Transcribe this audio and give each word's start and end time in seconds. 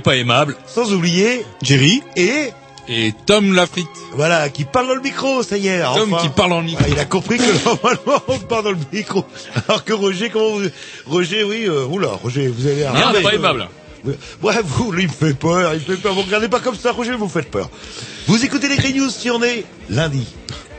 Pas 0.00 0.16
aimable 0.16 0.56
sans 0.66 0.92
oublier 0.92 1.44
Jerry 1.62 2.02
et 2.16 2.50
et 2.88 3.12
Tom 3.26 3.52
Lafrite. 3.52 3.88
voilà 4.14 4.48
qui 4.48 4.64
parle 4.64 4.86
dans 4.86 4.94
le 4.94 5.00
micro, 5.00 5.42
ça 5.42 5.56
y 5.58 5.66
est. 5.66 5.82
Tom 5.82 6.12
enfin. 6.14 6.22
qui 6.22 6.28
parle 6.28 6.52
en 6.52 6.62
micro. 6.62 6.84
Ah, 6.86 6.88
il 6.88 6.98
a 7.00 7.04
compris 7.04 7.36
que 7.36 7.64
normalement 7.64 8.22
on 8.28 8.38
parle 8.38 8.62
dans 8.64 8.70
le 8.70 8.78
micro. 8.92 9.24
Alors 9.66 9.82
que 9.84 9.92
Roger, 9.92 10.30
comment 10.30 10.50
vous... 10.58 10.68
Roger, 11.06 11.42
oui, 11.42 11.64
euh, 11.66 11.84
oula, 11.86 12.10
Roger, 12.22 12.46
vous 12.46 12.64
avez. 12.64 12.84
Non, 12.84 13.20
pas 13.22 13.34
aimable. 13.34 13.68
euh, 14.06 14.12
Ouais, 14.40 14.54
vous, 14.62 14.92
lui, 14.92 15.02
il 15.02 15.08
me 15.08 15.12
fait 15.12 15.34
peur, 15.34 15.74
il 15.74 15.80
me 15.80 15.84
fait 15.84 16.00
peur. 16.00 16.14
Vous 16.14 16.22
regardez 16.22 16.48
pas 16.48 16.60
comme 16.60 16.76
ça, 16.76 16.92
Roger, 16.92 17.16
vous 17.16 17.28
faites 17.28 17.50
peur. 17.50 17.68
Vous 18.28 18.44
écoutez 18.44 18.68
les 18.68 18.76
Grey 18.76 18.92
News 18.92 19.10
si 19.10 19.30
on 19.32 19.42
est 19.42 19.64
lundi. 19.90 20.24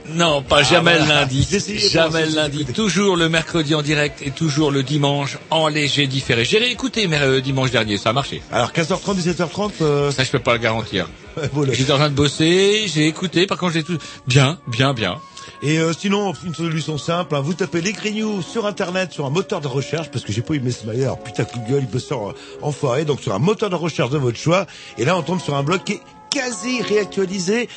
Non, 0.09 0.41
pas 0.41 0.63
jamais 0.63 0.91
Ah, 0.93 0.97
voilà. 0.99 1.13
le 1.15 1.21
lundi. 1.21 1.89
Jamais 1.91 2.25
le 2.25 2.35
lundi. 2.35 2.65
Toujours 2.65 3.15
le 3.17 3.29
mercredi 3.29 3.75
en 3.75 3.81
direct 3.81 4.21
et 4.25 4.31
toujours 4.31 4.71
le 4.71 4.83
dimanche 4.83 5.37
en 5.49 5.67
léger 5.67 6.07
différé. 6.07 6.45
J'ai 6.45 6.59
réécouté 6.59 7.07
mais 7.07 7.19
euh, 7.19 7.41
dimanche 7.41 7.71
dernier, 7.71 7.97
ça 7.97 8.09
a 8.09 8.13
marché. 8.13 8.41
Alors 8.51 8.71
15h30, 8.71 9.17
17h30, 9.17 9.71
euh, 9.81 10.11
Ça, 10.11 10.23
je 10.23 10.31
peux 10.31 10.39
pas 10.39 10.53
le 10.53 10.59
garantir. 10.59 11.07
voilà. 11.53 11.73
J'étais 11.73 11.91
en 11.91 11.97
train 11.97 12.09
de 12.09 12.15
bosser, 12.15 12.85
j'ai 12.87 13.07
écouté, 13.07 13.47
par 13.47 13.57
contre 13.57 13.73
j'ai 13.73 13.83
tout 13.83 13.97
bien, 14.27 14.59
bien, 14.67 14.93
bien. 14.93 15.17
Et 15.63 15.79
euh, 15.79 15.91
sinon, 15.97 16.33
une 16.45 16.53
solution 16.53 16.97
simple, 16.97 17.35
hein, 17.35 17.41
vous 17.41 17.53
tapez 17.53 17.81
les 17.81 17.93
News 18.11 18.41
sur 18.41 18.65
Internet, 18.65 19.11
sur 19.11 19.25
un 19.25 19.29
moteur 19.29 19.59
de 19.61 19.67
recherche, 19.67 20.11
parce 20.11 20.23
que 20.23 20.31
j'ai 20.31 20.41
pas 20.41 20.53
eu 20.53 20.59
mes 20.59 20.71
smileys, 20.71 21.03
alors 21.03 21.19
putain, 21.19 21.45
Google, 21.55 21.79
il 21.81 21.87
peut 21.87 21.99
faire 21.99 22.29
euh, 22.29 22.35
enfoirer, 22.61 23.05
donc 23.05 23.21
sur 23.21 23.33
un 23.33 23.39
moteur 23.39 23.69
de 23.69 23.75
recherche 23.75 24.09
de 24.11 24.17
votre 24.17 24.37
choix, 24.37 24.67
et 24.97 25.05
là 25.05 25.17
on 25.17 25.23
tombe 25.23 25.41
sur 25.41 25.55
un 25.55 25.63
blog 25.63 25.83
qui 25.83 25.93
est 25.93 26.01
quasi 26.29 26.81
réactualisé. 26.81 27.69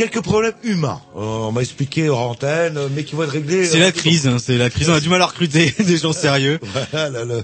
Quelques 0.00 0.22
problèmes 0.22 0.54
humains, 0.64 0.98
Euh, 1.14 1.20
on 1.20 1.52
m'a 1.52 1.60
expliqué 1.60 2.08
hors 2.08 2.30
antenne, 2.30 2.78
euh, 2.78 2.88
mais 2.90 3.04
qui 3.04 3.14
vont 3.14 3.24
être 3.24 3.32
réglés. 3.32 3.66
C'est 3.66 3.76
euh, 3.76 3.84
la 3.84 3.92
crise, 3.92 4.26
hein, 4.26 4.38
c'est 4.38 4.56
la 4.56 4.70
crise. 4.70 4.88
On 4.88 4.94
a 4.94 5.00
du 5.00 5.10
mal 5.10 5.20
à 5.20 5.26
recruter 5.26 5.74
des 5.78 5.98
gens 5.98 6.14
sérieux. 6.14 6.58
Voilà, 6.90 7.22
le- 7.24 7.42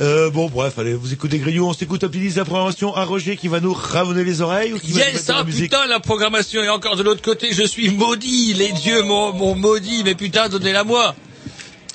euh, 0.00 0.30
bon, 0.30 0.48
bref, 0.48 0.78
allez, 0.78 0.94
vous 0.94 1.12
écoutez 1.12 1.38
News, 1.38 1.66
on 1.66 1.74
s'écoute 1.74 2.02
un 2.02 2.08
petit 2.08 2.30
la 2.30 2.46
programmation 2.46 2.96
à 2.96 3.04
Roger 3.04 3.36
qui 3.36 3.48
va 3.48 3.60
nous 3.60 3.74
ramonner 3.74 4.24
les 4.24 4.40
oreilles 4.40 4.72
ou 4.72 4.78
qui 4.78 4.92
va 4.92 5.00
Yes, 5.00 5.28
la 5.28 5.40
ah 5.40 5.44
musique 5.44 5.64
putain, 5.64 5.86
la 5.88 6.00
programmation 6.00 6.62
est 6.62 6.70
encore 6.70 6.96
de 6.96 7.02
l'autre 7.02 7.20
côté, 7.20 7.48
je 7.52 7.64
suis 7.66 7.90
maudit, 7.90 8.54
les 8.54 8.72
dieux 8.72 9.02
m'ont 9.02 9.34
m'ont 9.34 9.54
maudit, 9.54 10.02
mais 10.02 10.14
putain, 10.14 10.48
donnez-la 10.48 10.84
moi. 10.84 11.14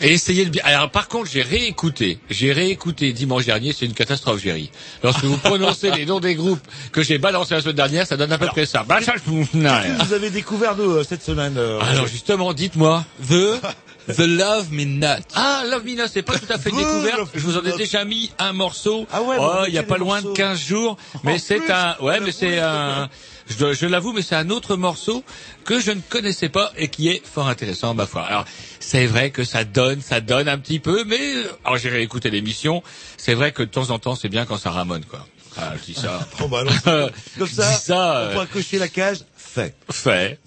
Et 0.02 0.12
essayez 0.12 0.46
de 0.46 0.50
bien. 0.50 0.62
Alors, 0.66 0.90
par 0.92 1.08
contre, 1.08 1.30
j'ai 1.32 1.42
réécouté. 1.42 2.20
J'ai 2.30 2.52
réécouté 2.52 3.14
dimanche 3.14 3.46
dernier. 3.46 3.72
C'est 3.74 3.86
une 3.86 3.94
catastrophe, 3.94 4.42
Géry. 4.42 4.70
Lorsque 5.04 5.24
vous 5.24 5.38
prononcez 5.44 5.90
les 5.92 6.06
noms 6.06 6.20
des 6.20 6.36
groupes 6.36 6.60
que 6.92 7.02
j'ai 7.02 7.18
balancés 7.18 7.56
la 7.56 7.62
semaine 7.62 7.76
dernière, 7.78 8.06
ça 8.06 8.18
donne 8.18 8.32
à 8.34 8.38
peu 8.38 8.48
près 8.48 8.66
ça. 8.66 8.84
Bah, 8.88 9.00
ça, 9.02 9.14
je 9.16 9.30
vous- 9.30 9.48
non, 9.54 9.78
rien. 9.80 9.98
Vous 10.04 10.14
avez 10.14 10.30
découvert 10.30 10.76
nous 10.76 10.92
euh, 10.92 11.04
cette 11.08 11.24
semaine. 11.24 11.56
euh, 11.58 11.80
Alors, 11.82 12.08
justement, 12.08 12.54
dites-moi. 12.54 13.06
The, 13.30 13.62
the 14.14 14.20
Love 14.20 14.68
Me 14.72 14.84
Not. 14.84 15.24
Ah, 15.34 15.64
Love 15.72 15.86
Me 15.86 15.96
Now, 15.96 16.08
c'est 16.12 16.24
pas 16.24 16.38
tout 16.38 16.52
à 16.52 16.58
fait 16.58 16.72
découvert. 16.72 17.20
Je 17.34 17.40
vous 17.40 17.58
en 17.58 17.64
ai 17.64 17.72
déjà 17.78 18.04
mis 18.04 18.32
un 18.38 18.52
morceau. 18.52 19.08
Ah 19.14 19.22
ouais, 19.22 19.38
oh, 19.40 19.64
il 19.68 19.74
y 19.74 19.78
a 19.78 19.84
pas 19.84 19.98
loin 19.98 20.16
morceaux. 20.22 20.32
de 20.34 20.38
15 20.38 20.60
jours. 20.62 20.98
Mais 21.24 21.38
c'est 21.40 21.72
un, 21.72 21.96
ouais, 22.02 22.20
mais 22.20 22.34
c'est 22.34 22.60
un, 22.60 23.10
je, 23.48 23.74
je 23.74 23.86
l'avoue, 23.86 24.14
mais 24.14 24.22
c'est 24.22 24.36
un 24.36 24.50
autre 24.50 24.76
morceau 24.76 25.24
que 25.64 25.80
je 25.80 25.92
ne 25.92 26.02
connaissais 26.02 26.50
pas 26.50 26.72
et 26.78 26.88
qui 26.88 27.10
est 27.10 27.26
fort 27.26 27.48
intéressant, 27.48 27.94
ma 27.94 28.06
foi. 28.06 28.24
Alors, 28.24 28.46
c'est 28.80 29.06
vrai 29.06 29.32
que 29.32 29.44
ça 29.44 29.64
donne, 29.64 30.02
ça 30.02 30.22
donne 30.22 30.48
un 30.48 30.58
petit 30.58 30.80
peu, 30.80 31.04
mais, 31.06 31.20
alors 31.64 31.78
j'ai 31.78 31.90
réécouté 31.90 32.30
l'émission. 32.30 32.84
C'est 33.18 33.34
vrai 33.34 33.52
que 33.52 33.64
de 33.64 33.70
temps 33.70 33.90
en 33.90 34.00
temps, 34.00 34.16
c'est 34.16 34.30
bien 34.30 34.46
quand 34.46 34.58
ça 34.58 34.72
ramone, 34.72 35.06
quoi. 35.06 35.28
Ah, 35.58 35.74
je 35.80 35.94
dis 35.94 36.00
ça. 36.00 36.28
Bon, 36.40 36.50
bah, 36.50 36.62
alors, 36.62 37.10
comme 37.38 37.48
ça, 37.48 37.72
Dis 37.72 37.84
ça, 37.84 37.96
on 37.96 38.16
euh, 38.16 38.32
pourra 38.34 38.46
cocher 38.48 38.78
la 38.78 38.88
cage. 38.88 39.20
Fait. 39.38 39.76
Fait. 39.92 40.40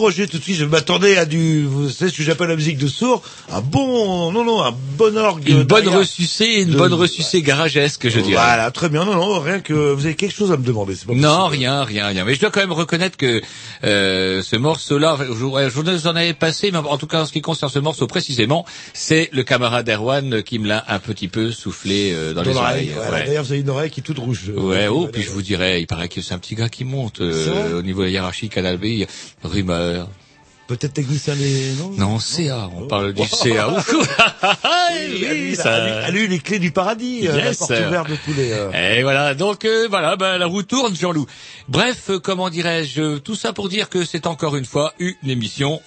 Roger 0.00 0.26
tout 0.26 0.38
de 0.38 0.42
suite. 0.42 0.56
Je 0.56 0.64
m'attendais 0.64 1.16
à 1.16 1.24
du, 1.24 1.64
vous 1.64 1.88
savez 1.88 2.10
ce 2.10 2.16
que 2.16 2.22
j'appelle 2.22 2.48
la 2.48 2.56
musique 2.56 2.78
de 2.78 2.88
sourd, 2.88 3.22
un 3.52 3.60
bon, 3.60 4.32
non 4.32 4.44
non, 4.44 4.62
un 4.62 4.74
bon 4.96 5.16
orgue. 5.16 5.48
Une 5.48 5.62
bonne 5.62 5.88
ressucée, 5.88 6.62
une 6.62 6.70
de- 6.70 6.76
bonne 6.78 6.94
ressucée 6.94 7.42
garagesque, 7.42 8.08
je 8.08 8.20
dirais. 8.20 8.42
Voilà, 8.42 8.70
très 8.70 8.88
bien. 8.88 9.04
Non 9.04 9.14
non, 9.14 9.38
rien 9.40 9.60
que 9.60 9.72
vous 9.92 10.04
avez 10.06 10.14
quelque 10.16 10.34
chose 10.34 10.50
à 10.52 10.56
me 10.56 10.64
demander. 10.64 10.94
c'est 10.96 11.06
pas 11.06 11.14
Non, 11.14 11.46
possible. 11.48 11.56
rien, 11.64 11.84
rien, 11.84 12.06
rien. 12.08 12.24
Mais 12.24 12.34
je 12.34 12.40
dois 12.40 12.50
quand 12.50 12.60
même 12.60 12.72
reconnaître 12.72 13.16
que 13.16 13.40
euh, 13.84 14.42
ce 14.42 14.56
morceau-là, 14.56 15.16
je, 15.20 15.32
je 15.32 15.34
vous 15.34 16.06
en 16.06 16.16
avais 16.16 16.34
passé, 16.34 16.70
mais 16.70 16.78
en 16.78 16.98
tout 16.98 17.06
cas 17.06 17.22
en 17.22 17.26
ce 17.26 17.32
qui 17.32 17.40
concerne 17.40 17.70
ce 17.70 17.78
morceau 17.78 18.06
précisément, 18.06 18.64
c'est 18.92 19.28
le 19.32 19.42
camarade 19.42 19.88
Erwan 19.88 20.42
qui 20.42 20.58
me 20.58 20.66
l'a 20.68 20.84
un 20.88 20.98
petit 20.98 21.28
peu 21.28 21.50
soufflé 21.50 22.12
euh, 22.12 22.32
dans, 22.34 22.42
Dans 22.42 22.50
les 22.50 22.56
oreilles. 22.56 22.90
Voilà, 22.94 23.10
ouais. 23.18 23.26
D'ailleurs, 23.26 23.44
vous 23.44 23.52
avez 23.52 23.60
une 23.60 23.70
oreille 23.70 23.90
qui 23.90 24.00
est 24.00 24.02
toute 24.02 24.18
rouge. 24.18 24.50
Ouais, 24.56 24.88
oh, 24.88 25.08
puis 25.12 25.22
je 25.22 25.30
vous 25.30 25.42
dirais, 25.42 25.80
il 25.80 25.86
paraît 25.86 26.08
que 26.08 26.20
c'est 26.22 26.34
un 26.34 26.38
petit 26.38 26.54
gars 26.54 26.68
qui 26.68 26.84
monte 26.84 27.20
euh, 27.20 27.78
au 27.78 27.82
niveau 27.82 28.00
de 28.00 28.06
la 28.06 28.10
hiérarchie 28.12 28.48
Canal 28.48 28.78
B, 28.78 29.04
Peut-être 30.66 30.92
technicien 30.92 31.34
des, 31.34 31.72
non? 31.80 31.90
Non, 31.98 32.18
CA, 32.20 32.70
on 32.76 32.86
parle 32.86 33.12
du 33.12 33.22
Oh. 33.22 33.36
CA. 33.42 33.68
Ouh. 33.70 33.80
Oui, 35.30 35.56
ça... 35.56 35.74
à 36.04 36.10
lui, 36.12 36.28
les 36.28 36.38
clés 36.38 36.60
du 36.60 36.70
paradis, 36.70 37.26
euh, 37.26 37.36
la 37.36 37.44
Yes. 37.46 37.58
porte 37.58 37.70
ouverte 37.72 38.10
de 38.10 38.16
tous 38.24 38.32
les. 38.34 38.52
euh, 38.52 38.70
Et 38.98 39.02
voilà, 39.02 39.34
donc 39.34 39.64
euh, 39.64 39.88
voilà, 39.90 40.14
ben, 40.16 40.38
la 40.38 40.46
roue 40.46 40.62
tourne, 40.62 40.94
Jean-Loup. 40.94 41.26
Bref, 41.68 42.10
comment 42.22 42.50
dirais-je, 42.50 43.18
tout 43.18 43.34
ça 43.34 43.52
pour 43.52 43.68
dire 43.68 43.88
que 43.88 44.04
c'est 44.04 44.26
encore 44.28 44.54
une 44.56 44.64
fois 44.64 44.94
une 45.00 45.16
émission, 45.28 45.80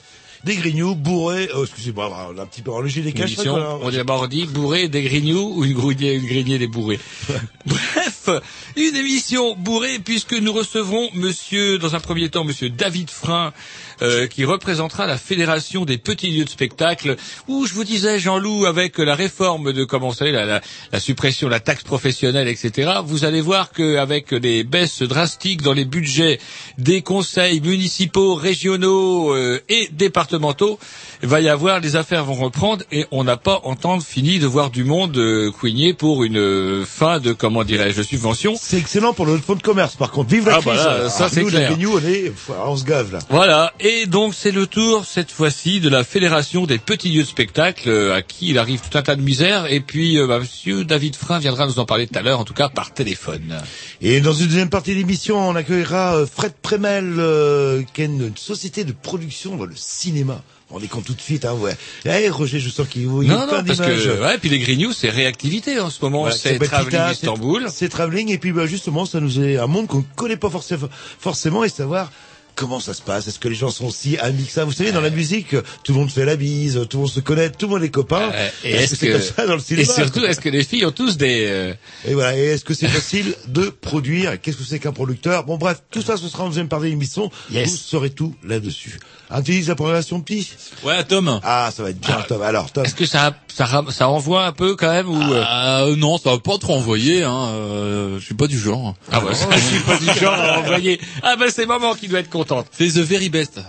Des 0.44 0.58
grignoux 0.58 0.96
bourrés. 0.96 1.48
Oh, 1.56 1.64
excusez-moi, 1.64 2.12
on 2.36 2.38
a 2.38 2.42
un 2.42 2.46
petit 2.46 2.62
peu 2.62 2.72
enlevé 2.72 3.02
les 3.02 3.12
une 3.12 3.16
caches. 3.16 3.32
émission, 3.36 3.54
voilà. 3.54 3.78
on 3.82 3.90
d'abord 3.92 4.28
dit 4.28 4.46
bourré 4.46 4.90
des 4.90 5.02
grignoux 5.02 5.54
ou 5.56 5.64
une 5.64 5.72
grignoux, 5.72 6.12
une 6.20 6.26
grignoux 6.28 6.58
des 6.58 6.68
bourrés. 6.68 7.00
Bref, 7.66 8.28
une 8.76 8.96
émission 8.98 9.56
bourrée 9.56 10.00
puisque 10.00 10.34
nous 10.34 10.52
recevrons 10.52 11.10
monsieur, 11.14 11.78
dans 11.80 11.96
un 11.96 12.02
premier 12.02 12.28
temps, 12.30 12.44
monsieur 12.44 12.70
David 12.70 13.10
Frein, 13.10 13.54
euh, 14.02 14.28
qui 14.28 14.46
représentera 14.46 15.06
la 15.08 15.18
Fédération 15.18 15.86
des 15.86 15.98
petits 15.98 16.32
lieux 16.32 16.46
de 16.46 16.50
spectacle, 16.50 17.16
où 17.48 17.66
je 17.66 17.74
vous 17.74 17.84
disais, 17.84 18.20
Jean-Loup, 18.20 18.66
avec 18.66 18.98
la 18.98 19.16
réforme 19.16 19.72
de, 19.74 19.84
comment 19.84 20.10
vous 20.10 20.16
savez, 20.16 20.32
la, 20.32 20.46
la, 20.46 20.62
la 20.92 21.00
suppression 21.00 21.48
de 21.48 21.52
la 21.52 21.60
taxe 21.60 21.84
professionnelle, 21.84 22.48
etc., 22.48 22.92
vous 23.06 23.26
allez 23.26 23.42
voir 23.42 23.72
qu'avec 23.72 24.32
les 24.32 24.64
baisses 24.64 25.02
drastiques 25.04 25.62
dans 25.62 25.74
les 25.74 25.86
budgets 25.86 26.40
des 26.78 27.02
conseils 27.02 27.62
municipaux, 27.62 28.36
régionaux 28.36 29.34
euh, 29.34 29.62
et 29.70 29.90
départementaux, 29.92 30.80
il 31.22 31.30
va 31.30 31.42
y 31.42 31.50
avoir, 31.50 31.80
les 31.80 31.96
affaires 31.96 32.26
vont 32.26 32.34
reprendre 32.34 32.84
et 32.92 33.06
on 33.12 33.24
n'a 33.24 33.38
pas 33.38 33.62
entendre 33.64 34.04
fini 34.04 34.40
de 34.40 34.48
voir 34.48 34.70
du 34.70 34.84
monde 34.84 35.18
euh, 35.18 35.52
couigner 35.52 35.94
pour 35.94 36.24
une 36.24 36.38
euh, 36.38 36.86
fin 36.86 37.20
de, 37.20 37.34
comment 37.34 37.64
dirais-je, 37.64 38.02
subvention. 38.02 38.54
C'est 38.60 38.78
excellent 38.78 39.14
pour 39.14 39.26
le 39.26 39.38
fonds 39.38 39.56
de 39.56 39.62
commerce, 39.62 39.96
par 39.96 40.12
contre. 40.12 40.30
Vive 40.32 40.48
la 40.48 40.56
Ah, 40.56 40.62
crise. 40.62 40.66
bah 40.66 40.98
là, 41.04 41.10
ça, 41.10 41.30
c'est 41.30 41.42
nous, 41.42 41.50
clair. 41.50 41.72
grignoux, 41.72 42.00
on 42.02 42.08
est, 42.08 42.32
on 42.66 42.76
se 42.78 42.84
gave, 42.86 43.12
là. 43.14 43.20
Voilà, 43.30 43.74
et 43.84 44.06
donc 44.06 44.34
c'est 44.34 44.52
le 44.52 44.66
tour 44.66 45.06
cette 45.06 45.30
fois-ci 45.30 45.82
de 45.82 45.90
la 45.90 46.06
Fédération 46.06 46.66
des 46.66 46.78
petits 46.78 47.10
lieux 47.10 47.24
de 47.24 47.28
spectacle 47.28 47.90
euh, 47.90 48.16
à 48.16 48.22
qui 48.22 48.48
il 48.48 48.58
arrive 48.58 48.80
tout 48.80 48.98
un 48.98 49.02
tas 49.02 49.18
de 49.18 49.22
misère 49.22 49.70
et 49.70 49.82
puis 49.82 50.18
euh, 50.18 50.26
bah, 50.26 50.40
monsieur 50.40 50.86
David 50.86 51.18
Frein 51.18 51.38
viendra 51.38 51.68
nous 51.68 51.80
en 51.80 51.86
parler 51.86 52.08
tout 52.08 52.18
à 52.18 52.22
l'heure 52.22 52.40
en 52.40 52.46
tout 52.46 52.54
cas 52.54 52.70
par 52.70 52.94
téléphone. 52.94 53.62
Et 54.02 54.22
dans 54.22 54.32
une 54.32 54.48
deuxième 54.48 54.70
partie 54.70 54.92
de 54.92 55.00
l'émission, 55.00 55.38
on 55.38 55.56
accueillera 55.56 56.16
euh, 56.16 56.26
Fred 56.26 56.54
Premel, 56.62 57.16
euh, 57.18 57.84
qui 57.94 58.04
est 58.04 58.06
une, 58.06 58.32
société 58.38 58.86
de 58.86 58.94
production 58.94 59.58
dans 59.58 59.66
le 59.66 59.76
cinéma. 59.76 60.42
On 60.70 60.80
est 60.80 60.88
compte 60.88 61.04
tout 61.04 61.14
de 61.14 61.22
suite, 61.22 61.44
hein, 61.44 61.54
ouais. 61.54 61.76
Eh, 62.06 62.30
Roger, 62.30 62.62
je 62.62 62.70
sens 62.70 62.88
qu'il 62.88 63.04
a 63.04 63.06
Non 63.06 63.22
non 63.24 63.64
parce 63.68 63.80
que 63.80 64.22
ouais 64.22 64.38
puis 64.38 64.50
les 64.50 64.60
Grignoux 64.60 64.94
c'est 64.94 65.10
réactivité 65.10 65.82
en 65.82 65.90
ce 65.90 66.00
moment 66.02 66.22
Voilà, 66.22 66.38
c'est 66.38 66.58
c'est- 66.58 67.12
Istanbul. 67.12 67.66
C'est 67.70 67.90
travelling 67.90 68.32
et 68.32 68.38
puis 68.38 68.54
bah, 68.54 68.66
justement 68.66 69.06
ça 69.06 69.20
nous 69.20 69.42
est 69.42 69.58
un 69.58 69.68
monde 69.68 69.88
qu'on 69.88 70.00
ne 70.00 70.16
connaît 70.16 70.38
pas 70.38 70.50
forcément, 70.50 70.88
forcément 71.20 71.66
et 71.66 71.70
savoir 71.70 72.10
comment 72.56 72.80
ça 72.80 72.94
se 72.94 73.02
passe? 73.02 73.28
Est-ce 73.28 73.40
que 73.40 73.48
les 73.48 73.56
gens 73.56 73.70
sont 73.70 73.90
si 73.90 74.18
amis 74.18 74.46
que 74.46 74.52
ça? 74.52 74.66
Vous 74.66 74.72
savez, 74.72 74.92
dans 74.92 75.02
la 75.02 75.10
musique, 75.10 75.56
tout 75.84 75.94
le 75.94 76.00
monde 76.00 76.10
fait 76.10 76.26
la 76.26 76.36
bise, 76.36 76.80
tout 76.90 76.98
le 76.98 77.02
monde 77.04 77.12
se 77.12 77.20
connaît, 77.20 77.50
tout 77.50 77.68
le 77.68 77.74
monde 77.74 77.84
est 77.84 77.90
copain. 77.90 78.32
Euh, 78.34 78.50
et 78.64 78.72
est-ce 78.72 78.92
que 78.92 78.96
c'est 78.98 79.12
comme 79.12 79.22
ça 79.22 79.48
dans 79.48 79.54
le 79.56 79.60
et 79.60 79.64
cinéma? 79.64 79.94
surtout 79.94 80.24
est-ce 80.26 80.40
que 80.40 80.50
les 80.50 80.64
filles 80.64 80.86
ont 80.86 80.92
tous 80.92 81.18
des 81.18 81.46
euh, 81.48 81.74
Et 82.08 82.14
voilà. 82.14 82.38
Et 82.38 82.46
est-ce 82.46 82.64
que 82.66 82.74
c'est 82.74 82.88
facile 82.88 83.34
de 83.48 83.70
produire? 83.70 84.40
Qu'est-ce 84.42 84.58
que 84.58 84.64
c'est 84.64 84.80
qu'un 84.80 84.92
producteur? 84.94 85.44
Bon, 85.46 85.58
bref, 85.58 85.82
tout 85.92 86.02
ça, 86.02 86.18
ce 86.18 86.28
sera 86.28 86.44
en 86.44 86.48
deuxième 86.48 86.68
partie 86.70 86.86
de 86.86 86.92
l'émission. 86.92 87.30
Yes. 87.52 87.70
Vous 87.70 87.78
saurez 87.78 88.10
tout 88.10 88.36
là-dessus. 88.44 89.00
Un 89.30 89.42
petit 89.42 89.64
la 89.64 89.76
programmation 89.76 90.22
petit 90.22 90.52
Ouais, 90.84 91.04
Tom. 91.04 91.40
Ah, 91.44 91.72
ça 91.76 91.82
va 91.84 91.90
être 91.90 92.00
bien, 92.00 92.18
Tom. 92.28 92.42
Alors, 92.42 92.72
Tom. 92.72 92.86
est-ce 92.86 92.94
que 92.96 93.06
ça 93.06 93.36
ça 93.52 93.84
ça 93.90 94.08
envoie 94.10 94.46
un 94.46 94.52
peu 94.52 94.76
quand 94.76 94.92
même 94.92 95.10
ou 95.10 95.22
euh, 95.34 95.44
Euh, 95.50 95.96
non, 95.96 96.18
ça 96.18 96.32
va 96.32 96.38
pas 96.40 96.58
trop 96.58 96.76
envoyer. 96.76 97.24
Hein. 97.24 97.48
Euh, 97.50 98.20
je 98.20 98.26
suis 98.26 98.36
pas 98.36 98.48
du 98.48 98.60
genre. 98.60 98.96
ah 99.12 99.22
ça, 99.34 99.48
je 99.56 99.60
suis 99.60 99.80
pas 99.80 99.98
du 99.98 100.20
genre 100.20 100.34
à 100.34 100.60
envoyer. 100.60 101.00
Ah 101.24 101.36
bah 101.36 101.46
c'est 101.50 101.66
maman 101.66 101.96
qui 101.96 102.08
doit 102.08 102.20
être 102.20 102.30
contente. 102.30 102.43
Fais 102.72 102.94
the 102.94 103.04
very 103.04 103.30
best. 103.30 103.60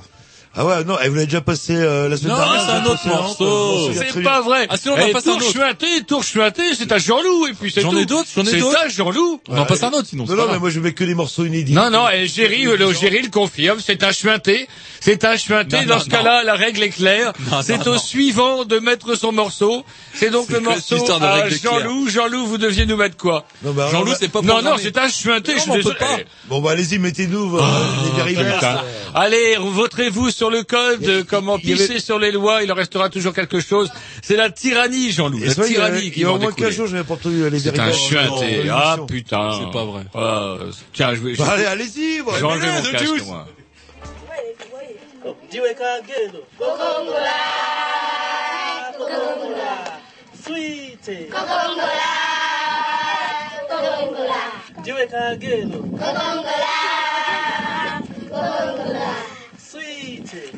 Ah 0.57 0.65
ouais, 0.65 0.85
non, 0.85 0.97
elle 1.03 1.09
vous 1.11 1.15
l'avez 1.17 1.27
déjà 1.27 1.41
passé 1.41 1.75
euh, 1.75 2.09
la 2.09 2.17
semaine 2.17 2.33
Non, 2.33 2.39
dernière. 2.39 2.63
c'est 2.65 2.73
un 2.73 2.85
autre 2.85 3.09
morceau. 3.09 3.93
c'est 3.93 4.13
C'est 4.13 4.23
pas 4.23 4.41
vrai. 4.41 4.67
Ah, 4.71 4.77
sinon, 4.77 4.95
on 4.97 5.03
en 5.03 5.07
Eh, 5.09 5.13
passe 5.13 5.27
un 5.27 5.31
tour 5.33 5.37
autre. 5.41 5.53
chuinté, 5.53 5.87
tour 6.07 6.23
chuinté, 6.23 6.63
c'est 6.79 6.93
à 6.93 6.99
Jean-Loup 6.99 7.49
et 7.49 7.55
puis 7.55 7.73
c'est 7.75 7.81
J'en 7.81 7.91
tout. 7.91 7.99
ai 7.99 8.07
d'autres, 8.07 8.29
j'en 8.35 8.43
ai 8.43 8.47
C'est 8.47 8.59
d'autres. 8.59 8.79
à 8.79 8.89
Jean-Loup. 8.89 9.41
On 9.49 9.59
en 9.59 9.67
passe 9.67 9.83
un 9.83 9.91
autre, 9.91 10.07
sinon. 10.09 10.25
Non, 10.25 10.31
c'est 10.31 10.37
non, 10.37 10.47
mais 10.53 10.59
moi 10.61 10.71
je 10.71 10.79
mets 10.79 10.93
que 10.93 11.03
les 11.03 11.15
morceaux 11.17 11.45
inédits. 11.45 11.73
Non, 11.73 11.91
non, 11.91 12.09
et 12.09 12.29
Géry, 12.29 12.63
le 12.65 12.93
Géry 12.93 13.23
le 13.23 13.31
confirme, 13.31 13.79
c'est 13.85 14.05
un 14.05 14.13
chuinté. 14.13 14.69
C'est 15.01 15.25
un 15.25 15.37
chuinté. 15.37 15.79
Non, 15.79 15.87
Dans 15.87 15.95
non, 15.97 16.01
ce 16.01 16.09
cas-là, 16.09 16.45
la 16.45 16.55
règle 16.55 16.83
est 16.85 16.91
claire. 16.91 17.33
Non, 17.51 17.61
C'est 17.63 17.79
non, 17.79 17.93
au 17.93 17.95
non. 17.95 17.99
suivant 17.99 18.65
de 18.65 18.79
mettre 18.79 19.17
son 19.17 19.33
morceau. 19.33 19.85
C'est 20.15 20.31
donc 20.31 20.47
C'est 20.49 20.55
le 20.55 20.61
morceau 20.61 20.97
histoire 20.97 21.19
de 21.19 21.25
à 21.27 21.49
Jean-Loup. 21.51 22.09
Jean-Loup, 22.09 22.47
vous 22.47 22.59
deviez 22.59 22.87
nous 22.87 22.97
mettre 22.97 23.17
quoi 23.17 23.45
Non, 23.65 23.73
bah, 23.73 23.89
Jean-Loup, 23.91 24.13
c'est 24.19 24.29
pas 24.29 24.41
Non, 24.41 24.63
non, 24.63 24.77
c'est 24.81 24.97
un 24.99 25.09
chuinté, 25.09 25.55
Non, 25.57 25.63
je 25.67 25.73
désolé. 25.79 25.97
pas. 25.97 26.17
Bon, 26.49 26.61
bah, 26.61 26.71
allez-y, 26.71 26.99
mettez-nous, 26.99 27.59
euh. 27.59 27.63
Putain. 28.25 28.81
Allez, 29.15 29.57
voterez-vous 29.61 30.31
sur 30.31 30.44
le 30.51 30.63
code, 30.63 31.05
euh, 31.05 31.23
comment 31.29 31.55
avait- 31.55 31.63
pisser 31.63 31.99
sur 32.01 32.19
les 32.19 32.33
lois, 32.33 32.63
il 32.63 32.71
en 32.73 32.75
restera 32.75 33.09
toujours 33.09 33.33
quelque 33.35 33.61
chose. 33.61 33.91
C'est 34.23 34.37
la 34.37 34.51
tyrannie, 34.51 35.11
Jean-Loup, 35.13 35.39
Et 35.43 35.47
la 35.47 35.55
c'est 35.55 35.61
vrai, 35.61 35.69
il 35.69 35.73
y 35.73 35.77
a- 35.77 35.79
tyrannie 35.87 36.07
il 36.07 36.13
qui 36.13 36.21
y 36.21 36.25
a 36.25 36.27
va 36.29 36.33
au 36.35 36.39
moins 36.39 36.49
découler. 36.51 36.67
15 36.69 36.77
jours, 36.77 36.87
j'avais 36.87 37.05
pas 37.05 37.15
entendu 37.15 37.51
les 37.51 37.59
C'est 37.59 37.79
un. 37.79 37.91
Ah, 38.73 38.97
putain. 39.07 39.51
C'est 39.61 39.73
pas 39.73 39.85
vrai. 39.85 40.03
Ah, 40.15 40.57
tiens, 40.93 41.15
je 41.15 41.21
vais, 41.21 41.35
je 41.35 41.39
Bah, 41.43 41.51
allez, 41.53 41.65
allez-y, 41.67 42.23
moi. 42.23 42.35
j'ai 42.39 42.45
enlevé 42.45 42.67
mon 42.71 42.83
casque, 42.93 43.27
moi. 43.27 43.47
jiwe 45.51 45.75
kagendo 45.75 46.41
kokongola 46.59 47.39
kokongola 48.99 49.75
swite 50.45 51.17
kokongola 51.35 52.01
kokongola 53.71 54.41
jiwe 54.85 55.05
kagendo 55.15 55.79
kokongola 55.79 56.73
kokongola 58.31 59.09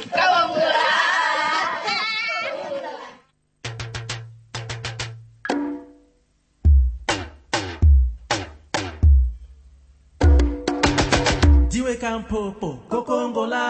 Diwe 11.71 11.95
kampopo, 11.95 12.69
kokongola, 12.89 13.63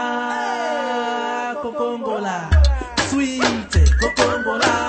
kokongola, 1.61 2.49
sweet, 3.09 3.41
kokongola, 3.49 3.73
kokongola, 4.01 4.88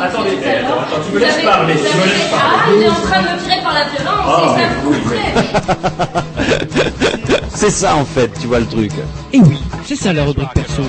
Attendez, 0.00 0.30
attends, 0.30 0.80
attends, 0.80 1.00
tu 1.06 1.12
me 1.14 1.18
laisses 1.18 1.42
parler, 1.44 1.74
tu 1.74 1.80
me 1.98 2.04
laisses 2.04 2.30
Ah, 2.32 2.36
parler. 2.38 2.76
il 2.76 2.82
est 2.82 2.88
en 2.88 2.94
train 2.94 3.20
de 3.22 3.28
me 3.28 3.42
tirer 3.42 3.62
par 3.62 3.74
la 3.74 3.84
violence, 3.84 4.26
Ah, 4.26 4.56
c'est 4.56 5.72
ça. 6.14 6.22
C'est 7.54 7.70
ça 7.70 7.96
en 7.96 8.04
fait, 8.04 8.30
tu 8.40 8.46
vois 8.46 8.60
le 8.60 8.66
truc. 8.66 8.92
Et 9.32 9.40
oui, 9.40 9.58
c'est 9.84 9.96
ça 9.96 10.12
la 10.12 10.24
rubrique 10.24 10.52
perso. 10.54 10.82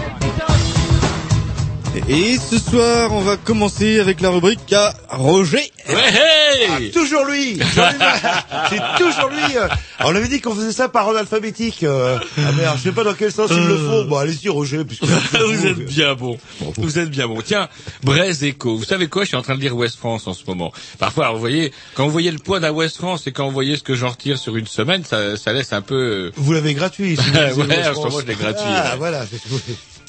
Et 2.07 2.37
ce 2.37 2.57
soir, 2.59 3.09
on 3.11 3.21
va 3.21 3.35
commencer 3.37 3.99
avec 3.99 4.21
la 4.21 4.29
rubrique 4.29 4.71
à 4.73 4.93
Roger. 5.09 5.71
Ouais, 5.89 6.77
hey 6.77 6.91
Toujours 6.91 7.25
lui. 7.25 7.57
C'est 8.69 8.81
toujours 8.97 9.29
lui 9.29 9.57
euh. 9.57 9.67
On 10.01 10.15
avait 10.15 10.27
dit 10.27 10.39
qu'on 10.41 10.53
faisait 10.55 10.71
ça 10.71 10.87
par 10.89 11.07
ordre 11.07 11.19
alphabétique. 11.19 11.83
euh. 11.83 12.17
Ah 12.37 12.51
merde, 12.51 12.77
je 12.77 12.83
sais 12.83 12.91
pas 12.91 13.03
dans 13.03 13.13
quel 13.13 13.31
sens 13.31 13.49
ils 13.51 13.65
le 13.67 13.77
font. 13.77 14.05
Bon, 14.05 14.17
allez-y, 14.17 14.49
Roger, 14.49 14.83
puisque... 14.85 15.03
vous 15.05 15.65
êtes 15.65 15.85
bien 15.85 16.13
bon. 16.15 16.37
Vous 16.77 16.99
êtes 16.99 17.09
bien 17.09 17.27
bon. 17.27 17.41
Tiens, 17.41 17.67
Braise 18.03 18.43
Echo. 18.43 18.77
Vous 18.77 18.83
savez 18.85 19.07
quoi? 19.07 19.23
Je 19.23 19.29
suis 19.29 19.37
en 19.37 19.41
train 19.41 19.55
de 19.55 19.61
lire 19.61 19.75
West 19.75 19.97
France 19.97 20.27
en 20.27 20.33
ce 20.33 20.43
moment. 20.47 20.71
Parfois, 20.99 21.31
vous 21.31 21.39
voyez, 21.39 21.71
quand 21.95 22.05
vous 22.05 22.11
voyez 22.11 22.31
le 22.31 22.39
poids 22.39 22.59
d'un 22.59 22.71
West 22.71 22.97
France 22.97 23.27
et 23.27 23.31
quand 23.31 23.45
vous 23.45 23.51
voyez 23.53 23.75
ce 23.75 23.83
que 23.83 23.95
j'en 23.95 24.09
retire 24.09 24.37
sur 24.37 24.55
une 24.55 24.67
semaine, 24.67 25.03
ça, 25.03 25.35
ça 25.37 25.53
laisse 25.53 25.73
un 25.73 25.81
peu. 25.81 25.95
euh, 25.95 26.31
Vous 26.35 26.53
l'avez 26.53 26.73
gratuit. 26.73 27.17
si 27.21 27.29
vous 27.29 27.37
Ouais, 27.61 27.67
West 27.77 27.89
en 27.89 27.93
ce 27.95 27.99
moment, 27.99 28.19
je 28.21 28.25
l'ai 28.27 28.35
gratuit, 28.35 28.63
Ah, 28.65 28.91
ouais. 28.91 28.97
voilà. 28.97 29.25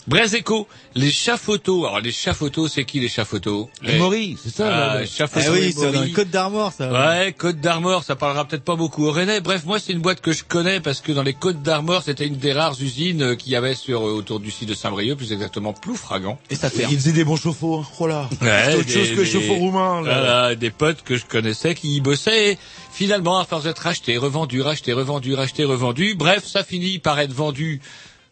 Echo, 0.08 0.66
les 0.94 1.10
chats 1.10 1.36
photos. 1.36 1.86
Alors 1.86 2.00
les 2.00 2.10
chats 2.12 2.32
photos, 2.34 2.72
c'est 2.72 2.84
qui 2.84 3.00
les 3.00 3.08
chats 3.08 3.24
photos 3.24 3.66
Les 3.82 3.98
Maurice, 3.98 4.40
c'est 4.42 4.54
ça, 4.54 4.66
Ah, 4.66 4.94
là, 4.94 5.00
les 5.00 5.06
chats 5.06 5.24
Ah 5.24 5.28
photos. 5.40 5.50
oui, 5.52 5.60
les 5.60 5.72
c'est 5.72 5.86
dans 5.86 5.92
Maurice. 5.92 6.08
le 6.10 6.14
Côte 6.16 6.30
d'Armor, 6.30 6.72
ça. 6.72 6.90
Ouais, 6.90 7.32
Côte 7.36 7.60
d'Armor, 7.60 8.02
ça 8.04 8.16
parlera 8.16 8.44
peut-être 8.46 8.64
pas 8.64 8.76
beaucoup 8.76 9.04
au 9.06 9.12
Rennais. 9.12 9.40
Bref, 9.40 9.64
moi, 9.64 9.78
c'est 9.78 9.92
une 9.92 10.00
boîte 10.00 10.20
que 10.20 10.32
je 10.32 10.42
connais 10.44 10.80
parce 10.80 11.00
que 11.00 11.12
dans 11.12 11.22
les 11.22 11.34
Côtes 11.34 11.62
d'Armor, 11.62 12.02
c'était 12.02 12.26
une 12.26 12.36
des 12.36 12.52
rares 12.52 12.80
usines 12.80 13.22
euh, 13.22 13.34
qu'il 13.36 13.52
y 13.52 13.56
avait 13.56 13.74
sur 13.74 14.00
euh, 14.06 14.12
autour 14.12 14.40
du 14.40 14.50
site 14.50 14.68
de 14.68 14.74
Saint-Brieuc, 14.74 15.16
plus 15.16 15.32
exactement 15.32 15.72
Ploufragan. 15.72 16.38
Et 16.50 16.54
ça 16.56 16.68
Il 16.88 16.96
faisait 16.98 17.12
des 17.12 17.24
bons 17.24 17.36
chauffe-eau. 17.36 17.76
hein. 17.80 17.86
Oh 17.98 18.06
là. 18.06 18.28
Ouais, 18.42 18.62
c'est 18.66 18.74
autre 18.76 18.84
des- 18.86 18.92
chose 18.92 19.10
que 19.10 19.20
des- 19.20 19.26
chauffe-eau 19.26 19.54
roumain. 19.54 20.02
là. 20.02 20.18
Voilà, 20.20 20.54
des 20.54 20.70
potes 20.70 21.02
que 21.02 21.16
je 21.16 21.24
connaissais 21.26 21.74
qui 21.74 21.96
y 21.96 22.00
bossaient. 22.00 22.52
Et 22.52 22.58
finalement, 22.92 23.38
à 23.38 23.44
force 23.44 23.64
d'être 23.64 23.86
achetés, 23.86 24.16
revendus, 24.18 24.62
rachetés, 24.62 24.92
revendus, 24.92 25.34
rachetés, 25.34 25.64
revendus, 25.64 26.14
bref, 26.16 26.44
ça 26.46 26.64
finit 26.64 26.98
par 26.98 27.18
être 27.20 27.32
vendu 27.32 27.80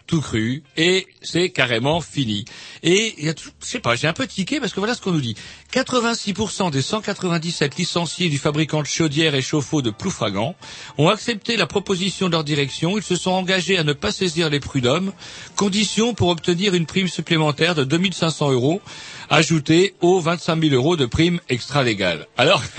tout 0.09 0.21
cru 0.21 0.65
et 0.77 1.07
c'est 1.23 1.51
carrément 1.51 2.01
fini. 2.01 2.45
Et 2.83 3.15
il 3.19 3.27
y 3.27 3.29
a 3.29 3.35
tout, 3.35 3.51
je 3.63 3.67
sais 3.67 3.79
pas, 3.79 3.95
j'ai 3.95 4.09
un 4.09 4.13
peu 4.13 4.27
tiqué 4.27 4.59
parce 4.59 4.73
que 4.73 4.81
voilà 4.81 4.95
ce 4.95 5.03
qu'on 5.03 5.13
nous 5.13 5.21
dit. 5.21 5.37
86% 5.73 6.71
des 6.71 6.83
197 6.83 7.77
licenciés 7.77 8.29
du 8.31 8.39
fabricant 8.39 8.81
de 8.81 8.87
chaudières 8.87 9.35
et 9.35 9.43
chauffe-eau 9.43 9.83
de 9.83 9.91
Ploufragan 9.91 10.57
ont 10.97 11.09
accepté 11.09 11.57
la 11.57 11.67
proposition 11.67 12.27
de 12.27 12.33
leur 12.33 12.43
direction. 12.43 12.97
Ils 12.97 13.05
se 13.05 13.17
sont 13.17 13.33
engagés 13.33 13.77
à 13.79 13.85
ne 13.85 13.93
pas 13.93 14.11
saisir 14.11 14.49
les 14.49 14.61
prud'hommes, 14.61 15.13
condition 15.57 16.15
pour 16.15 16.29
obtenir 16.29 16.75
une 16.75 16.87
prime 16.87 17.09
supplémentaire 17.09 17.75
de 17.75 17.85
2500 17.85 18.53
euros, 18.53 18.81
ajoutée 19.29 19.95
aux 20.01 20.21
25 20.21 20.63
000 20.63 20.75
euros 20.75 20.97
de 20.97 21.05
prime 21.05 21.39
extra-légale. 21.51 22.27
Alors, 22.39 22.63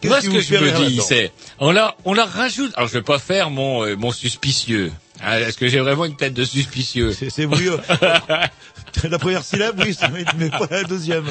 Qu'est-ce 0.00 0.12
moi, 0.12 0.20
ce 0.20 0.28
que 0.28 0.40
je 0.40 0.54
me 0.54 0.88
dis, 0.88 1.00
c'est, 1.00 1.32
on 1.58 1.72
leur, 1.72 1.96
on 2.04 2.12
rajoute, 2.12 2.72
alors 2.76 2.88
je 2.88 2.94
vais 2.94 3.02
pas 3.02 3.18
faire 3.18 3.50
mon, 3.50 3.84
euh, 3.84 3.96
mon 3.96 4.12
suspicieux. 4.12 4.92
Hein, 5.22 5.38
Est-ce 5.38 5.56
que 5.56 5.68
j'ai 5.68 5.80
vraiment 5.80 6.04
une 6.04 6.16
tête 6.16 6.34
de 6.34 6.44
suspicieux 6.44 7.12
C'est 7.12 7.46
mieux. 7.46 7.78
la 9.10 9.18
première 9.18 9.44
syllabe, 9.44 9.80
oui, 9.84 9.96
mais 10.38 10.50
pas 10.50 10.66
la 10.70 10.84
deuxième. 10.84 11.24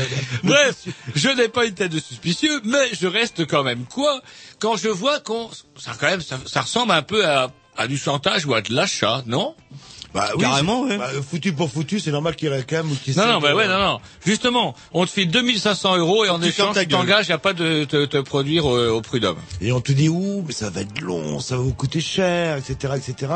Bref, 0.43 0.75
je 1.15 1.29
n'ai 1.29 1.47
pas 1.47 1.65
une 1.65 1.73
tête 1.73 1.91
de 1.91 1.99
suspicieux, 1.99 2.61
mais 2.63 2.89
je 2.99 3.07
reste 3.07 3.45
quand 3.47 3.63
même 3.63 3.85
quoi 3.85 4.21
quand 4.59 4.77
je 4.77 4.89
vois 4.89 5.19
qu'on, 5.19 5.49
ça 5.77 5.93
quand 5.99 6.07
même, 6.07 6.21
ça, 6.21 6.39
ça 6.45 6.61
ressemble 6.61 6.91
un 6.91 7.01
peu 7.01 7.25
à, 7.27 7.51
à 7.75 7.87
du 7.87 7.97
chantage 7.97 8.45
ou 8.45 8.53
à 8.53 8.61
de 8.61 8.73
l'achat, 8.73 9.23
non? 9.25 9.55
Bah 10.13 10.29
oui, 10.35 10.41
Carrément, 10.41 10.83
ouais. 10.83 10.97
bah, 10.97 11.09
foutu 11.27 11.53
pour 11.53 11.69
foutu, 11.69 11.99
c'est 11.99 12.11
normal 12.11 12.35
qu'il 12.35 12.49
réclame 12.49 12.91
ou 12.91 12.95
qu'il 12.95 13.15
Non, 13.17 13.27
non, 13.27 13.39
bah 13.39 13.55
ouais, 13.55 13.67
non, 13.67 13.79
non. 13.79 13.99
Justement, 14.25 14.75
on 14.93 15.05
te 15.05 15.11
file 15.11 15.29
2500 15.29 15.97
euros 15.97 16.25
et 16.25 16.29
en 16.29 16.39
Tu 16.39 16.47
échange, 16.47 16.77
tu 16.77 16.87
t'engages 16.87 17.29
à 17.29 17.37
pas 17.37 17.53
de 17.53 17.83
te, 17.83 18.05
te 18.05 18.17
produire 18.17 18.73
euh, 18.73 18.89
au 18.89 19.01
prud'homme. 19.01 19.37
Et 19.61 19.71
on 19.71 19.81
te 19.81 19.91
dit, 19.91 20.09
ouh, 20.09 20.43
mais 20.47 20.53
ça 20.53 20.69
va 20.69 20.81
être 20.81 21.01
long, 21.01 21.39
ça 21.39 21.55
va 21.57 21.61
vous 21.61 21.73
coûter 21.73 22.01
cher, 22.01 22.57
etc., 22.57 22.93
etc. 22.95 23.33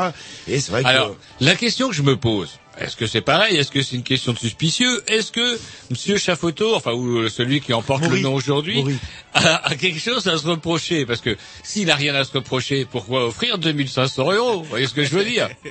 Et 0.48 0.60
c'est 0.60 0.72
vrai 0.72 0.82
que... 0.82 0.88
Alors, 0.88 1.14
la 1.40 1.54
question 1.54 1.88
que 1.88 1.94
je 1.94 2.02
me 2.02 2.16
pose, 2.16 2.58
est-ce 2.78 2.96
que 2.96 3.06
c'est 3.06 3.20
pareil? 3.20 3.56
Est-ce 3.56 3.70
que 3.70 3.82
c'est 3.82 3.96
une 3.96 4.02
question 4.02 4.32
de 4.32 4.38
suspicieux? 4.38 5.02
Est-ce 5.06 5.30
que 5.30 5.58
Monsieur 5.90 6.16
Chafoto, 6.16 6.74
enfin 6.74 6.92
ou 6.92 7.18
euh, 7.18 7.28
celui 7.28 7.60
qui 7.60 7.74
en 7.74 7.82
porte 7.82 8.08
le 8.08 8.18
nom 8.20 8.34
aujourd'hui, 8.34 8.82
a, 9.34 9.68
a 9.68 9.74
quelque 9.74 10.00
chose 10.00 10.26
à 10.26 10.38
se 10.38 10.46
reprocher? 10.46 11.04
Parce 11.04 11.20
que 11.20 11.36
s'il 11.62 11.90
a 11.90 11.94
rien 11.96 12.14
à 12.14 12.24
se 12.24 12.32
reprocher, 12.32 12.86
pourquoi 12.90 13.26
offrir 13.26 13.58
2500 13.58 14.32
euros? 14.32 14.62
Vous 14.62 14.68
voyez 14.68 14.86
ce 14.86 14.94
que 14.94 15.04
je 15.04 15.10
veux 15.10 15.24
dire? 15.24 15.50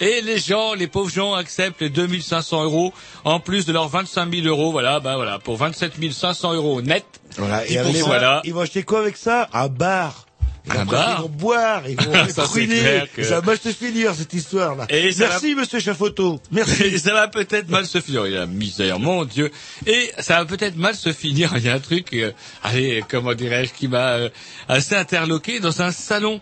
Et 0.00 0.20
les 0.20 0.38
gens, 0.38 0.74
les 0.74 0.86
pauvres 0.86 1.10
gens 1.10 1.34
acceptent 1.34 1.80
les 1.80 1.90
2500 1.90 2.64
euros 2.64 2.92
en 3.24 3.40
plus 3.40 3.66
de 3.66 3.72
leurs 3.72 3.88
25 3.88 4.32
000 4.34 4.46
euros. 4.46 4.72
Voilà, 4.72 5.00
ben 5.00 5.16
voilà, 5.16 5.38
pour 5.38 5.56
27 5.56 5.92
500 6.12 6.54
euros 6.54 6.82
net. 6.82 7.04
Voilà, 7.36 7.66
et 7.66 7.74
ça, 7.74 7.82
voilà. 8.04 8.40
ils 8.44 8.52
vont 8.52 8.60
acheter 8.60 8.82
quoi 8.82 9.00
avec 9.00 9.16
ça? 9.16 9.48
Un 9.52 9.68
bar. 9.68 10.26
Bar 10.64 11.16
Ils 11.18 11.22
vont 11.22 11.28
boire, 11.28 11.82
ils 11.88 12.00
vont 12.00 12.28
Ça, 12.28 12.44
ruiner. 12.44 13.02
que- 13.16 13.24
Ça 13.24 13.40
va 13.40 13.56
se 13.56 13.70
finir, 13.70 14.14
cette 14.14 14.32
histoire-là. 14.32 14.86
Merci, 14.88 15.54
monsieur 15.56 15.80
Chafoto. 15.80 16.40
Merci. 16.52 16.82
Et 16.84 16.98
ça 16.98 17.12
va 17.14 17.26
peut-être 17.26 17.68
mal 17.68 17.84
se 17.84 18.00
finir. 18.00 18.26
Il 18.28 18.32
y 18.34 18.36
a 18.36 18.40
la 18.40 18.46
misère, 18.46 19.00
mon 19.00 19.24
Dieu. 19.24 19.50
Et 19.86 20.12
ça 20.20 20.38
va 20.38 20.44
peut-être 20.44 20.76
mal 20.76 20.94
se 20.94 21.12
finir. 21.12 21.52
Il 21.56 21.64
y 21.64 21.68
a 21.68 21.74
un 21.74 21.80
truc, 21.80 22.12
euh, 22.14 22.30
allez, 22.62 23.02
comment 23.08 23.34
dirais-je, 23.34 23.72
qui 23.72 23.88
m'a 23.88 24.10
euh, 24.12 24.28
assez 24.68 24.94
interloqué 24.94 25.58
dans 25.58 25.82
un 25.82 25.90
salon. 25.90 26.40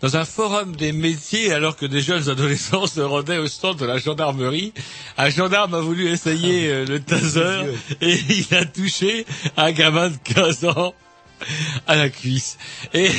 Dans 0.00 0.16
un 0.16 0.24
forum 0.24 0.76
des 0.76 0.92
métiers, 0.92 1.52
alors 1.52 1.76
que 1.76 1.86
des 1.86 2.00
jeunes 2.00 2.28
adolescents 2.28 2.86
se 2.86 3.00
rendaient 3.00 3.38
au 3.38 3.48
stand 3.48 3.78
de 3.78 3.86
la 3.86 3.98
gendarmerie, 3.98 4.72
un 5.16 5.30
gendarme 5.30 5.74
a 5.74 5.80
voulu 5.80 6.08
essayer 6.08 6.68
euh, 6.68 6.84
le 6.84 7.00
taser 7.00 7.62
et 8.00 8.12
il 8.28 8.54
a 8.54 8.64
touché 8.64 9.26
un 9.56 9.72
gamin 9.72 10.10
de 10.10 10.16
15 10.24 10.64
ans 10.66 10.94
à 11.86 11.96
la 11.96 12.08
cuisse. 12.08 12.58
Et, 12.92 13.10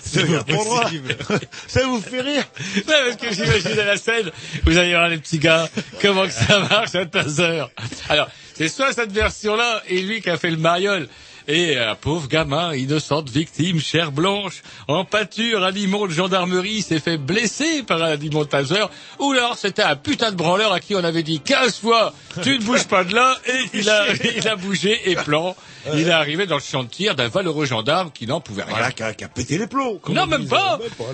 C'est. 0.00 0.26
Ça 1.66 1.86
vous 1.86 2.00
fait 2.00 2.20
rire 2.20 2.44
Ouais, 2.76 2.82
parce 2.86 3.16
que 3.16 3.32
j'imagine 3.34 3.78
à 3.78 3.84
la 3.84 3.96
scène, 3.96 4.30
vous 4.64 4.76
allez 4.78 4.90
voir 4.90 5.08
les 5.08 5.18
petits 5.18 5.38
gars, 5.38 5.68
comment 6.00 6.26
que 6.26 6.32
ça 6.32 6.60
marche 6.60 6.94
un 6.94 7.06
taser. 7.06 7.64
Alors, 8.08 8.28
c'est 8.54 8.68
soit 8.68 8.92
cette 8.92 9.12
version-là 9.12 9.82
et 9.88 10.00
lui 10.00 10.20
qui 10.22 10.30
a 10.30 10.36
fait 10.36 10.50
le 10.50 10.56
mariole. 10.56 11.08
Et 11.48 11.76
un 11.76 11.94
pauvre 11.94 12.28
gamin, 12.28 12.74
innocente 12.74 13.28
victime, 13.28 13.80
chair 13.80 14.12
blanche, 14.12 14.62
en 14.88 15.04
pâture, 15.04 15.64
animal 15.64 16.08
de 16.08 16.12
gendarmerie 16.12 16.82
s'est 16.82 17.00
fait 17.00 17.16
blesser 17.18 17.82
par 17.82 18.02
un 18.02 18.12
animal 18.12 18.46
taser. 18.46 18.84
Ou 19.18 19.32
alors 19.32 19.56
c'était 19.56 19.82
un 19.82 19.96
putain 19.96 20.30
de 20.30 20.36
branleur 20.36 20.72
à 20.72 20.80
qui 20.80 20.94
on 20.94 21.04
avait 21.04 21.22
dit 21.22 21.40
15 21.40 21.78
fois, 21.78 22.14
tu 22.42 22.58
ne 22.58 22.58
bouges 22.64 22.86
pas 22.86 23.04
de 23.04 23.14
là, 23.14 23.36
et 23.46 23.78
il 23.78 23.90
a, 23.90 24.06
il 24.36 24.46
a 24.46 24.56
bougé 24.56 25.10
et 25.10 25.16
plan. 25.16 25.56
Il 25.94 26.06
est 26.06 26.12
arrivé 26.12 26.46
dans 26.46 26.56
le 26.56 26.62
champ 26.62 26.84
de 26.84 26.88
tir 26.88 27.16
d'un 27.16 27.28
valeureux 27.28 27.66
gendarme 27.66 28.10
qui 28.12 28.26
n'en 28.26 28.40
pouvait 28.40 28.62
rien. 28.62 28.70
Voilà, 28.72 28.92
qui 28.92 29.02
a, 29.02 29.14
qui 29.14 29.24
a 29.24 29.28
pété 29.28 29.58
les 29.58 29.66
plombs. 29.66 30.00
Non, 30.10 30.22
on 30.22 30.26
même 30.26 30.46
pas. 30.46 30.78
Coup 30.96 31.04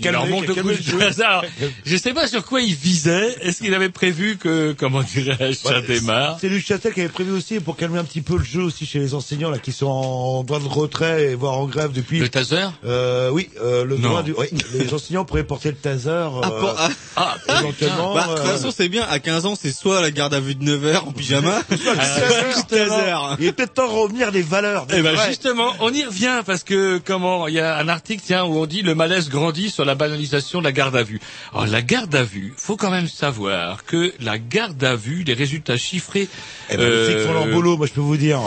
calmez 0.00 0.76
de 0.76 0.82
jeu. 0.82 1.02
hasard. 1.02 1.44
Je 1.84 1.96
sais 1.96 2.12
pas 2.12 2.26
sur 2.26 2.44
quoi 2.44 2.60
il 2.60 2.74
visait. 2.74 3.36
Est-ce 3.42 3.62
qu'il 3.62 3.74
avait 3.74 3.90
prévu 3.90 4.36
que, 4.36 4.74
comment 4.76 5.02
dirais-je, 5.02 5.58
ça 5.58 5.80
démarre 5.80 6.38
C'est 6.40 6.48
Luchatel 6.48 6.92
qui 6.92 7.00
avait 7.00 7.08
prévu 7.08 7.32
aussi 7.32 7.60
pour 7.60 7.76
calmer 7.76 7.98
un 7.98 8.04
petit 8.04 8.22
peu 8.22 8.36
le 8.38 8.44
jeu 8.44 8.62
aussi 8.62 8.86
chez 8.86 8.98
les 8.98 9.14
enseignants 9.14 9.50
là 9.52 9.58
qui 9.58 9.72
sont 9.72 9.86
en 9.86 10.42
droit 10.44 10.58
de 10.58 10.66
retrait 10.66 11.30
et 11.30 11.34
voire 11.34 11.58
en 11.58 11.66
grève 11.66 11.92
depuis. 11.92 12.18
Le 12.18 12.28
taser? 12.28 12.66
Euh, 12.84 13.30
oui, 13.30 13.48
euh, 13.62 13.84
le 13.84 13.96
Non. 13.96 14.08
droit 14.08 14.22
du. 14.22 14.34
oui, 14.36 14.46
les 14.74 14.92
enseignants 14.92 15.24
pourraient 15.24 15.44
porter 15.44 15.70
le 15.70 15.76
taser. 15.76 16.08
Euh, 16.10 16.28
Ah, 16.42 16.50
pour- 16.50 16.74
ah, 16.78 16.88
Ah, 17.16 17.36
éventuellement. 17.60 18.14
bah, 18.14 18.24
de 18.28 18.28
toute 18.36 18.38
euh, 18.46 18.52
façon, 18.56 18.70
c'est 18.76 18.88
bien. 18.88 19.04
À 19.08 19.18
15 19.18 19.46
ans, 19.46 19.54
c'est 19.54 19.72
soit 19.72 20.00
la 20.00 20.10
garde 20.10 20.34
à 20.34 20.40
vue 20.40 20.54
de 20.54 20.64
9 20.64 20.84
heures 20.86 21.06
en 21.08 21.12
pyjama, 21.12 21.60
le 21.70 22.62
taser. 22.68 23.14
Il 23.38 23.46
est 23.46 23.52
peut-être 23.52 23.74
temps 23.74 23.86
de 23.88 23.92
revenir 23.92 24.32
des 24.32 24.42
valeurs. 24.42 24.86
des 24.86 24.98
Eh 24.98 25.02
ben 25.02 25.16
justement, 25.28 25.72
on 25.80 25.92
y 25.92 26.04
revient 26.04 26.42
parce 26.44 26.62
que 26.64 26.98
comment 27.04 27.46
il 27.48 27.54
y 27.54 27.60
a 27.60 27.76
un 27.78 27.88
article 27.88 28.22
tiens 28.24 28.44
où 28.44 28.56
on 28.58 28.66
dit 28.66 28.82
le 28.82 28.94
malaise 28.94 29.28
grandit 29.28 29.70
sur 29.70 29.84
la 29.84 29.94
banalisation 29.94 30.58
de 30.60 30.64
la 30.64 30.72
garde 30.72 30.96
à 30.96 31.02
vue. 31.02 31.20
Alors 31.52 31.66
la 31.66 31.82
garde 31.82 32.14
à 32.14 32.24
vue, 32.24 32.54
faut 32.56 32.76
quand 32.76 32.90
même 32.90 33.08
savoir 33.08 33.84
que 33.84 34.12
la 34.20 34.38
garde 34.38 34.82
à 34.84 34.96
vue, 34.96 35.22
les 35.24 35.34
résultats 35.34 35.76
chiffrés, 35.76 36.28
Eh 36.70 36.76
ben, 36.76 36.88
les 36.88 37.04
flics 37.06 37.26
font 37.26 37.32
leur 37.32 37.46
euh, 37.46 37.52
boulot, 37.52 37.76
moi 37.76 37.86
je 37.86 37.92
peux 37.92 38.00
vous 38.00 38.16
dire. 38.16 38.40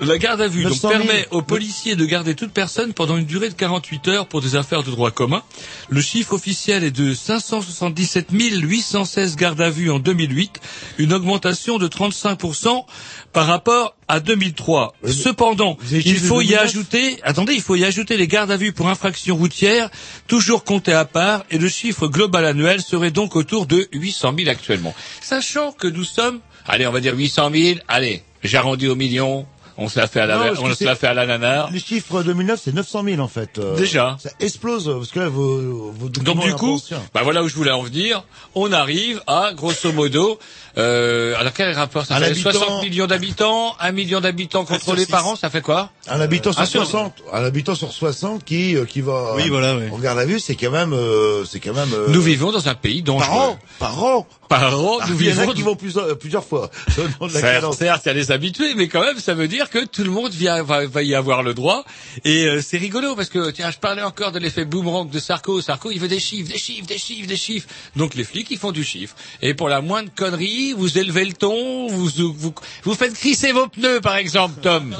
La 0.00 0.18
garde 0.18 0.40
à 0.40 0.48
vue 0.48 0.64
donc, 0.64 0.72
900 0.72 0.88
000. 0.88 1.00
permet 1.04 1.28
aux 1.30 1.42
policiers 1.42 1.94
de 1.94 2.04
garder 2.04 2.34
toute 2.34 2.52
personne 2.52 2.92
pendant 2.92 3.16
une 3.16 3.26
durée 3.26 3.48
de 3.48 3.54
48 3.54 4.08
heures 4.08 4.26
pour 4.26 4.40
des 4.40 4.56
affaires 4.56 4.82
de 4.82 4.90
droit 4.90 5.12
commun. 5.12 5.42
Le 5.88 6.00
chiffre 6.00 6.32
officiel 6.32 6.82
est 6.82 6.90
de 6.90 7.14
577 7.14 8.26
816 8.32 9.36
gardes 9.36 9.60
à 9.60 9.70
vue 9.70 9.90
en 9.90 10.00
2008, 10.00 10.60
une 10.98 11.12
augmentation 11.12 11.78
de 11.78 11.86
35% 11.86 12.84
par 13.32 13.46
rapport 13.46 13.94
à 14.08 14.20
2003. 14.20 14.94
Oui, 15.02 15.10
mais 15.10 15.12
Cependant, 15.12 15.78
il 15.90 16.18
faut 16.18 16.40
y 16.40 16.48
2009? 16.48 16.62
ajouter, 16.64 17.16
attendez, 17.22 17.54
il 17.54 17.62
faut 17.62 17.76
y 17.76 17.84
ajouter 17.84 18.16
les 18.16 18.26
gardes 18.28 18.50
à 18.50 18.56
vue 18.56 18.72
pour 18.72 18.88
infraction 18.88 19.36
routière, 19.36 19.90
toujours 20.26 20.64
comptés 20.64 20.92
à 20.92 21.04
part, 21.04 21.44
et 21.50 21.58
le 21.58 21.68
chiffre 21.68 22.08
global 22.08 22.44
annuel 22.44 22.82
serait 22.82 23.10
donc 23.12 23.36
autour 23.36 23.66
de 23.66 23.88
800 23.92 24.34
000 24.38 24.50
actuellement. 24.50 24.94
Sachant 25.20 25.72
que 25.72 25.86
nous 25.86 26.04
sommes, 26.04 26.40
allez, 26.66 26.86
on 26.86 26.92
va 26.92 27.00
dire 27.00 27.14
800 27.16 27.50
000, 27.54 27.78
allez, 27.88 28.22
j'arrondis 28.42 28.88
au 28.88 28.96
million, 28.96 29.46
on 29.78 29.88
se 29.88 29.98
la 29.98 30.06
fait 30.06 30.20
à 30.20 30.26
la, 30.26 30.36
Non, 30.36 30.52
on 30.62 30.74
se 30.74 30.84
la 30.84 30.94
fait 30.96 31.06
à 31.08 31.14
la 31.14 31.26
nanar. 31.26 31.70
Les 31.72 31.80
chiffres 31.80 32.22
2009, 32.22 32.60
c'est 32.62 32.74
900 32.74 33.02
000 33.04 33.20
en 33.20 33.28
fait. 33.28 33.58
Euh, 33.58 33.76
Déjà. 33.76 34.16
Ça 34.20 34.30
explose 34.40 34.86
parce 34.86 35.10
que 35.10 35.20
là, 35.20 35.28
vos, 35.28 35.92
vos 35.92 36.08
Donc 36.08 36.40
du 36.40 36.50
sont 36.50 36.56
coup, 36.56 36.80
bah 37.12 37.20
voilà 37.24 37.42
où 37.42 37.48
je 37.48 37.54
voulais 37.54 37.70
en 37.70 37.82
venir. 37.82 38.24
On 38.54 38.72
arrive 38.72 39.22
à 39.26 39.52
grosso 39.54 39.92
modo. 39.92 40.38
Euh, 40.76 41.34
alors 41.38 41.52
quel 41.52 41.72
rapport? 41.74 42.04
Ça 42.04 42.16
Un 42.16 42.20
fait 42.20 42.26
habitant- 42.26 42.50
60 42.52 42.82
millions 42.82 43.06
d'habitants, 43.06 43.76
1 43.78 43.92
million 43.92 44.20
d'habitants 44.20 44.64
contrôlés 44.64 45.06
par 45.06 45.26
an, 45.26 45.36
ça 45.36 45.48
fait 45.50 45.60
quoi? 45.60 45.90
Un 46.08 46.20
habitant 46.20 46.52
sur 46.52 46.62
Ah, 46.62 46.66
sur- 46.66 46.80
60, 46.84 47.14
un 47.32 47.44
habitant 47.44 47.74
sur 47.76 47.92
60 47.92 48.44
qui 48.44 48.76
euh, 48.76 48.84
qui 48.84 49.00
va 49.00 49.34
Oui, 49.36 49.48
voilà, 49.48 49.76
oui. 49.76 49.84
en 49.92 49.98
garde 49.98 50.18
à 50.18 50.24
vue, 50.24 50.40
c'est 50.40 50.56
quand 50.56 50.72
même 50.72 50.92
euh, 50.92 51.44
c'est 51.44 51.60
quand 51.60 51.74
même 51.74 51.92
euh, 51.94 52.06
Nous 52.08 52.20
vivons 52.20 52.50
dans 52.50 52.68
un 52.68 52.74
pays 52.74 53.02
dangereux. 53.02 53.28
par 53.28 53.38
an, 53.40 53.58
par 53.78 54.04
an. 54.04 54.26
Par 54.60 54.78
an, 54.80 54.98
Ah, 55.00 55.06
nous 55.08 55.20
il 55.20 55.28
y 55.28 55.32
en 55.32 55.48
a 55.48 55.52
qui 55.54 55.62
vont 55.62 55.74
plusieurs, 55.76 56.18
plusieurs 56.18 56.44
fois. 56.44 56.70
selon 56.94 57.08
la 57.20 57.28
Certes, 57.28 57.42
cadence. 57.42 57.76
certes, 57.78 58.02
il 58.04 58.08
y 58.08 58.10
a 58.10 58.14
des 58.14 58.30
habitués, 58.32 58.74
mais 58.76 58.88
quand 58.88 59.00
même, 59.02 59.18
ça 59.18 59.34
veut 59.34 59.48
dire 59.48 59.68
que 59.70 59.84
tout 59.84 60.04
le 60.04 60.10
monde 60.10 60.32
vient- 60.32 60.62
va, 60.62 60.86
va 60.86 61.02
y 61.02 61.14
avoir 61.14 61.42
le 61.42 61.54
droit. 61.54 61.84
Et 62.24 62.44
euh, 62.46 62.60
c'est 62.62 62.78
rigolo 62.78 63.14
parce 63.16 63.28
que, 63.28 63.50
tiens, 63.50 63.70
je 63.70 63.78
parlais 63.78 64.02
encore 64.02 64.32
de 64.32 64.38
l'effet 64.38 64.64
boomerang 64.64 65.08
de 65.10 65.18
Sarko. 65.18 65.60
Sarko, 65.60 65.90
il 65.90 65.98
veut 66.00 66.08
des 66.08 66.20
chiffres, 66.20 66.50
des 66.52 66.58
chiffres, 66.58 66.86
des 66.86 66.98
chiffres, 66.98 67.26
des 67.28 67.36
chiffres. 67.36 67.68
Donc 67.96 68.14
les 68.14 68.24
flics, 68.24 68.48
ils 68.50 68.58
font 68.58 68.72
du 68.72 68.84
chiffre. 68.84 69.14
Et 69.42 69.54
pour 69.54 69.68
la 69.68 69.80
moindre 69.80 70.10
connerie, 70.14 70.72
vous 70.72 70.98
élevez 70.98 71.24
le 71.24 71.32
ton, 71.32 71.88
vous 71.88 72.08
vous, 72.36 72.54
vous 72.84 72.94
faites 72.94 73.14
crisser 73.14 73.52
vos 73.52 73.66
pneus, 73.68 74.00
par 74.00 74.16
exemple, 74.16 74.60
Tom, 74.62 74.94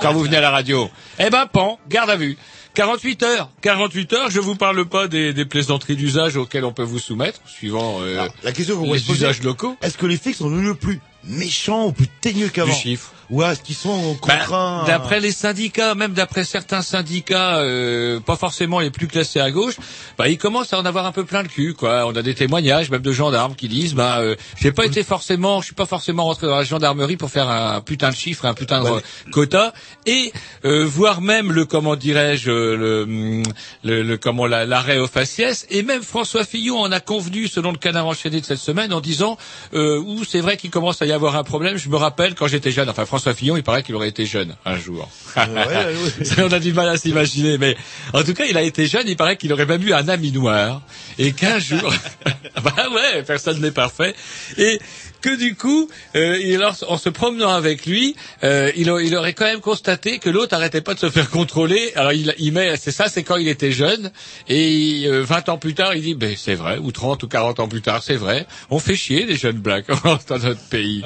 quand 0.00 0.12
vous 0.12 0.22
venez 0.24 0.36
à 0.36 0.40
la 0.42 0.50
radio. 0.50 0.90
Eh 1.18 1.30
ben, 1.30 1.46
pan, 1.46 1.78
garde 1.88 2.10
à 2.10 2.16
vue. 2.16 2.36
48 2.74 3.22
heures. 3.22 3.50
48 3.60 4.12
heures, 4.14 4.30
je 4.30 4.40
vous 4.40 4.54
parle 4.54 4.84
pas 4.86 5.08
des, 5.08 5.32
des 5.32 5.44
plaisanteries 5.44 5.96
d'usage 5.96 6.36
auxquelles 6.36 6.64
on 6.64 6.72
peut 6.72 6.82
vous 6.82 6.98
soumettre, 6.98 7.40
suivant 7.46 8.00
euh, 8.00 8.20
Alors, 8.20 8.34
la 8.42 8.52
question 8.52 8.82
les 8.82 9.10
usages 9.10 9.42
locaux. 9.42 9.76
est-ce 9.82 9.98
que 9.98 10.06
les 10.06 10.16
flics 10.16 10.36
sont 10.36 10.50
devenus 10.50 10.76
plus 10.80 11.00
méchants 11.24 11.86
ou 11.86 11.92
plus 11.92 12.08
teigneux 12.20 12.48
qu'avant? 12.48 12.72
Du 12.72 12.78
chiffre. 12.78 13.12
Ou 13.32 13.42
est-ce 13.42 13.60
qu'ils 13.62 13.74
sont 13.74 14.12
Bah, 14.26 14.36
contraints 14.36 14.82
à- 14.84 14.86
D'après 14.86 15.18
les 15.18 15.32
syndicats, 15.32 15.94
même 15.94 16.12
d'après 16.12 16.44
certains 16.44 16.82
syndicats, 16.82 17.56
euh, 17.60 18.20
pas 18.20 18.36
forcément 18.36 18.78
les 18.78 18.90
plus 18.90 19.08
classés 19.08 19.40
à 19.40 19.50
gauche, 19.50 19.76
bah, 20.18 20.28
ils 20.28 20.36
commencent 20.36 20.72
à 20.74 20.78
en 20.78 20.84
avoir 20.84 21.06
un 21.06 21.12
peu 21.12 21.24
plein 21.24 21.42
le 21.42 21.48
cul. 21.48 21.72
Quoi. 21.72 22.04
On 22.06 22.14
a 22.14 22.20
des 22.22 22.34
témoignages, 22.34 22.90
même 22.90 23.00
de 23.00 23.10
gendarmes, 23.12 23.54
qui 23.54 23.68
disent, 23.68 23.94
bah, 23.94 24.18
euh, 24.20 24.36
j'ai 24.60 24.70
pas 24.70 24.84
été 24.84 25.02
forcément, 25.02 25.60
je 25.62 25.66
suis 25.66 25.74
pas 25.74 25.86
forcément 25.86 26.24
rentré 26.24 26.46
dans 26.46 26.56
la 26.56 26.64
gendarmerie 26.64 27.16
pour 27.16 27.30
faire 27.30 27.48
un 27.48 27.80
putain 27.80 28.10
de 28.10 28.14
chiffre, 28.14 28.44
un 28.44 28.52
putain 28.54 28.84
de 28.84 28.90
Ouais. 28.90 29.02
quota, 29.30 29.72
et 30.04 30.30
euh, 30.66 30.84
voire 30.84 31.22
même 31.22 31.52
le, 31.52 31.64
comment 31.64 31.96
dirais-je, 31.96 32.50
le, 32.50 33.02
hum, 33.04 33.42
le, 33.82 34.02
le- 34.02 34.18
comment 34.18 34.44
la- 34.46 34.66
l'arrêt 34.66 34.98
au 34.98 35.06
faciès. 35.06 35.66
Et 35.70 35.82
même 35.82 36.02
François 36.02 36.44
Fillon 36.44 36.78
en 36.80 36.92
a 36.92 37.00
convenu, 37.00 37.48
selon 37.48 37.72
le 37.72 37.78
Canard 37.78 38.06
enchaîné 38.08 38.42
de 38.42 38.44
cette 38.44 38.58
semaine, 38.58 38.92
en 38.92 39.00
disant, 39.00 39.38
euh, 39.72 39.98
où 39.98 40.22
c'est 40.24 40.40
vrai 40.40 40.58
qu'il 40.58 40.68
commence 40.70 41.00
à 41.00 41.06
y 41.06 41.12
avoir 41.12 41.36
un 41.36 41.44
problème. 41.44 41.78
Je 41.78 41.88
me 41.88 41.96
rappelle 41.96 42.34
quand 42.34 42.46
j'étais 42.46 42.72
jeune, 42.72 42.90
enfin 42.90 43.06
François 43.06 43.21
Fillon, 43.34 43.56
il 43.56 43.62
paraît 43.62 43.82
qu'il 43.82 43.94
aurait 43.94 44.08
été 44.08 44.26
jeune 44.26 44.56
un 44.64 44.76
jour. 44.76 45.08
ouais, 45.36 45.42
ouais. 45.44 45.94
Ça, 46.24 46.44
on 46.44 46.52
a 46.52 46.58
du 46.58 46.72
mal 46.72 46.88
à 46.88 46.96
s'imaginer, 46.96 47.58
mais 47.58 47.76
en 48.12 48.22
tout 48.24 48.34
cas, 48.34 48.44
il 48.48 48.56
a 48.56 48.62
été 48.62 48.86
jeune. 48.86 49.04
Il 49.06 49.16
paraît 49.16 49.36
qu'il 49.36 49.52
aurait 49.52 49.66
même 49.66 49.82
eu 49.86 49.92
un 49.92 50.08
ami 50.08 50.32
noir 50.32 50.82
et 51.18 51.32
qu'un 51.32 51.58
jour, 51.70 51.92
bah 52.62 52.74
ouais, 52.92 53.22
personne 53.22 53.60
n'est 53.60 53.70
parfait 53.70 54.14
et 54.58 54.78
que 55.20 55.36
du 55.36 55.54
coup, 55.54 55.88
euh, 56.16 56.36
il, 56.42 56.60
en, 56.64 56.98
se 56.98 57.08
promenant 57.08 57.52
avec 57.52 57.86
lui, 57.86 58.16
euh, 58.42 58.72
il, 58.74 58.90
a- 58.90 59.00
il 59.00 59.14
aurait 59.16 59.34
quand 59.34 59.44
même 59.44 59.60
constaté 59.60 60.18
que 60.18 60.28
l'autre 60.28 60.54
arrêtait 60.54 60.80
pas 60.80 60.94
de 60.94 60.98
se 60.98 61.10
faire 61.10 61.30
contrôler. 61.30 61.92
Alors 61.94 62.12
il, 62.12 62.34
il 62.38 62.52
met, 62.52 62.76
c'est 62.76 62.90
ça, 62.90 63.08
c'est 63.08 63.22
quand 63.22 63.36
il 63.36 63.46
était 63.46 63.70
jeune 63.70 64.10
et 64.48 65.04
euh, 65.06 65.22
20 65.22 65.48
ans 65.50 65.58
plus 65.58 65.74
tard, 65.74 65.94
il 65.94 66.02
dit, 66.02 66.14
ben 66.14 66.34
c'est 66.36 66.56
vrai, 66.56 66.78
ou 66.78 66.90
30 66.90 67.22
ou 67.22 67.28
40 67.28 67.60
ans 67.60 67.68
plus 67.68 67.82
tard, 67.82 68.02
c'est 68.02 68.16
vrai, 68.16 68.46
on 68.70 68.80
fait 68.80 68.96
chier 68.96 69.24
les 69.24 69.36
jeunes 69.36 69.58
blacks 69.60 69.86
dans 70.04 70.38
notre 70.38 70.60
pays. 70.68 71.02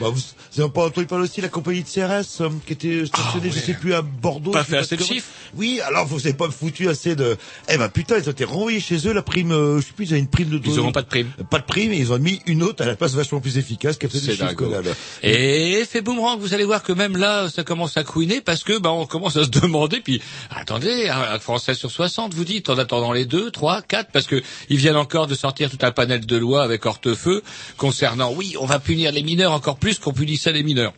Bah, 0.00 0.08
vous 0.10 0.20
vous 0.52 0.60
avez 0.62 0.70
pas 0.70 0.86
entendu 0.86 1.06
parler 1.06 1.24
aussi 1.24 1.40
de 1.40 1.46
la 1.46 1.48
compagnie 1.48 1.82
de 1.82 1.88
CRS 1.88 2.40
euh, 2.40 2.48
qui 2.66 2.72
était 2.72 3.06
stationnée, 3.06 3.50
Ah, 3.50 3.54
je 3.54 3.60
sais 3.60 3.74
plus, 3.74 3.94
à 3.94 4.02
Bordeaux. 4.02 4.50
Pas 4.50 4.64
fait 4.64 4.78
assez 4.78 4.96
de 4.96 5.02
chiffres? 5.02 5.28
Oui, 5.56 5.80
alors 5.86 6.06
vous 6.06 6.18
avez 6.20 6.34
pas 6.34 6.50
foutu 6.50 6.88
assez 6.88 7.14
de... 7.14 7.36
Eh 7.68 7.76
ben 7.76 7.88
putain, 7.88 8.18
ils 8.18 8.28
ont 8.28 8.32
été 8.32 8.44
renvoyés 8.44 8.80
chez 8.80 9.06
eux, 9.06 9.12
la 9.12 9.22
prime, 9.22 9.52
euh, 9.52 9.80
je 9.80 9.86
sais 9.86 9.92
plus, 9.92 10.06
ils 10.06 10.12
avaient 10.12 10.20
une 10.20 10.28
prime 10.28 10.48
de... 10.48 10.60
Ils 10.64 10.78
auront 10.78 10.92
pas 10.92 11.02
de 11.02 11.06
prime. 11.08 11.28
Pas 11.50 11.58
de 11.58 11.64
prime, 11.64 11.92
et 11.92 11.98
ils 11.98 12.12
ont 12.12 12.18
mis 12.18 12.40
une 12.46 12.62
autre 12.62 12.82
à 12.82 12.86
la 12.86 12.96
place 12.96 13.14
vachement 13.14 13.40
plus 13.40 13.58
efficace 13.58 13.96
qui 13.96 14.06
a 14.06 14.08
fait 14.08 14.18
des 14.18 14.26
C'est 14.26 14.36
chiffres. 14.36 14.94
Et 15.22 15.72
effet 15.80 16.00
boomerang, 16.00 16.38
vous 16.38 16.54
allez 16.54 16.64
voir 16.64 16.82
que 16.82 16.92
même 16.92 17.16
là, 17.16 17.48
ça 17.48 17.64
commence 17.64 17.96
à 17.96 18.04
couiner 18.04 18.40
parce 18.40 18.64
que 18.64 18.78
bah, 18.78 18.90
on 18.90 19.06
commence 19.06 19.36
à 19.36 19.44
se 19.44 19.50
demander. 19.50 20.00
Puis 20.00 20.20
attendez, 20.50 21.08
un, 21.08 21.38
Français 21.38 21.74
sur 21.74 21.90
60, 21.90 22.34
vous 22.34 22.44
dites, 22.44 22.70
en 22.70 22.78
attendant 22.78 23.12
les 23.12 23.24
deux, 23.24 23.50
trois, 23.50 23.82
quatre, 23.82 24.10
parce 24.12 24.26
que 24.26 24.42
ils 24.68 24.76
viennent 24.76 24.96
encore 24.96 25.26
de 25.26 25.34
sortir 25.34 25.70
tout 25.70 25.78
un 25.82 25.92
panel 25.92 26.26
de 26.26 26.36
lois 26.36 26.62
avec 26.62 26.86
hortefeux 26.86 27.42
concernant. 27.76 28.32
Oui, 28.32 28.56
on 28.60 28.66
va 28.66 28.78
punir 28.78 29.12
les 29.12 29.22
mineurs 29.22 29.52
encore 29.52 29.76
plus 29.76 29.98
qu'on 29.98 30.12
punissait 30.40 30.52
les 30.52 30.62
mineurs. 30.62 30.94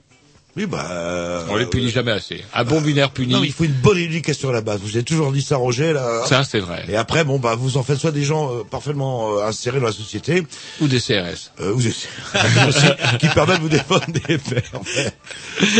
Oui, 0.55 0.67
bah... 0.67 1.45
On 1.49 1.57
les 1.57 1.65
punit 1.65 1.89
jamais 1.89 2.13
assez. 2.13 2.45
Un 2.55 2.65
bon 2.65 2.83
mineur 2.83 3.11
puni, 3.11 3.33
Non, 3.33 3.43
il 3.43 3.53
faut 3.55 3.65
une 3.65 3.73
bonne 3.73 3.97
éducation 3.97 4.51
à 4.51 4.53
la 4.53 4.61
base. 4.61 4.81
Vous 4.83 4.97
avez 4.97 5.03
toujours 5.05 5.33
dit 5.33 5.41
ça, 5.41 5.57
Roger, 5.57 5.95
là. 5.95 6.27
ça 6.29 6.45
c'est 6.45 6.59
vrai. 6.61 6.85
Et 6.89 6.97
après, 6.97 7.25
bon, 7.25 7.39
bah, 7.39 7.55
vous 7.59 7.79
en 7.79 7.83
faites 7.83 7.99
soit 7.99 8.11
des 8.11 8.23
gens 8.23 8.53
euh, 8.53 8.63
parfaitement 8.63 9.39
euh, 9.39 9.47
insérés 9.47 9.81
dans 9.81 9.87
la 9.87 9.93
société, 9.93 10.43
Ou 10.83 10.89
des 10.89 11.01
CRS. 11.01 11.53
euh, 11.61 11.73
vous 11.73 11.87
êtes- 11.87 11.95
qui 13.19 13.29
permettent 13.29 13.59
de 13.59 13.63
vous 13.63 13.69
défendre 13.71 14.05
des 14.09 14.37
faits, 14.39 14.65
en 14.75 14.83
fait. 14.85 15.15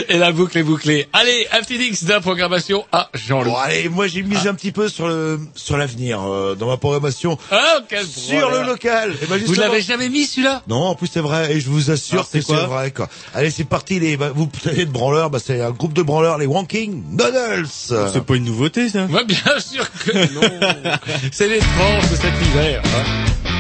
Et 0.09 0.17
la 0.17 0.33
boucle 0.33 0.57
est 0.57 0.63
bouclée. 0.63 1.07
Allez, 1.13 1.47
un 1.53 1.61
petit 1.61 1.77
X 1.77 2.05
d'inprogrammation 2.05 2.87
à 2.93 3.11
Jean-Luc. 3.13 3.53
Bon, 3.53 3.59
allez, 3.59 3.91
moi, 3.91 4.07
j'ai 4.07 4.23
misé 4.23 4.49
un 4.49 4.55
petit 4.55 4.73
peu 4.73 4.89
sur 4.89 5.07
le, 5.07 5.39
sur 5.55 5.77
l'avenir, 5.77 6.23
euh, 6.23 6.55
dans 6.55 6.69
ma 6.69 6.79
programmation. 6.79 7.37
Ah, 7.51 7.81
quel 7.91 8.07
Sur 8.07 8.51
le 8.51 8.63
local. 8.65 9.15
Et 9.23 9.27
ben, 9.27 9.39
Vous 9.45 9.53
l'avez 9.53 9.83
jamais 9.83 10.09
mis 10.09 10.25
celui-là? 10.25 10.63
Non, 10.67 10.77
en 10.85 10.95
plus 10.95 11.09
c'est 11.13 11.21
vrai, 11.21 11.53
et 11.53 11.61
je 11.61 11.69
vous 11.69 11.91
assure 11.91 12.15
Alors, 12.21 12.29
c'est 12.33 12.39
que 12.39 12.47
c'est 12.47 12.55
vrai. 12.67 12.91
Quoi. 12.91 13.11
Allez, 13.35 13.51
c'est 13.51 13.65
parti. 13.65 14.01
Les, 14.01 14.17
bah, 14.17 14.33
vous 14.35 14.47
savez 14.63 14.87
de 14.87 14.91
branleurs, 14.91 15.31
bah, 15.31 15.39
c'est 15.45 15.61
un 15.61 15.71
groupe 15.71 15.93
de 15.93 16.03
branleurs, 16.03 16.39
les 16.39 16.47
Wanking 16.47 17.03
Noodles. 17.11 17.67
C'est 17.69 18.25
pas 18.25 18.37
une 18.37 18.45
nouveauté, 18.45 18.89
ça? 18.89 19.07
Moi, 19.07 19.25
bien 19.25 19.59
sûr 19.59 19.85
que 20.05 20.13
non. 20.35 20.41
C'est 21.33 21.49
les 21.49 21.59
de 21.59 22.17
cet 22.17 22.33
hiver. 22.49 22.83
hein. 22.85 23.52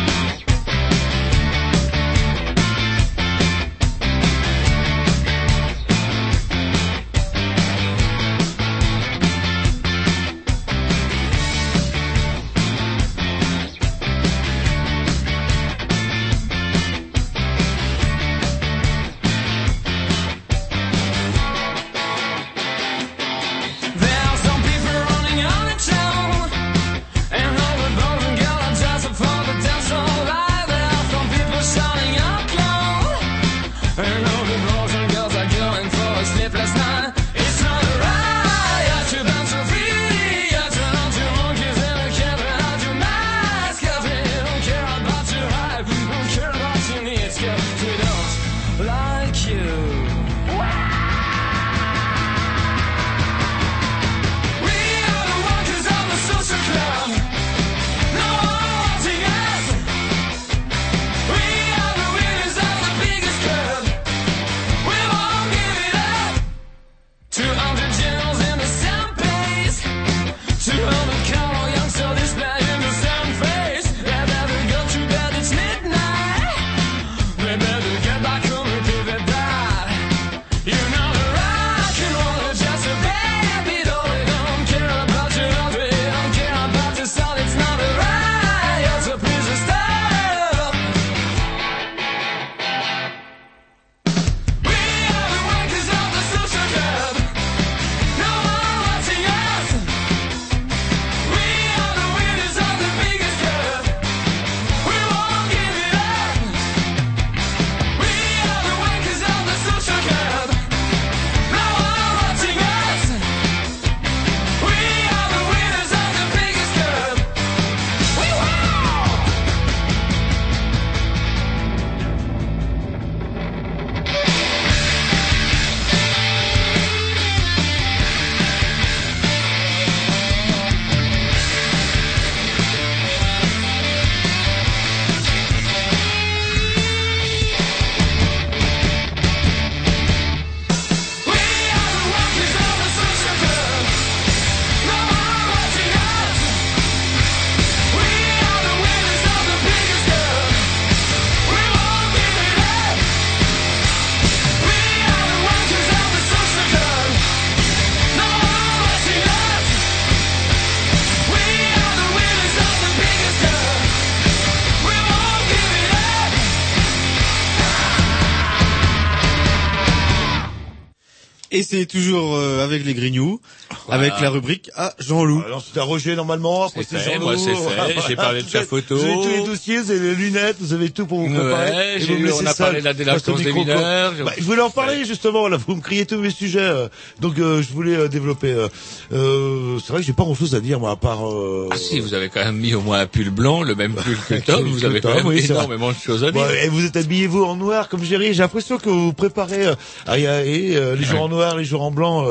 Toujours 171.86 172.36
euh, 172.36 172.64
avec 172.64 172.84
les 172.84 172.94
Grignoux, 172.94 173.40
avec 173.88 174.12
la 174.20 174.30
rubrique 174.30 174.70
à 174.76 174.94
Jean-Loup. 174.98 175.42
Alors 175.46 175.62
c'était 175.64 175.80
à 175.80 175.84
Roger 175.84 176.14
normalement, 176.16 176.64
après 176.66 176.82
C'est 176.88 176.98
Jean-Loup. 176.98 177.24
moi, 177.24 177.34
c'est 177.36 177.54
fait. 177.54 178.00
J'ai 178.08 178.16
parlé 178.16 178.42
de 178.42 178.48
avez- 178.56 178.66
photo. 178.66 178.96
Vous 178.96 179.04
avez 179.04 179.14
tous 179.14 179.28
les 179.28 179.44
dossiers, 179.46 179.78
vous 179.80 179.90
avez 179.90 180.00
les 180.00 180.14
lunettes, 180.14 180.56
vous 180.60 180.72
avez 180.72 180.90
tout 180.90 181.06
pour 181.06 181.18
vous 181.20 181.28
préparer. 181.34 181.70
Ouais, 181.70 181.96
Et 181.96 182.00
j'ai 182.00 182.16
vous 182.16 182.40
on 182.42 182.46
a 182.46 182.54
parlé 182.54 182.80
de 182.80 182.84
la 182.84 182.94
délinquance 182.94 183.40
des 183.42 183.52
mineurs. 183.52 184.12
Bah, 184.24 184.32
je 184.38 184.42
voulais 184.44 184.62
en 184.62 184.70
parler 184.70 185.04
justement, 185.04 185.48
là, 185.48 185.56
vous 185.56 185.76
me 185.76 185.80
criez 185.80 186.06
tous 186.06 186.18
mes 186.18 186.30
sujets. 186.30 186.60
euh, 186.60 186.88
donc 187.20 187.38
euh, 187.38 187.62
je 187.62 187.72
voulais 187.72 187.96
euh, 187.96 188.08
développer. 188.08 188.52
euh, 188.52 188.68
euh, 189.12 189.78
c'est 189.84 189.92
vrai 189.92 190.00
que 190.00 190.06
j'ai 190.06 190.12
pas 190.12 190.22
grand 190.24 190.34
chose 190.34 190.54
à 190.54 190.60
dire 190.60 190.80
moi 190.80 190.90
à 190.92 190.96
part. 190.96 191.26
Euh, 191.28 191.68
Ah 191.70 191.76
si, 191.76 192.00
vous 192.00 192.14
avez 192.14 192.28
quand 192.28 192.44
même 192.44 192.56
mis 192.56 192.74
au 192.74 192.80
moins 192.80 193.00
un 193.00 193.06
pull 193.06 193.30
blanc, 193.30 193.62
le 193.62 193.74
même 193.74 193.94
pull 193.94 194.16
que 194.28 194.34
Tom, 194.46 194.64
vous 194.68 194.84
avez 194.84 195.00
quand 195.00 195.14
même 195.14 195.26
oui, 195.26 195.44
énormément 195.44 195.90
de 195.90 195.96
choses 195.96 196.24
à 196.24 196.30
dire. 196.32 196.50
Et 196.62 196.68
vous 196.68 196.84
êtes 196.84 196.96
habillé 196.96 197.26
vous 197.26 197.44
en 197.44 197.56
noir 197.56 197.88
comme 197.88 198.04
Jerry. 198.04 198.32
J'ai 198.34 198.42
l'impression 198.42 198.78
que 198.78 198.88
vous 198.88 199.12
préparez 199.12 199.66
euh, 199.66 199.74
ah, 200.06 200.14
euh, 200.16 200.96
les 200.96 201.04
jours 201.04 201.22
en 201.22 201.28
noir, 201.28 201.56
les 201.56 201.64
jours 201.64 201.82
en 201.82 201.90
blanc. 201.90 202.26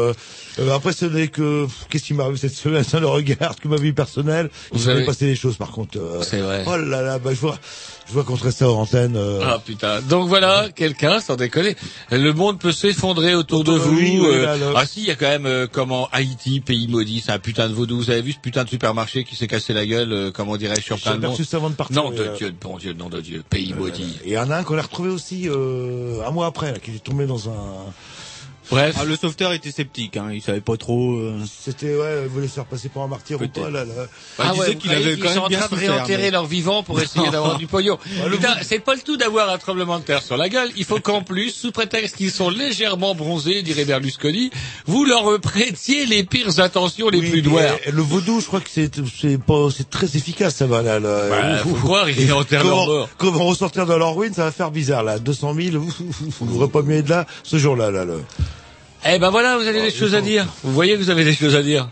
Euh, 0.59 0.75
après, 0.75 0.93
ce 0.93 1.05
n'est 1.05 1.27
que 1.29 1.65
qu'est-ce 1.89 2.03
qui 2.03 2.13
m'arrive 2.13 2.37
cette 2.37 2.53
semaine 2.55 2.83
Ça 2.91 2.99
ne 2.99 3.05
regarde 3.05 3.59
que 3.59 3.67
ma 3.67 3.77
vie 3.77 3.93
personnelle. 3.93 4.49
Il 4.73 4.77
Vous 4.77 4.83
s'est 4.85 4.91
avez- 4.91 5.05
passé 5.05 5.25
des 5.25 5.35
choses 5.35 5.57
par 5.57 5.71
contre. 5.71 5.97
euh, 5.97 6.21
C'est 6.23 6.39
vrai. 6.41 6.63
Oh 6.67 6.77
là 6.77 7.01
là, 7.01 7.19
bah, 7.19 7.31
je 7.33 7.39
vois, 7.39 7.57
je 8.07 8.13
vois 8.13 8.23
qu'on 8.23 8.35
serait 8.37 8.51
ça 8.51 8.69
en 8.69 8.81
antenne. 8.81 9.15
euh, 9.15 9.39
Ah 9.45 9.61
putain. 9.65 10.01
Donc 10.01 10.27
voilà, 10.27 10.67
quelqu'un, 10.75 11.19
sans 11.19 11.35
déconner, 11.35 11.75
le 12.11 12.31
monde 12.33 12.59
peut 12.59 12.71
s'effondrer 12.71 13.33
autour 13.35 13.63
de 13.63 13.71
Autour 13.71 13.85
de 13.85 13.91
vous. 13.91 13.97
oui, 13.97 14.19
euh, 14.25 14.43
là, 14.45 14.57
là. 14.57 14.65
Ah 14.75 14.85
si, 14.85 15.01
il 15.01 15.07
y 15.07 15.11
a 15.11 15.15
quand 15.15 15.27
même 15.29 15.45
euh, 15.45 15.67
comment 15.71 16.09
Haïti, 16.11 16.59
pays 16.59 16.87
maudit, 16.87 17.21
c'est 17.25 17.31
un 17.31 17.39
putain 17.39 17.69
de 17.69 17.73
vaudou. 17.73 17.97
Vous 17.97 18.09
avez 18.09 18.21
vu 18.21 18.33
ce 18.33 18.39
putain 18.39 18.63
de 18.63 18.69
supermarché 18.69 19.23
qui 19.23 19.35
s'est 19.35 19.47
cassé 19.47 19.73
la 19.73 19.85
gueule, 19.85 20.11
euh, 20.11 20.31
comment 20.31 20.57
dirais-je, 20.57 20.81
sur 20.81 20.99
plein 20.99 21.15
de 21.15 21.25
monde. 21.27 21.37
avant 21.53 21.69
de 21.69 21.75
partir. 21.75 21.95
Non 22.03 22.09
de 22.11 22.29
Dieu, 22.37 22.53
bon 22.61 22.77
Dieu, 22.77 22.93
nom 22.93 23.09
de 23.09 23.21
Dieu, 23.21 23.43
pays 23.49 23.73
maudit. 23.73 24.17
Et 24.25 24.29
il 24.29 24.33
y 24.33 24.37
en 24.37 24.49
a 24.51 24.57
un 24.57 24.63
qu'on 24.63 24.77
a 24.77 24.81
retrouvé 24.81 25.09
aussi 25.09 25.47
euh, 25.47 26.25
un 26.27 26.31
mois 26.31 26.47
après, 26.47 26.71
là, 26.73 26.79
qui 26.79 26.91
est 26.91 27.03
tombé 27.03 27.25
dans 27.25 27.47
un. 27.49 27.53
Bref. 28.71 28.95
Ah, 28.99 29.03
le 29.05 29.15
sauveteur 29.17 29.51
était 29.53 29.71
sceptique, 29.71 30.15
hein, 30.17 30.29
il 30.33 30.41
savait 30.41 30.61
pas 30.61 30.77
trop. 30.77 31.13
euh, 31.17 31.37
C'était 31.63 31.93
ouais, 31.95 32.21
il 32.23 32.29
voulait 32.29 32.47
se 32.47 32.53
faire 32.53 32.65
passer 32.65 32.87
pour 32.89 33.03
un 33.03 33.07
martyr 33.07 33.39
ou 33.41 33.47
pas 33.47 33.69
là. 33.69 33.83
là. 33.83 33.93
Bah, 33.95 34.07
Ah 34.39 34.51
il 34.55 34.59
ouais, 34.61 34.75
qu'il 34.75 34.89
vous 34.89 34.95
avait 34.95 35.17
croyez 35.17 35.17
quand 35.17 35.21
qu'ils 35.27 35.29
sont 35.35 35.49
même 35.49 35.61
en 35.63 35.67
train 35.67 35.75
de 35.75 35.81
réenterrer 35.81 36.21
mais- 36.23 36.31
leurs 36.31 36.45
vivants 36.45 36.81
pour 36.83 37.01
essayer 37.01 37.29
d'avoir 37.31 37.57
du 37.57 37.67
pognon. 37.67 37.97
Putain, 38.31 38.55
c'est 38.61 38.79
pas 38.79 38.95
le 38.95 39.01
tout 39.01 39.17
d'avoir 39.17 39.49
un 39.49 39.57
tremblement 39.57 39.99
de 39.99 40.03
terre 40.05 40.21
sur 40.23 40.37
la 40.37 40.47
gueule. 40.49 40.69
Il 40.77 40.85
faut 40.85 40.99
qu'en 40.99 41.21
plus, 41.21 41.51
sous 41.51 41.71
prétexte 41.71 42.15
qu'ils 42.15 42.31
sont 42.31 42.49
légèrement 42.49 43.13
bronzés, 43.13 43.61
dirait 43.61 43.85
Berlusconi, 43.85 44.51
vous 44.85 45.03
leur 45.05 45.39
prêtiez 45.41 46.05
les 46.05 46.23
pires 46.23 46.59
intentions 46.59 47.09
les 47.09 47.19
Oui, 47.19 47.29
plus 47.29 47.41
douaires. 47.41 47.77
Le 47.91 48.01
vaudou, 48.01 48.39
je 48.39 48.45
crois 48.45 48.61
que 48.61 48.69
c'est 48.71 48.89
c'est 49.19 49.37
pas 49.37 49.67
c'est 49.75 49.89
très 49.89 50.05
efficace 50.15 50.55
ça 50.55 50.65
va 50.67 50.81
là. 50.81 50.99
là. 50.99 51.29
Bah, 51.29 51.57
faut 51.57 51.69
croire, 51.75 52.09
ils 52.09 52.31
enterrent 52.31 52.63
leur 52.63 52.71
Comment- 52.73 52.85
mort. 52.85 53.09
Comment 53.17 53.45
ressortir 53.45 53.85
de 53.85 53.93
leur 53.93 54.15
ruine, 54.15 54.33
ça 54.33 54.45
va 54.45 54.51
faire 54.51 54.71
bizarre 54.71 55.03
là. 55.03 55.19
200 55.19 55.53
000, 55.55 55.75
ouf, 55.75 55.99
ouf, 55.99 56.21
ouf, 56.21 56.41
on 56.41 56.45
devrait 56.45 56.67
pas 56.69 56.81
mieux 56.81 56.97
être 56.97 57.09
là 57.09 57.25
ce 57.43 57.57
jour-là 57.57 57.91
là. 57.91 58.05
là. 58.05 58.13
Eh 59.05 59.19
ben 59.19 59.29
voilà, 59.29 59.57
vous 59.57 59.67
avez 59.67 59.81
des 59.81 59.91
choses 59.91 60.15
à 60.15 60.21
dire. 60.21 60.45
Vous 60.63 60.73
voyez 60.73 60.93
que 60.93 60.99
vous 60.99 61.09
avez 61.09 61.23
des 61.23 61.35
choses 61.35 61.55
à 61.55 61.63
dire. 61.63 61.89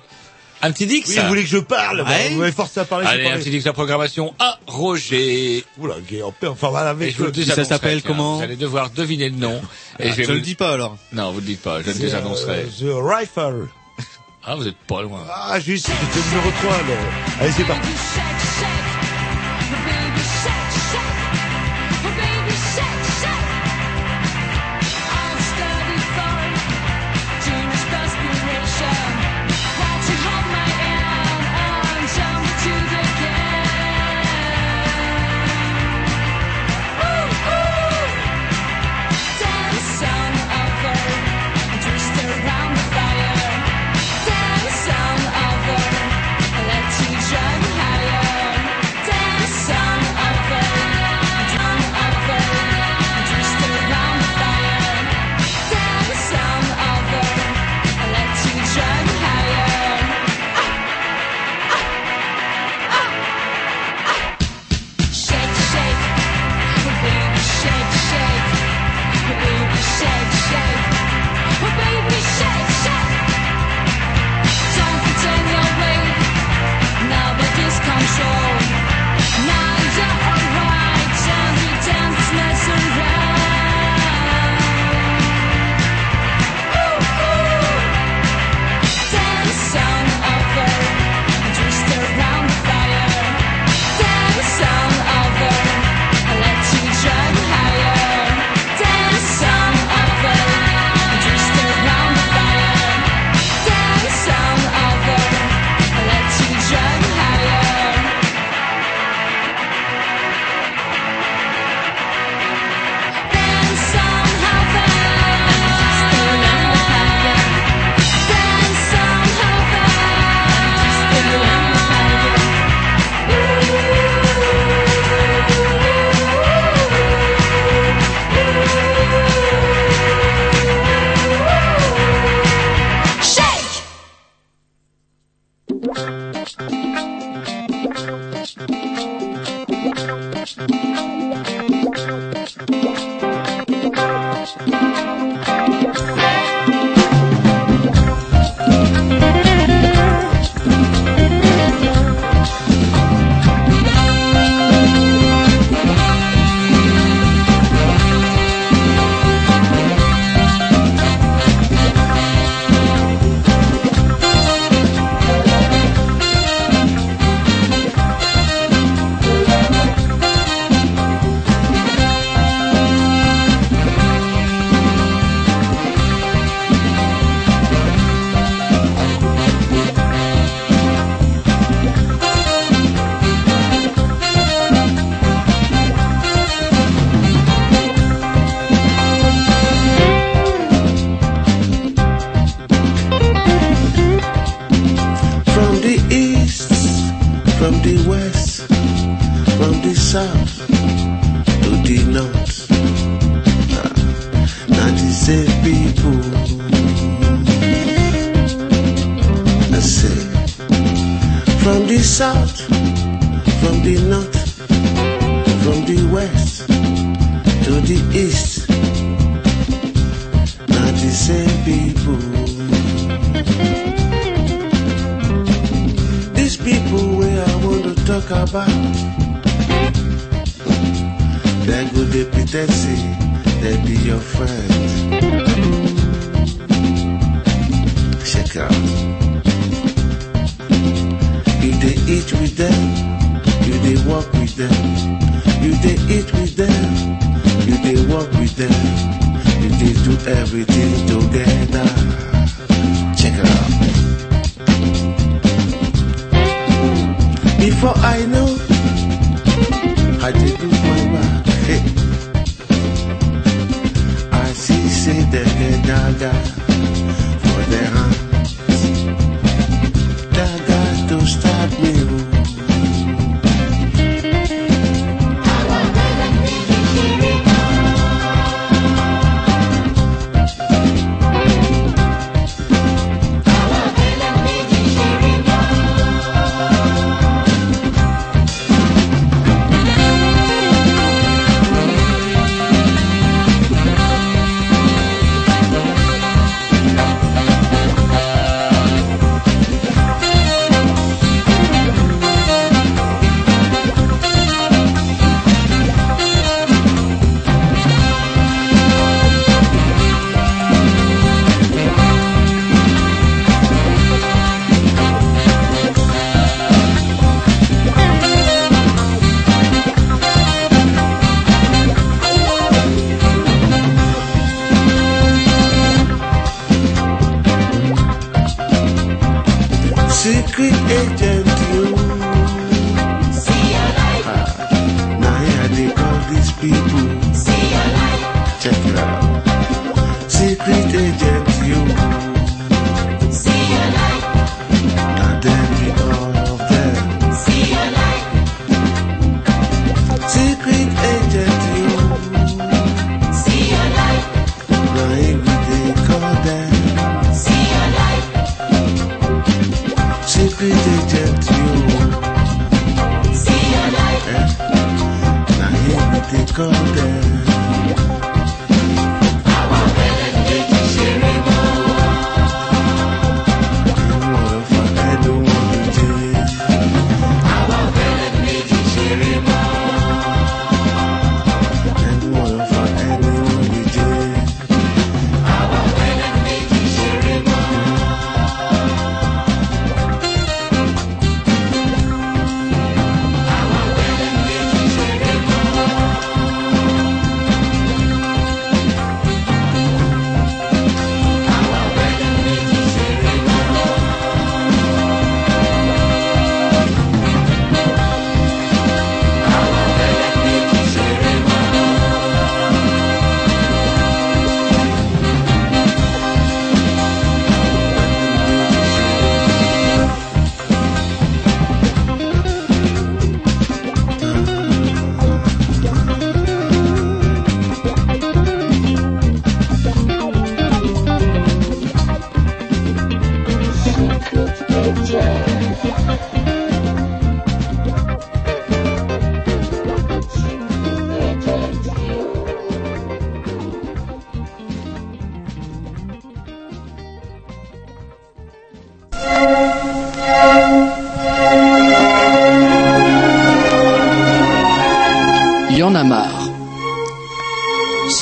Un 0.62 0.72
petit 0.72 0.86
dix. 0.88 1.04
Oui, 1.08 1.16
vous 1.22 1.28
voulez 1.28 1.44
que 1.44 1.50
je 1.50 1.58
parle 1.58 2.04
bah, 2.04 2.10
Ouais. 2.10 2.30
Vous 2.32 2.40
m'avez 2.40 2.52
forcé 2.52 2.82
à 2.82 2.86
parler. 2.86 3.06
je 3.06 3.12
Allez, 3.12 3.28
un 3.28 3.38
petit 3.38 3.50
dix 3.50 3.64
la 3.64 3.74
programmation 3.74 4.34
à 4.40 4.60
Roger. 4.68 5.64
Oula, 5.78 5.96
en 6.24 6.32
paix, 6.32 6.48
enfin 6.48 6.70
voilà 6.70 6.90
avec. 6.90 7.14
je 7.14 7.18
vous 7.24 7.32
le 7.32 7.44
ça 7.46 7.64
s'appelle 7.64 8.02
comment 8.04 8.38
Vous 8.38 8.44
allez 8.44 8.58
devoir 8.58 8.90
deviner 8.90 9.30
le 9.30 9.38
nom. 9.38 9.62
Et 10.00 10.10
Ah, 10.10 10.14
je 10.16 10.24
je 10.24 10.28
vous 10.28 10.34
le 10.34 10.42
dis 10.42 10.56
pas 10.56 10.74
alors. 10.74 10.98
Non, 11.14 11.32
vous 11.32 11.40
le 11.40 11.46
dites 11.46 11.62
pas, 11.62 11.82
je 11.82 11.88
le 11.88 11.94
désannoncerai. 11.94 12.66
euh, 12.84 13.00
The 13.00 13.18
Rifle. 13.20 13.68
Ah, 14.46 14.56
vous 14.56 14.68
êtes 14.68 14.78
pas 14.88 15.02
loin. 15.02 15.22
Ah 15.30 15.60
juste, 15.60 15.86
c'était 15.88 16.20
le 16.20 16.30
numéro 16.30 16.52
3 16.62 16.72
là. 16.72 17.42
Allez 17.42 17.52
c'est 17.52 17.64
parti. 17.66 17.88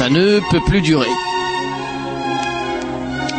Ça 0.07 0.13
ne 0.13 0.39
peut 0.39 0.61
plus 0.61 0.79
durer. 0.79 1.09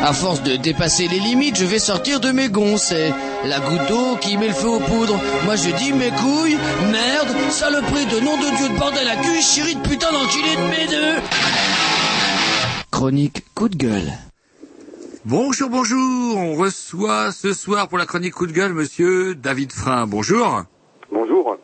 À 0.02 0.12
force 0.12 0.42
de 0.42 0.56
dépasser 0.56 1.08
les 1.08 1.18
limites, 1.18 1.56
je 1.56 1.64
vais 1.64 1.78
sortir 1.78 2.20
de 2.20 2.30
mes 2.30 2.50
gonds. 2.50 2.76
C'est 2.76 3.10
la 3.46 3.58
goutte 3.58 3.88
d'eau 3.88 4.16
qui 4.20 4.36
met 4.36 4.48
le 4.48 4.52
feu 4.52 4.68
aux 4.68 4.80
poudres. 4.80 5.18
Moi 5.46 5.56
je 5.56 5.70
dis 5.70 5.94
mes 5.94 6.10
couilles, 6.10 6.58
merde, 6.92 7.28
saloperie 7.48 8.04
de 8.04 8.20
nom 8.20 8.36
de 8.36 8.56
Dieu 8.58 8.68
de 8.68 8.78
bordel 8.78 9.08
à 9.08 9.16
cul, 9.16 9.40
chérie 9.40 9.76
de 9.76 9.80
putain 9.80 10.12
d'enculé 10.12 10.56
de 10.56 10.62
mes 10.68 10.86
deux. 10.88 11.22
Chronique 12.90 13.44
coup 13.54 13.70
de 13.70 13.76
gueule. 13.76 14.12
Bonjour, 15.24 15.70
bonjour. 15.70 16.36
On 16.36 16.54
reçoit 16.54 17.32
ce 17.32 17.54
soir 17.54 17.88
pour 17.88 17.96
la 17.96 18.04
chronique 18.04 18.34
coup 18.34 18.46
de 18.46 18.52
gueule 18.52 18.74
monsieur 18.74 19.34
David 19.34 19.72
Frein. 19.72 20.06
Bonjour. 20.06 20.64
Bonjour. 21.10 21.56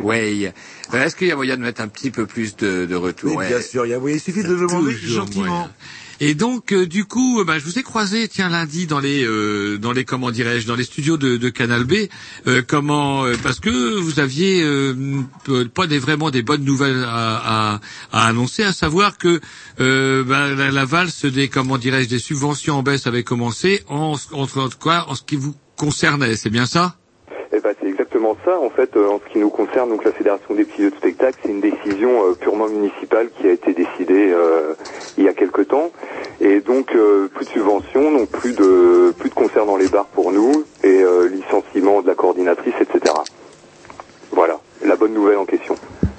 Oui. 0.00 0.50
Euh, 0.94 1.04
Est-ce 1.04 1.16
qu'il 1.16 1.28
y 1.28 1.32
a 1.32 1.36
moyen 1.36 1.56
de 1.56 1.62
mettre 1.62 1.80
un 1.80 1.88
petit 1.88 2.10
peu 2.10 2.26
plus 2.26 2.56
de, 2.56 2.86
de 2.86 2.94
retour 2.94 3.36
Oui, 3.36 3.46
bien 3.48 3.60
sûr, 3.62 3.86
il, 3.86 3.90
y 3.90 3.94
a- 3.94 4.00
il 4.08 4.20
suffit 4.20 4.42
de 4.42 4.48
le 4.52 4.66
demander 4.66 4.94
gentiment. 4.96 5.44
moyen. 5.46 5.70
Et 6.20 6.34
donc, 6.34 6.72
euh, 6.72 6.86
du 6.86 7.04
coup, 7.04 7.40
euh, 7.40 7.44
bah, 7.44 7.58
je 7.58 7.64
vous 7.64 7.80
ai 7.80 7.82
croisé, 7.82 8.28
tiens, 8.28 8.48
lundi 8.48 8.86
dans 8.86 9.00
les, 9.00 9.24
euh, 9.24 9.76
dans 9.78 9.90
les, 9.90 10.04
comment 10.04 10.30
dirais-je, 10.30 10.68
dans 10.68 10.76
les 10.76 10.84
studios 10.84 11.16
de, 11.16 11.36
de 11.36 11.48
Canal 11.48 11.82
B. 11.82 11.94
Euh, 12.46 12.62
comment, 12.64 13.24
euh, 13.24 13.34
parce 13.42 13.58
que 13.58 13.96
vous 13.98 14.20
aviez 14.20 14.62
euh, 14.62 14.94
pas 15.74 15.88
des 15.88 15.98
vraiment 15.98 16.30
des 16.30 16.42
bonnes 16.42 16.62
nouvelles 16.62 17.02
à, 17.08 17.72
à, 17.74 17.80
à 18.12 18.26
annoncer, 18.28 18.62
à 18.62 18.72
savoir 18.72 19.18
que 19.18 19.40
euh, 19.80 20.22
bah, 20.22 20.54
la, 20.54 20.70
la 20.70 20.84
valse 20.84 21.24
des, 21.24 21.48
comment 21.48 21.76
dirais-je, 21.78 22.08
des 22.08 22.20
subventions 22.20 22.76
en 22.76 22.82
baisse 22.84 23.08
avait 23.08 23.24
commencé 23.24 23.82
en, 23.88 24.14
en, 24.32 24.42
en 24.44 24.68
cas, 24.68 25.06
en 25.08 25.16
ce 25.16 25.22
qui 25.22 25.34
vous 25.36 25.56
concernait. 25.76 26.36
C'est 26.36 26.50
bien 26.50 26.66
ça? 26.66 26.96
Eh 27.54 27.60
ben, 27.60 27.74
c'est 27.80 27.88
exactement 27.88 28.36
ça. 28.44 28.58
En 28.58 28.70
fait, 28.70 28.96
euh, 28.96 29.08
en 29.08 29.20
ce 29.20 29.30
qui 29.30 29.38
nous 29.38 29.50
concerne, 29.50 29.90
donc 29.90 30.04
la 30.04 30.12
Fédération 30.12 30.54
des 30.54 30.64
petits 30.64 30.82
lieux 30.82 30.90
de 30.90 30.96
spectacle, 30.96 31.38
c'est 31.42 31.50
une 31.50 31.60
décision 31.60 32.24
euh, 32.24 32.34
purement 32.34 32.66
municipale 32.66 33.28
qui 33.38 33.46
a 33.46 33.52
été 33.52 33.74
décidée 33.74 34.32
euh, 34.32 34.72
il 35.18 35.24
y 35.24 35.28
a 35.28 35.34
quelque 35.34 35.60
temps. 35.60 35.90
Et 36.40 36.60
donc, 36.60 36.94
euh, 36.94 37.28
plus 37.28 37.44
de 37.44 37.50
subventions, 37.50 38.10
donc 38.10 38.30
plus 38.30 38.54
de 38.54 39.12
plus 39.18 39.28
de 39.28 39.34
concerts 39.34 39.66
dans 39.66 39.76
les 39.76 39.88
bars 39.88 40.06
pour 40.06 40.32
nous, 40.32 40.64
et 40.82 41.02
licenciement 41.30 42.02
de 42.02 42.06
la 42.06 42.14
coordinatrice, 42.14 42.74
etc. 42.80 43.14
Voilà, 44.32 44.58
la 44.84 44.96
bonne 44.96 45.12
nouvelle 45.12 45.36
en 45.36 45.44
question. 45.44 45.76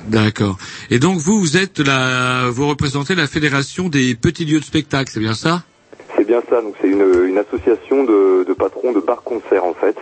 D'accord. 0.08 0.58
Et 0.92 1.00
donc 1.00 1.18
vous, 1.18 1.40
vous 1.40 1.58
êtes 1.58 1.80
la, 1.80 2.50
vous 2.50 2.68
représentez 2.68 3.16
la 3.16 3.28
fédération 3.28 3.90
des 3.90 4.16
petits 4.16 4.46
lieux 4.46 4.60
de 4.60 4.66
spectacle, 4.66 5.10
c'est 5.12 5.20
bien 5.20 5.34
ça? 5.34 5.64
C'est 6.16 6.26
bien 6.26 6.42
ça. 6.50 6.62
Donc, 6.62 6.76
c'est 6.80 6.88
une, 6.88 7.26
une 7.28 7.38
association 7.40 8.04
de, 8.04 8.44
de 8.48 8.54
patrons 8.54 8.92
de 8.92 9.00
bars-concerts 9.00 9.66
en 9.66 9.74
fait, 9.74 9.96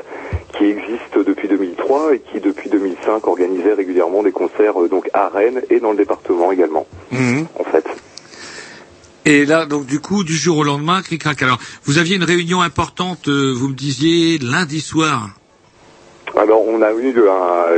qui 0.62 0.67
existe 0.67 1.17
depuis 1.26 1.47
2003 1.47 2.15
et 2.15 2.19
qui 2.19 2.39
depuis 2.39 2.69
2005 2.69 3.26
organisait 3.26 3.74
régulièrement 3.74 4.21
des 4.21 4.32
concerts 4.32 4.80
euh, 4.80 4.88
donc 4.88 5.10
à 5.13 5.30
Rennes 5.30 5.62
et 5.71 5.80
dans 5.80 5.91
le 5.91 5.97
département 5.97 6.52
également. 6.52 6.86
En 7.60 7.63
fait. 7.63 7.86
Et 9.26 9.45
là, 9.45 9.65
donc 9.65 9.86
du 9.86 10.00
coup, 10.00 10.24
du 10.24 10.36
jour 10.36 10.58
au 10.58 10.63
lendemain, 10.63 11.02
cric-crac. 11.02 11.41
Alors, 11.41 11.58
vous 11.84 11.97
aviez 11.97 12.15
une 12.15 12.24
réunion 12.24 12.62
importante, 12.62 13.28
euh, 13.28 13.52
vous 13.52 13.69
me 13.69 13.74
disiez 13.74 14.38
lundi 14.38 14.82
soir. 14.82 15.30
Alors 16.38 16.65
on 16.65 16.82
a 16.82 16.91
eu 16.94 17.13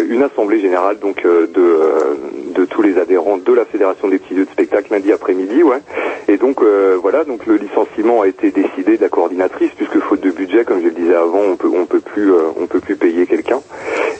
une 0.09 0.21
assemblée 0.21 0.59
générale 0.59 0.99
donc 0.99 1.25
euh, 1.25 1.47
de, 1.47 1.61
euh, 1.61 2.13
de 2.53 2.65
tous 2.65 2.83
les 2.83 2.99
adhérents 2.99 3.37
de 3.37 3.53
la 3.53 3.65
fédération 3.65 4.07
des 4.07 4.19
petits 4.19 4.35
lieux 4.35 4.45
de 4.45 4.51
spectacle 4.51 4.93
lundi 4.93 5.11
après-midi, 5.11 5.63
ouais. 5.63 5.79
Et 6.27 6.37
donc 6.37 6.61
euh, 6.61 6.97
voilà, 7.01 7.23
donc 7.23 7.45
le 7.47 7.55
licenciement 7.55 8.21
a 8.21 8.27
été 8.27 8.51
décidé 8.51 8.97
de 8.97 9.01
la 9.01 9.09
coordinatrice 9.09 9.71
puisque 9.75 9.99
faute 10.01 10.21
de 10.21 10.29
budget, 10.29 10.65
comme 10.65 10.81
je 10.81 10.85
le 10.85 10.91
disais 10.91 11.15
avant, 11.15 11.39
on 11.39 11.55
peut 11.55 11.71
on 11.73 11.85
peut 11.85 11.99
plus 11.99 12.31
euh, 12.31 12.41
on 12.59 12.67
peut 12.67 12.79
plus 12.79 12.95
payer 12.95 13.25
quelqu'un. 13.25 13.61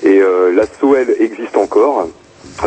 Et 0.04 0.20
euh, 0.20 0.52
l'asso 0.52 0.96
elle 0.98 1.16
existe 1.22 1.56
encore, 1.56 2.08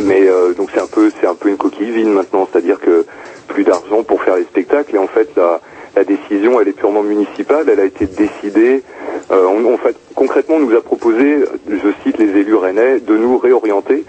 mais 0.02 0.28
donc 0.56 0.70
c'est 0.72 0.80
un 0.80 0.86
peu 0.86 1.10
c'est 1.20 1.26
un 1.26 1.34
peu 1.34 1.48
une 1.48 1.56
coquille 1.56 1.90
vide 1.90 2.08
maintenant, 2.08 2.48
c'est-à-dire 2.50 2.78
que 2.78 3.04
plus 3.48 3.64
d'argent 3.64 4.02
pour 4.04 4.22
faire 4.22 4.36
les 4.36 4.44
spectacles 4.44 4.94
et 4.94 4.98
en 4.98 5.06
fait 5.06 5.28
la 5.36 5.60
la 5.96 6.04
décision, 6.04 6.60
elle 6.60 6.68
est 6.68 6.72
purement 6.72 7.02
municipale. 7.02 7.66
Elle 7.72 7.80
a 7.80 7.84
été 7.84 8.06
décidée. 8.06 8.82
euh, 9.32 9.44
on- 9.48 9.74
en 9.74 9.78
fait, 9.78 9.96
concrètement, 10.14 10.56
on 10.56 10.60
nous 10.60 10.76
a 10.76 10.80
proposé, 10.82 11.38
je 11.68 11.88
cite 12.04 12.18
les 12.18 12.28
élus 12.40 12.54
rennais, 12.54 13.00
de 13.00 13.16
nous 13.16 13.38
réorienter. 13.38 14.04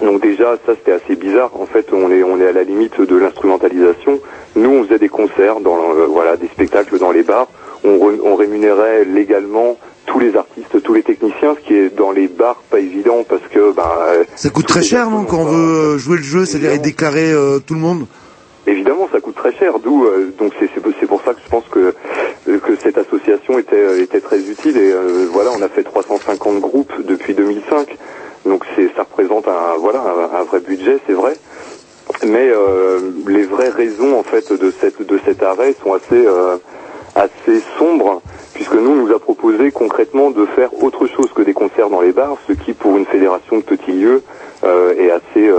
Donc 0.00 0.20
déjà, 0.20 0.56
ça 0.66 0.72
c'était 0.74 0.92
assez 0.92 1.14
bizarre. 1.14 1.50
En 1.60 1.66
fait, 1.66 1.86
on 1.92 2.10
est 2.10 2.22
on 2.24 2.40
est 2.40 2.46
à 2.48 2.52
la 2.52 2.64
limite 2.64 3.00
de 3.00 3.16
l'instrumentalisation. 3.16 4.18
Nous, 4.56 4.70
on 4.70 4.82
faisait 4.84 4.98
des 4.98 5.08
concerts, 5.08 5.60
dans 5.60 5.76
euh, 5.94 6.06
voilà, 6.08 6.36
des 6.36 6.48
spectacles 6.48 6.98
dans 6.98 7.12
les 7.12 7.22
bars. 7.22 7.46
On, 7.84 7.96
re- 7.98 8.18
on 8.24 8.34
rémunérait 8.34 9.04
légalement 9.04 9.76
tous 10.06 10.18
les 10.18 10.34
artistes, 10.36 10.82
tous 10.82 10.94
les 10.94 11.02
techniciens, 11.04 11.54
ce 11.60 11.66
qui 11.66 11.74
est 11.74 11.94
dans 11.96 12.10
les 12.10 12.26
bars 12.26 12.60
pas 12.70 12.80
évident 12.80 13.24
parce 13.28 13.42
que 13.52 13.72
ben, 13.72 13.84
Ça 14.34 14.50
coûte 14.50 14.66
très 14.66 14.82
cher, 14.82 15.08
non, 15.10 15.24
quand 15.24 15.38
on 15.38 15.44
veut 15.44 15.94
euh, 15.94 15.98
jouer 15.98 16.16
le 16.16 16.22
jeu, 16.24 16.44
c'est-à-dire 16.46 16.80
déclarer 16.80 17.30
euh, 17.32 17.58
tout 17.64 17.74
le 17.74 17.80
monde 17.80 18.06
Évidemment, 18.66 19.08
ça 19.10 19.20
coûte 19.20 19.34
très 19.34 19.52
cher. 19.52 19.78
D'où 19.80 20.04
euh, 20.04 20.32
donc 20.38 20.52
c'est 20.60 21.06
pour 21.06 21.20
ça 21.22 21.34
que 21.34 21.40
je 21.44 21.50
pense 21.50 21.64
que 21.68 21.94
euh, 22.48 22.58
que 22.58 22.76
cette 22.76 22.96
association 22.96 23.58
était 23.58 23.74
euh, 23.74 24.02
était 24.02 24.20
très 24.20 24.38
utile 24.38 24.76
et 24.76 24.92
euh, 24.92 25.26
voilà, 25.32 25.50
on 25.58 25.62
a 25.62 25.68
fait 25.68 25.82
350 25.82 26.60
groupes 26.60 26.92
depuis 27.04 27.34
2005. 27.34 27.96
Donc 28.46 28.64
c'est 28.76 28.88
ça 28.94 29.02
représente 29.02 29.48
un 29.48 29.76
voilà 29.80 30.02
un, 30.38 30.44
vrai 30.44 30.60
budget, 30.60 30.98
c'est 31.06 31.12
vrai. 31.12 31.32
Mais 32.24 32.50
euh, 32.50 33.00
les 33.26 33.42
vraies 33.44 33.68
raisons 33.68 34.16
en 34.16 34.22
fait 34.22 34.52
de 34.52 34.72
cette 34.80 35.04
de 35.04 35.18
cet 35.24 35.42
arrêt 35.42 35.74
sont 35.82 35.94
assez 35.94 36.24
euh, 36.24 36.56
assez 37.16 37.60
sombres 37.78 38.22
puisque 38.54 38.74
nous 38.74 38.90
on 38.90 39.06
nous 39.06 39.12
a 39.12 39.18
proposé 39.18 39.72
concrètement 39.72 40.30
de 40.30 40.46
faire 40.46 40.70
autre 40.84 41.08
chose 41.08 41.32
que 41.34 41.42
des 41.42 41.52
concerts 41.52 41.90
dans 41.90 42.00
les 42.00 42.12
bars, 42.12 42.36
ce 42.46 42.52
qui 42.52 42.74
pour 42.74 42.96
une 42.96 43.06
fédération 43.06 43.56
de 43.56 43.62
petits 43.62 43.92
lieux 43.92 44.22
est 44.62 45.10
assez 45.10 45.50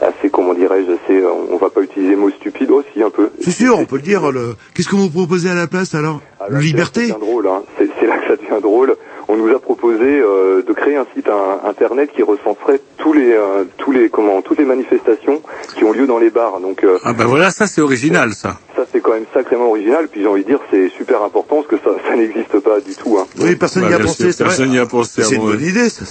assez 0.00 0.30
comment 0.30 0.54
dirais-je 0.54 0.92
assez 0.92 1.20
euh, 1.22 1.28
on 1.50 1.56
va 1.56 1.70
pas 1.70 1.80
utiliser 1.82 2.12
le 2.12 2.18
mot 2.18 2.30
stupide 2.30 2.70
aussi 2.70 3.02
un 3.02 3.10
peu 3.10 3.30
C'est 3.42 3.50
sûr, 3.50 3.78
on 3.78 3.84
peut 3.84 3.96
le 3.96 4.02
dire. 4.02 4.30
Le... 4.30 4.54
Qu'est-ce 4.74 4.88
que 4.88 4.96
vous 4.96 5.10
proposez 5.10 5.50
à 5.50 5.54
la 5.54 5.66
place 5.66 5.94
alors? 5.94 6.20
Là, 6.48 6.60
Liberté? 6.60 7.06
c'est 7.08 7.08
là 7.08 7.14
que 7.14 7.18
ça 7.18 7.26
devient 7.26 7.30
drôle 7.32 7.46
hein. 7.48 7.62
c'est 7.78 7.88
c'est 8.00 8.06
là 8.06 8.18
que 8.18 8.26
ça 8.28 8.36
devient 8.36 8.62
drôle 8.62 8.96
on 9.30 9.36
nous 9.36 9.54
a 9.54 9.58
proposé 9.58 10.04
euh, 10.20 10.62
de 10.66 10.72
créer 10.72 10.96
un 10.96 11.04
site 11.14 11.28
un- 11.28 11.68
internet 11.68 12.10
qui 12.14 12.22
recenserait 12.22 12.80
tous 12.96 13.12
les 13.12 13.32
euh, 13.32 13.64
tous 13.76 13.92
les 13.92 14.08
comment 14.08 14.40
toutes 14.40 14.58
les 14.58 14.64
manifestations 14.64 15.42
qui 15.76 15.84
ont 15.84 15.92
lieu 15.92 16.06
dans 16.06 16.18
les 16.18 16.30
bars 16.30 16.60
donc 16.60 16.82
euh, 16.84 16.98
Ah 17.04 17.12
ben 17.12 17.26
voilà, 17.26 17.50
ça 17.50 17.66
c'est 17.66 17.82
original, 17.82 18.32
ça. 18.32 18.58
ça 18.76 18.86
c'est 18.90 19.00
quand 19.00 19.12
même 19.12 19.26
sacrément 19.34 19.68
original 19.68 20.08
puis 20.10 20.22
j'ai 20.22 20.26
envie 20.28 20.44
de 20.44 20.48
dire 20.48 20.60
c'est 20.70 20.88
super 20.96 21.22
important 21.22 21.56
parce 21.56 21.66
que 21.68 21.76
ça 21.76 21.90
ça 22.08 22.16
n'existe 22.16 22.58
pas 22.60 22.80
du 22.80 22.94
tout 22.94 23.18
hein. 23.18 23.26
Oui, 23.38 23.54
personne 23.56 23.82
Bah, 23.82 23.88
n'y 23.88 23.94
a 23.94 23.98
bien 23.98 24.06
pensé, 24.06 24.30
personne 24.38 24.70
n'y 24.70 24.78
a 24.78 24.86
pensé 24.86 25.22
C'est 25.24 25.34
une 25.34 25.42
bonne 25.42 25.60
idée, 25.62 25.90
ça. 25.90 26.04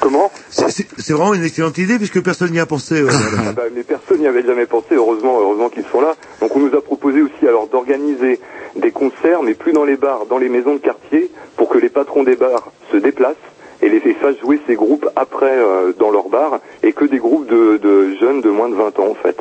Comment 0.00 0.30
C'est- 0.50 1.12
vraiment 1.12 1.34
une 1.34 1.44
excellente 1.44 1.78
idée 1.78 1.96
puisque 1.98 2.22
personne 2.22 2.50
n'y 2.50 2.60
a 2.60 2.66
pensé. 2.66 2.94
ouais, 3.02 3.10
voilà. 3.10 3.48
Ah 3.48 3.52
bah, 3.52 3.62
mais 3.74 3.82
personne 3.82 4.18
n'y 4.18 4.26
avait 4.26 4.44
jamais 4.44 4.66
pensé, 4.66 4.94
heureusement, 4.94 5.38
heureusement 5.40 5.68
qu'ils 5.68 5.86
sont 5.90 6.00
là. 6.00 6.14
Donc 6.40 6.54
on 6.56 6.60
nous 6.60 6.74
a 6.76 6.80
proposé 6.82 7.22
aussi 7.22 7.46
alors 7.46 7.68
d'organiser 7.68 8.40
des 8.76 8.90
concerts, 8.90 9.42
mais 9.42 9.54
plus 9.54 9.72
dans 9.72 9.84
les 9.84 9.96
bars, 9.96 10.26
dans 10.26 10.38
les 10.38 10.48
maisons 10.48 10.74
de 10.74 10.80
quartier, 10.80 11.30
pour 11.56 11.68
que 11.68 11.78
les 11.78 11.88
patrons 11.88 12.22
des 12.22 12.36
bars 12.36 12.70
se 12.92 12.96
déplacent 12.96 13.34
et 13.82 13.88
les 13.88 14.00
fassent 14.14 14.38
jouer 14.40 14.60
ces 14.66 14.74
groupes 14.74 15.08
après 15.16 15.50
euh, 15.52 15.92
dans 15.98 16.10
leurs 16.10 16.28
bars, 16.28 16.60
et 16.82 16.92
que 16.92 17.04
des 17.04 17.18
groupes 17.18 17.46
de, 17.46 17.76
de 17.76 18.14
jeunes 18.18 18.40
de 18.40 18.50
moins 18.50 18.68
de 18.68 18.74
20 18.74 18.98
ans 18.98 19.08
en 19.10 19.14
fait. 19.14 19.36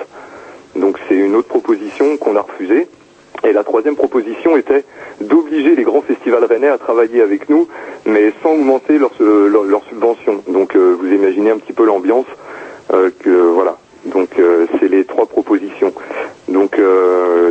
Donc 0.75 0.97
c'est 1.07 1.15
une 1.15 1.35
autre 1.35 1.47
proposition 1.47 2.17
qu'on 2.17 2.35
a 2.35 2.41
refusée. 2.41 2.87
Et 3.43 3.53
la 3.53 3.63
troisième 3.63 3.95
proposition 3.95 4.57
était 4.57 4.83
d'obliger 5.21 5.75
les 5.75 5.83
grands 5.83 6.01
festivals 6.01 6.45
rennais 6.45 6.67
à 6.67 6.77
travailler 6.77 7.21
avec 7.21 7.49
nous, 7.49 7.67
mais 8.05 8.33
sans 8.41 8.51
augmenter 8.53 8.97
leurs 8.97 9.11
leur, 9.19 9.83
subventions. 9.89 10.43
Donc 10.47 10.75
euh, 10.75 10.95
vous 10.99 11.07
imaginez 11.07 11.51
un 11.51 11.57
petit 11.57 11.73
peu 11.73 11.85
l'ambiance 11.85 12.25
euh, 12.93 13.09
que 13.19 13.29
voilà. 13.29 13.77
Donc 14.05 14.29
euh, 14.39 14.65
c'est 14.79 14.87
les 14.87 15.05
trois 15.05 15.25
propositions. 15.25 15.93
Donc 16.47 16.79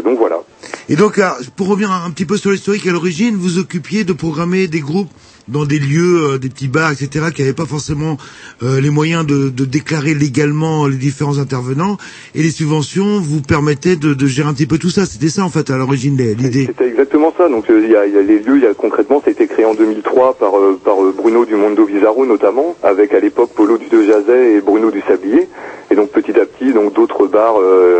donc 0.05 0.19
voilà. 0.19 0.41
Et 0.89 0.97
donc, 0.97 1.19
ah, 1.19 1.37
pour 1.57 1.69
revenir 1.69 1.91
un 1.91 2.11
petit 2.11 2.27
peu 2.27 2.37
sur 2.37 2.51
l'historique, 2.51 2.87
à 2.87 2.93
l'origine, 2.93 3.37
vous 3.37 3.59
occupiez 3.59 4.05
de 4.05 4.13
programmer 4.13 4.69
des 4.69 4.81
groupes 4.81 5.09
dans 5.49 5.65
des 5.65 5.79
lieux, 5.79 6.33
euh, 6.35 6.39
des 6.39 6.49
petits 6.49 6.69
bars, 6.69 6.93
etc., 6.93 7.27
qui 7.35 7.43
n'avaient 7.43 7.55
pas 7.55 7.67
forcément 7.67 8.17
euh, 8.63 8.81
les 8.81 8.91
moyens 8.91 9.27
de, 9.27 9.49
de 9.49 9.65
déclarer 9.65 10.15
légalement 10.15 10.87
les 10.87 10.97
différents 10.97 11.39
intervenants, 11.39 11.97
et 12.35 12.43
les 12.43 12.51
subventions 12.51 13.21
vous 13.21 13.41
permettaient 13.43 13.97
de, 13.97 14.15
de 14.15 14.27
gérer 14.27 14.49
un 14.49 14.55
petit 14.55 14.67
peu 14.67 14.79
tout 14.79 14.91
ça. 14.91 15.07
C'était 15.07 15.29
ça, 15.29 15.45
en 15.45 15.51
fait, 15.51 15.71
à 15.71 15.77
l'origine, 15.77 16.17
l'idée. 16.17 16.67
C'était 16.67 16.89
exactement 16.89 17.33
ça. 17.37 17.49
Donc 17.49 17.71
euh, 17.71 17.81
il 17.85 17.91
y, 17.91 17.97
a, 17.97 18.07
y 18.07 18.17
a 18.17 18.23
les 18.23 18.39
lieux, 18.39 18.59
y 18.59 18.67
a 18.67 18.75
concrètement, 18.75 19.21
ça 19.21 19.29
a 19.29 19.31
été 19.31 19.47
créé 19.47 19.65
en 19.65 19.75
2003 19.75 20.35
par 20.35 20.59
euh, 20.59 20.79
par 20.83 21.03
euh, 21.03 21.15
Bruno 21.17 21.45
du 21.45 21.55
Mondo 21.55 21.85
Bizarro 21.85 22.27
notamment, 22.27 22.77
avec 22.83 23.13
à 23.13 23.21
l'époque 23.21 23.51
Polo 23.55 23.79
du 23.79 23.89
De 23.89 24.03
Jazet 24.03 24.55
et 24.55 24.61
Bruno 24.61 24.91
du 24.91 25.01
Sablier. 25.03 25.49
Et 25.91 25.95
donc 25.95 26.11
petit 26.11 26.33
à 26.33 26.47
petit, 26.47 26.73
donc 26.73 26.95
d'autres 26.95 27.27
bars, 27.27 27.57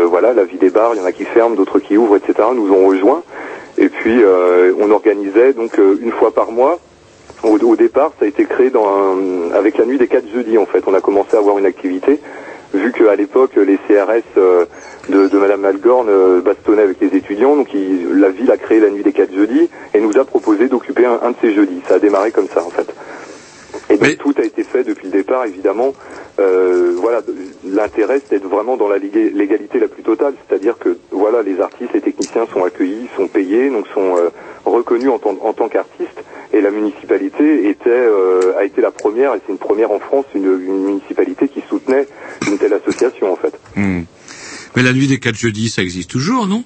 voilà, 0.09 0.33
la 0.33 0.43
vie 0.43 0.57
des 0.57 0.69
bars, 0.71 0.91
il 0.95 0.97
y 0.97 1.01
en 1.01 1.05
a 1.05 1.11
qui 1.11 1.23
ferment, 1.23 1.55
d'autres 1.55 1.79
qui 1.79 1.97
ouvrent, 1.97 2.17
etc. 2.17 2.33
Nous 2.55 2.69
ont 2.71 2.87
rejoints. 2.87 3.23
Et 3.77 3.89
puis 3.89 4.23
euh, 4.23 4.73
on 4.79 4.89
organisait 4.91 5.53
donc 5.53 5.77
une 5.77 6.11
fois 6.11 6.33
par 6.33 6.51
mois. 6.51 6.79
Au, 7.45 7.75
départ, 7.75 8.11
ça 8.17 8.25
a 8.25 8.27
été 8.27 8.45
créé 8.45 8.71
avec 9.53 9.77
la 9.77 9.85
nuit 9.85 9.99
des 9.99 10.07
quatre 10.07 10.27
jeudis 10.33 10.57
en 10.57 10.65
fait. 10.65 10.83
On 10.87 10.93
a 10.95 11.01
commencé 11.01 11.35
à 11.35 11.39
avoir 11.39 11.59
une 11.59 11.65
activité 11.65 12.19
vu 12.73 12.91
qu'à 12.91 13.15
l'époque 13.15 13.55
les 13.55 13.77
CRS 13.77 14.23
euh, 14.37 14.65
de, 15.09 15.27
de 15.27 15.37
Madame 15.37 15.61
Malgorn 15.61 16.07
euh, 16.09 16.41
bastonnaient 16.41 16.81
avec 16.81 16.99
les 16.99 17.15
étudiants, 17.15 17.55
donc 17.55 17.69
la 17.73 18.29
ville 18.29 18.51
a 18.51 18.57
créé 18.57 18.79
la 18.79 18.89
nuit 18.89 19.03
des 19.03 19.13
quatre 19.13 19.33
jeudis 19.33 19.69
et 19.93 20.01
nous 20.01 20.17
a 20.17 20.25
proposé 20.25 20.67
d'occuper 20.67 21.05
un, 21.05 21.19
un 21.21 21.31
de 21.31 21.35
ces 21.41 21.53
jeudis. 21.53 21.81
Ça 21.87 21.95
a 21.95 21.99
démarré 21.99 22.31
comme 22.31 22.47
ça 22.53 22.63
en 22.63 22.69
fait. 22.69 22.87
Et 23.89 23.97
donc 23.97 24.17
tout 24.17 24.33
a 24.37 24.43
été 24.43 24.63
fait 24.63 24.83
depuis 24.83 25.05
le 25.05 25.11
départ 25.11 25.45
évidemment. 25.45 25.93
Euh, 26.39 26.95
voilà, 26.99 27.21
l'intérêt 27.65 28.19
c'est 28.19 28.35
d'être 28.35 28.49
vraiment 28.49 28.77
dans 28.77 28.89
la 28.89 28.97
légalité 28.97 29.79
la 29.79 29.87
plus 29.87 30.03
totale, 30.03 30.33
c'est-à-dire 30.47 30.77
que 30.77 30.97
voilà 31.11 31.41
les 31.41 31.61
artistes, 31.61 31.93
les 31.93 32.01
techniciens 32.01 32.45
sont 32.51 32.63
accueillis, 32.63 33.07
sont 33.15 33.27
payés, 33.27 33.69
donc 33.69 33.87
sont 33.93 34.17
euh, 34.17 34.29
reconnus 34.65 35.09
en 35.09 35.19
tant, 35.19 35.37
en 35.41 35.53
tant 35.53 35.69
qu'artistes. 35.69 36.23
Et 36.51 36.61
la 36.61 36.71
municipalité 36.71 37.69
était 37.69 37.89
euh, 37.89 38.57
a 38.57 38.63
été 38.65 38.81
la 38.81 38.91
première, 38.91 39.33
et 39.35 39.39
c'est 39.45 39.51
une 39.51 39.59
première 39.59 39.91
en 39.91 39.99
France, 39.99 40.25
une, 40.33 40.45
une 40.45 40.85
municipalité 40.85 41.47
qui 41.47 41.61
soutenait 41.69 42.07
une 42.47 42.57
telle 42.57 42.73
association 42.73 43.31
en 43.31 43.35
fait. 43.35 43.53
Hmm. 43.75 44.01
Mais 44.75 44.83
la 44.83 44.91
nuit 44.93 45.07
des 45.07 45.19
quatre 45.19 45.37
jeudis, 45.37 45.69
ça 45.69 45.81
existe 45.81 46.09
toujours, 46.09 46.47
non? 46.47 46.63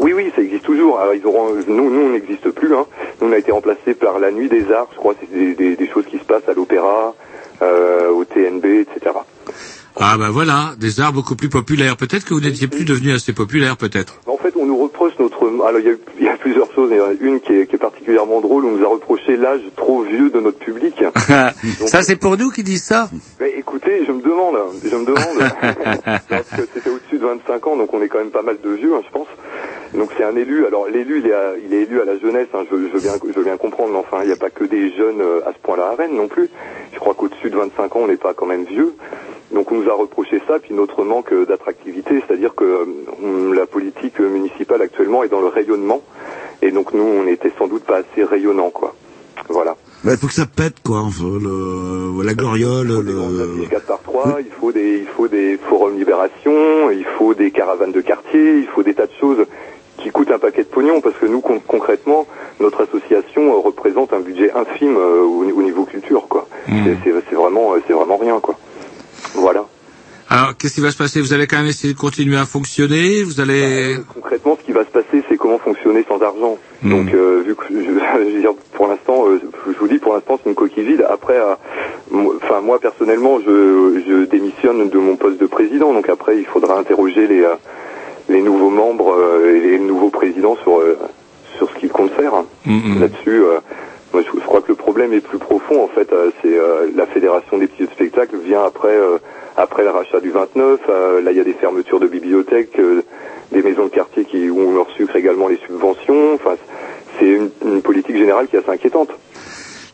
Oui, 0.00 0.12
oui, 0.12 0.32
ça 0.34 0.42
existe 0.42 0.64
toujours. 0.64 0.98
Alors, 0.98 1.14
ils 1.14 1.24
auront, 1.26 1.54
nous, 1.66 1.90
nous, 1.90 2.06
on 2.06 2.10
n'existe 2.10 2.50
plus. 2.50 2.74
Hein. 2.74 2.86
Nous, 3.20 3.28
on 3.28 3.32
a 3.32 3.38
été 3.38 3.52
remplacé 3.52 3.94
par 3.94 4.18
la 4.18 4.30
Nuit 4.30 4.48
des 4.48 4.70
Arts. 4.72 4.88
Je 4.92 4.96
crois 4.96 5.14
c'est 5.20 5.54
des 5.54 5.88
choses 5.88 6.06
qui 6.06 6.18
se 6.18 6.24
passent 6.24 6.48
à 6.48 6.54
l'opéra, 6.54 7.14
euh, 7.62 8.10
au 8.10 8.24
TNB, 8.24 8.64
etc. 8.64 9.12
Ah 9.98 10.16
ben 10.18 10.28
voilà, 10.30 10.74
des 10.78 11.00
arts 11.00 11.12
beaucoup 11.12 11.36
plus 11.36 11.48
populaires. 11.48 11.96
Peut-être 11.96 12.24
que 12.24 12.34
vous 12.34 12.40
n'étiez 12.40 12.66
plus 12.68 12.84
devenu 12.84 13.12
assez 13.12 13.32
populaire, 13.32 13.76
peut-être. 13.78 14.20
En 14.26 14.36
fait, 14.36 14.52
on 14.56 14.66
nous 14.66 14.76
reproche 14.76 15.12
notre. 15.18 15.46
Alors, 15.66 15.80
il 15.80 15.86
y 15.86 15.90
a, 15.90 15.94
il 16.18 16.24
y 16.24 16.28
a 16.28 16.36
plusieurs 16.36 16.70
choses. 16.74 16.90
Il 16.90 16.98
y 16.98 17.00
en 17.00 17.06
a 17.06 17.12
une 17.20 17.40
qui 17.40 17.52
est, 17.54 17.66
qui 17.66 17.76
est 17.76 17.78
particulièrement 17.78 18.40
drôle. 18.42 18.66
On 18.66 18.72
nous 18.72 18.84
a 18.84 18.88
reproché 18.88 19.36
l'âge 19.38 19.62
trop 19.76 20.02
vieux 20.02 20.28
de 20.30 20.38
notre 20.40 20.58
public. 20.58 20.94
ça 21.86 22.02
c'est 22.02 22.16
pour 22.16 22.36
nous 22.36 22.50
qui 22.50 22.62
disent 22.62 22.84
ça 22.84 23.08
Mais 23.40 23.54
écoutez, 23.56 24.04
je 24.06 24.12
me 24.12 24.20
demande, 24.22 24.56
je 24.84 24.94
me 24.96 25.06
demande, 25.06 25.50
parce 26.28 26.48
que 26.50 26.68
c'était 26.74 26.90
au-dessus 26.90 27.18
de 27.18 27.24
25 27.26 27.66
ans, 27.66 27.76
donc 27.76 27.92
on 27.94 28.02
est 28.02 28.08
quand 28.08 28.18
même 28.18 28.30
pas 28.30 28.42
mal 28.42 28.58
de 28.62 28.70
vieux, 28.70 28.94
hein, 28.94 29.00
je 29.06 29.10
pense. 29.12 29.28
Donc 29.94 30.10
c'est 30.18 30.24
un 30.24 30.36
élu. 30.36 30.66
Alors 30.66 30.88
l'élu, 30.88 31.20
il 31.24 31.26
est, 31.30 31.32
à- 31.34 31.54
il 31.66 31.72
est 31.72 31.82
élu 31.82 32.00
à 32.02 32.04
la 32.04 32.18
jeunesse. 32.18 32.48
hein, 32.54 32.64
je, 32.70 32.76
je 32.76 32.92
veux 32.92 33.00
bien, 33.00 33.12
je 33.34 33.40
bien 33.40 33.56
comprendre. 33.56 33.92
Mais 33.92 33.98
enfin, 33.98 34.18
il 34.22 34.26
n'y 34.26 34.32
a 34.32 34.36
pas 34.36 34.50
que 34.50 34.64
des 34.64 34.94
jeunes 34.94 35.20
euh, 35.22 35.40
à 35.48 35.52
ce 35.54 35.58
point-là 35.62 35.90
à 35.92 35.96
Rennes 35.96 36.14
non 36.16 36.28
plus. 36.28 36.50
Je 36.92 36.98
crois 36.98 37.14
qu'au-dessus 37.14 37.48
de 37.50 37.56
25 37.56 37.96
ans, 37.96 38.00
on 38.02 38.08
n'est 38.08 38.16
pas 38.16 38.34
quand 38.34 38.46
même 38.46 38.64
vieux. 38.64 38.94
Donc 39.52 39.70
on 39.70 39.76
nous 39.76 39.88
a 39.88 39.94
reproché 39.94 40.40
ça, 40.48 40.58
puis 40.58 40.74
notre 40.74 41.04
manque 41.04 41.32
d'attractivité, 41.46 42.22
c'est-à-dire 42.26 42.54
que 42.54 42.86
on- 43.22 43.52
la 43.52 43.66
politique 43.66 44.18
municipale 44.18 44.82
actuellement 44.82 45.22
est 45.22 45.28
dans 45.28 45.40
le 45.40 45.46
rayonnement, 45.48 46.02
et 46.62 46.70
donc 46.72 46.92
nous, 46.92 47.04
on 47.04 47.22
n'était 47.24 47.52
sans 47.58 47.68
doute 47.68 47.84
pas 47.84 47.98
assez 47.98 48.24
rayonnant, 48.24 48.70
quoi. 48.70 48.94
Voilà. 49.48 49.76
Bah, 50.02 50.12
il 50.12 50.18
faut 50.18 50.26
que 50.26 50.32
ça 50.32 50.46
pète, 50.46 50.76
quoi. 50.84 50.98
Enfin, 51.00 51.24
le, 51.40 52.22
la 52.24 52.34
gloriole, 52.34 52.88
le... 52.88 53.66
4 53.68 53.86
par 53.86 54.00
3, 54.02 54.36
il 54.40 54.50
faut 54.50 54.72
des, 54.72 54.98
il 54.98 55.06
faut 55.06 55.28
des 55.28 55.58
forums 55.68 55.96
libération, 55.96 56.90
il 56.90 57.04
faut 57.18 57.34
des 57.34 57.50
caravanes 57.52 57.92
de 57.92 58.00
quartier, 58.00 58.58
il 58.58 58.66
faut 58.66 58.82
des 58.82 58.94
tas 58.94 59.06
de 59.06 59.12
choses 59.20 59.44
qui 59.98 60.10
coûtent 60.10 60.30
un 60.30 60.38
paquet 60.38 60.62
de 60.62 60.68
pognon 60.68 61.00
parce 61.00 61.16
que 61.16 61.26
nous, 61.26 61.40
con- 61.40 61.60
concrètement, 61.66 62.26
notre 62.60 62.82
association 62.82 63.52
euh, 63.54 63.58
représente 63.58 64.12
un 64.12 64.20
budget 64.20 64.50
infime 64.52 64.96
euh, 64.96 65.20
au, 65.22 65.44
au 65.44 65.62
niveau 65.62 65.84
culture, 65.84 66.26
quoi. 66.28 66.46
C'est- 66.66 67.12
C'est 67.30 67.34
vraiment, 67.36 67.74
euh, 67.74 67.78
c'est 67.86 67.92
vraiment 67.94 68.16
rien, 68.16 68.40
quoi. 68.40 68.56
Voilà. 69.34 69.64
Alors, 70.28 70.56
qu'est-ce 70.56 70.74
qui 70.74 70.80
va 70.80 70.90
se 70.90 70.96
passer? 70.96 71.20
Vous 71.20 71.32
allez 71.32 71.46
quand 71.46 71.58
même 71.58 71.66
essayer 71.66 71.94
de 71.94 71.98
continuer 71.98 72.36
à 72.36 72.46
fonctionner? 72.46 73.22
Vous 73.22 73.40
allez... 73.40 73.96
Concrètement, 74.12 74.56
ce 74.60 74.66
qui 74.66 74.72
va 74.72 74.84
se 74.84 74.90
passer, 74.90 75.22
c'est 75.28 75.36
comment 75.36 75.58
fonctionner 75.58 76.04
sans 76.08 76.20
argent. 76.20 76.58
Hmm. 76.82 76.90
Donc, 76.90 77.14
euh, 77.14 77.42
vu 77.46 77.54
que 77.54 77.62
je, 77.70 77.74
je 77.84 78.34
veux 78.34 78.40
dire, 78.40 78.50
pour 78.72 78.88
l'instant, 78.88 79.24
euh, 79.28 79.40
je 79.72 79.78
vous 79.78 79.86
dis, 79.86 79.98
pour 79.98 80.14
l'instant, 80.14 80.38
c'est 80.42 80.48
une 80.50 80.56
coquille 80.56 80.82
vide. 80.84 81.06
Après, 81.08 81.36
euh, 81.38 81.54
moi- 82.10 82.34
enfin, 82.42 82.60
moi 82.60 82.80
personnellement, 82.80 83.38
je, 83.38 84.02
je 84.08 84.24
démissionne 84.24 84.88
de 84.88 84.98
mon 84.98 85.14
poste 85.16 85.40
de 85.40 85.46
président. 85.46 85.92
Donc 85.92 86.08
après, 86.08 86.38
il 86.38 86.44
faudra 86.46 86.76
interroger 86.76 87.28
les, 87.28 87.42
euh, 87.42 87.54
les 88.28 88.42
nouveaux 88.42 88.70
membres 88.70 89.14
euh, 89.16 89.54
et 89.54 89.60
les 89.60 89.78
nouveaux 89.78 90.10
présidents 90.10 90.56
sur 90.64 90.80
euh, 90.80 90.98
sur 91.56 91.70
ce 91.70 91.74
qu'ils 91.78 91.88
comptent 91.90 92.12
faire. 92.12 92.32
Là-dessus, 92.66 93.42
euh, 93.44 93.60
moi, 94.12 94.22
je, 94.22 94.40
je 94.40 94.44
crois 94.46 94.60
que 94.62 94.68
le 94.68 94.74
problème 94.76 95.12
est 95.12 95.20
plus 95.20 95.38
profond. 95.38 95.82
En 95.82 95.88
fait, 95.88 96.12
euh, 96.12 96.30
c'est 96.42 96.56
euh, 96.58 96.88
la 96.94 97.06
fédération 97.06 97.58
des 97.58 97.66
petits 97.66 97.90
spectacles 97.92 98.36
vient 98.38 98.62
après 98.64 98.94
euh, 98.96 99.18
après 99.56 99.82
le 99.84 99.90
rachat 99.90 100.20
du 100.20 100.30
29. 100.30 100.80
euh, 100.88 101.20
là, 101.20 101.32
il 101.32 101.36
y 101.36 101.40
a 101.40 101.44
des 101.44 101.54
fermetures 101.54 101.98
de 102.00 102.06
bibliothèques, 102.06 102.78
euh, 102.78 103.02
des 103.52 103.62
maisons 103.62 103.84
de 103.84 103.90
quartier 103.90 104.24
qui 104.24 104.48
où 104.50 104.60
on 104.60 104.74
leur 104.74 104.90
sucre 104.92 105.16
également 105.16 105.48
les 105.48 105.58
subventions. 105.66 106.34
Enfin, 106.34 106.56
c'est 107.18 107.26
une, 107.26 107.50
une 107.64 107.82
politique 107.82 108.16
générale 108.16 108.46
qui 108.48 108.56
est 108.56 108.60
assez 108.60 108.70
inquiétante. 108.70 109.10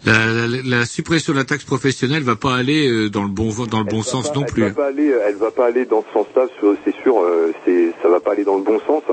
La, 0.05 0.13
la- 0.27 0.79
la 0.79 0.85
suppression 0.85 1.33
de 1.33 1.39
la 1.39 1.45
taxe 1.45 1.63
professionnelle 1.65 2.25
va 2.25 2.35
pas 2.35 2.55
aller 2.57 3.09
dans 3.09 3.23
le 3.23 3.29
bon 3.29 3.51
dans 3.71 3.79
le 3.79 3.85
bon 3.85 4.03
sens 4.03 4.35
non 4.35 4.43
plus. 4.43 4.65
Elle 4.65 4.69
va 4.71 4.75
pas 4.83 4.87
aller, 4.89 5.13
elle 5.29 5.37
va 5.37 5.51
pas 5.53 5.67
aller 5.67 5.85
dans 5.85 6.03
ce 6.09 6.13
sens-là, 6.13 6.47
c'est 6.85 6.95
sûr, 7.03 7.15
c'est, 7.65 7.93
ça 8.03 8.09
va 8.09 8.19
pas 8.19 8.33
aller 8.33 8.43
dans 8.43 8.57
le 8.57 8.63
bon 8.65 8.81
sens. 8.85 9.05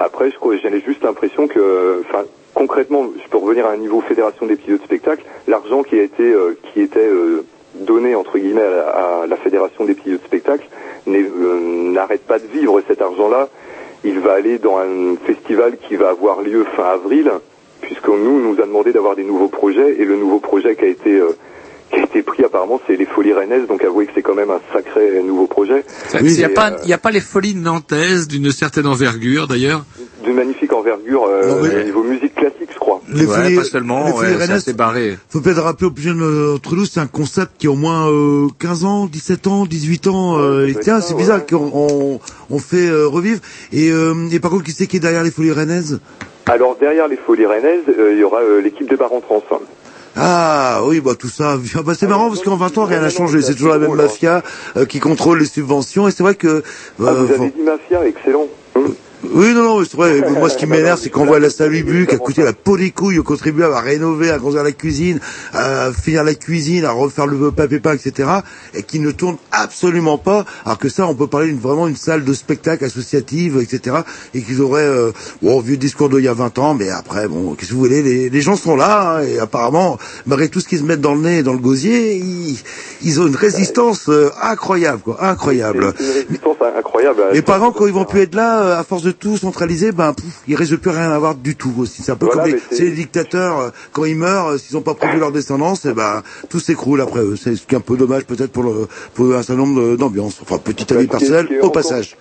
Après, 0.00 0.32
je 0.32 0.36
crois, 0.36 0.56
j'ai 0.56 0.80
juste 0.84 1.04
l'impression 1.04 1.46
que, 1.46 2.02
enfin, 2.08 2.24
concrètement, 2.54 3.06
je 3.22 3.28
peux 3.28 3.38
revenir 3.38 3.66
à 3.66 3.72
un 3.72 3.76
niveau 3.76 4.00
fédération 4.00 4.46
des 4.46 4.56
pilotes 4.56 4.80
de 4.80 4.86
spectacle, 4.86 5.24
l'argent 5.46 5.82
qui 5.82 5.98
a 5.98 6.02
été, 6.02 6.22
euh, 6.22 6.56
qui 6.72 6.80
était 6.80 7.00
euh, 7.00 7.44
donné 7.74 8.14
entre 8.14 8.38
guillemets 8.38 8.62
à 8.62 9.26
la, 9.28 9.36
fédération 9.36 9.84
des 9.84 9.94
pilotes 9.94 10.22
de 10.22 10.26
spectacle 10.26 10.66
euh, 11.08 11.90
n'arrête 11.92 12.22
pas 12.22 12.38
de 12.38 12.46
vivre 12.46 12.80
cet 12.86 13.02
argent-là. 13.02 13.48
Il 14.04 14.20
va 14.20 14.34
aller 14.34 14.58
dans 14.58 14.78
un 14.78 15.16
festival 15.26 15.76
qui 15.76 15.96
va 15.96 16.10
avoir 16.10 16.42
lieu 16.42 16.64
fin 16.76 16.84
avril, 16.84 17.30
puisque 17.80 18.08
nous, 18.08 18.40
nous 18.40 18.60
a 18.60 18.66
demandé 18.66 18.92
d'avoir 18.92 19.16
des 19.16 19.24
nouveaux 19.24 19.48
projets, 19.48 20.00
et 20.00 20.04
le 20.04 20.16
nouveau 20.16 20.38
projet 20.38 20.76
qui 20.76 20.84
a 20.84 20.88
été 20.88 21.20
qui 21.94 22.00
a 22.00 22.02
été 22.04 22.22
pris 22.22 22.44
apparemment, 22.44 22.80
c'est 22.86 22.96
les 22.96 23.06
Folies 23.06 23.32
Rennaises, 23.32 23.66
donc 23.68 23.82
avouez 23.84 24.06
que 24.06 24.12
c'est 24.14 24.22
quand 24.22 24.34
même 24.34 24.50
un 24.50 24.60
sacré 24.72 25.22
nouveau 25.22 25.46
projet. 25.46 25.84
Il 26.20 26.26
n'y 26.26 26.44
a, 26.44 26.50
Et, 26.50 26.54
pas- 26.54 26.72
euh, 26.72 26.76
il 26.82 26.88
y 26.90 26.92
a 26.92 26.98
pas 26.98 27.10
les 27.10 27.20
folies 27.20 27.54
nantaises 27.54 28.28
d'une 28.28 28.50
certaine 28.52 28.86
envergure 28.86 29.46
d'ailleurs 29.46 29.84
d'une 30.24 30.36
magnifique 30.36 30.72
envergure 30.72 31.24
euh, 31.26 31.60
au 31.60 31.84
niveau 31.84 32.02
musique 32.02 32.34
classique, 32.34 32.70
je 32.72 32.78
crois. 32.78 33.02
Les 33.12 33.26
Ouais, 33.26 33.36
folies- 33.36 33.56
pas 33.56 33.64
seulement, 33.64 34.06
les 34.06 34.12
ouais, 34.12 34.16
folies 34.18 34.28
c'est 34.38 34.46
rennaises, 34.46 34.68
barré. 34.74 35.18
Faut 35.28 35.40
peut-être 35.42 35.60
rappeler 35.60 35.86
aux 35.86 35.90
plus 35.90 36.02
jeunes 36.04 36.52
d'entre 36.54 36.74
nous, 36.76 36.86
c'est 36.86 37.00
un 37.00 37.06
concept 37.06 37.52
qui 37.58 37.66
a 37.66 37.70
au 37.70 37.74
moins 37.74 38.10
euh, 38.10 38.46
15 38.58 38.84
ans, 38.86 39.04
17 39.06 39.46
ans, 39.48 39.66
18 39.66 40.06
ans. 40.06 40.38
Euh, 40.38 40.66
et 40.66 40.74
tiens, 40.74 41.02
c'est 41.02 41.14
bizarre 41.14 41.44
qu'on 41.44 41.70
on, 41.74 42.20
on 42.48 42.58
fait 42.58 42.88
euh, 42.88 43.06
revivre. 43.06 43.40
Et, 43.72 43.90
euh, 43.92 44.14
et 44.32 44.40
par 44.40 44.50
contre, 44.50 44.64
qui 44.64 44.72
c'est 44.72 44.86
qui 44.86 44.96
est 44.96 45.00
derrière 45.00 45.22
les 45.24 45.30
folies 45.30 45.52
rennaises? 45.52 46.00
Alors 46.46 46.76
derrière 46.78 47.08
les 47.08 47.16
Folies 47.16 47.46
Rennaises, 47.46 47.84
euh, 47.88 48.12
il 48.12 48.18
y 48.18 48.22
aura 48.24 48.40
euh, 48.42 48.60
l'équipe 48.60 48.88
des 48.88 48.96
Barons 48.96 49.20
Trans. 49.22 49.42
Ah 50.16 50.80
oui, 50.84 51.00
bah 51.00 51.14
tout 51.18 51.28
ça. 51.28 51.56
Ah, 51.74 51.82
bah, 51.82 51.94
c'est 51.98 52.06
marrant 52.06 52.28
parce 52.28 52.42
qu'en 52.42 52.56
20 52.56 52.78
ans 52.78 52.84
rien 52.84 53.00
n'a 53.00 53.10
changé. 53.10 53.42
C'est 53.42 53.54
toujours 53.54 53.72
la 53.72 53.78
même 53.78 53.94
mafia 53.94 54.42
euh, 54.76 54.86
qui 54.86 55.00
contrôle 55.00 55.40
les 55.40 55.46
subventions. 55.46 56.06
Et 56.06 56.10
c'est 56.10 56.22
vrai 56.22 56.34
que. 56.34 56.62
Ah, 57.00 57.02
euh, 57.02 57.12
vous 57.14 57.32
avez 57.32 57.50
dit 57.50 57.62
Mafia, 57.62 58.06
excellent. 58.06 58.46
Oui, 59.32 59.52
non, 59.54 59.62
non, 59.62 59.82
vrai. 59.82 60.20
Moi, 60.30 60.50
ce 60.50 60.56
qui 60.56 60.66
m'énerve, 60.66 60.98
c'est 61.00 61.10
qu'on 61.10 61.24
voit 61.24 61.38
la 61.38 61.50
Salubu 61.50 62.06
qui 62.06 62.14
a 62.14 62.18
coûté 62.18 62.42
la 62.42 62.52
peau 62.52 62.76
des 62.76 62.90
couilles 62.90 63.18
aux 63.18 63.22
contribuables 63.22 63.74
à 63.74 63.80
rénover, 63.80 64.30
à 64.30 64.38
construire 64.38 64.64
la 64.64 64.72
cuisine, 64.72 65.20
à 65.52 65.90
finir 65.92 66.24
la 66.24 66.34
cuisine, 66.34 66.84
à 66.84 66.92
refaire 66.92 67.26
le 67.26 67.50
papier 67.50 67.80
peint, 67.80 67.94
etc. 67.94 68.28
Et 68.74 68.82
qui 68.82 69.00
ne 69.00 69.10
tourne 69.10 69.36
absolument 69.52 70.18
pas. 70.18 70.44
Alors 70.64 70.78
que 70.78 70.88
ça, 70.88 71.06
on 71.06 71.14
peut 71.14 71.26
parler 71.26 71.48
d'une 71.48 71.58
vraiment 71.58 71.88
une 71.88 71.96
salle 71.96 72.24
de 72.24 72.32
spectacle 72.34 72.84
associative, 72.84 73.58
etc. 73.60 73.98
Et 74.34 74.42
qu'ils 74.42 74.60
auraient, 74.60 74.82
euh, 74.82 75.12
bon, 75.42 75.60
vieux 75.60 75.76
discours 75.76 76.08
d'il 76.08 76.24
y 76.24 76.28
a 76.28 76.34
20 76.34 76.58
ans, 76.58 76.74
mais 76.74 76.90
après, 76.90 77.28
bon, 77.28 77.54
qu'est-ce 77.54 77.70
que 77.70 77.74
vous 77.74 77.80
voulez, 77.80 78.02
les, 78.02 78.30
les 78.30 78.40
gens 78.40 78.56
sont 78.56 78.76
là, 78.76 79.18
hein, 79.18 79.22
et 79.22 79.38
apparemment, 79.38 79.98
malgré 80.26 80.48
tout 80.48 80.60
ce 80.60 80.68
qu'ils 80.68 80.78
se 80.78 80.84
mettent 80.84 81.00
dans 81.00 81.14
le 81.14 81.20
nez 81.20 81.38
et 81.38 81.42
dans 81.42 81.52
le 81.52 81.58
gosier, 81.58 82.16
ils, 82.16 82.58
ils 83.02 83.20
ont 83.20 83.26
une 83.26 83.36
résistance 83.36 84.08
euh, 84.08 84.30
incroyable, 84.42 85.00
quoi, 85.02 85.24
incroyable. 85.24 85.94
Une 85.98 86.06
résistance 86.06 86.56
incroyable. 86.76 87.22
Et 87.32 87.42
par 87.42 87.56
exemple, 87.56 87.78
quand 87.78 87.86
ils 87.86 87.92
vont 87.92 88.04
plus 88.04 88.20
être 88.20 88.34
là, 88.34 88.62
euh, 88.62 88.80
à 88.80 88.84
force 88.84 89.02
de 89.02 89.13
tout 89.18 89.36
centraliser, 89.36 89.92
ben, 89.92 90.12
pouf, 90.12 90.42
il 90.48 90.56
de 90.56 90.76
plus 90.76 90.90
rien 90.90 91.10
à 91.10 91.14
avoir 91.14 91.34
du 91.34 91.56
tout 91.56 91.72
aussi. 91.78 92.02
C'est 92.02 92.12
un 92.12 92.16
peu 92.16 92.26
Voilà, 92.26 92.42
comme 92.44 92.60
les, 92.78 92.90
dictateurs, 92.90 93.60
euh, 93.60 93.70
quand 93.92 94.04
ils 94.04 94.16
meurent, 94.16 94.52
euh, 94.52 94.58
s'ils 94.58 94.76
n'ont 94.76 94.82
pas 94.82 94.94
produit 94.94 95.18
leur 95.18 95.32
descendance, 95.32 95.84
et 95.84 95.92
ben, 95.92 96.22
tout 96.48 96.60
s'écroule 96.60 97.00
après 97.00 97.20
eux. 97.20 97.36
C'est 97.36 97.56
ce 97.56 97.66
qui 97.66 97.74
est 97.74 97.78
un 97.78 97.80
peu 97.80 97.96
dommage 97.96 98.24
peut-être 98.24 98.52
pour, 98.52 98.62
le, 98.64 98.86
pour 99.14 99.26
un 99.34 99.42
certain 99.42 99.56
nombre 99.56 99.96
d'ambiances. 99.96 100.38
Enfin, 100.42 100.58
petit 100.58 100.92
avis 100.92 101.06
est 101.52 101.60
au 101.60 101.70
passage. 101.70 102.16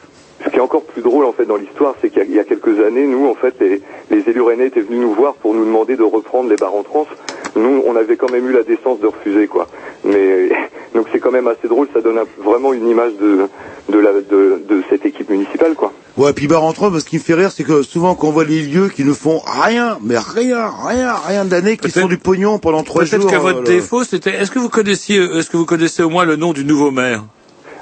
Ce 0.46 0.50
qui 0.50 0.58
est 0.58 0.62
encore 0.62 0.84
plus 0.84 1.02
drôle 1.02 1.24
en 1.26 1.32
fait 1.32 1.46
dans 1.46 1.56
l'histoire, 1.56 1.96
c'est 2.02 2.10
qu'il 2.10 2.20
y, 2.20 2.22
a- 2.22 2.26
il 2.26 2.34
y 2.36 2.40
a 2.40 2.44
quelques 2.44 2.78
années, 2.86 3.08
nous 3.08 3.28
en 3.28 3.34
fait, 3.36 3.56
les, 3.62 3.82
les 4.12 4.30
élus 4.30 4.42
rennais 4.42 4.68
étaient 4.68 4.82
venus 4.82 5.00
nous 5.00 5.14
voir 5.14 5.36
pour 5.36 5.54
nous 5.54 5.64
demander 5.64 5.96
de 5.96 6.04
reprendre 6.04 6.50
les 6.50 6.58
bars 6.58 6.76
en 6.76 6.84
trans. 6.84 7.08
Nous, 7.56 7.82
on 7.86 7.96
avait 7.96 8.18
quand 8.18 8.30
même 8.32 8.50
eu 8.50 8.52
la 8.52 8.64
décence 8.64 9.00
de 9.00 9.08
refuser 9.08 9.48
quoi. 9.48 9.68
Mais 10.04 10.50
donc 10.96 11.08
c'est 11.14 11.20
quand 11.20 11.32
même 11.32 11.48
assez 11.48 11.70
drôle, 11.70 11.88
ça 11.94 12.02
donne 12.02 12.18
un- 12.18 12.44
vraiment 12.44 12.74
une 12.74 12.90
image 12.90 13.14
de 13.22 13.48
de, 13.90 13.98
la, 14.00 14.12
de 14.14 14.62
de 14.68 14.84
cette 14.90 15.06
équipe 15.06 15.30
municipale 15.30 15.76
quoi. 15.76 15.94
Ouais, 16.16 16.32
puis 16.34 16.48
bah 16.48 16.60
rentrant, 16.60 16.92
ce 17.00 17.06
qui 17.06 17.18
me 17.18 17.22
fait 17.22 17.34
rire, 17.34 17.52
c'est 17.52 17.64
que 17.64 17.82
souvent 17.82 18.14
quand 18.14 18.28
on 18.28 18.32
voit 18.32 18.44
les 18.46 18.62
lieux 18.62 18.90
qui 18.90 19.04
ne 19.04 19.14
font 19.14 19.42
rien, 19.64 19.98
mais 20.04 20.18
rien, 20.18 20.70
rien, 20.86 21.16
rien 21.28 21.44
d'année, 21.44 21.76
qui 21.76 21.90
font 21.90 22.08
du 22.08 22.20
pognon 22.20 22.60
pendant 22.60 22.84
trois 22.84 23.04
jours. 23.04 23.20
Peut-être 23.20 23.34
euh, 23.34 23.40
votre 23.40 23.60
le- 23.62 23.66
défaut, 23.66 24.04
c'était. 24.04 24.36
Est-ce 24.36 24.52
que 24.52 24.60
vous 24.60 24.70
connaissiez, 24.70 25.18
est-ce 25.18 25.50
que 25.50 25.58
vous 25.58 25.66
connaissez 25.66 26.04
au 26.04 26.10
moins 26.10 26.26
le 26.26 26.36
nom 26.36 26.54
du 26.54 26.66
nouveau 26.66 26.92
maire? 26.92 27.24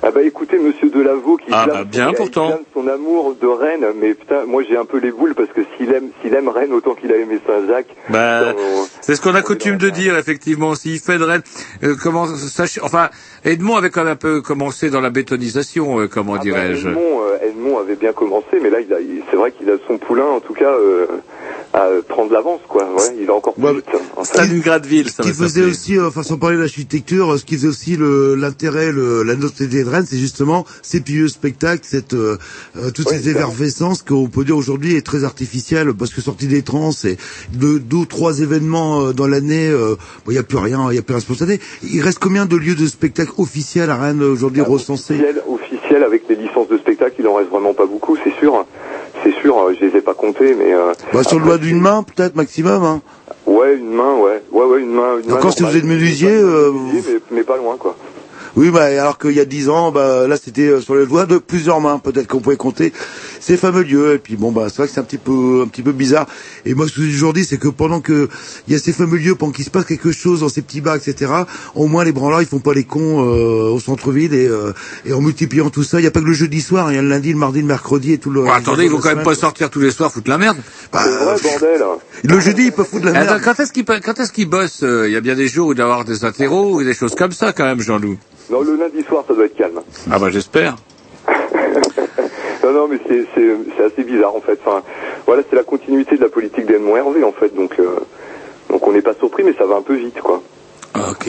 Ah 0.03 0.09
bah 0.09 0.23
écoutez, 0.23 0.57
Monsieur 0.57 0.89
Delaveau 0.89 1.37
qui 1.37 1.45
Ah 1.51 1.67
bah 1.67 1.83
bien, 1.83 2.07
son- 2.07 2.13
pourtant. 2.15 2.59
son 2.73 2.87
amour 2.87 3.35
de 3.39 3.45
Rennes, 3.45 3.85
mais 3.97 4.15
putain, 4.15 4.45
moi 4.47 4.63
j'ai 4.67 4.75
un 4.75 4.85
peu 4.85 4.97
les 4.97 5.11
boules 5.11 5.35
parce 5.35 5.49
que 5.49 5.61
s'il 5.77 5.93
aime, 5.93 6.09
s'il 6.21 6.33
aime 6.33 6.47
Rennes 6.49 6.73
autant 6.73 6.95
qu'il 6.95 7.11
a 7.13 7.17
aimé 7.17 7.39
Saint-Jacques. 7.45 7.95
Bah, 8.09 8.53
c'est 9.01 9.15
ce 9.15 9.21
qu'on 9.21 9.35
a 9.35 9.43
coutume 9.43 9.77
de 9.77 9.89
dire, 9.91 10.17
effectivement. 10.17 10.73
S'il 10.73 10.99
fait 10.99 11.19
de 11.19 11.23
Rennes, 11.23 11.43
euh, 11.83 11.95
comment, 12.01 12.25
sach- 12.25 12.79
enfin, 12.81 13.09
Edmond 13.45 13.75
avait 13.75 13.91
quand 13.91 14.03
même 14.03 14.13
un 14.13 14.15
peu 14.15 14.41
commencé 14.41 14.89
dans 14.89 15.01
la 15.01 15.11
bétonisation, 15.11 15.99
euh, 15.99 16.07
comment 16.07 16.37
dirais-je. 16.37 16.87
Edmond, 16.89 17.21
euh, 17.21 17.47
Edmond 17.47 17.77
avait 17.79 17.95
bien 17.95 18.11
commencé, 18.13 18.59
mais 18.59 18.71
là, 18.71 18.79
il 18.81 18.91
a, 18.93 18.99
il- 18.99 19.21
c'est 19.29 19.37
vrai 19.37 19.51
qu'il 19.51 19.69
a 19.69 19.75
son 19.87 19.99
poulain, 19.99 20.25
en 20.25 20.39
tout 20.39 20.53
cas, 20.53 20.71
euh, 20.71 21.05
à 21.73 21.87
prendre 22.07 22.31
l'avance, 22.33 22.61
quoi. 22.67 22.83
Ouais, 22.83 23.15
il 23.19 23.25
va 23.27 23.33
encore 23.33 23.53
plus 23.53 23.61
vite. 23.75 23.85
en. 24.17 24.23
Stalingradville, 24.23 25.09
ça 25.09 25.23
Ce 25.23 25.29
qui 25.29 25.33
faisait 25.33 25.63
aussi, 25.63 25.97
euh, 25.97 26.07
enfin 26.07 26.23
sans 26.23 26.37
parler 26.37 26.57
de 26.57 26.61
l'architecture, 26.61 27.33
euh, 27.33 27.37
ce 27.37 27.45
qui 27.45 27.55
faisait 27.55 27.67
aussi 27.67 27.95
le- 27.95 28.35
l'intérêt, 28.35 28.91
le, 28.91 29.23
la 29.23 29.35
notoriété 29.35 29.83
de 29.83 29.89
Rennes, 29.89 30.05
c'est 30.07 30.17
justement 30.17 30.65
ces 30.81 30.99
pieux 31.01 31.27
spectacles, 31.27 31.83
cette, 31.83 32.13
euh, 32.13 32.37
euh, 32.77 32.91
toute 32.91 33.07
cette 33.09 33.25
effervescence 33.27 34.01
qu'on 34.03 34.27
peut 34.27 34.43
dire 34.43 34.57
aujourd'hui 34.57 34.95
est 34.95 35.05
très 35.05 35.23
artificielle, 35.23 35.93
parce 35.93 36.13
que 36.13 36.21
sortie 36.21 36.47
des 36.47 36.61
trans, 36.61 36.91
c'est 36.91 37.17
deux, 37.53 37.79
deux 37.79 37.97
ou 37.97 38.05
trois 38.05 38.39
événements 38.41 39.01
euh, 39.07 39.13
dans 39.13 39.27
l'année, 39.27 39.67
euh, 39.69 39.95
bon, 40.25 40.31
il 40.31 40.33
n'y 40.33 40.37
a 40.39 40.43
plus 40.43 40.57
rien, 40.57 40.87
il 40.89 40.93
n'y 40.93 40.99
a 40.99 41.01
plus 41.01 41.13
rien 41.13 41.21
spontané. 41.21 41.59
Il 41.83 42.01
reste 42.01 42.19
combien 42.19 42.45
de 42.45 42.55
lieux 42.57 42.75
de 42.75 42.87
spectacle 42.87 43.31
officiels 43.37 43.89
à 43.89 43.97
Rennes 43.97 44.21
aujourd'hui 44.23 44.61
recensés? 44.61 45.13
Officiel, 45.15 45.41
officiel, 45.47 46.03
avec 46.03 46.23
les 46.29 46.35
licences 46.35 46.67
de 46.67 46.77
spectacle, 46.77 47.15
il 47.19 47.27
en 47.27 47.35
reste 47.35 47.49
vraiment 47.49 47.73
pas 47.73 47.85
beaucoup, 47.85 48.17
c'est 48.23 48.33
sûr. 48.39 48.65
C'est 49.23 49.33
sûr, 49.33 49.57
euh, 49.57 49.73
je 49.79 49.85
les 49.85 49.97
ai 49.97 50.01
pas 50.01 50.13
comptés, 50.13 50.55
mais... 50.55 50.73
Euh, 50.73 50.93
bah, 51.13 51.23
Sur 51.23 51.39
le 51.39 51.45
doigt 51.45 51.57
d'une 51.57 51.79
main, 51.79 52.03
peut-être, 52.03 52.35
maximum. 52.35 52.83
Hein. 52.83 53.01
Ouais, 53.45 53.75
une 53.75 53.91
main, 53.93 54.15
ouais. 54.15 54.41
Ouais, 54.51 54.65
ouais, 54.65 54.81
une 54.81 54.93
main. 54.93 55.19
Une 55.19 55.29
main 55.29 55.35
Encore 55.35 55.53
si 55.53 55.63
vous 55.63 55.75
êtes 55.75 55.83
menuisier, 55.83 56.31
euh, 56.31 56.71
mais 57.31 57.43
pas 57.43 57.57
loin, 57.57 57.75
quoi. 57.77 57.95
Oui, 58.55 58.69
bah, 58.69 58.83
alors 58.83 59.17
qu'il 59.17 59.31
y 59.31 59.39
a 59.39 59.45
dix 59.45 59.69
ans, 59.69 59.91
bah, 59.91 60.27
là, 60.27 60.35
c'était 60.41 60.67
euh, 60.67 60.81
sur 60.81 60.95
les 60.95 61.05
doigts 61.05 61.25
de 61.25 61.37
plusieurs 61.37 61.79
mains. 61.79 61.99
Peut-être 61.99 62.27
qu'on 62.27 62.39
pouvait 62.39 62.57
compter 62.57 62.91
ces 63.39 63.55
fameux 63.57 63.83
lieux. 63.83 64.15
Et 64.15 64.17
puis, 64.17 64.35
bon, 64.35 64.51
bah, 64.51 64.67
c'est 64.69 64.77
vrai 64.77 64.87
que 64.87 64.93
c'est 64.93 64.99
un 64.99 65.03
petit 65.03 65.17
peu, 65.17 65.61
un 65.63 65.67
petit 65.67 65.81
peu 65.81 65.91
bizarre. 65.93 66.27
Et 66.65 66.73
moi, 66.73 66.87
ce 66.87 66.95
que 66.95 67.01
j'ai 67.03 67.11
toujours 67.11 67.33
dit, 67.33 67.45
c'est 67.45 67.57
que 67.57 67.69
pendant 67.69 68.01
que 68.01 68.29
il 68.67 68.73
y 68.73 68.75
a 68.75 68.79
ces 68.79 68.91
fameux 68.93 69.17
lieux, 69.17 69.35
pendant 69.35 69.51
qu'il 69.53 69.65
se 69.65 69.69
passe 69.69 69.85
quelque 69.85 70.11
chose 70.11 70.41
dans 70.41 70.49
ces 70.49 70.61
petits 70.61 70.81
bars, 70.81 70.95
etc., 70.95 71.31
au 71.75 71.87
moins, 71.87 72.03
les 72.03 72.11
branlards, 72.11 72.41
ils 72.41 72.47
font 72.47 72.59
pas 72.59 72.73
les 72.73 72.83
cons, 72.83 73.21
euh, 73.25 73.69
au 73.69 73.79
centre-ville 73.79 74.33
et, 74.33 74.47
euh, 74.47 74.73
et 75.05 75.13
en 75.13 75.21
multipliant 75.21 75.69
tout 75.69 75.83
ça. 75.83 75.99
Il 75.99 76.01
n'y 76.03 76.07
a 76.07 76.11
pas 76.11 76.19
que 76.19 76.25
le 76.25 76.33
jeudi 76.33 76.61
soir, 76.61 76.91
il 76.91 76.95
y 76.95 76.97
a 76.97 77.01
le 77.01 77.07
lundi, 77.09 77.31
le 77.31 77.37
mardi, 77.37 77.61
le 77.61 77.67
mercredi 77.67 78.13
et 78.13 78.17
tout 78.17 78.29
le. 78.29 78.41
Bon, 78.43 78.51
attendez, 78.51 78.83
le 78.83 78.87
ils 78.87 78.91
vont 78.91 78.97
de 78.97 79.03
quand 79.03 79.15
même 79.15 79.23
pas 79.23 79.35
sortir 79.35 79.69
tous 79.69 79.79
les 79.79 79.91
soirs 79.91 80.11
foutre 80.11 80.29
la 80.29 80.37
merde. 80.37 80.57
Bah, 80.91 81.03
bordel. 81.41 81.81
le 82.23 82.39
jeudi, 82.39 82.65
ils 82.65 82.71
peuvent 82.71 82.85
foutre 82.85 83.05
la 83.05 83.11
Attends, 83.11 83.31
merde. 83.33 83.41
quand 83.43 83.59
est-ce 83.59 83.71
qu'ils 83.71 83.85
quand 83.85 84.19
est-ce 84.19 84.31
qu'ils 84.31 84.49
bossent 84.49 84.83
euh, 84.83 85.07
Il 85.07 85.13
y 85.13 85.15
a 85.15 85.21
bien 85.21 85.35
des 85.35 85.47
jours 85.47 85.67
où 85.69 85.71
il 85.71 85.75
doit 85.75 85.85
y 85.85 85.89
avoir 85.89 86.05
des 86.05 86.25
interros 86.25 86.75
ou 86.75 86.83
des 86.83 86.93
choses 86.93 87.15
comme 87.15 87.31
ça 87.31 87.53
quand 87.53 87.65
même, 87.65 87.79
Jean-Loup. 87.81 88.17
Non, 88.49 88.61
le 88.61 88.75
lundi 88.75 89.03
soir, 89.03 89.23
ça 89.27 89.33
doit 89.33 89.45
être 89.45 89.55
calme. 89.55 89.81
Ah 90.09 90.19
bah 90.19 90.29
j'espère. 90.29 90.77
Non, 92.63 92.73
non, 92.73 92.87
mais 92.87 92.97
c'est, 93.07 93.83
assez 93.83 94.03
bizarre 94.03 94.35
en 94.35 94.41
fait. 94.41 94.59
Enfin, 94.63 94.83
voilà, 95.25 95.41
c'est 95.49 95.55
la 95.55 95.63
continuité 95.63 96.15
de 96.15 96.21
la 96.21 96.29
politique 96.29 96.67
d'Edmond 96.67 96.95
Hervé 96.95 97.23
en 97.23 97.31
fait. 97.31 97.53
Donc, 97.55 97.71
euh, 97.79 97.95
donc 98.69 98.85
on 98.87 98.91
n'est 98.91 99.01
pas 99.01 99.15
surpris, 99.15 99.43
mais 99.43 99.53
ça 99.57 99.65
va 99.65 99.77
un 99.77 99.81
peu 99.81 99.95
vite, 99.95 100.19
quoi. 100.21 100.41
Ok. 100.95 101.27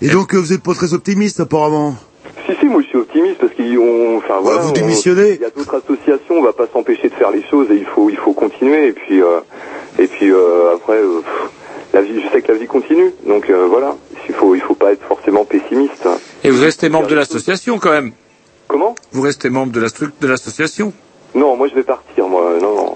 Et 0.00 0.08
donc, 0.08 0.34
euh, 0.34 0.38
vous 0.38 0.54
êtes 0.54 0.62
pas 0.62 0.72
très 0.72 0.94
optimiste, 0.94 1.38
apparemment? 1.40 1.96
Si, 2.46 2.54
si, 2.58 2.64
moi 2.66 2.80
je 2.80 2.86
suis 2.88 2.96
optimiste 2.98 3.38
parce 3.40 3.52
qu'on, 3.54 4.16
enfin 4.16 4.40
voilà, 4.40 4.62
vous 4.62 4.70
on- 4.70 4.72
démissionnez 4.72 5.32
Il 5.34 5.40
y 5.42 5.44
a 5.44 5.50
d'autres 5.50 5.76
associations, 5.84 6.36
on 6.36 6.42
va 6.42 6.54
pas 6.54 6.66
s'empêcher 6.72 7.10
de 7.10 7.14
faire 7.14 7.30
les 7.30 7.42
choses 7.50 7.70
et 7.70 7.74
il 7.76 7.84
faut, 7.84 8.08
il 8.08 8.16
faut 8.16 8.32
continuer. 8.32 8.86
Et 8.88 8.92
puis, 8.92 9.22
euh, 9.22 9.40
et 9.98 10.06
puis 10.06 10.30
euh, 10.32 10.74
après, 10.76 10.96
euh, 10.96 11.20
pff, 11.20 11.50
la 11.92 12.00
vie, 12.02 12.20
je 12.22 12.28
sais 12.30 12.42
que 12.42 12.52
la 12.52 12.58
vie 12.58 12.66
continue. 12.66 13.12
Donc 13.26 13.48
euh, 13.50 13.66
voilà, 13.68 13.96
il 14.28 14.34
faut, 14.34 14.54
il 14.54 14.60
faut 14.60 14.74
pas 14.74 14.92
être 14.92 15.02
forcément 15.06 15.44
pessimiste. 15.44 16.06
Et 16.44 16.50
vous 16.50 16.60
restez 16.62 16.88
membre 16.88 17.08
de 17.08 17.14
l'association 17.14 17.78
quand 17.78 17.90
même 17.92 18.12
Comment? 18.68 18.94
Vous 19.12 19.22
restez 19.22 19.50
membre 19.50 19.72
de 19.72 19.80
la 19.80 19.88
structure 19.88 20.16
de 20.20 20.28
l'association 20.28 20.92
Non, 21.34 21.56
moi 21.56 21.68
je 21.68 21.74
vais 21.74 21.82
partir, 21.82 22.26
moi. 22.28 22.54
Non, 22.60 22.74
non. 22.74 22.94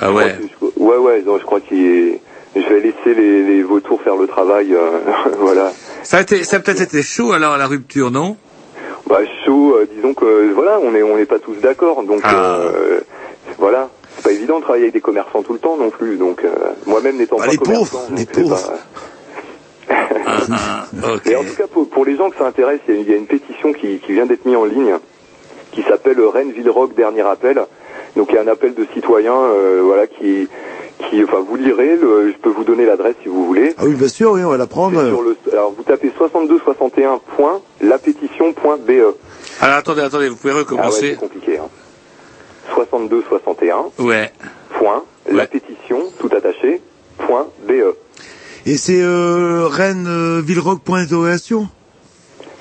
Ah 0.00 0.12
ouais. 0.12 0.36
Ouais, 0.76 0.96
ouais, 0.96 1.22
non, 1.22 1.38
je 1.38 1.44
crois 1.44 1.60
qu'il 1.60 1.78
est... 1.86 2.20
Je 2.54 2.60
vais 2.60 2.80
laisser 2.80 3.14
les, 3.14 3.44
les 3.44 3.62
vautours 3.62 4.02
faire 4.02 4.16
le 4.16 4.26
travail, 4.26 4.74
euh, 4.74 4.98
voilà. 5.38 5.72
Ça 6.02 6.18
a 6.18 6.20
été, 6.20 6.44
ça 6.44 6.56
a 6.56 6.60
peut-être 6.60 6.82
été 6.82 7.02
chaud 7.02 7.32
alors 7.32 7.52
à 7.54 7.58
la 7.58 7.66
rupture, 7.66 8.10
non? 8.10 8.36
Bah 9.08 9.20
chaud, 9.44 9.74
euh, 9.76 9.88
disons 9.94 10.12
que 10.14 10.52
voilà, 10.52 10.78
on 10.82 10.94
est 10.94 11.02
on 11.02 11.16
n'est 11.16 11.24
pas 11.24 11.38
tous 11.38 11.54
d'accord, 11.56 12.02
donc 12.04 12.20
Ah. 12.24 12.58
euh, 12.60 13.00
voilà, 13.58 13.88
évident 14.42 14.58
de 14.58 14.62
travailler 14.64 14.84
avec 14.84 14.94
des 14.94 15.00
commerçants 15.00 15.42
tout 15.42 15.52
le 15.52 15.58
temps 15.60 15.76
non 15.76 15.90
plus, 15.90 16.16
donc 16.16 16.44
euh, 16.44 16.48
moi-même 16.86 17.16
n'étant 17.16 17.36
Bah, 17.38 17.44
pas 17.46 17.50
les 17.52 17.58
commerçant, 17.58 17.98
pauvres, 17.98 18.12
les 18.16 18.26
pauvres. 18.26 18.60
pas- 18.60 18.78
Mais 21.24 21.36
en 21.36 21.44
tout 21.44 21.54
cas, 21.56 21.66
pour, 21.70 21.88
pour 21.88 22.04
les 22.04 22.16
gens 22.16 22.30
que 22.30 22.36
ça 22.36 22.46
intéresse, 22.46 22.80
il 22.88 22.94
y 22.94 22.98
a, 22.98 23.00
il 23.02 23.10
y 23.10 23.14
a 23.14 23.16
une 23.16 23.26
pétition 23.26 23.72
qui, 23.72 23.98
qui 23.98 24.12
vient 24.12 24.26
d'être 24.26 24.44
mise 24.44 24.56
en 24.56 24.64
ligne, 24.64 24.96
qui 25.72 25.82
s'appelle 25.84 26.20
Rennes 26.20 26.50
Ville 26.52 26.68
Rock 26.70 26.94
Dernier 26.94 27.22
Appel. 27.22 27.60
Donc 28.16 28.28
il 28.30 28.34
y 28.34 28.38
a 28.38 28.42
un 28.42 28.48
appel 28.48 28.74
de 28.74 28.84
citoyens, 28.94 29.34
euh, 29.40 29.80
voilà, 29.82 30.06
qui, 30.06 30.46
qui, 31.08 31.24
enfin, 31.24 31.38
vous 31.46 31.56
lirez. 31.56 31.96
le- 31.96 32.30
je 32.32 32.36
peux 32.38 32.50
vous 32.50 32.64
donner 32.64 32.84
l'adresse 32.84 33.14
si 33.22 33.28
vous 33.28 33.46
voulez. 33.46 33.74
Ah 33.78 33.84
oui, 33.86 33.94
bien 33.94 34.08
sûr, 34.08 34.32
oui, 34.32 34.42
on 34.44 34.50
va 34.50 34.56
la 34.58 34.66
prendre. 34.66 35.00
C'est 35.00 35.08
sur 35.08 35.22
le, 35.22 35.36
alors 35.52 35.72
vous 35.72 35.82
tapez 35.84 36.10
6261.lapétition.be. 36.18 39.14
Alors 39.60 39.76
attendez, 39.76 40.02
attendez, 40.02 40.28
vous 40.28 40.36
pouvez 40.36 40.52
Ah 40.52 40.56
ouais, 40.56 40.60
recommencer 40.62 41.10
c'est 41.12 41.16
compliqué. 41.20 41.58
Hein. 41.58 41.68
6261. 42.74 43.90
Ouais. 43.98 44.32
Point, 44.78 45.02
la 45.30 45.46
pétition, 45.46 45.98
tout 46.18 46.30
attaché, 46.34 46.80
point 47.18 47.48
BE. 47.66 47.96
Et 48.66 48.76
c'est 48.76 49.00
euh, 49.00 49.66
Rennes 49.66 50.06
euh, 50.08 50.40
Villerock 50.40 50.82
point 50.82 51.02
d'interrogation 51.02 51.68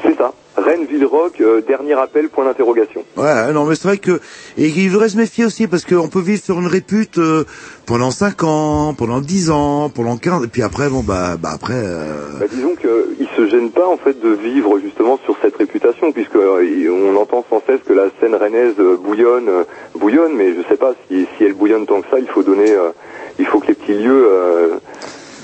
C'est 0.03 0.17
ça. 0.17 0.33
Rennes 0.61 0.85
Ville 0.85 1.05
Rock, 1.05 1.41
euh, 1.41 1.61
dernier 1.61 1.93
appel, 1.93 2.29
point 2.29 2.45
d'interrogation. 2.45 3.03
Ouais, 3.17 3.51
non, 3.53 3.65
mais 3.65 3.75
c'est 3.75 3.87
vrai 3.87 3.97
que 3.97 4.19
et 4.57 4.67
il 4.67 4.91
devrait 4.91 5.09
se 5.09 5.17
méfier 5.17 5.45
aussi 5.45 5.67
parce 5.67 5.85
qu'on 5.85 6.07
peut 6.07 6.21
vivre 6.21 6.41
sur 6.41 6.59
une 6.59 6.67
répute 6.67 7.17
euh, 7.17 7.45
pendant 7.85 8.11
5 8.11 8.43
ans, 8.43 8.93
pendant 8.97 9.19
10 9.21 9.49
ans, 9.51 9.89
pendant 9.89 10.17
15 10.17 10.43
et 10.43 10.47
puis 10.47 10.61
après 10.61 10.89
bon 10.89 11.01
bah 11.01 11.35
bah 11.41 11.49
après 11.53 11.73
euh, 11.75 12.39
Bah, 12.39 12.45
disons 12.51 12.75
qu'ils 12.75 13.27
se 13.35 13.47
gênent 13.47 13.71
pas 13.71 13.87
en 13.87 13.97
fait 13.97 14.19
de 14.21 14.29
vivre 14.29 14.79
justement 14.79 15.19
sur 15.25 15.35
cette 15.41 15.55
réputation 15.57 16.11
puisque 16.11 16.35
euh, 16.35 16.89
on 16.91 17.15
entend 17.19 17.45
sans 17.49 17.61
cesse 17.67 17.81
que 17.85 17.93
la 17.93 18.07
scène 18.19 18.35
rennaise 18.35 18.75
euh, 18.79 18.97
bouillonne, 18.97 19.49
euh, 19.49 19.63
bouillonne, 19.95 20.33
mais 20.35 20.53
je 20.53 20.61
sais 20.69 20.77
pas 20.77 20.93
si, 21.09 21.25
si 21.37 21.43
elle 21.43 21.53
bouillonne 21.53 21.85
tant 21.85 22.01
que 22.01 22.09
ça, 22.09 22.19
il 22.19 22.27
faut 22.27 22.43
donner, 22.43 22.71
euh, 22.71 22.91
il 23.39 23.45
faut 23.45 23.59
que 23.59 23.67
les 23.67 23.73
petits 23.73 23.93
lieux. 23.93 24.27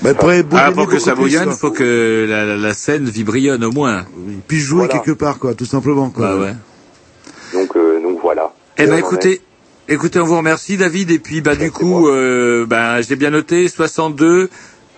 Bah, 0.02 0.14
pourrait 0.14 0.44
Ah, 0.52 0.72
pour 0.72 0.86
que 0.86 0.90
beaucoup 0.92 0.98
ça 1.04 1.14
bouillonne, 1.14 1.44
quoi. 1.46 1.54
faut 1.56 1.70
que 1.70 2.26
la, 2.28 2.44
la, 2.44 2.56
la 2.56 2.74
scène 2.74 3.04
vibrionne 3.08 3.64
au 3.64 3.72
moins. 3.72 4.04
puis 4.46 4.58
jouer 4.60 4.86
Voilà. 4.86 4.92
quelque 4.94 5.12
part 5.12 5.38
quoi, 5.38 5.54
tout 5.54 5.66
simplement 5.66 6.10
quoi. 6.10 6.36
Bah 6.36 6.36
ouais. 6.36 6.54
donc 7.52 7.76
euh, 7.76 8.00
donc 8.02 8.18
voilà. 8.22 8.52
Eh 8.76 8.86
ben 8.86 8.92
on 8.92 8.94
en 8.94 8.98
écoutez, 8.98 9.40
écoutez, 9.88 10.20
on 10.20 10.24
vous 10.24 10.36
remercie 10.36 10.76
David 10.76 11.10
et 11.10 11.18
puis 11.18 11.40
bah 11.40 11.56
du 11.56 11.70
coup, 11.72 12.08
euh, 12.08 12.64
bah 12.66 13.00
j'ai 13.02 13.16
bien 13.16 13.30
noté 13.30 13.68
62 13.68 14.44
est 14.44 14.48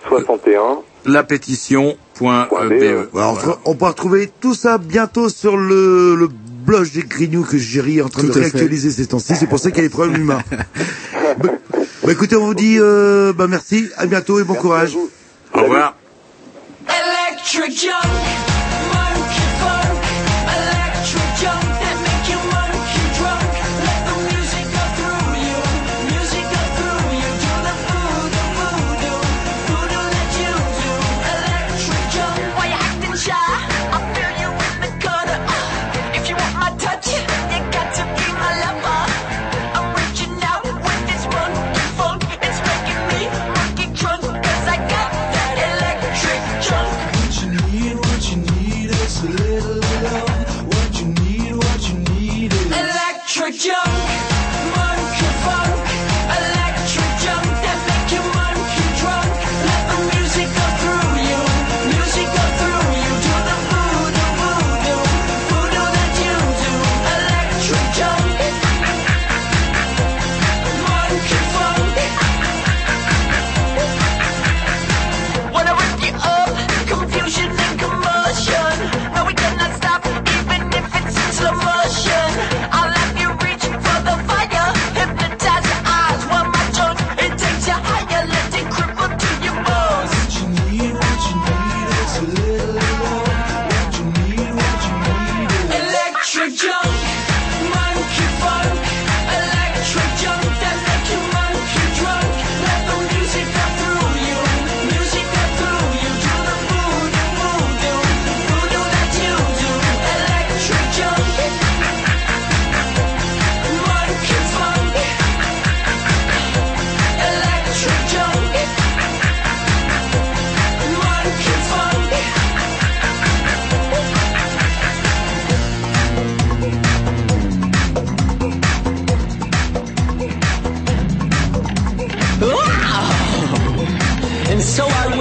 61. 0.07 0.79
la 1.05 1.23
pétition 1.23 1.95
point 2.15 2.47
euh, 2.53 2.69
BE. 2.69 3.09
Voilà, 3.11 3.29
on, 3.31 3.35
fera- 3.35 3.59
on 3.65 3.75
pourra 3.75 3.91
retrouver 3.91 4.31
tout 4.41 4.53
ça 4.55 4.77
bientôt 4.77 5.29
sur 5.29 5.57
le, 5.57 6.15
le 6.15 6.27
blog 6.65 6.91
des 6.91 7.01
Grignoux 7.03 7.43
que 7.43 7.57
Jerry 7.57 7.97
est 7.97 8.01
en 8.01 8.09
train 8.09 8.21
Tout 8.21 8.27
de 8.27 8.33
fait. 8.33 8.39
réactualiser 8.41 8.91
ces 8.91 9.07
temps-ci. 9.07 9.35
C'est 9.35 9.47
pour 9.47 9.57
ça 9.59 9.71
qu'il 9.71 9.81
y 9.81 9.85
a 9.85 9.87
des 9.87 9.93
problèmes 9.93 10.21
humains. 10.21 10.41
bah, 12.03 12.11
écoutez, 12.11 12.35
on 12.35 12.45
vous 12.45 12.53
dit 12.55 12.77
euh, 12.79 13.33
bah 13.33 13.47
merci, 13.47 13.89
à 13.97 14.05
bientôt 14.05 14.39
et 14.39 14.43
bon 14.43 14.55
courage. 14.55 14.95
Au 15.53 15.61
revoir. 15.61 15.95
Electric 16.87 17.89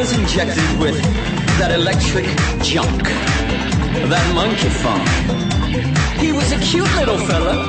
was 0.01 0.17
injected 0.19 0.65
with 0.81 0.97
that 1.61 1.77
electric 1.77 2.25
junk. 2.65 3.05
that 4.09 4.25
monkey 4.33 4.73
funk. 4.81 5.05
He 6.17 6.33
was 6.33 6.49
a 6.57 6.61
cute 6.65 6.89
little 6.97 7.21
fella. 7.29 7.69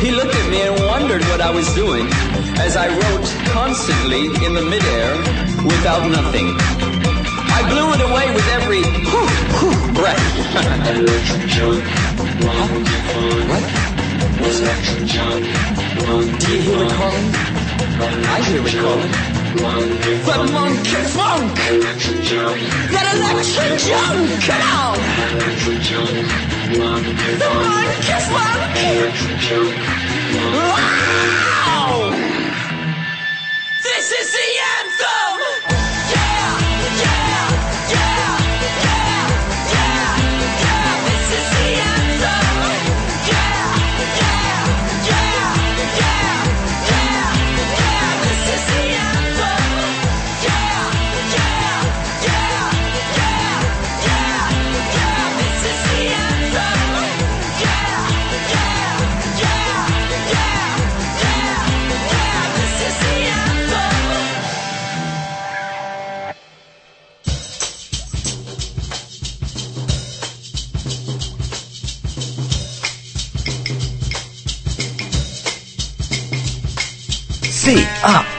He 0.00 0.08
looked 0.10 0.32
at 0.32 0.48
me 0.48 0.64
and 0.64 0.72
wondered 0.88 1.20
what 1.28 1.42
I 1.42 1.50
was 1.50 1.68
doing 1.74 2.08
as 2.56 2.74
I 2.74 2.88
wrote 2.88 3.28
constantly 3.52 4.32
in 4.46 4.54
the 4.56 4.64
midair 4.64 5.12
without 5.68 6.08
nothing. 6.08 6.56
I 7.52 7.60
blew 7.68 7.92
it 7.92 8.00
away 8.00 8.32
with 8.32 8.48
every 8.56 8.80
whew, 9.12 9.28
whew, 9.60 9.76
breath. 9.92 10.24
what? 13.52 13.60
Do 16.40 16.48
you 16.48 16.64
hear 16.64 16.80
it 16.80 16.88
calling? 16.96 17.28
I 18.24 18.40
hear 18.48 18.64
it 18.64 18.72
calling. 18.80 19.37
The 19.48 20.44
monkey 20.52 21.02
funk! 21.08 21.56
That 22.92 23.06
electric 23.16 23.78
junk! 23.80 24.28
Come 24.44 24.62
on! 24.76 24.96
The 27.38 27.48
monkey 27.56 28.18
funk! 28.28 28.60
Wow! 30.68 32.12
This 33.82 34.06
is 34.12 34.28
the 34.32 34.38
anthem! 34.38 34.67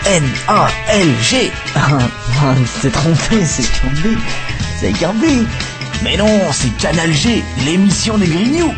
C-A-N-A-L-G. 0.10 1.51
Ah, 1.76 2.55
il 2.57 2.68
s'est 2.68 2.89
trompé, 2.89 3.45
c'est 3.45 3.62
Kirby. 3.62 4.18
C'est 4.80 4.91
Kirby. 4.93 5.45
Mais 6.03 6.18
non, 6.18 6.51
c'est 6.51 6.76
Canal 6.78 7.14
G, 7.14 7.43
l'émission 7.64 8.18
des 8.18 8.26
Grignoux. 8.26 8.74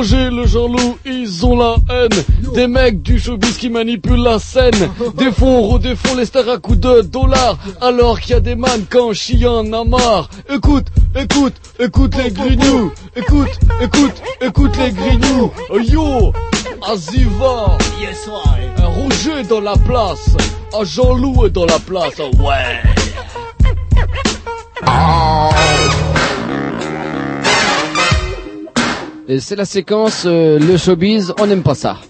Roger, 0.00 0.30
le 0.30 0.46
Jean-Loup, 0.46 0.96
ils 1.04 1.44
ont 1.44 1.58
la 1.58 1.76
haine. 1.90 2.24
Des 2.54 2.66
mecs 2.66 3.02
du 3.02 3.18
showbiz 3.18 3.58
qui 3.58 3.68
manipulent 3.68 4.22
la 4.22 4.38
scène. 4.38 4.88
Des 5.18 5.30
fonds, 5.30 5.68
redéfont 5.68 6.14
les 6.16 6.24
stars 6.24 6.48
à 6.48 6.56
coups 6.56 6.78
de 6.80 7.02
dollars. 7.02 7.58
Alors 7.82 8.18
qu'il 8.18 8.30
y 8.30 8.34
a 8.34 8.40
des 8.40 8.54
mannequins 8.54 9.12
chiants 9.12 9.58
en 9.58 9.70
a 9.74 9.84
marre. 9.84 10.30
Écoute, 10.48 10.86
écoute, 11.14 11.52
écoute 11.78 12.16
les 12.16 12.30
grignoux. 12.30 12.90
Écoute, 13.14 13.50
écoute, 13.82 14.22
écoute 14.40 14.72
les 14.78 14.90
grignoux. 14.90 15.52
Oh, 15.68 15.78
Yo, 15.78 16.32
Aziva. 16.90 17.76
Un 18.78 18.86
Roger 18.86 19.40
est 19.40 19.48
dans 19.50 19.60
la 19.60 19.74
place. 19.76 20.30
Un 20.80 20.84
Jean-Loup 20.84 21.44
est 21.44 21.50
dans 21.50 21.66
la 21.66 21.78
place. 21.78 22.14
Oh, 22.20 22.30
Ouais. 22.38 22.80
Et 24.82 25.69
c'est 29.38 29.56
la 29.56 29.64
séquence 29.64 30.24
euh, 30.26 30.58
le 30.58 30.76
showbiz, 30.76 31.32
on 31.38 31.46
n'aime 31.46 31.62
pas 31.62 31.74
ça. 31.74 32.00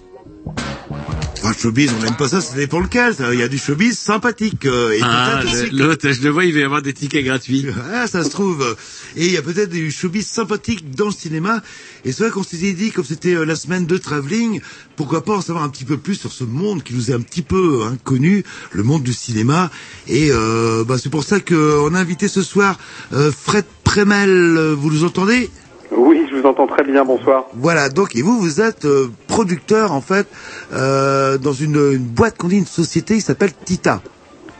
Ah, 1.42 1.52
showbiz, 1.58 1.90
on 1.98 2.02
n'aime 2.04 2.16
pas 2.16 2.28
ça, 2.28 2.42
ça 2.42 2.54
dépend 2.54 2.80
lequel. 2.80 3.14
ça. 3.14 3.32
Il 3.32 3.40
y 3.40 3.42
a 3.42 3.48
du 3.48 3.56
showbiz 3.56 3.98
sympathique. 3.98 4.66
euh, 4.66 4.92
et 4.92 5.00
Ah, 5.02 5.40
le- 5.42 5.86
l'autre, 5.86 6.10
je 6.12 6.20
le 6.22 6.28
vois, 6.28 6.44
il 6.44 6.52
va 6.52 6.60
y 6.60 6.62
avoir 6.62 6.82
des 6.82 6.92
tickets 6.92 7.24
gratuits. 7.24 7.64
Ah, 7.94 8.06
ça 8.06 8.22
se 8.24 8.28
trouve. 8.28 8.76
Et 9.16 9.24
il 9.26 9.32
y 9.32 9.38
a 9.38 9.42
peut-être 9.42 9.70
du 9.70 9.90
showbiz 9.90 10.26
sympathique 10.26 10.94
dans 10.94 11.06
le 11.06 11.12
cinéma. 11.12 11.62
Et 12.04 12.12
c'est 12.12 12.24
vrai 12.24 12.30
qu'on 12.30 12.42
s'était 12.42 12.72
dit, 12.74 12.90
comme 12.90 13.06
c'était 13.06 13.34
euh, 13.34 13.44
la 13.44 13.56
semaine 13.56 13.86
de 13.86 13.96
travelling, 13.96 14.60
pourquoi 14.96 15.24
pas 15.24 15.32
en 15.36 15.40
savoir 15.40 15.64
un 15.64 15.70
petit 15.70 15.86
peu 15.86 15.96
plus 15.96 16.16
sur 16.16 16.30
ce 16.30 16.44
monde 16.44 16.82
qui 16.82 16.92
nous 16.94 17.10
est 17.10 17.14
un 17.14 17.20
petit 17.22 17.42
peu 17.42 17.84
inconnu, 17.90 18.44
le 18.72 18.82
monde 18.82 19.02
du 19.02 19.14
cinéma. 19.14 19.70
Et 20.08 20.28
euh, 20.30 20.84
bah, 20.84 20.96
c'est 21.02 21.10
pour 21.10 21.24
ça 21.24 21.40
qu'on 21.40 21.94
a 21.94 21.98
invité 21.98 22.28
ce 22.28 22.42
soir 22.42 22.78
euh, 23.14 23.32
Fred 23.32 23.64
Premel. 23.82 24.74
Vous 24.76 24.90
nous 24.90 25.04
entendez? 25.04 25.48
Oui, 25.92 26.26
je 26.30 26.36
vous 26.36 26.46
entends 26.46 26.66
très 26.66 26.84
bien, 26.84 27.04
bonsoir. 27.04 27.46
Voilà, 27.54 27.88
donc 27.88 28.14
et 28.14 28.22
vous, 28.22 28.38
vous 28.38 28.60
êtes 28.60 28.84
euh, 28.84 29.08
producteur 29.26 29.92
en 29.92 30.00
fait 30.00 30.26
euh, 30.72 31.36
dans 31.38 31.52
une, 31.52 31.76
une 31.92 32.04
boîte 32.04 32.36
qu'on 32.38 32.48
dit 32.48 32.58
une 32.58 32.66
société 32.66 33.14
qui 33.14 33.20
s'appelle 33.20 33.52
Tita. 33.64 34.00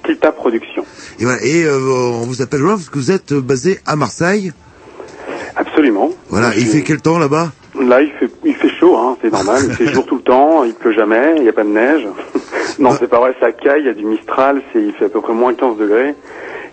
Tita 0.05 0.33
Production. 0.33 0.85
Et 1.19 1.25
voilà, 1.25 1.43
et 1.43 1.65
euh, 1.65 1.79
on 1.79 2.27
vous 2.27 2.43
appelle 2.43 2.61
voilà 2.61 2.77
parce 2.77 2.91
que 2.91 2.99
vous 2.99 3.13
êtes 3.13 3.33
euh, 3.33 3.41
basé 3.41 3.79
à 3.87 3.95
Marseille. 3.95 4.53
Absolument. 5.57 6.11
Voilà, 6.29 6.55
il 6.57 6.67
fait 6.67 6.83
quel 6.83 7.01
temps 7.01 7.19
là-bas? 7.19 7.53
Là, 7.79 8.03
il 8.03 8.11
fait, 8.13 8.31
il 8.45 8.55
fait 8.55 8.69
chaud, 8.69 8.97
hein, 8.97 9.17
c'est 9.23 9.33
normal. 9.33 9.63
Il 9.69 9.73
fait 9.77 9.87
jour 9.87 10.05
tout 10.07 10.17
le 10.17 10.23
temps, 10.23 10.65
il 10.65 10.75
pleut 10.75 10.93
jamais, 10.93 11.35
il 11.37 11.43
n'y 11.43 11.49
a 11.49 11.53
pas 11.53 11.65
de 11.65 11.69
neige. 11.69 12.07
non, 12.79 12.91
c'est 12.99 13.09
pas 13.09 13.21
vrai, 13.21 13.35
ça 13.41 13.53
caille, 13.53 13.83
il 13.83 13.87
y 13.87 13.91
a 13.91 13.95
du 13.95 14.05
Mistral, 14.05 14.63
c'est, 14.73 14.83
il 14.83 14.93
fait 14.93 15.05
à 15.05 15.09
peu 15.09 15.21
près 15.21 15.33
moins 15.33 15.55
15 15.55 15.77
degrés. 15.77 16.15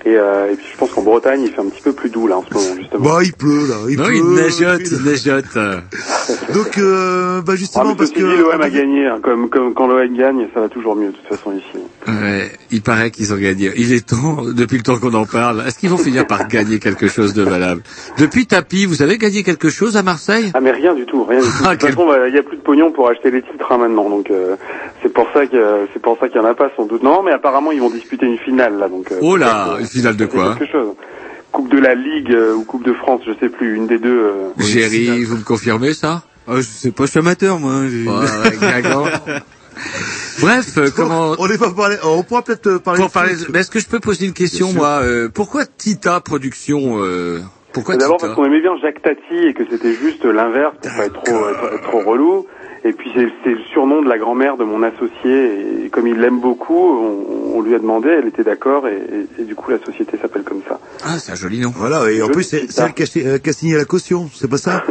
Et, 0.08 0.16
euh, 0.16 0.52
et 0.52 0.56
puis 0.56 0.66
je 0.72 0.78
pense 0.78 0.92
qu'en 0.92 1.02
Bretagne, 1.02 1.42
il 1.44 1.52
fait 1.52 1.60
un 1.60 1.66
petit 1.66 1.82
peu 1.82 1.92
plus 1.92 2.10
doux 2.10 2.28
là 2.28 2.38
en 2.38 2.44
ce 2.48 2.54
moment 2.54 2.76
justement. 2.80 3.04
Bah, 3.04 3.20
il 3.24 3.34
pleut, 3.34 3.68
là. 3.68 3.76
Il 3.90 3.98
Non, 3.98 4.06
pleut. 4.06 4.16
il 4.16 4.24
neigeote, 4.26 4.82
il 4.90 5.04
neigeote. 5.04 5.46
Donc, 6.54 6.78
euh, 6.78 7.42
bah, 7.42 7.54
Ah, 7.54 7.56
justement, 7.58 7.86
mais 7.90 7.96
parce 7.96 8.12
que. 8.12 8.22
l'OM 8.22 8.62
a 8.62 8.70
gagné. 8.70 9.08
hein. 9.08 9.20
Comme, 9.22 9.50
comme 9.50 9.74
quand 9.74 9.88
l'OM 9.88 10.16
gagne, 10.18 10.48
ça 10.54 10.62
va 10.62 10.70
toujours 10.70 10.96
mieux 10.96 11.08
de 11.08 11.12
toute 11.14 11.28
façon 11.28 11.52
ici. 11.52 11.84
Ouais, 12.08 12.52
il 12.72 12.82
paraît 12.82 13.12
qu'ils 13.12 13.34
ont 13.34 13.38
gagné. 13.38 13.72
Il 13.76 13.92
est 13.94 14.06
temps, 14.08 14.38
depuis 14.56 14.78
le 14.78 14.84
temps 14.84 14.98
qu'on 14.98 15.14
en 15.14 15.26
parle, 15.26 15.64
est-ce 15.68 15.78
qu'ils 15.80 15.90
vont 15.90 15.98
finir 15.98 16.26
par 16.26 16.48
gagner 16.48 16.80
quelque 16.80 17.08
chose 17.08 17.34
de 17.34 17.44
valable? 17.44 17.82
Depuis 18.18 18.46
Tapi, 18.46 18.86
vous 18.86 19.02
avez 19.02 19.18
gagné 19.18 19.44
quelque 19.44 19.70
chose 19.70 19.98
à 19.98 20.04
Marseille? 20.04 20.52
Ah 20.54 20.62
mais 20.62 20.72
rien 20.72 20.94
du 20.94 21.06
tout, 21.06 21.24
rien 21.26 21.40
du 21.40 21.46
tout. 21.46 21.52
Ah, 21.66 21.76
de 21.76 21.80
toute 21.82 21.90
façon, 21.90 22.08
bah, 22.08 22.28
il 22.30 22.36
y 22.36 22.38
a 22.38 22.44
plus 22.44 22.58
de 22.58 22.62
pognon 22.62 22.92
pour 22.92 23.10
acheter 23.10 23.32
les 23.32 23.42
titres 23.42 23.70
hein, 23.72 23.78
maintenant, 23.78 24.10
donc 24.10 24.32
euh, 24.32 24.56
c'est 25.04 25.12
pour 25.12 25.28
ça 25.34 25.46
que 25.48 25.88
c'est 25.94 26.02
pour 26.02 26.18
ça 26.20 26.28
qu'il 26.30 26.38
y 26.40 26.44
en 26.44 26.48
a 26.48 26.54
pas 26.54 26.70
sans 26.78 26.86
doute. 26.86 27.04
Non, 27.04 27.24
mais 27.24 27.32
apparemment 27.32 27.72
ils 27.72 27.82
vont 27.82 27.90
disputer 27.90 28.26
une 28.26 28.38
finale 28.38 28.78
là, 28.78 28.88
donc. 28.88 29.12
euh, 29.12 29.20
Oh 29.22 29.36
là, 29.36 29.76
peut-être, 29.78 29.90
finale 29.98 30.16
de 30.18 30.26
quoi 30.26 30.56
Quelque 30.58 30.72
chose. 30.72 30.96
Coupe 31.52 31.70
de 31.72 31.80
la 31.80 31.96
Ligue 31.96 32.32
euh, 32.34 32.54
ou 32.54 32.64
Coupe 32.64 32.84
de 32.86 32.94
France, 32.94 33.22
je 33.26 33.32
sais 33.40 33.50
plus, 33.50 33.76
une 33.76 33.88
des 33.88 33.98
deux. 34.00 34.20
euh, 34.20 34.50
Géry, 34.60 35.24
vous 35.24 35.38
me 35.38 35.44
confirmez 35.44 35.94
ça 35.94 36.24
Ah, 36.48 36.58
je 36.58 36.62
sais 36.62 36.92
pas, 36.92 37.06
je 37.06 37.12
suis 37.12 37.20
amateur, 37.20 37.60
moi. 37.60 37.84
j'ai- 37.90 38.08
Ouais. 38.08 39.42
Bref, 40.42 40.78
euh, 40.78 40.90
comment... 40.96 41.36
On 41.40 41.48
n'est 41.48 41.58
pas 41.58 41.72
parlé, 41.72 41.96
on 42.04 42.24
pourra 42.24 42.42
peut-être 42.42 42.68
euh, 42.68 42.80
parler 42.80 43.00
Pour 43.00 43.08
de 43.10 43.14
parler, 43.14 43.34
mais 43.54 43.60
est-ce 43.60 43.72
que 43.72 43.80
je 43.80 43.88
peux 43.88 44.00
poser 44.00 44.26
une 44.26 44.34
question, 44.34 44.74
moi 44.74 45.00
euh, 45.04 45.30
Pourquoi 45.34 45.66
Tita 45.66 46.20
Production 46.20 46.98
euh, 47.04 47.40
Pourquoi 47.74 47.96
D'abord 47.96 48.18
parce 48.18 48.34
qu'on 48.36 48.46
aimait 48.46 48.62
bien 48.62 48.76
Jacques 48.82 49.02
Tati 49.02 49.36
et 49.48 49.54
que 49.54 49.64
c'était 49.70 49.94
juste 49.94 50.26
l'inverse 50.26 50.74
pour 50.82 50.92
pas 50.96 51.06
être 51.06 51.22
trop, 51.24 51.50
être, 51.50 51.74
être 51.76 51.82
trop 51.84 52.00
relou. 52.02 52.46
Et 52.88 52.94
puis 52.94 53.12
c'est 53.14 53.50
le 53.50 53.60
surnom 53.74 54.02
de 54.02 54.08
la 54.08 54.18
grand-mère 54.18 54.56
de 54.56 54.64
mon 54.64 54.82
associé 54.82 55.84
et 55.86 55.90
comme 55.90 56.08
il 56.08 56.18
l'aime 56.20 56.40
beaucoup, 56.40 56.74
on, 56.78 57.58
on 57.58 57.62
lui 57.62 57.76
a 57.76 57.80
demandé, 57.80 58.08
elle 58.08 58.28
était 58.28 58.44
d'accord 58.46 58.88
et, 58.88 58.94
et- 58.96 59.42
et 59.42 59.44
du 59.46 59.56
coup 59.56 59.72
la 59.72 59.80
société 59.80 60.18
s'appelle 60.22 60.44
comme 60.44 60.62
ça. 60.70 60.80
Ah, 61.04 61.20
c'est 61.20 61.34
un 61.34 61.36
joli 61.36 61.60
nom. 61.60 61.74
Voilà, 61.76 62.10
et 62.10 62.22
en 62.22 62.30
plus, 62.30 62.44
c'est 62.44 62.66
elle 62.80 62.94
qui 62.94 63.04
a, 63.04 63.06
chi- 63.06 63.28
euh, 63.28 63.40
qui 63.40 63.50
a 63.50 63.54
signé 63.54 63.76
la 63.76 63.84
caution, 63.84 64.30
c'est 64.34 64.50
pas 64.50 64.58
ça 64.58 64.84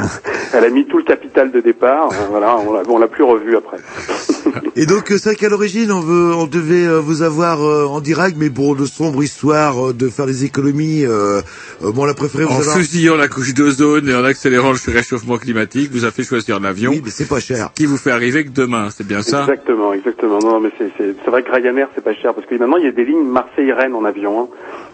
Elle 0.54 0.64
a 0.64 0.70
mis 0.70 0.86
tout 0.86 0.98
le 0.98 1.02
capital 1.04 1.50
de 1.50 1.60
départ, 1.60 2.10
voilà, 2.30 2.56
on 2.58 2.72
l'a- 2.72 2.82
on 2.88 2.98
l'a 2.98 3.08
plus 3.08 3.24
revu 3.24 3.56
après. 3.56 3.78
Et 4.76 4.86
donc, 4.86 5.10
euh, 5.10 5.18
c'est 5.18 5.30
vrai 5.30 5.36
qu'à 5.36 5.48
l'origine, 5.48 5.92
on 5.92 6.00
veut, 6.00 6.34
on 6.34 6.46
devait 6.46 6.86
euh, 6.86 7.00
vous 7.00 7.22
avoir 7.22 7.62
euh, 7.62 7.86
en 7.86 8.00
direct, 8.00 8.36
mais 8.38 8.50
pour 8.50 8.76
de 8.76 8.84
sombres 8.84 9.22
histoires, 9.22 9.88
euh, 9.88 9.92
de 9.92 10.08
faire 10.08 10.26
des 10.26 10.44
économies, 10.44 11.04
euh, 11.04 11.40
euh, 11.82 11.92
bon, 11.92 12.04
on 12.04 12.08
a 12.08 12.14
préféré 12.14 12.44
vous 12.44 12.52
En 12.52 12.60
avoir... 12.60 12.76
fusillant 12.76 13.16
la 13.16 13.28
couche 13.28 13.54
d'ozone 13.54 14.08
et 14.08 14.14
en 14.14 14.24
accélérant 14.24 14.72
le 14.72 14.92
réchauffement 14.92 15.38
climatique, 15.38 15.90
vous 15.92 16.04
a 16.04 16.10
fait 16.10 16.22
choisir 16.24 16.60
l'avion. 16.60 16.90
Oui, 16.90 17.02
mais 17.04 17.10
c'est 17.10 17.28
pas 17.28 17.40
cher. 17.40 17.70
Qui 17.74 17.86
vous 17.86 17.96
fait 17.96 18.10
arriver 18.10 18.44
que 18.44 18.50
demain, 18.50 18.88
c'est 18.90 19.06
bien 19.06 19.22
ça? 19.22 19.42
Exactement, 19.42 19.92
exactement. 19.92 20.38
Non, 20.38 20.52
non, 20.52 20.60
mais 20.60 20.70
c'est 20.78 20.90
c'est 20.96 21.14
c'est 21.24 21.30
vrai 21.30 21.42
que 21.42 21.50
Ryanair 21.50 21.88
c'est 21.94 22.04
pas 22.04 22.14
cher 22.14 22.34
parce 22.34 22.46
que 22.46 22.54
maintenant 22.56 22.76
il 22.76 22.84
y 22.84 22.88
a 22.88 22.92
des 22.92 23.04
lignes 23.04 23.24
Marseille-Rennes 23.24 23.94
en 23.94 24.04
avion. 24.04 24.42
Hein. 24.42 24.48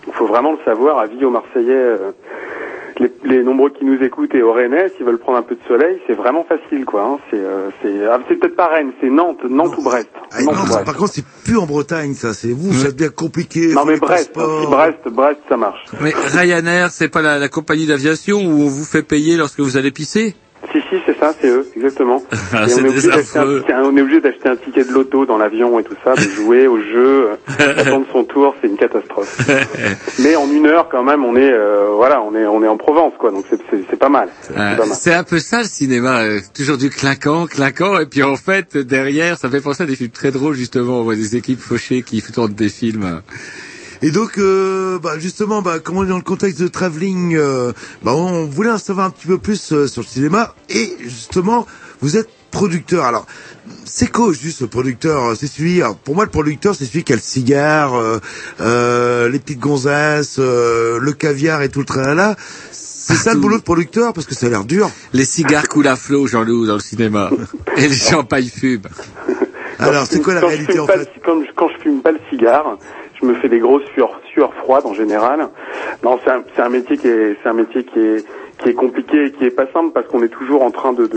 Il 0.07 0.13
faut 0.13 0.27
vraiment 0.27 0.53
le 0.53 0.59
savoir. 0.65 0.99
Avis 0.99 1.25
aux 1.25 1.31
Marseillais, 1.31 1.73
euh, 1.75 2.13
les, 3.01 3.13
les 3.25 3.43
nombreux 3.43 3.71
qui 3.71 3.85
nous 3.85 4.03
écoutent 4.03 4.35
et 4.35 4.43
aux 4.43 4.53
Rennais, 4.53 4.91
s'ils 4.97 5.05
veulent 5.07 5.19
prendre 5.19 5.39
un 5.39 5.43
peu 5.43 5.55
de 5.55 5.61
soleil, 5.69 5.99
c'est 6.07 6.15
vraiment 6.15 6.45
facile, 6.45 6.85
quoi. 6.85 7.03
Hein. 7.03 7.19
C'est 7.31 7.39
euh, 7.39 7.71
c'est 7.83 8.07
ah, 8.07 8.21
c'est 8.29 8.37
peut-être 8.37 8.57
pas 8.57 8.67
Rennes, 8.69 8.93
c'est 9.01 9.11
Nantes, 9.11 9.45
Nantes 9.49 9.77
ou 9.79 9.83
Brest. 9.83 10.09
Ah, 10.33 10.43
Nantes 10.43 10.55
non, 10.55 10.63
ou 10.63 10.67
Brest. 10.67 10.85
par 10.85 10.97
contre, 10.97 11.13
c'est 11.13 11.25
plus 11.45 11.57
en 11.59 11.67
Bretagne, 11.67 12.15
ça. 12.15 12.35
C'est 12.35 12.53
vous, 12.53 12.73
ça 12.73 12.91
devient 12.91 13.11
compliqué. 13.15 13.73
Non 13.75 13.85
mais 13.85 13.97
Brest, 13.97 14.33
Brest, 14.35 15.09
Brest, 15.09 15.41
ça 15.49 15.57
marche. 15.57 15.85
Mais 16.01 16.13
Ryanair, 16.15 16.91
c'est 16.91 17.09
pas 17.09 17.23
la, 17.23 17.39
la 17.39 17.49
compagnie 17.49 17.87
d'aviation 17.87 18.39
où 18.39 18.63
on 18.63 18.69
vous 18.69 18.85
fait 18.85 19.03
payer 19.03 19.37
lorsque 19.37 19.61
vous 19.61 19.77
allez 19.77 19.91
pisser? 19.91 20.35
Si 20.73 20.81
si, 20.91 20.97
c'est 21.07 21.19
ça, 21.19 21.33
c'est 21.41 21.49
eux, 21.49 21.67
exactement. 21.77 22.23
Ah, 22.53 22.65
on, 22.65 22.85
est 22.85 22.89
obligé 22.89 23.09
d'acheter 23.09 23.39
un 23.39 23.59
ticket- 23.59 23.75
on 23.75 23.97
est 23.97 24.01
obligé 24.01 24.21
d'acheter 24.21 24.49
un 24.49 24.57
ticket 24.57 24.85
de 24.85 24.93
loto 24.93 25.27
dans 25.27 25.37
l'avion 25.37 25.79
et 25.81 25.85
tout 25.85 25.97
ça, 26.05 26.15
de 26.15 26.21
jouer 26.37 26.67
au 26.67 26.79
jeu, 26.79 27.31
euh, 27.31 27.37
d'attendre 27.75 28.07
son 28.13 28.25
tour, 28.25 28.55
c'est 28.61 28.69
une 28.69 28.77
catastrophe. 28.77 29.37
Mais 30.21 30.37
en 30.37 30.49
une 30.51 30.67
heure 30.67 30.89
quand 30.89 31.03
même, 31.03 31.25
on 31.25 31.37
est 31.37 31.53
euh, 31.53 31.89
voilà, 31.95 32.23
on 32.23 32.35
est 32.35 32.47
on 32.47 32.63
est 32.63 32.69
en 32.69 32.77
Provence 32.77 33.15
quoi, 33.19 33.31
donc 33.31 33.45
c'est 33.51 33.61
c'est 33.71 33.85
c'est 33.91 33.99
pas 33.99 34.09
mal. 34.09 34.29
C'est 34.43 34.55
pas 34.55 34.77
mal. 34.77 34.89
c'est 34.93 35.13
un 35.15 35.25
peu 35.25 35.39
ça 35.39 35.59
le 35.59 35.69
cinéma, 35.69 36.23
euh, 36.23 36.41
toujours 36.55 36.79
du 36.79 36.89
clinquant, 36.91 37.47
clinquant, 37.47 37.99
et 37.99 38.07
puis 38.07 38.23
en 38.23 38.37
fait 38.37 38.77
derrière, 38.77 39.37
ça 39.39 39.51
fait 39.51 39.61
penser 39.61 39.83
à 39.83 39.87
des 39.87 39.97
films 39.97 40.11
très 40.11 40.31
drôles 40.31 40.55
justement, 40.55 41.01
on 41.01 41.03
voit 41.03 41.17
des 41.17 41.37
équipes 41.37 41.61
fauchées 41.61 42.03
qui 42.03 42.23
tournent 42.23 42.55
des 42.55 42.69
films. 42.69 43.21
Et 44.03 44.11
donc, 44.11 44.39
euh, 44.39 44.99
bah, 44.99 45.19
justement, 45.19 45.63
bah, 45.63 45.79
comme 45.79 45.97
on 45.99 46.05
est 46.05 46.09
dans 46.09 46.17
le 46.17 46.23
contexte 46.23 46.61
de 46.61 46.69
travelling, 46.69 47.35
euh, 47.37 47.73
bah, 48.03 48.15
on 48.15 48.45
voulait 48.45 48.71
en 48.71 48.79
savoir 48.79 49.07
un 49.07 49.11
petit 49.11 49.27
peu 49.27 49.39
plus 49.39 49.73
euh, 49.73 49.87
sur 49.87 50.03
le 50.03 50.07
cinéma. 50.07 50.55
Et 50.69 50.97
justement, 51.01 51.67
vous 52.01 52.17
êtes 52.17 52.29
producteur. 52.51 53.05
Alors, 53.05 53.27
c'est 53.85 54.11
quoi 54.11 54.33
juste 54.33 54.61
le 54.61 54.67
producteur 54.69 55.37
C'est 55.37 55.47
celui. 55.47 55.83
alors, 55.83 55.97
pour 55.97 56.15
moi, 56.15 56.25
le 56.25 56.31
producteur, 56.31 56.75
c'est 56.75 56.85
celui 56.85 57.05
qui 57.05 57.13
a 57.13 57.17
le 57.17 57.23
cigare, 57.23 57.95
euh, 57.95 58.19
euh, 58.61 59.29
les 59.29 59.39
petites 59.39 59.61
gonzesses, 59.61 60.37
euh, 60.39 60.99
le 61.01 61.13
caviar 61.13 61.63
et 61.63 61.69
tout 61.69 61.81
le 61.81 61.85
tralala. 61.87 62.37
C'est 62.71 63.15
ça 63.15 63.35
le 63.35 63.41
boulot 63.41 63.59
de 63.59 63.63
producteur 63.63 64.13
parce 64.13 64.27
que 64.27 64.35
ça 64.35 64.47
a 64.47 64.49
l'air 64.49 64.65
dur. 64.65 64.91
Les 65.13 65.25
cigares 65.25 65.69
coulent 65.69 65.87
à 65.87 65.95
flot, 65.97 66.27
Jean-Loup, 66.27 66.67
dans 66.67 66.75
le 66.75 66.81
cinéma, 66.81 67.31
et 67.77 67.87
les 67.89 67.95
champagnes 67.97 68.49
fument. 68.49 68.83
Alors, 69.79 70.07
c'est 70.11 70.21
quoi 70.23 70.35
la 70.35 70.41
Quand 70.41 70.47
je 70.49 70.53
réalité 70.53 70.73
fume 70.73 70.83
en 70.83 70.87
pas 70.87 70.93
fait 70.95 70.99
le- 71.01 71.21
quand, 71.25 71.41
je, 71.45 71.53
quand 71.55 71.69
je 71.69 71.83
fume 71.83 72.01
pas 72.03 72.11
le 72.13 72.19
cigare, 72.31 72.79
je 73.21 73.27
me 73.27 73.35
fais 73.35 73.49
des 73.49 73.59
grosses 73.59 73.85
sueurs, 73.95 74.21
sueurs 74.33 74.55
froides 74.55 74.87
en 74.87 74.95
général. 74.95 75.49
Non, 76.03 76.19
c'est 76.25 76.63
un, 76.63 76.69
métier 76.69 76.97
qui 76.97 77.09
est, 77.09 77.37
c'est 77.43 77.49
un 77.49 77.55
métier 77.55 77.85
qui 77.85 77.99
est, 78.01 78.25
compliqué 78.75 79.27
et 79.27 79.33
qui 79.33 79.45
est 79.45 79.51
pas 79.51 79.67
simple 79.73 79.93
parce 79.93 80.07
qu'on 80.09 80.23
est 80.23 80.29
toujours 80.29 80.63
en 80.63 80.71
train 80.71 80.93
de, 80.93 81.09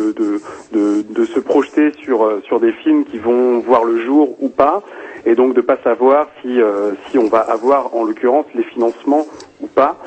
se 0.71 1.39
projeter 1.39 1.91
sur, 2.03 2.23
euh, 2.23 2.41
sur 2.45 2.59
des 2.59 2.71
films 2.71 3.05
qui 3.05 3.17
vont 3.17 3.59
voir 3.59 3.83
le 3.83 4.03
jour 4.05 4.35
ou 4.39 4.49
pas, 4.49 4.81
et 5.25 5.35
donc 5.35 5.53
de 5.53 5.61
pas 5.61 5.77
savoir 5.83 6.27
si, 6.41 6.61
euh, 6.61 6.91
si 7.09 7.17
on 7.17 7.27
va 7.27 7.39
avoir 7.39 7.95
en 7.95 8.03
l'occurrence 8.03 8.45
les 8.55 8.63
financements 8.63 9.25
ou 9.61 9.67
pas. 9.67 9.97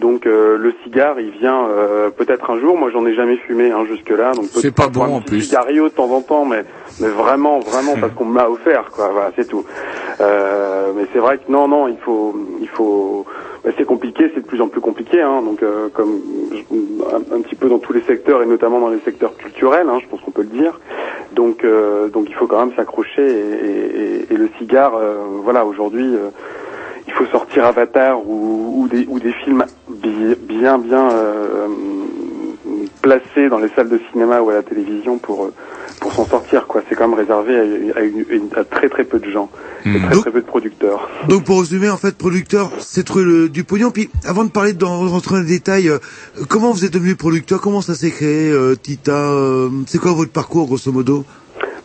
Donc 0.00 0.26
euh, 0.26 0.56
le 0.58 0.72
cigare, 0.82 1.20
il 1.20 1.30
vient 1.30 1.66
euh, 1.68 2.10
peut-être 2.10 2.50
un 2.50 2.58
jour. 2.58 2.76
Moi, 2.76 2.90
j'en 2.90 3.04
ai 3.06 3.14
jamais 3.14 3.36
fumé 3.36 3.70
hein, 3.70 3.84
jusque 3.86 4.10
là. 4.10 4.32
Donc 4.32 4.46
C'est 4.54 4.74
pas 4.74 4.88
bon, 4.88 5.04
un 5.04 5.08
en 5.10 5.20
plus. 5.20 5.42
Cigario 5.42 5.84
de 5.88 5.94
temps 5.94 6.10
en 6.10 6.22
temps, 6.22 6.44
mais 6.44 6.64
mais 7.00 7.08
vraiment, 7.08 7.60
vraiment 7.60 7.94
parce 8.00 8.12
qu'on 8.14 8.24
me 8.24 8.36
l'a 8.36 8.50
offert, 8.50 8.90
quoi. 8.90 9.08
Voilà, 9.12 9.30
c'est 9.36 9.46
tout. 9.46 9.64
Euh, 10.20 10.92
mais 10.96 11.04
c'est 11.12 11.18
vrai 11.18 11.38
que 11.38 11.50
non, 11.52 11.68
non, 11.68 11.86
il 11.88 11.98
faut, 11.98 12.34
il 12.60 12.68
faut. 12.68 13.24
bah, 13.64 13.70
c'est 13.76 13.84
compliqué, 13.86 14.30
c'est 14.34 14.40
de 14.40 14.46
plus 14.46 14.60
en 14.60 14.68
plus 14.68 14.80
compliqué. 14.80 15.20
Hein, 15.20 15.42
donc 15.42 15.62
euh, 15.62 15.88
comme 15.92 16.20
un 17.32 17.40
petit 17.42 17.54
peu 17.56 17.68
dans 17.68 17.78
tous 17.78 17.92
les 17.92 18.02
secteurs 18.02 18.42
et 18.42 18.46
notamment 18.46 18.80
dans 18.80 18.88
les 18.90 19.00
secteurs 19.00 19.36
culturels, 19.36 19.88
hein, 19.88 19.98
je 20.02 20.08
pense 20.08 20.20
qu'on 20.22 20.30
peut 20.30 20.42
le 20.42 20.48
dire. 20.58 20.78
Donc 21.32 21.64
euh, 21.64 22.08
donc 22.08 22.26
il 22.28 22.34
faut 22.34 22.46
quand 22.46 22.58
même 22.64 22.74
s'accrocher 22.74 23.22
et, 23.22 23.66
et- 23.66 24.00
et- 24.30 24.32
et 24.32 24.36
le 24.36 24.48
cigare, 24.58 24.94
euh, 24.96 25.16
voilà, 25.42 25.64
aujourd'hui. 25.64 26.14
Il 27.10 27.14
faut 27.18 27.26
sortir 27.26 27.64
Avatar 27.66 28.20
ou, 28.26 28.82
ou 28.82 28.88
des, 28.88 29.04
ou 29.08 29.18
des 29.18 29.32
films 29.44 29.64
bi- 29.88 30.36
bien 30.48 30.78
bien 30.78 31.10
euh, 31.10 31.66
placés 33.02 33.48
dans 33.48 33.58
les 33.58 33.70
salles 33.74 33.88
de 33.88 34.00
cinéma 34.12 34.40
ou 34.40 34.50
à 34.50 34.54
la 34.54 34.62
télévision 34.62 35.18
pour 35.18 35.50
pour 36.00 36.12
s'en 36.14 36.26
sortir 36.26 36.66
quoi. 36.66 36.82
C'est 36.88 36.94
quand 36.94 37.08
même 37.08 37.18
réservé 37.18 37.56
à, 37.58 37.98
à 37.98 38.02
une- 38.02 38.24
une- 38.30 38.48
à 38.56 38.64
très 38.64 38.88
très 38.88 39.04
peu 39.04 39.18
de 39.18 39.30
gens, 39.30 39.50
et 39.84 39.98
très 40.00 40.16
très 40.20 40.30
peu 40.30 40.40
de 40.40 40.46
producteurs. 40.46 41.10
Donc 41.28 41.44
pour 41.44 41.60
résumer, 41.60 41.90
en 41.90 41.98
fait, 41.98 42.16
producteur, 42.16 42.70
c'est 42.78 43.04
trouver 43.04 43.24
le- 43.24 43.48
du 43.50 43.64
pognon. 43.64 43.90
Puis 43.90 44.08
avant 44.26 44.44
de 44.44 44.50
parler, 44.50 44.72
de 44.72 44.84
rentrer 44.84 45.34
dans 45.36 45.40
les 45.42 45.46
détails, 45.58 45.88
euh, 45.90 45.98
comment 46.48 46.70
vous 46.72 46.84
êtes 46.86 46.92
devenu 46.94 47.16
producteur? 47.16 47.60
Comment 47.60 47.82
ça 47.82 47.94
s'est 47.94 48.10
créé, 48.10 48.50
euh, 48.50 48.76
Tita 48.80 49.12
euh, 49.12 49.68
C'est 49.86 49.98
quoi 49.98 50.12
votre 50.12 50.32
parcours, 50.32 50.66
grosso 50.68 50.90
modo? 50.90 51.24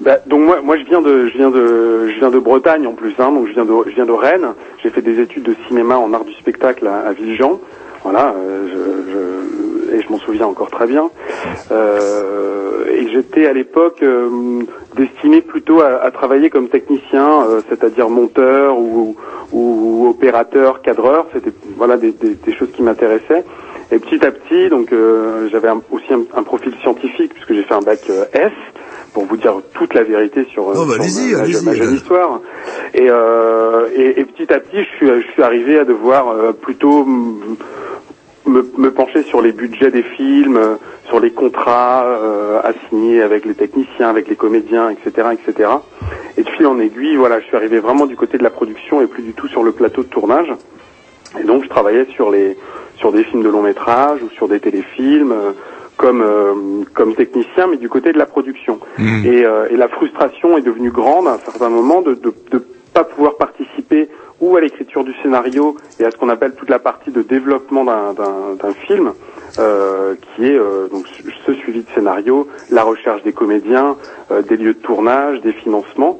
Bah, 0.02 0.18
donc 0.26 0.42
moi, 0.42 0.62
moi 0.62 0.78
je 0.78 0.84
viens 0.86 1.02
de, 1.02 1.28
je 1.28 1.38
viens 1.38 1.50
de, 1.50 2.10
je 2.10 2.20
viens 2.20 2.30
de 2.30 2.40
Bretagne 2.40 2.86
en 2.86 2.94
plus, 2.94 3.14
hein, 3.20 3.32
donc 3.32 3.48
je 3.48 3.54
viens 3.54 3.66
de, 3.66 3.74
je 3.88 3.96
viens 3.96 4.06
de 4.06 4.12
Rennes. 4.12 4.54
J'ai 4.84 4.90
fait 4.90 5.02
des 5.02 5.20
études 5.22 5.44
de 5.44 5.56
cinéma 5.68 5.98
en 5.98 6.14
art 6.14 6.26
du 6.26 6.34
spectacle 6.34 6.86
à, 6.88 7.08
à 7.08 7.14
Villejean. 7.14 7.60
Voilà, 8.04 8.36
euh, 8.38 8.68
je, 8.68 9.12
je- 9.12 9.96
et 9.96 10.02
je 10.02 10.10
m'en 10.10 10.20
souviens 10.20 10.48
encore 10.48 10.70
très 10.70 10.88
bien. 10.88 11.10
Euh, 11.72 12.86
et 12.92 13.08
j'étais 13.10 13.46
à 13.46 13.54
l'époque 13.54 14.02
euh, 14.04 14.62
destiné 14.96 15.42
plutôt 15.42 15.82
à, 15.82 16.04
à 16.04 16.12
travailler 16.12 16.50
comme 16.50 16.68
technicien, 16.70 17.44
euh, 17.48 17.62
c'est-à-dire 17.70 18.10
monteur 18.10 18.78
ou, 18.78 19.16
ou 19.52 20.08
opérateur, 20.10 20.82
cadreur. 20.82 21.26
C'était 21.34 21.52
voilà 21.78 21.98
des, 21.98 22.12
des, 22.12 22.54
choses 22.54 22.72
qui 22.74 22.82
m'intéressaient. 22.84 23.44
Et 23.92 24.00
petit 24.00 24.26
à 24.26 24.32
petit, 24.32 24.70
donc 24.70 24.92
euh, 24.92 25.48
j'avais 25.52 25.70
aussi 25.92 26.14
un, 26.14 26.22
un 26.38 26.44
profil 26.44 26.74
scientifique 26.82 27.34
puisque 27.34 27.54
j'ai 27.54 27.64
fait 27.64 27.74
un 27.76 27.82
bac 27.82 28.00
euh, 28.10 28.26
S 28.34 28.52
pour 29.16 29.26
vous 29.26 29.38
dire 29.38 29.54
toute 29.74 29.94
la 29.94 30.04
vérité 30.04 30.46
sur, 30.52 30.70
euh, 30.70 30.74
Oh, 30.76 30.86
bah, 30.86 31.02
sur 31.08 31.64
ma, 31.64 31.74
jeune 31.74 31.96
histoire. 31.96 32.42
Et, 32.94 33.08
euh, 33.10 33.88
et, 33.96 34.20
et 34.20 34.26
petit 34.26 34.52
à 34.54 34.60
petit, 34.60 34.84
je 34.84 34.98
suis, 34.98 35.08
je 35.08 35.32
suis 35.32 35.42
arrivé 35.42 35.80
à 35.80 35.86
devoir 35.86 36.28
euh, 36.28 36.52
plutôt 36.52 37.06
me, 37.06 37.56
me 38.46 38.92
pencher 38.92 39.24
sur 39.24 39.42
les 39.42 39.54
budgets 39.54 39.90
des 39.90 40.04
films, 40.04 40.58
euh, 40.58 40.76
sur 41.08 41.22
les 41.22 41.32
contrats 41.32 42.04
euh, 42.06 42.60
à 42.62 42.74
signer 42.90 43.22
avec 43.22 43.46
les 43.46 43.56
techniciens, 43.56 44.10
avec 44.10 44.28
les 44.28 44.36
comédiens, 44.36 44.90
etc., 44.90 45.30
etc. 45.32 45.70
Et 46.36 46.44
de 46.44 46.50
fil 46.50 46.68
en 46.68 46.78
aiguille, 46.78 47.16
voilà, 47.16 47.40
je 47.40 47.46
suis 47.46 47.56
arrivé 47.56 47.80
vraiment 47.80 48.08
du 48.08 48.18
côté 48.18 48.38
de 48.38 48.44
la 48.44 48.50
production 48.50 49.02
et 49.02 49.08
plus 49.08 49.24
du 49.24 49.34
tout 49.34 49.48
sur 49.48 49.64
le 49.64 49.72
plateau 49.72 50.04
de 50.04 50.10
tournage. 50.10 50.52
Et 51.40 51.44
donc, 51.44 51.64
je 51.64 51.70
travaillais 51.70 52.06
sur 52.16 52.32
les 52.32 52.58
sur 52.98 53.14
des 53.14 53.24
films 53.24 53.44
de 53.44 53.50
long 53.50 53.62
métrage 53.62 54.22
ou 54.24 54.30
sur 54.32 54.50
des 54.50 54.60
téléfilms. 54.60 55.34
Comme 55.98 56.22
euh, 56.22 56.54
comme 56.94 57.16
technicien, 57.16 57.68
mais 57.68 57.78
du 57.78 57.90
côté 57.90 58.12
de 58.12 58.18
la 58.18 58.26
production. 58.26 58.80
Et, 59.26 59.46
euh, 59.46 59.68
et 59.70 59.78
la 59.78 59.88
frustration 59.88 60.58
est 60.58 60.62
devenue 60.62 60.92
grande 60.92 61.28
à 61.28 61.34
un 61.34 61.40
certain 61.46 61.70
moment 61.70 62.02
de, 62.02 62.14
de, 62.16 62.34
de 62.52 62.64
pas 62.94 63.04
pouvoir 63.04 63.36
participer 63.38 64.10
ou 64.42 64.56
à 64.58 64.62
l'écriture 64.62 65.04
du 65.04 65.14
scénario 65.24 65.78
et 66.00 66.06
à 66.06 66.12
ce 66.12 66.18
qu'on 66.18 66.30
appelle 66.30 66.54
toute 66.56 66.70
la 66.70 66.80
partie 66.80 67.12
de 67.12 67.22
développement 67.22 67.86
d'un- 67.86 68.14
film, 68.88 69.14
euh, 69.58 70.16
qui 70.36 70.46
est 70.46 70.58
euh, 70.58 70.88
donc 70.90 71.06
ce 71.46 71.54
suivi 71.54 71.80
de 71.82 71.90
scénario, 71.96 72.48
la 72.70 72.84
recherche 72.84 73.24
des 73.24 73.32
comédiens, 73.34 73.96
euh, 74.32 74.42
des 74.42 74.58
lieux 74.58 74.74
de 74.74 74.80
tournage, 74.80 75.42
des 75.42 75.54
financements. 75.54 76.20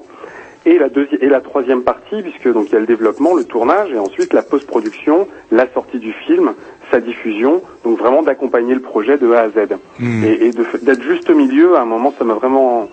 Et 0.68 0.80
la, 0.80 0.90
deuxi- 0.90 1.18
et 1.22 1.28
la 1.30 1.42
troisième 1.42 1.84
partie, 1.84 2.24
puisque 2.24 2.52
donc 2.52 2.70
il 2.70 2.74
y 2.74 2.76
a 2.76 2.80
le 2.80 2.88
développement, 2.88 3.36
le 3.36 3.44
tournage, 3.44 3.92
et 3.92 4.00
ensuite 4.00 4.34
la 4.34 4.42
post-production, 4.42 5.28
la 5.52 5.68
sortie 5.74 6.00
du 6.00 6.12
film, 6.26 6.54
sa 6.92 7.00
diffusion, 7.00 7.62
donc 7.84 8.00
vraiment 8.00 8.22
d'accompagner 8.24 8.74
le 8.74 8.82
projet 8.82 9.18
de 9.18 9.32
A 9.34 9.42
à 9.42 9.50
Z. 9.50 9.54
Et, 10.02 10.48
et 10.48 10.52
d'être 10.52 11.04
juste 11.04 11.30
au 11.30 11.36
milieu, 11.36 11.76
à 11.76 11.82
un 11.82 11.86
moment, 11.86 12.14
ça 12.18 12.24
m'a 12.26 12.34
vraiment 12.36 12.90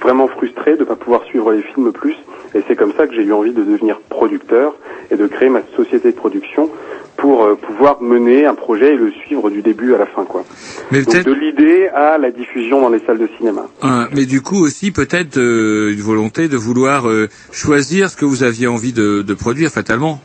vraiment 0.00 0.28
frustré 0.28 0.76
de 0.76 0.84
pas 0.84 0.96
pouvoir 0.96 1.24
suivre 1.24 1.52
les 1.52 1.62
films 1.62 1.92
plus. 1.92 2.16
Et 2.54 2.60
c'est 2.68 2.76
comme 2.76 2.92
ça 2.96 3.06
que 3.06 3.14
j'ai 3.14 3.22
eu 3.22 3.32
envie 3.32 3.52
de 3.52 3.62
devenir 3.62 3.98
producteur 4.08 4.74
et 5.10 5.16
de 5.16 5.26
créer 5.26 5.48
ma 5.48 5.60
société 5.76 6.10
de 6.10 6.16
production 6.16 6.70
pour 7.16 7.44
euh, 7.44 7.54
pouvoir 7.54 8.02
mener 8.02 8.44
un 8.44 8.54
projet 8.54 8.92
et 8.92 8.96
le 8.96 9.10
suivre 9.10 9.48
du 9.48 9.62
début 9.62 9.94
à 9.94 9.98
la 9.98 10.06
fin, 10.06 10.24
quoi. 10.24 10.44
Mais 10.90 11.02
Donc 11.02 11.12
peut-être- 11.12 11.26
de 11.26 11.32
l'idée 11.32 11.88
à 11.88 12.18
la 12.18 12.30
diffusion 12.30 12.80
dans 12.82 12.90
les 12.90 12.98
salles 13.06 13.18
de 13.18 13.28
cinéma. 13.38 13.66
Mais 14.12 14.26
du 14.26 14.42
coup 14.42 14.62
aussi 14.62 14.90
peut-être 14.90 15.38
euh, 15.38 15.92
une 15.92 16.00
volonté 16.02 16.48
de 16.48 16.56
vouloir 16.56 17.08
euh, 17.08 17.28
choisir 17.52 18.10
ce 18.10 18.16
que 18.16 18.24
vous 18.26 18.42
aviez 18.42 18.66
envie 18.66 18.92
de, 18.92 19.22
de 19.22 19.34
produire 19.34 19.70
fatalement. 19.70 20.20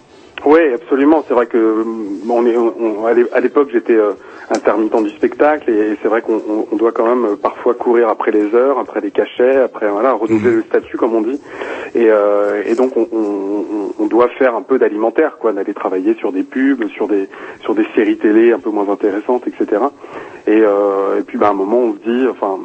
Oui, 0.46 0.60
absolument. 0.74 1.24
C'est 1.28 1.34
vrai 1.34 1.46
que 1.46 1.58
euh, 1.58 1.84
on 2.30 2.46
est, 2.46 2.58
on- 2.58 3.06
à 3.06 3.14
l'é- 3.14 3.28
à 3.32 3.40
l'époque, 3.40 3.70
j'étais 3.72 3.96
euh, 3.96 4.14
intermittent 4.50 5.04
du 5.04 5.12
spectacle 5.12 5.70
et, 5.70 5.92
et 5.94 5.98
c'est 6.02 6.08
vrai 6.08 6.22
qu'on 6.24 6.42
on- 6.50 6.68
on 6.72 6.76
doit 6.78 6.92
quand 6.92 7.06
même 7.06 7.26
euh, 7.26 7.36
parfois 7.36 7.74
courir 7.76 8.10
après 8.10 8.32
les 8.32 8.54
heures, 8.56 8.80
après 8.80 9.02
les 9.02 9.12
cachets, 9.12 9.58
après 9.58 9.88
voilà 9.90 10.14
renouveler 10.14 10.52
le 10.56 10.64
statut 10.64 10.98
comme 10.98 11.14
on 11.16 11.22
dit. 11.22 11.40
Et, 11.94 12.08
euh, 12.10 12.64
et 12.66 12.74
donc 12.76 12.98
on, 12.98 13.08
on- 13.12 13.18
on- 13.20 13.94
on 14.04 14.06
doit 14.08 14.30
faire 14.30 14.56
un 14.56 14.64
peu 14.64 14.80
d'alimentaire, 14.80 15.38
quoi, 15.38 15.54
d'aller 15.54 15.74
travailler 15.76 16.16
sur 16.16 16.32
des 16.32 16.44
pubs, 16.44 16.88
sur 16.90 17.08
des 17.08 17.30
sur 17.62 17.76
des 17.76 17.86
séries 17.96 18.18
télé 18.18 18.52
un 18.52 18.60
peu 18.60 18.72
moins 18.72 18.90
intéressantes, 18.90 19.44
etc. 19.48 19.82
Et, 20.48 20.62
euh, 20.62 21.20
et 21.20 21.24
puis 21.24 21.38
bah, 21.38 21.48
à 21.48 21.52
un 21.52 21.54
moment 21.54 21.78
on 21.80 21.94
se 21.94 22.00
dit, 22.00 22.28
enfin. 22.30 22.58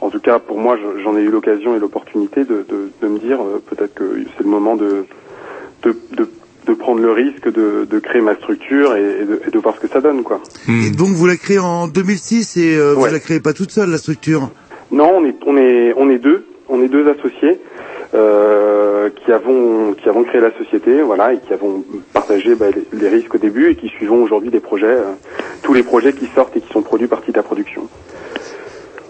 En 0.00 0.10
tout 0.10 0.20
cas, 0.20 0.38
pour 0.38 0.58
moi, 0.60 0.76
je- 0.76 1.02
j'en 1.02 1.16
ai 1.16 1.22
eu 1.22 1.28
l'occasion 1.28 1.74
et 1.74 1.80
l'opportunité 1.80 2.44
de, 2.44 2.64
de, 2.68 2.92
de 3.02 3.08
me 3.08 3.18
dire 3.18 3.40
euh, 3.42 3.60
peut-être 3.68 3.94
que 3.94 4.04
c'est 4.36 4.44
le 4.44 4.48
moment 4.48 4.76
de, 4.76 5.06
de, 5.82 5.96
de, 6.12 6.28
de 6.68 6.74
prendre 6.74 7.00
le 7.00 7.10
risque 7.10 7.50
de, 7.50 7.86
de 7.90 7.98
créer 7.98 8.20
ma 8.20 8.34
structure 8.36 8.94
et, 8.94 9.22
et 9.22 9.24
de, 9.24 9.40
et 9.46 9.50
de 9.50 9.58
voir 9.58 9.74
ce 9.76 9.80
que 9.80 9.88
ça 9.88 10.00
donne, 10.00 10.22
quoi. 10.22 10.40
Et 10.68 10.90
donc 10.90 11.08
vous 11.08 11.26
la 11.26 11.36
créez 11.36 11.58
en 11.58 11.88
2006 11.88 12.56
et 12.58 12.76
euh, 12.76 12.94
vous 12.94 13.06
la 13.06 13.18
créez 13.18 13.40
pas 13.40 13.52
toute 13.54 13.70
seule 13.70 13.90
la 13.90 13.98
structure? 13.98 14.50
Non, 14.90 15.12
on 15.16 15.24
est, 15.24 15.36
on 15.46 15.56
est, 15.56 15.92
on 15.96 16.10
est 16.10 16.18
deux, 16.18 16.46
on 16.68 16.82
est 16.82 16.88
deux 16.88 17.08
associés 17.08 17.60
euh, 18.14 19.10
qui 19.24 19.32
avons, 19.32 19.94
qui 19.94 20.08
avons 20.08 20.24
créé 20.24 20.40
la 20.40 20.52
société, 20.56 21.02
voilà, 21.02 21.32
et 21.32 21.38
qui 21.40 21.52
avons 21.52 21.84
partagé 22.12 22.54
bah, 22.54 22.66
les, 22.74 22.98
les 22.98 23.08
risques 23.08 23.34
au 23.34 23.38
début 23.38 23.70
et 23.70 23.74
qui 23.76 23.88
suivons 23.88 24.22
aujourd'hui 24.22 24.50
des 24.50 24.60
projets, 24.60 24.86
euh, 24.86 25.12
tous 25.62 25.72
les 25.74 25.82
projets 25.82 26.12
qui 26.12 26.26
sortent 26.34 26.56
et 26.56 26.60
qui 26.60 26.72
sont 26.72 26.82
produits 26.82 27.08
par 27.08 27.22
Tita 27.22 27.42
Production. 27.42 27.88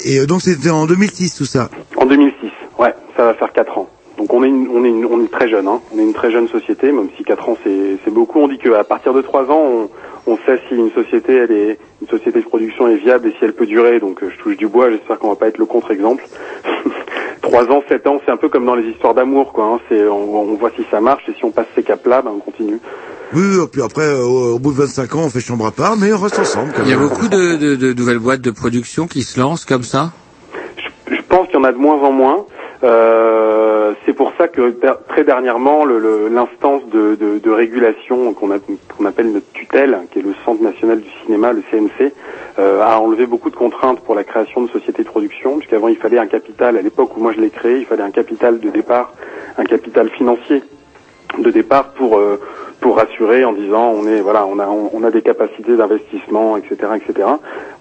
Et 0.05 0.19
euh, 0.21 0.27
donc 0.27 0.43
c'était 0.43 0.71
en 0.71 0.87
2006 0.87 1.37
tout 1.37 1.45
ça? 1.45 1.71
En 1.97 2.07
2006, 2.07 2.51
ouais, 2.79 2.95
ça 3.17 3.25
va 3.25 3.35
faire 3.35 3.53
quatre 3.53 3.77
ans. 3.79 3.89
Donc 4.19 4.33
on 4.35 4.43
est, 4.43 4.49
une, 4.49 4.69
on 4.75 4.85
est, 4.85 4.89
une- 4.89 5.07
on 5.07 5.23
est 5.25 5.31
très 5.31 5.49
jeune, 5.49 5.67
hein. 5.69 5.81
on 5.95 5.99
est 5.99 6.03
une 6.03 6.13
très 6.13 6.31
jeune 6.31 6.49
société, 6.49 6.91
même 6.93 7.09
si 7.17 7.23
quatre 7.25 7.49
ans 7.49 7.57
c'est 7.65 7.97
c'est 8.05 8.11
beaucoup. 8.13 8.41
On 8.41 8.49
dit 8.49 8.59
qu'à 8.59 8.85
partir 8.85 9.15
de 9.15 9.23
trois 9.23 9.45
ans, 9.45 9.63
on, 10.27 10.33
on 10.33 10.37
sait 10.45 10.61
si 10.69 10.75
une 10.75 10.91
société, 10.91 11.35
elle 11.37 11.53
est, 11.53 11.79
une 12.03 12.09
société 12.09 12.41
de 12.41 12.45
production 12.45 12.89
est 12.89 12.97
viable 12.97 13.29
et 13.29 13.31
si 13.31 13.39
elle 13.43 13.53
peut 13.55 13.67
durer. 13.67 14.01
Donc 14.01 14.23
euh, 14.23 14.31
je 14.37 14.43
touche 14.43 14.57
du 14.57 14.67
bois, 14.67 14.91
j'espère 14.91 15.19
qu'on 15.21 15.29
va 15.31 15.37
pas 15.37 15.47
être 15.49 15.59
le 15.59 15.67
contre-exemple. 15.67 16.25
Trois 17.43 17.65
ans, 17.71 17.83
sept 17.89 18.07
ans, 18.07 18.21
c'est 18.27 18.33
un 18.33 18.37
peu 18.37 18.49
comme 18.49 18.67
dans 18.67 18.75
les 18.75 18.89
histoires 18.91 19.15
d'amour, 19.15 19.53
quoi. 19.53 19.65
hein. 19.65 19.79
C'est, 19.89 20.07
on, 20.09 20.41
on 20.41 20.55
voit 20.57 20.71
si 20.77 20.85
ça 20.91 21.01
marche 21.01 21.23
et 21.29 21.35
si 21.35 21.45
on 21.45 21.51
passe 21.51 21.67
ces 21.75 21.83
caps-là, 21.85 22.21
ben 22.23 22.33
on 22.35 22.41
continue. 22.41 22.79
Oui, 23.33 23.43
oui, 23.43 23.67
puis 23.71 23.83
après 23.83 24.03
euh, 24.07 24.25
au 24.25 24.55
au 24.55 24.59
bout 24.59 24.73
de 24.73 24.79
25 24.79 25.15
ans 25.15 25.21
on 25.27 25.29
fait 25.31 25.41
chambre 25.41 25.67
à 25.67 25.71
part 25.71 25.97
mais 25.99 26.13
on 26.13 26.19
reste 26.19 26.39
ensemble. 26.39 26.73
Quand 26.75 26.83
Il 26.85 26.91
y 26.91 26.93
a 26.95 26.97
même. 26.97 27.09
beaucoup 27.09 27.29
de, 27.29 27.57
de, 27.57 27.77
de 27.77 27.93
nouvelles 27.93 28.19
boîtes 28.19 28.41
de 28.41 28.51
production 28.51 29.07
qui 29.07 29.23
se 29.23 29.39
lancent 29.39 29.65
comme 29.67 29.83
ça? 29.85 30.11
Je 31.11 31.21
pense 31.29 31.47
qu'il 31.47 31.57
y 31.57 31.59
en 31.59 31.65
a 31.65 31.73
de 31.73 31.77
moins 31.79 32.01
en 32.03 32.11
moins. 32.13 32.45
Euh, 32.85 33.78
c'est 34.05 34.13
pour 34.13 34.33
ça 34.39 34.49
que 34.49 34.75
très 35.09 35.25
dernièrement, 35.25 35.85
l'instance 35.85 36.83
de, 36.89 37.51
régulation 37.51 38.33
qu'on 38.35 38.51
appelle 38.51 39.33
notre 39.33 39.51
tutelle, 39.53 39.99
qui 40.13 40.21
est 40.21 40.23
le 40.23 40.35
Centre 40.45 40.63
national 40.63 41.01
du 41.01 41.09
cinéma, 41.25 41.53
le 41.53 41.63
CNC, 41.71 42.13
euh, 42.59 42.81
a 42.83 43.01
enlevé 43.01 43.27
beaucoup 43.27 43.51
de 43.51 43.57
contraintes 43.57 44.01
pour 44.01 44.15
la 44.15 44.25
création 44.25 44.63
de 44.63 44.69
sociétés 44.69 45.03
de 45.03 45.09
production, 45.09 45.59
puisqu'avant 45.59 45.89
il 45.89 45.97
fallait 45.97 46.19
un 46.19 46.27
capital, 46.27 46.77
à 46.77 46.83
l'époque 46.83 47.17
où 47.17 47.21
moi 47.21 47.33
je 47.33 47.41
l'ai 47.41 47.51
créé, 47.51 47.79
il 47.79 47.87
fallait 47.87 48.03
un 48.03 48.11
capital 48.11 48.61
de 48.61 48.71
départ, 48.71 49.13
un 49.57 49.65
capital 49.65 50.09
financier 50.11 50.63
de 51.43 51.51
départ 51.51 51.91
pour 51.91 52.19
euh, 52.19 52.41
pour 52.81 52.97
rassurer 52.97 53.45
en 53.45 53.53
disant 53.53 53.93
on 53.95 54.07
est 54.07 54.21
voilà 54.21 54.47
on 54.47 54.59
a 54.59 54.67
on, 54.67 55.03
a 55.03 55.11
des 55.11 55.23
capacités 55.23 55.77
d'investissement 55.77 56.57
etc 56.57 56.77
etc 56.97 57.29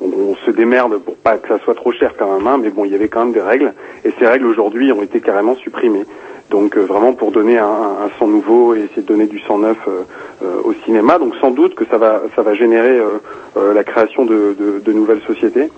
on, 0.01 0.35
se 0.45 0.51
démerde 0.51 0.97
pour 0.99 1.15
pas 1.15 1.37
que 1.37 1.47
ça 1.47 1.59
soit 1.63 1.75
trop 1.75 1.91
cher 1.91 2.13
quand 2.17 2.37
même 2.37 2.47
hein, 2.47 2.57
mais 2.61 2.69
bon 2.69 2.85
il 2.85 2.91
y 2.91 2.95
avait 2.95 3.07
quand 3.07 3.25
même 3.25 3.33
des 3.33 3.41
règles 3.41 3.73
et 4.05 4.11
ces 4.17 4.25
règles 4.25 4.47
aujourd'hui 4.47 4.91
ont 4.91 5.01
été 5.01 5.19
carrément 5.19 5.55
supprimées. 5.55 6.05
Donc 6.49 6.77
euh, 6.77 6.81
vraiment 6.81 7.13
pour 7.13 7.31
donner 7.31 7.57
un, 7.57 7.65
un, 7.65 8.09
sang 8.17 8.27
nouveau 8.27 8.73
et 8.73 8.79
essayer 8.79 9.01
de 9.01 9.07
donner 9.07 9.27
du 9.27 9.39
sang 9.39 9.59
neuf 9.59 9.77
euh, 9.87 10.03
euh, 10.43 10.61
au 10.63 10.73
cinéma. 10.85 11.19
Donc 11.19 11.35
sans 11.41 11.51
doute 11.51 11.75
que 11.75 11.85
ça 11.85 11.97
va 11.97 12.21
ça 12.35 12.41
va 12.41 12.53
générer 12.53 12.97
euh, 12.97 13.19
euh, 13.57 13.73
la 13.73 13.83
création 13.83 14.25
de, 14.25 14.55
de, 14.57 14.79
de 14.79 14.93
nouvelles 14.93 15.21
sociétés. 15.21 15.69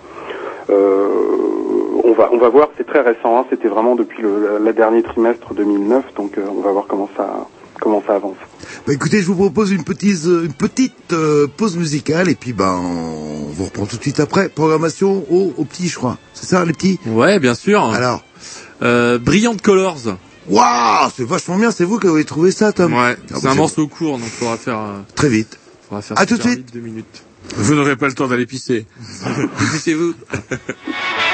On 0.69 2.13
va 2.13 2.29
on 2.31 2.37
va 2.37 2.49
voir. 2.49 2.69
C'est 2.77 2.85
très 2.85 3.01
récent 3.01 3.39
hein, 3.39 3.45
c'était 3.49 3.67
vraiment 3.67 3.95
depuis 3.95 4.21
le 4.21 4.29
la, 4.53 4.59
la 4.59 4.73
dernier 4.73 5.01
trimestre 5.01 5.53
2009 5.55 6.13
donc 6.15 6.37
on 6.37 6.61
va 6.61 6.71
voir 6.71 6.85
comment 6.87 7.09
ça 7.17 7.47
comment 7.79 8.03
ça 8.05 8.15
avance 8.15 8.37
Bah, 8.87 8.93
écoutez, 8.93 9.21
je 9.21 9.27
vous 9.27 9.35
propose 9.35 9.71
une 9.71 9.83
petite, 9.83 10.25
euh, 10.25 10.45
une 10.45 10.53
petite 10.53 11.13
euh, 11.13 11.47
pause 11.47 11.77
musicale 11.77 12.29
et 12.29 12.35
puis 12.35 12.53
ben 12.53 12.73
on 12.81 13.47
vous 13.51 13.65
reprend 13.65 13.85
tout 13.85 13.97
de 13.97 14.01
suite 14.01 14.19
après. 14.19 14.49
Programmation 14.49 15.25
au, 15.29 15.53
au 15.57 15.65
petit, 15.65 15.87
je 15.87 15.95
crois. 15.95 16.17
C'est 16.33 16.45
ça, 16.47 16.63
les 16.65 16.73
petits? 16.73 16.99
Ouais, 17.05 17.39
bien 17.39 17.55
sûr. 17.55 17.83
Alors 17.83 18.23
Euh, 18.81 19.17
Brilliant 19.19 19.57
Colors. 19.61 20.17
Waouh, 20.47 21.09
c'est 21.15 21.25
vachement 21.27 21.57
bien. 21.57 21.71
C'est 21.71 21.83
vous 21.85 21.99
qui 21.99 22.07
avez 22.07 22.23
trouvé 22.25 22.51
ça, 22.51 22.71
Tom 22.71 22.93
Ouais, 22.93 23.15
Ah, 23.19 23.33
c'est 23.35 23.43
bah, 23.43 23.51
un 23.51 23.55
morceau 23.55 23.87
court, 23.87 24.17
donc 24.17 24.27
faudra 24.29 24.57
faire. 24.57 24.79
euh, 24.79 24.99
Très 25.15 25.29
vite. 25.29 25.57
Faudra 25.87 26.01
faire 26.01 26.17
À 26.19 26.25
tout 26.25 26.37
de 26.37 26.41
suite. 26.41 26.57
vite, 26.59 26.73
Deux 26.73 26.79
minutes. 26.79 27.23
Vous 27.55 27.75
n'aurez 27.75 27.95
pas 27.95 28.07
le 28.07 28.13
temps 28.13 28.27
d'aller 28.27 28.45
pisser. 28.45 28.85
Pissez-vous. 29.73 30.13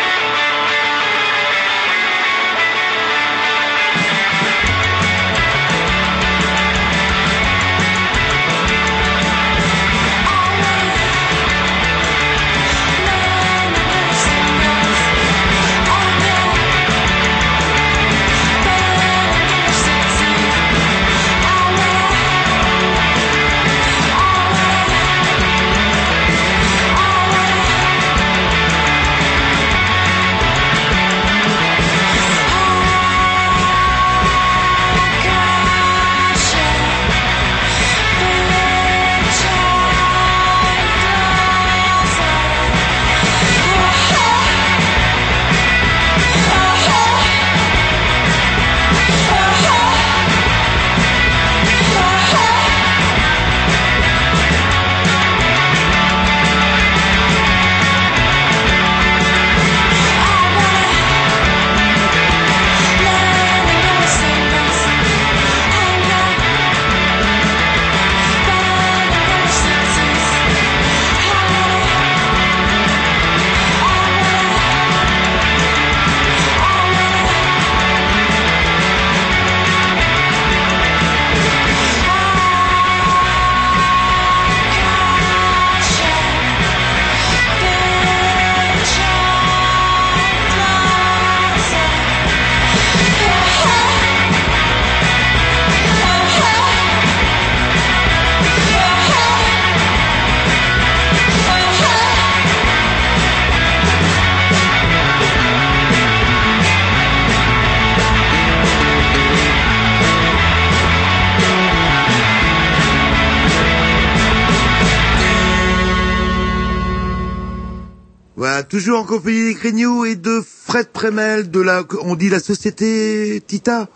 toujours 118.66 119.00
en 119.00 119.04
compagnie 119.04 119.46
des 119.46 119.54
Grignoux 119.54 120.06
et 120.06 120.16
de 120.16 120.42
Fred 120.46 120.88
Premel 120.88 121.50
de 121.50 121.62
la, 121.62 121.84
on 122.04 122.16
dit 122.16 122.30
la 122.30 122.40
société 122.40 123.42
Tita. 123.46 123.88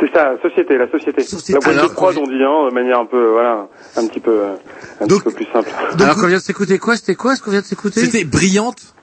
C'est 0.00 0.12
ça, 0.14 0.32
la 0.32 0.40
société, 0.40 0.78
la 0.78 0.88
société. 0.90 1.22
La 1.52 1.58
boîte 1.58 1.76
Alors, 1.76 1.90
de 1.90 1.94
prod, 1.94 2.16
on 2.16 2.26
dit, 2.26 2.42
hein, 2.42 2.68
de 2.70 2.74
manière 2.74 3.00
un 3.00 3.06
peu, 3.06 3.32
voilà, 3.32 3.68
un 3.96 4.06
petit 4.06 4.20
peu, 4.20 4.30
euh, 4.30 4.54
un 5.00 5.06
petit 5.06 5.20
peu 5.20 5.30
plus 5.30 5.46
simple. 5.52 5.68
Alors 6.00 6.16
qu'on 6.16 6.26
vient 6.26 6.38
de 6.38 6.42
s'écouter 6.42 6.78
quoi 6.78 6.96
C'était 6.96 7.14
quoi 7.14 7.36
ce 7.36 7.42
qu'on 7.42 7.50
vient 7.50 7.60
de 7.60 7.66
s'écouter? 7.66 8.00
C'était 8.00 8.24
brillante, 8.24 8.94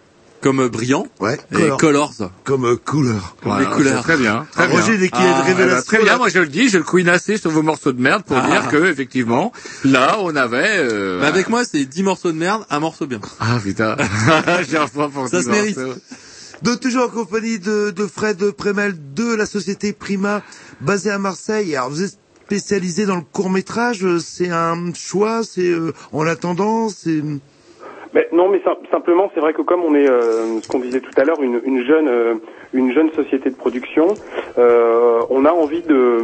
comme 0.41 0.59
euh, 0.61 0.69
brillant. 0.69 1.07
Ouais. 1.19 1.39
Et 1.51 1.55
Color. 1.55 1.77
colors. 1.77 2.13
Comme 2.43 2.65
euh, 2.65 2.75
couleur. 2.75 3.35
Comme 3.41 3.51
Voilà, 3.53 3.69
les 3.69 3.75
couleurs. 3.75 3.97
c'est 4.05 4.13
Très 4.13 4.17
bien. 4.17 4.45
Très 4.51 4.63
Ah, 4.63 4.67
bien. 4.67 4.79
Roger, 4.81 4.97
dès 4.97 5.09
qu'il 5.09 5.21
y 5.21 5.23
a 5.23 5.27
une 5.27 5.33
Ah, 5.37 5.41
révélation, 5.43 5.83
Très 5.85 5.97
bien, 5.99 6.13
là- 6.13 6.17
moi 6.17 6.29
je 6.29 6.39
le 6.39 6.47
dis, 6.47 6.69
je 6.69 6.77
le 6.77 6.83
couinassais 6.83 7.37
sur 7.37 7.51
vos 7.51 7.61
morceaux 7.61 7.91
de 7.93 8.01
merde 8.01 8.23
pour 8.23 8.37
Ah. 8.37 8.47
dire 8.49 8.67
que 8.69 8.89
effectivement, 8.91 9.51
là 9.85 10.17
on 10.19 10.35
avait. 10.35 10.77
Euh, 10.79 11.19
Mais 11.21 11.27
avec 11.27 11.47
moi, 11.49 11.63
c'est 11.65 11.85
10 11.85 12.03
morceaux 12.03 12.31
de 12.31 12.37
merde, 12.37 12.65
un 12.69 12.79
morceau 12.79 13.05
bien. 13.07 13.19
Ah 13.39 13.57
putain, 13.63 13.95
j'ai 14.69 14.77
un 14.77 14.87
point 14.87 15.09
pour 15.09 15.27
Ça 15.27 15.41
se 15.43 15.49
mérite. 15.49 15.79
Donc 16.63 16.79
toujours 16.79 17.05
en 17.05 17.09
compagnie 17.09 17.57
de, 17.59 17.89
de 17.91 18.05
Fred 18.07 18.51
Premel 18.51 18.95
de 19.15 19.33
la 19.33 19.45
société 19.47 19.93
Prima, 19.93 20.43
basée 20.79 21.09
à 21.09 21.17
Marseille. 21.17 21.75
Alors 21.75 21.89
vous 21.89 22.03
êtes 22.03 22.17
spécialisé 22.45 23.05
dans 23.05 23.15
le 23.15 23.21
court 23.23 23.49
métrage, 23.49 24.05
c'est 24.19 24.49
un 24.49 24.93
choix, 24.93 25.41
c'est 25.43 25.69
euh, 25.69 25.93
en 26.11 26.27
attendant, 26.27 26.89
c'est... 26.89 27.23
Non, 28.33 28.49
mais 28.49 28.59
sim- 28.59 28.75
simplement, 28.91 29.31
c'est 29.33 29.39
vrai 29.39 29.53
que 29.53 29.61
comme 29.61 29.83
on 29.83 29.95
est, 29.95 30.07
euh, 30.07 30.59
ce 30.61 30.67
qu'on 30.67 30.79
disait 30.79 30.99
tout 30.99 31.13
à 31.17 31.23
l'heure, 31.23 31.41
une, 31.41 31.61
une 31.63 31.83
jeune, 31.85 32.07
euh, 32.09 32.33
une 32.73 32.91
jeune 32.93 33.09
société 33.11 33.49
de 33.49 33.55
production, 33.55 34.17
euh, 34.57 35.21
on 35.29 35.45
a 35.45 35.51
envie 35.51 35.81
de, 35.83 36.21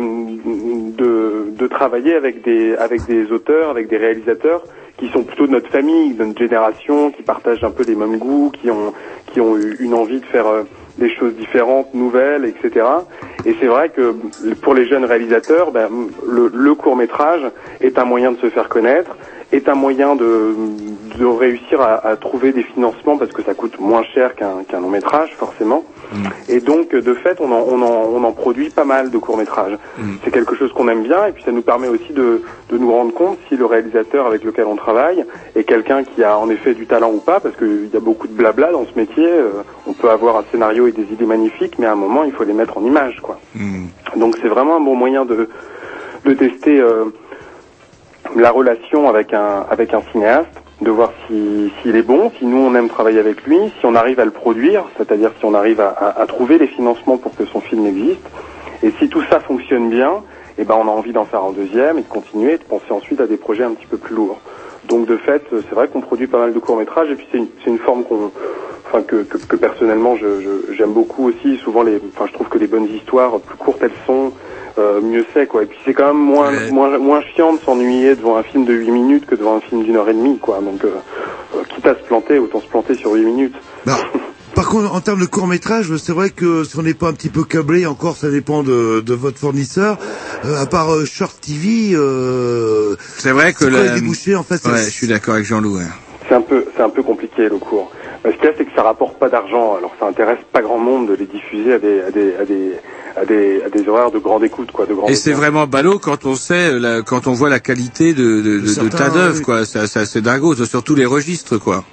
de, 0.98 1.46
de 1.52 1.68
travailler 1.68 2.16
avec 2.16 2.42
des, 2.44 2.76
avec 2.76 3.06
des 3.06 3.32
auteurs, 3.32 3.70
avec 3.70 3.88
des 3.88 3.98
réalisateurs 3.98 4.66
qui 4.98 5.10
sont 5.10 5.24
plutôt 5.24 5.46
de 5.48 5.52
notre 5.52 5.70
famille, 5.70 6.14
de 6.16 6.26
notre 6.26 6.40
génération, 6.40 7.12
qui 7.12 7.22
partagent 7.24 7.64
un 7.64 7.72
peu 7.72 7.84
les 7.84 7.96
mêmes 7.96 8.18
goûts, 8.18 8.52
qui 8.52 8.70
ont, 8.72 8.94
qui 9.28 9.40
ont 9.40 9.56
eu 9.58 9.78
une 9.80 9.94
envie 9.94 10.20
de 10.20 10.26
faire 10.26 10.48
euh, 10.48 10.64
des 10.98 11.10
choses 11.12 11.36
différentes, 11.36 11.94
nouvelles, 11.94 12.46
etc. 12.46 12.86
Et 13.46 13.56
c'est 13.62 13.68
vrai 13.68 13.90
que 13.90 14.16
pour 14.64 14.74
les 14.74 14.88
jeunes 14.88 15.06
réalisateurs, 15.06 15.72
ben, 15.72 15.88
le, 16.28 16.50
le 16.54 16.74
court 16.76 16.96
métrage 16.96 17.44
est 17.82 18.00
un 18.00 18.06
moyen 18.06 18.32
de 18.32 18.38
se 18.38 18.50
faire 18.50 18.68
connaître, 18.68 19.16
est 19.52 19.70
un 19.70 19.76
moyen 19.76 20.16
de, 20.16 20.54
de 21.18 21.26
réussir 21.26 21.80
à, 21.82 22.06
à 22.06 22.16
trouver 22.18 22.52
des 22.52 22.64
financements 22.64 23.18
parce 23.18 23.32
que 23.32 23.42
ça 23.44 23.54
coûte 23.54 23.80
moins 23.80 24.04
cher 24.04 24.36
qu'un 24.36 24.64
qu'un 24.68 24.82
long 24.82 24.90
métrage 24.90 25.32
forcément. 25.38 25.84
Et 26.50 26.60
donc 26.62 26.94
de 26.96 27.14
fait, 27.14 27.40
on 27.42 27.52
en, 27.52 27.66
on 27.68 27.82
en, 27.82 28.10
on 28.14 28.24
en 28.24 28.32
produit 28.32 28.70
pas 28.70 28.86
mal 28.86 29.10
de 29.10 29.18
courts 29.18 29.38
métrages. 29.38 29.78
C'est 30.24 30.32
quelque 30.32 30.56
chose 30.56 30.72
qu'on 30.74 30.88
aime 30.88 31.04
bien 31.04 31.26
et 31.28 31.32
puis 31.32 31.44
ça 31.44 31.52
nous 31.52 31.62
permet 31.62 31.88
aussi 31.88 32.12
de, 32.14 32.42
de 32.70 32.78
nous 32.78 32.92
rendre 32.92 33.14
compte 33.14 33.38
si 33.50 33.56
le 33.58 33.66
réalisateur 33.66 34.26
avec 34.28 34.44
lequel 34.44 34.66
on 34.66 34.76
travaille 34.76 35.26
est 35.56 35.64
quelqu'un 35.64 36.04
qui 36.04 36.24
a 36.24 36.38
en 36.38 36.50
effet 36.50 36.74
du 36.74 36.86
talent 36.86 37.12
ou 37.12 37.20
pas 37.20 37.40
parce 37.40 37.56
qu'il 37.56 37.90
y 37.94 37.98
a 37.98 38.00
beaucoup 38.02 38.28
de 38.28 38.34
blabla 38.34 38.72
dans 38.72 38.86
ce 38.86 38.98
métier. 39.00 39.28
Euh, 39.28 39.64
on 39.86 39.94
peut 39.94 40.10
avoir 40.10 40.38
un 40.38 40.44
scénario 40.52 40.88
et 40.88 40.92
des 40.92 41.04
idées 41.12 41.26
magnifiques, 41.26 41.78
mais 41.80 41.86
à 41.86 41.94
un 41.94 41.96
moment 41.96 42.24
il 42.26 42.32
faut 42.34 42.44
les 42.44 42.54
mettre 42.54 42.78
en 42.78 42.84
image 42.84 43.20
quoi. 43.22 43.40
Donc 44.18 44.38
c'est 44.42 44.48
vraiment 44.50 44.78
un 44.78 44.82
bon 44.82 44.96
moyen 44.96 45.26
de, 45.26 45.50
de 46.26 46.34
tester 46.34 46.80
euh, 46.80 47.06
la 48.36 48.52
relation 48.52 49.08
avec 49.10 49.34
un, 49.34 49.66
avec 49.70 49.94
un 49.94 50.02
cinéaste, 50.12 50.48
de 50.82 50.92
voir 50.92 51.12
si- 51.28 51.72
s'il 51.82 51.96
est 51.96 52.04
bon, 52.04 52.32
si 52.38 52.46
nous 52.46 52.58
on 52.58 52.76
aime 52.76 52.90
travailler 52.90 53.20
avec 53.20 53.44
lui, 53.46 53.58
si 53.80 53.86
on 53.86 53.96
arrive 53.96 54.20
à 54.20 54.26
le 54.26 54.32
produire, 54.32 54.86
c'est-à-dire 54.98 55.32
si 55.40 55.46
on 55.46 55.54
arrive 55.54 55.80
à, 55.82 55.90
à- 55.90 56.22
à 56.22 56.26
trouver 56.28 56.58
les 56.60 56.68
financements 56.68 57.18
pour 57.18 57.36
que 57.36 57.46
son 57.46 57.62
film 57.62 57.86
existe. 57.88 58.22
Et 58.84 58.92
si 59.00 59.10
tout 59.10 59.24
ça 59.32 59.40
fonctionne 59.42 59.90
bien, 59.90 60.24
eh 60.60 60.66
ben 60.66 60.76
on 60.78 60.88
a 60.88 60.92
envie 60.92 61.14
d'en 61.14 61.26
faire 61.26 61.44
un 61.44 61.52
deuxième 61.52 61.98
et 61.98 62.04
de 62.04 62.08
continuer 62.08 62.54
et 62.54 62.58
de 62.60 62.64
penser 62.64 62.92
ensuite 62.92 63.20
à 63.22 63.28
des 63.28 63.38
projets 63.38 63.64
un 63.64 63.72
petit 63.74 63.88
peu 63.88 63.98
plus 63.98 64.16
lourds. 64.16 64.40
Donc 64.86 65.08
de 65.08 65.18
fait, 65.18 65.44
c'est 65.50 65.76
vrai 65.76 65.88
qu'on 65.88 66.02
produit 66.02 66.28
pas 66.28 66.38
mal 66.40 66.54
de 66.54 66.60
courts 66.60 66.78
métrages 66.78 67.10
et 67.10 67.16
puis 67.16 67.28
c'est 67.32 67.40
une, 67.40 67.48
une 67.66 67.80
forme 67.80 68.04
qu'on, 68.04 68.32
enfin 68.88 69.02
que, 69.02 69.24
que, 69.24 69.38
que 69.38 69.56
personnellement 69.56 70.16
je, 70.16 70.42
je- 70.42 70.74
j'aime 70.74 70.94
beaucoup 70.94 71.28
aussi. 71.28 71.58
Souvent 71.64 71.82
les, 71.82 72.00
enfin 72.16 72.26
je 72.28 72.34
trouve 72.34 72.50
que 72.50 72.60
les 72.60 72.68
bonnes 72.68 72.88
histoires, 72.88 73.40
plus 73.42 73.58
courtes 73.58 73.80
elles 73.82 73.92
sont, 74.06 74.34
euh, 74.78 75.02
mieux 75.02 75.26
c'est 75.34 75.48
quoi. 75.48 75.64
Et 75.64 75.66
puis 75.66 75.78
c'est 75.86 75.94
quand 75.94 76.08
même 76.14 76.22
moins 76.24 76.52
moins 76.72 76.98
moins 76.98 77.22
chiant 77.36 77.54
de 77.54 77.60
s'ennuyer 77.62 78.16
devant 78.16 78.38
un 78.38 78.44
film 78.44 78.66
de 78.66 78.74
8 78.74 78.92
minutes 78.92 79.26
que 79.26 79.36
devant 79.36 79.58
un 79.58 79.62
film 79.62 79.84
d'une 79.84 79.96
heure 79.96 80.10
et 80.10 80.14
demie 80.14 80.38
quoi. 80.40 80.60
Donc 80.62 80.84
euh, 80.86 80.90
euh, 81.56 81.64
quitte 81.74 81.86
à 81.86 81.96
se 81.96 82.04
planter, 82.08 82.40
autant 82.40 82.62
se 82.62 82.68
planter 82.68 82.96
sur 82.96 83.14
8 83.14 83.26
minutes. 83.26 83.56
Bah, 83.86 83.98
par 84.56 84.70
contre, 84.70 84.92
en 84.94 85.02
termes 85.02 85.20
de 85.22 85.26
court 85.28 85.46
métrage, 85.46 85.96
c'est 85.98 86.14
vrai 86.14 86.32
que 86.32 86.64
si 86.64 86.78
on 86.80 86.82
n'est 86.82 86.96
pas 86.96 87.10
un 87.10 87.14
petit 87.14 87.30
peu 87.30 87.44
câblé, 87.44 87.86
encore 87.86 88.16
ça 88.18 88.32
dépend 88.32 88.64
de, 88.64 89.02
de 89.06 89.14
votre 89.14 89.38
fournisseur. 89.38 90.00
Euh, 90.46 90.60
à 90.62 90.66
part 90.66 90.92
euh, 90.94 91.06
Short 91.06 91.40
TV, 91.40 91.92
euh, 91.94 92.96
C'est 93.18 93.32
vrai 93.32 93.54
que 93.54 93.60
c'est 93.66 93.70
quoi 93.70 93.84
la- 93.84 93.94
les 93.96 94.02
débouchés 94.02 94.36
en 94.36 94.42
fait 94.44 94.66
Ouais, 94.68 94.84
je 94.86 94.90
suis 94.90 95.08
d'accord 95.08 95.36
avec 95.36 95.46
Jean-Loup. 95.46 95.78
ouais. 95.78 95.84
C'est 96.28 96.36
un 96.36 96.42
peu, 96.42 96.66
c'est 96.76 96.84
un 96.84 96.90
peu 96.90 97.04
compliqué 97.04 97.48
le 97.50 97.58
cours. 97.58 97.90
Mais 98.26 98.32
ce 98.32 98.38
qu'il 98.38 98.46
y 98.46 98.48
a, 98.50 98.54
c'est 98.58 98.66
que 98.66 98.72
ça 98.76 98.84
rapporte 98.84 99.18
pas 99.18 99.30
d'argent. 99.30 99.76
Alors 99.78 99.94
ça 100.00 100.08
intéresse 100.08 100.40
pas 100.52 100.62
grand 100.62 100.78
monde 100.80 101.08
de 101.10 101.14
les 101.14 101.26
diffuser 101.26 101.74
à 101.74 101.80
des, 101.80 102.02
à 102.02 102.12
des, 102.12 102.36
à 102.36 102.46
des, 102.46 102.72
à 103.16 103.26
des, 103.26 103.62
à 103.66 103.70
des 103.70 103.88
horaires 103.88 104.12
de 104.12 104.20
grande 104.20 104.44
écoute, 104.44 104.72
quoi, 104.72 104.86
de 104.86 104.94
grande. 104.94 105.10
Et 105.10 105.16
c'est 105.16 105.32
vraiment 105.32 105.68
ballot 105.68 106.00
quand 106.00 106.26
on 106.26 106.36
sait, 106.36 106.74
euh, 106.74 106.80
la- 106.80 107.02
quand 107.02 107.28
on 107.28 107.34
voit 107.34 107.50
la 107.50 107.60
qualité 107.60 108.14
de, 108.14 108.42
de, 108.42 108.42
de, 108.42 108.60
de 108.60 108.68
certains, 108.68 108.98
tas 108.98 109.10
d'œuvres, 109.10 109.38
oui. 109.38 109.44
quoi. 109.44 109.66
Ça, 109.66 109.88
c'est 109.88 110.22
dingo, 110.22 110.54
sur 110.56 110.84
tous 110.84 110.96
les 110.96 111.06
registres, 111.06 111.58
quoi. 111.58 111.84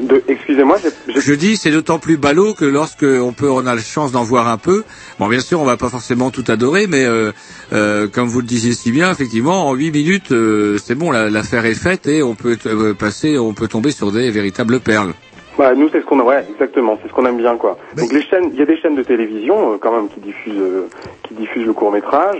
De, 0.00 0.22
excusez-moi, 0.28 0.76
j'ai, 0.82 1.20
Je 1.20 1.32
dis, 1.34 1.56
c'est 1.56 1.70
d'autant 1.70 1.98
plus 1.98 2.16
ballot 2.16 2.54
que 2.54 2.64
lorsque 2.64 3.02
on 3.04 3.32
peut, 3.32 3.50
on 3.50 3.66
a 3.66 3.74
la 3.74 3.80
chance 3.80 4.12
d'en 4.12 4.22
voir 4.24 4.48
un 4.48 4.58
peu. 4.58 4.84
Bon, 5.18 5.28
bien 5.28 5.40
sûr, 5.40 5.60
on 5.60 5.64
va 5.64 5.76
pas 5.76 5.88
forcément 5.88 6.30
tout 6.30 6.44
adorer, 6.48 6.86
mais 6.86 7.04
euh, 7.04 7.32
euh, 7.72 8.06
comme 8.06 8.28
vous 8.28 8.40
le 8.40 8.46
disiez 8.46 8.72
si 8.72 8.92
bien, 8.92 9.10
effectivement, 9.10 9.68
en 9.68 9.74
huit 9.74 9.90
minutes, 9.92 10.32
euh, 10.32 10.76
c'est 10.78 10.94
bon, 10.94 11.10
la- 11.10 11.30
l'affaire 11.30 11.64
est 11.64 11.74
faite 11.74 12.06
et 12.06 12.22
on 12.22 12.34
peut 12.34 12.56
euh, 12.66 12.94
passer, 12.94 13.38
on 13.38 13.54
peut 13.54 13.68
tomber 13.68 13.90
sur 13.90 14.12
des 14.12 14.30
véritables 14.30 14.80
perles. 14.80 15.12
Bah, 15.58 15.74
nous, 15.74 15.88
c'est 15.90 16.02
ce 16.02 16.04
qu'on 16.04 16.20
a, 16.20 16.22
ouais, 16.24 16.46
exactement, 16.52 16.98
c'est 17.02 17.08
ce 17.08 17.14
qu'on 17.14 17.24
aime 17.24 17.38
bien, 17.38 17.56
quoi. 17.56 17.78
Donc 17.96 18.12
les 18.12 18.20
chaînes, 18.20 18.50
il 18.52 18.58
y 18.58 18.62
a 18.62 18.66
des 18.66 18.76
chaînes 18.76 18.94
de 18.94 19.02
télévision, 19.02 19.72
euh, 19.72 19.76
quand 19.80 19.90
même, 19.96 20.08
qui 20.10 20.20
diffusent, 20.20 20.52
euh, 20.60 20.86
qui 21.26 21.32
diffusent 21.34 21.64
le 21.64 21.72
court 21.72 21.90
métrage, 21.90 22.36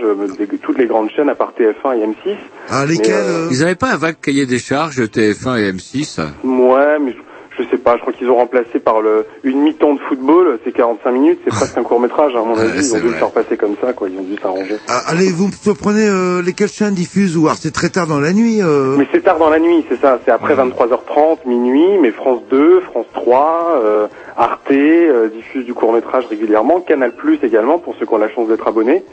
toutes 0.61 0.77
les 0.77 0.85
grandes 0.85 1.09
chaînes 1.09 1.29
à 1.29 1.33
part 1.33 1.53
TF1 1.59 1.97
et 1.97 2.05
M6. 2.05 2.35
Ah, 2.69 2.85
lesquelles 2.85 3.15
euh, 3.15 3.47
Ils 3.49 3.61
n'avaient 3.61 3.73
pas 3.73 3.91
un 3.93 3.97
vague 3.97 4.17
cahier 4.21 4.45
des 4.45 4.59
charges 4.59 5.01
TF1 5.01 5.57
et 5.57 5.71
M6 5.71 6.19
Ouais, 6.43 6.99
mais 6.99 7.13
je, 7.13 7.17
je 7.57 7.63
sais 7.69 7.77
pas, 7.77 7.95
je 7.95 8.01
crois 8.01 8.13
qu'ils 8.13 8.29
ont 8.29 8.35
remplacé 8.35 8.79
par 8.79 9.01
le, 9.01 9.25
une 9.43 9.61
mi-temps 9.61 9.95
de 9.95 9.99
football, 9.99 10.59
c'est 10.63 10.71
45 10.71 11.11
minutes, 11.11 11.39
c'est 11.43 11.49
presque 11.53 11.77
un 11.77 11.83
court 11.83 11.99
métrage, 11.99 12.35
à 12.35 12.41
mon 12.41 12.57
avis, 12.57 12.79
ils 12.79 12.95
ont 12.95 12.99
dû 12.99 13.07
le 13.07 13.13
faire 13.13 13.31
passer 13.31 13.57
comme 13.57 13.75
ça, 13.81 13.93
quoi, 13.93 14.09
ils 14.09 14.17
ont 14.17 14.23
dû 14.23 14.35
s'arranger. 14.41 14.75
Ah, 14.87 15.01
allez, 15.07 15.31
vous 15.31 15.47
me 15.47 15.51
surprenez 15.51 16.07
euh, 16.07 16.41
lesquelles 16.41 16.69
chaînes 16.69 16.93
diffusent 16.93 17.37
ou 17.37 17.45
alors 17.45 17.57
c'est 17.57 17.73
très 17.73 17.89
tard 17.89 18.07
dans 18.07 18.19
la 18.19 18.33
nuit. 18.33 18.61
Euh... 18.61 18.95
Mais 18.97 19.07
c'est 19.11 19.23
tard 19.23 19.37
dans 19.37 19.49
la 19.49 19.59
nuit, 19.59 19.85
c'est 19.89 19.99
ça. 19.99 20.19
C'est 20.25 20.31
après 20.31 20.55
23h30, 20.55 21.47
minuit, 21.47 21.97
mais 22.01 22.11
France 22.11 22.41
2, 22.49 22.81
France 22.81 23.05
3, 23.13 23.81
euh, 23.83 24.07
Arte 24.35 24.71
euh, 24.71 25.29
diffuse 25.29 25.65
du 25.65 25.73
court 25.73 25.93
métrage 25.93 26.25
régulièrement, 26.27 26.81
Canal 26.81 27.13
Plus 27.13 27.39
également 27.43 27.79
pour 27.79 27.95
ceux 27.99 28.05
qui 28.05 28.13
ont 28.13 28.17
la 28.17 28.29
chance 28.29 28.47
d'être 28.47 28.67
abonnés. 28.67 29.03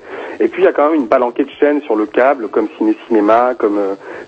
Et 0.40 0.48
puis 0.48 0.62
il 0.62 0.64
y 0.64 0.68
a 0.68 0.72
quand 0.72 0.90
même 0.90 1.00
une 1.00 1.08
palanquée 1.08 1.44
de 1.44 1.50
chaînes 1.60 1.80
sur 1.82 1.96
le 1.96 2.06
câble, 2.06 2.48
comme 2.48 2.68
Ciné 2.76 2.96
Cinéma, 3.06 3.54
comme 3.56 3.78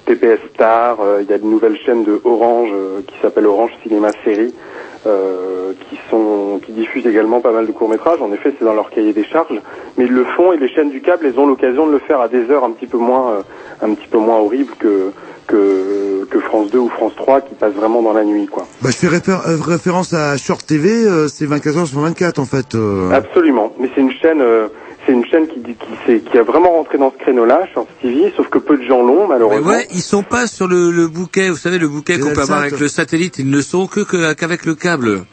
TPS 0.07 0.39
Star. 0.55 0.99
Il 1.21 1.29
y 1.29 1.33
a 1.33 1.37
une 1.37 1.51
nouvelle 1.51 1.77
chaîne 1.85 2.05
de 2.05 2.21
Orange 2.25 2.71
qui 3.09 3.15
s'appelle 3.21 3.47
Orange 3.47 3.73
Cinéma 3.83 4.06
Série. 4.25 4.53
euh, 5.07 5.73
qui 5.89 5.97
sont 6.11 6.59
qui 6.67 6.73
diffusent 6.73 7.07
également 7.07 7.41
pas 7.41 7.53
mal 7.53 7.65
de 7.65 7.71
courts 7.71 7.89
métrages. 7.89 8.21
En 8.21 8.33
effet, 8.33 8.53
c'est 8.59 8.65
dans 8.65 8.75
leur 8.75 8.91
cahier 8.91 9.13
des 9.13 9.23
charges, 9.25 9.61
mais 9.97 10.05
ils 10.07 10.13
le 10.13 10.25
font 10.25 10.53
et 10.53 10.57
les 10.57 10.69
chaînes 10.69 10.91
du 10.91 11.01
câble, 11.01 11.27
elles 11.27 11.39
ont 11.39 11.47
l'occasion 11.47 11.87
de 11.87 11.93
le 11.93 12.01
faire 12.01 12.21
à 12.21 12.27
des 12.27 12.51
heures 12.51 12.65
un 12.65 12.73
petit 12.73 12.87
peu 12.89 12.99
moins 12.99 13.31
euh, 13.31 13.43
un 13.83 13.95
petit 13.95 14.09
peu 14.09 14.19
moins 14.19 14.39
horribles 14.39 14.73
que 14.81 15.13
que 15.47 16.25
que 16.29 16.41
France 16.41 16.71
2 16.73 16.79
ou 16.79 16.89
France 16.89 17.13
3 17.17 17.41
qui 17.43 17.55
passent 17.55 17.75
vraiment 17.75 18.03
dans 18.03 18.15
la 18.15 18.25
nuit, 18.25 18.47
quoi. 18.47 18.67
Bah, 18.83 18.89
je 18.91 18.97
fais 18.97 19.07
réfé- 19.07 19.31
euh, 19.31 19.59
référence 19.65 20.13
à 20.13 20.37
Short 20.37 20.67
TV, 20.67 20.89
euh, 21.07 21.29
c'est 21.29 21.47
24 21.47 21.79
heures 21.79 21.87
sur 21.87 22.01
24 22.01 22.41
en 22.41 22.45
fait. 22.45 22.77
Absolument. 23.13 23.73
Mais 23.79 23.89
c'est 23.95 24.01
une 24.01 24.11
chaîne, 24.11 24.41
c'est 25.07 25.13
une 25.13 25.25
chaîne 25.27 25.47
qui, 25.47 26.39
a 26.39 26.43
vraiment 26.43 26.73
rentré 26.73 26.99
dans 26.99 27.13
ce 27.13 27.17
créneau-là, 27.19 27.67
Short 27.73 27.89
TV, 28.03 28.33
sauf 28.37 28.49
que 28.49 28.59
peu 28.59 28.77
de 28.77 28.83
gens 28.83 29.03
l'ont, 29.03 29.23
Mais 29.23 29.35
malheureusement. 29.35 29.71
ouais, 29.71 29.87
ils 29.93 30.03
sont 30.03 30.23
pas 30.23 30.47
sur 30.47 30.67
le, 30.67 30.91
le 30.91 31.07
bouquet, 31.07 31.49
vous 31.49 31.57
savez, 31.57 31.79
le 31.79 31.89
bouquet 31.89 32.19
qu'on 32.19 32.33
peut 32.33 32.43
avoir 32.43 32.61
avec 32.61 32.79
le 32.79 32.89
satellite, 32.89 33.39
ils 33.39 33.49
ne 33.49 33.61
sont 33.61 33.87
que 33.87 34.01
que- 34.01 34.33
qu'avec 34.35 34.67
le 34.67 34.75
câble. 34.75 35.25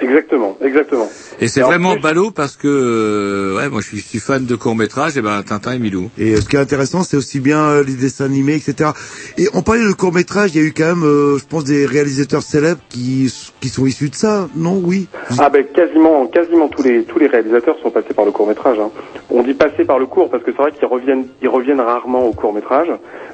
Exactement, 0.00 0.56
exactement. 0.62 1.08
Et 1.40 1.48
c'est 1.48 1.62
vraiment 1.62 1.92
plus- 1.92 2.02
ballot 2.02 2.30
parce 2.30 2.56
que, 2.56 2.68
euh, 2.68 3.56
ouais, 3.56 3.68
moi 3.68 3.80
je 3.80 3.86
suis, 3.88 3.98
je 3.98 4.06
suis 4.06 4.18
fan 4.18 4.44
de 4.44 4.54
court 4.56 4.76
métrage, 4.76 5.16
et 5.16 5.22
ben 5.22 5.42
Tintin 5.42 5.72
et 5.72 5.78
Milou. 5.78 6.10
Et 6.18 6.34
euh, 6.34 6.40
ce 6.40 6.48
qui 6.48 6.56
est 6.56 6.58
intéressant, 6.58 7.02
c'est 7.02 7.16
aussi 7.16 7.40
bien 7.40 7.60
euh, 7.64 7.82
les 7.84 7.94
dessins 7.94 8.26
animés, 8.26 8.54
etc. 8.54 8.90
Et 9.38 9.48
on 9.54 9.62
parlait 9.62 9.86
de 9.86 9.92
court 9.92 10.12
métrage, 10.12 10.50
il 10.54 10.60
y 10.60 10.64
a 10.64 10.66
eu 10.68 10.72
quand 10.76 10.84
même, 10.94 11.04
euh, 11.04 11.38
je 11.38 11.44
pense, 11.46 11.64
des 11.64 11.86
réalisateurs 11.86 12.42
célèbres 12.42 12.80
qui 12.90 13.32
qui 13.60 13.68
sont 13.68 13.86
issus 13.86 14.10
de 14.10 14.14
ça, 14.14 14.48
non? 14.54 14.80
Oui. 14.84 15.08
Ah 15.38 15.48
ben 15.48 15.64
quasiment, 15.64 16.26
quasiment 16.26 16.68
tous 16.68 16.82
les 16.82 17.04
tous 17.04 17.18
les 17.18 17.26
réalisateurs 17.26 17.76
sont 17.82 17.90
passés 17.90 18.14
par 18.14 18.24
le 18.26 18.32
court 18.32 18.46
métrage. 18.46 18.78
Hein. 18.78 18.90
On 19.30 19.42
dit 19.42 19.54
passer 19.54 19.84
par 19.84 19.98
le 19.98 20.06
court 20.06 20.28
parce 20.30 20.42
que 20.44 20.50
c'est 20.52 20.60
vrai 20.62 20.72
qu'ils 20.72 20.86
reviennent 20.88 21.26
ils 21.42 21.48
reviennent 21.48 21.80
rarement 21.80 22.26
au 22.26 22.32
court 22.32 22.52
métrage, 22.52 22.88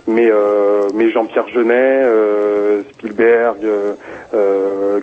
mais 0.06 0.28
euh, 0.30 0.88
mais 0.94 1.10
Jean-Pierre 1.10 1.48
Jeunet, 1.52 2.02
euh, 2.04 2.82
Spielberg, 2.94 3.56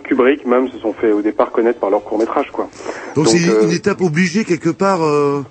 Kubrick 0.03 0.45
même 0.45 0.69
se 0.69 0.77
sont 0.79 0.93
fait 0.93 1.11
au 1.11 1.21
départ 1.21 1.51
connaître 1.51 1.79
par 1.79 1.89
leur 1.89 2.03
court 2.03 2.17
métrage 2.17 2.49
quoi. 2.51 2.69
Donc 3.15 3.27
c'est 3.27 3.47
euh, 3.49 3.63
une 3.63 3.71
étape 3.71 4.01
obligée 4.01 4.43
quelque 4.45 4.69
part. 4.69 5.03
euh, 5.03 5.41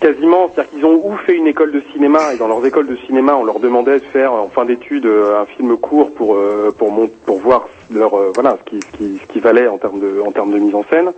Quasiment, 0.00 0.50
c'est-à-dire 0.52 0.72
qu'ils 0.72 0.84
ont 0.84 1.00
ou 1.06 1.16
fait 1.26 1.36
une 1.36 1.46
école 1.46 1.70
de 1.70 1.80
cinéma 1.92 2.34
et 2.34 2.36
dans 2.36 2.48
leurs 2.48 2.66
écoles 2.66 2.88
de 2.88 2.96
cinéma, 3.06 3.36
on 3.36 3.44
leur 3.44 3.60
demandait 3.60 4.00
de 4.00 4.04
faire 4.06 4.32
en 4.32 4.48
fin 4.48 4.64
d'études 4.64 5.06
euh, 5.06 5.40
un 5.40 5.46
film 5.46 5.76
court 5.76 6.12
pour 6.12 6.34
euh, 6.34 6.74
pour 6.76 6.90
mon- 6.90 7.08
pour 7.24 7.38
voir 7.38 7.68
leur 7.94 8.14
euh, 8.14 8.32
voilà 8.34 8.58
ce 8.64 8.70
qui 8.70 8.80
ce 8.84 8.96
qui 8.96 9.18
ce 9.22 9.32
qui 9.32 9.38
valait 9.38 9.68
en 9.68 9.78
termes 9.78 10.00
de 10.00 10.20
en 10.26 10.32
termes 10.32 10.50
de 10.52 10.58
mise 10.58 10.74
en 10.74 10.84
scène. 10.90 11.12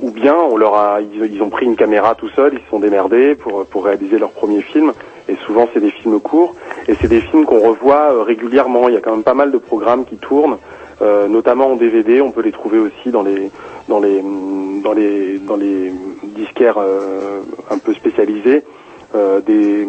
Ou 0.00 0.10
bien 0.10 0.34
on 0.34 0.56
leur 0.56 0.74
a 0.74 0.98
ils, 1.00 1.32
ils 1.36 1.40
ont 1.40 1.50
pris 1.50 1.66
une 1.66 1.76
caméra 1.76 2.16
tout 2.16 2.28
seuls, 2.30 2.54
ils 2.54 2.64
se 2.64 2.68
sont 2.70 2.80
démerdés 2.80 3.36
pour 3.36 3.64
pour 3.66 3.84
réaliser 3.84 4.18
leur 4.18 4.30
premier 4.30 4.60
film. 4.62 4.92
Et 5.28 5.36
souvent 5.46 5.68
c'est 5.72 5.80
des 5.80 5.92
films 5.92 6.18
courts 6.18 6.56
et 6.88 6.96
c'est 7.00 7.08
des 7.08 7.20
films 7.20 7.44
qu'on 7.44 7.60
revoit 7.60 8.10
euh, 8.12 8.22
régulièrement. 8.24 8.88
Il 8.88 8.94
y 8.94 8.98
a 8.98 9.00
quand 9.00 9.12
même 9.12 9.22
pas 9.22 9.34
mal 9.34 9.52
de 9.52 9.58
programmes 9.58 10.04
qui 10.04 10.16
tournent, 10.16 10.56
euh, 11.02 11.28
notamment 11.28 11.72
en 11.72 11.76
DVD. 11.76 12.20
On 12.20 12.30
peut 12.30 12.42
les 12.42 12.52
trouver 12.52 12.78
aussi 12.78 13.10
dans 13.10 13.22
les 13.22 13.50
dans 13.88 14.00
les 14.00 14.22
dans 14.82 14.92
les 14.92 15.38
dans 15.38 15.56
les 15.56 15.92
disquaires 16.36 16.78
euh, 16.78 17.40
un 17.70 17.78
peu 17.78 17.94
spécialisés 17.94 18.64
euh, 19.14 19.40
des 19.40 19.86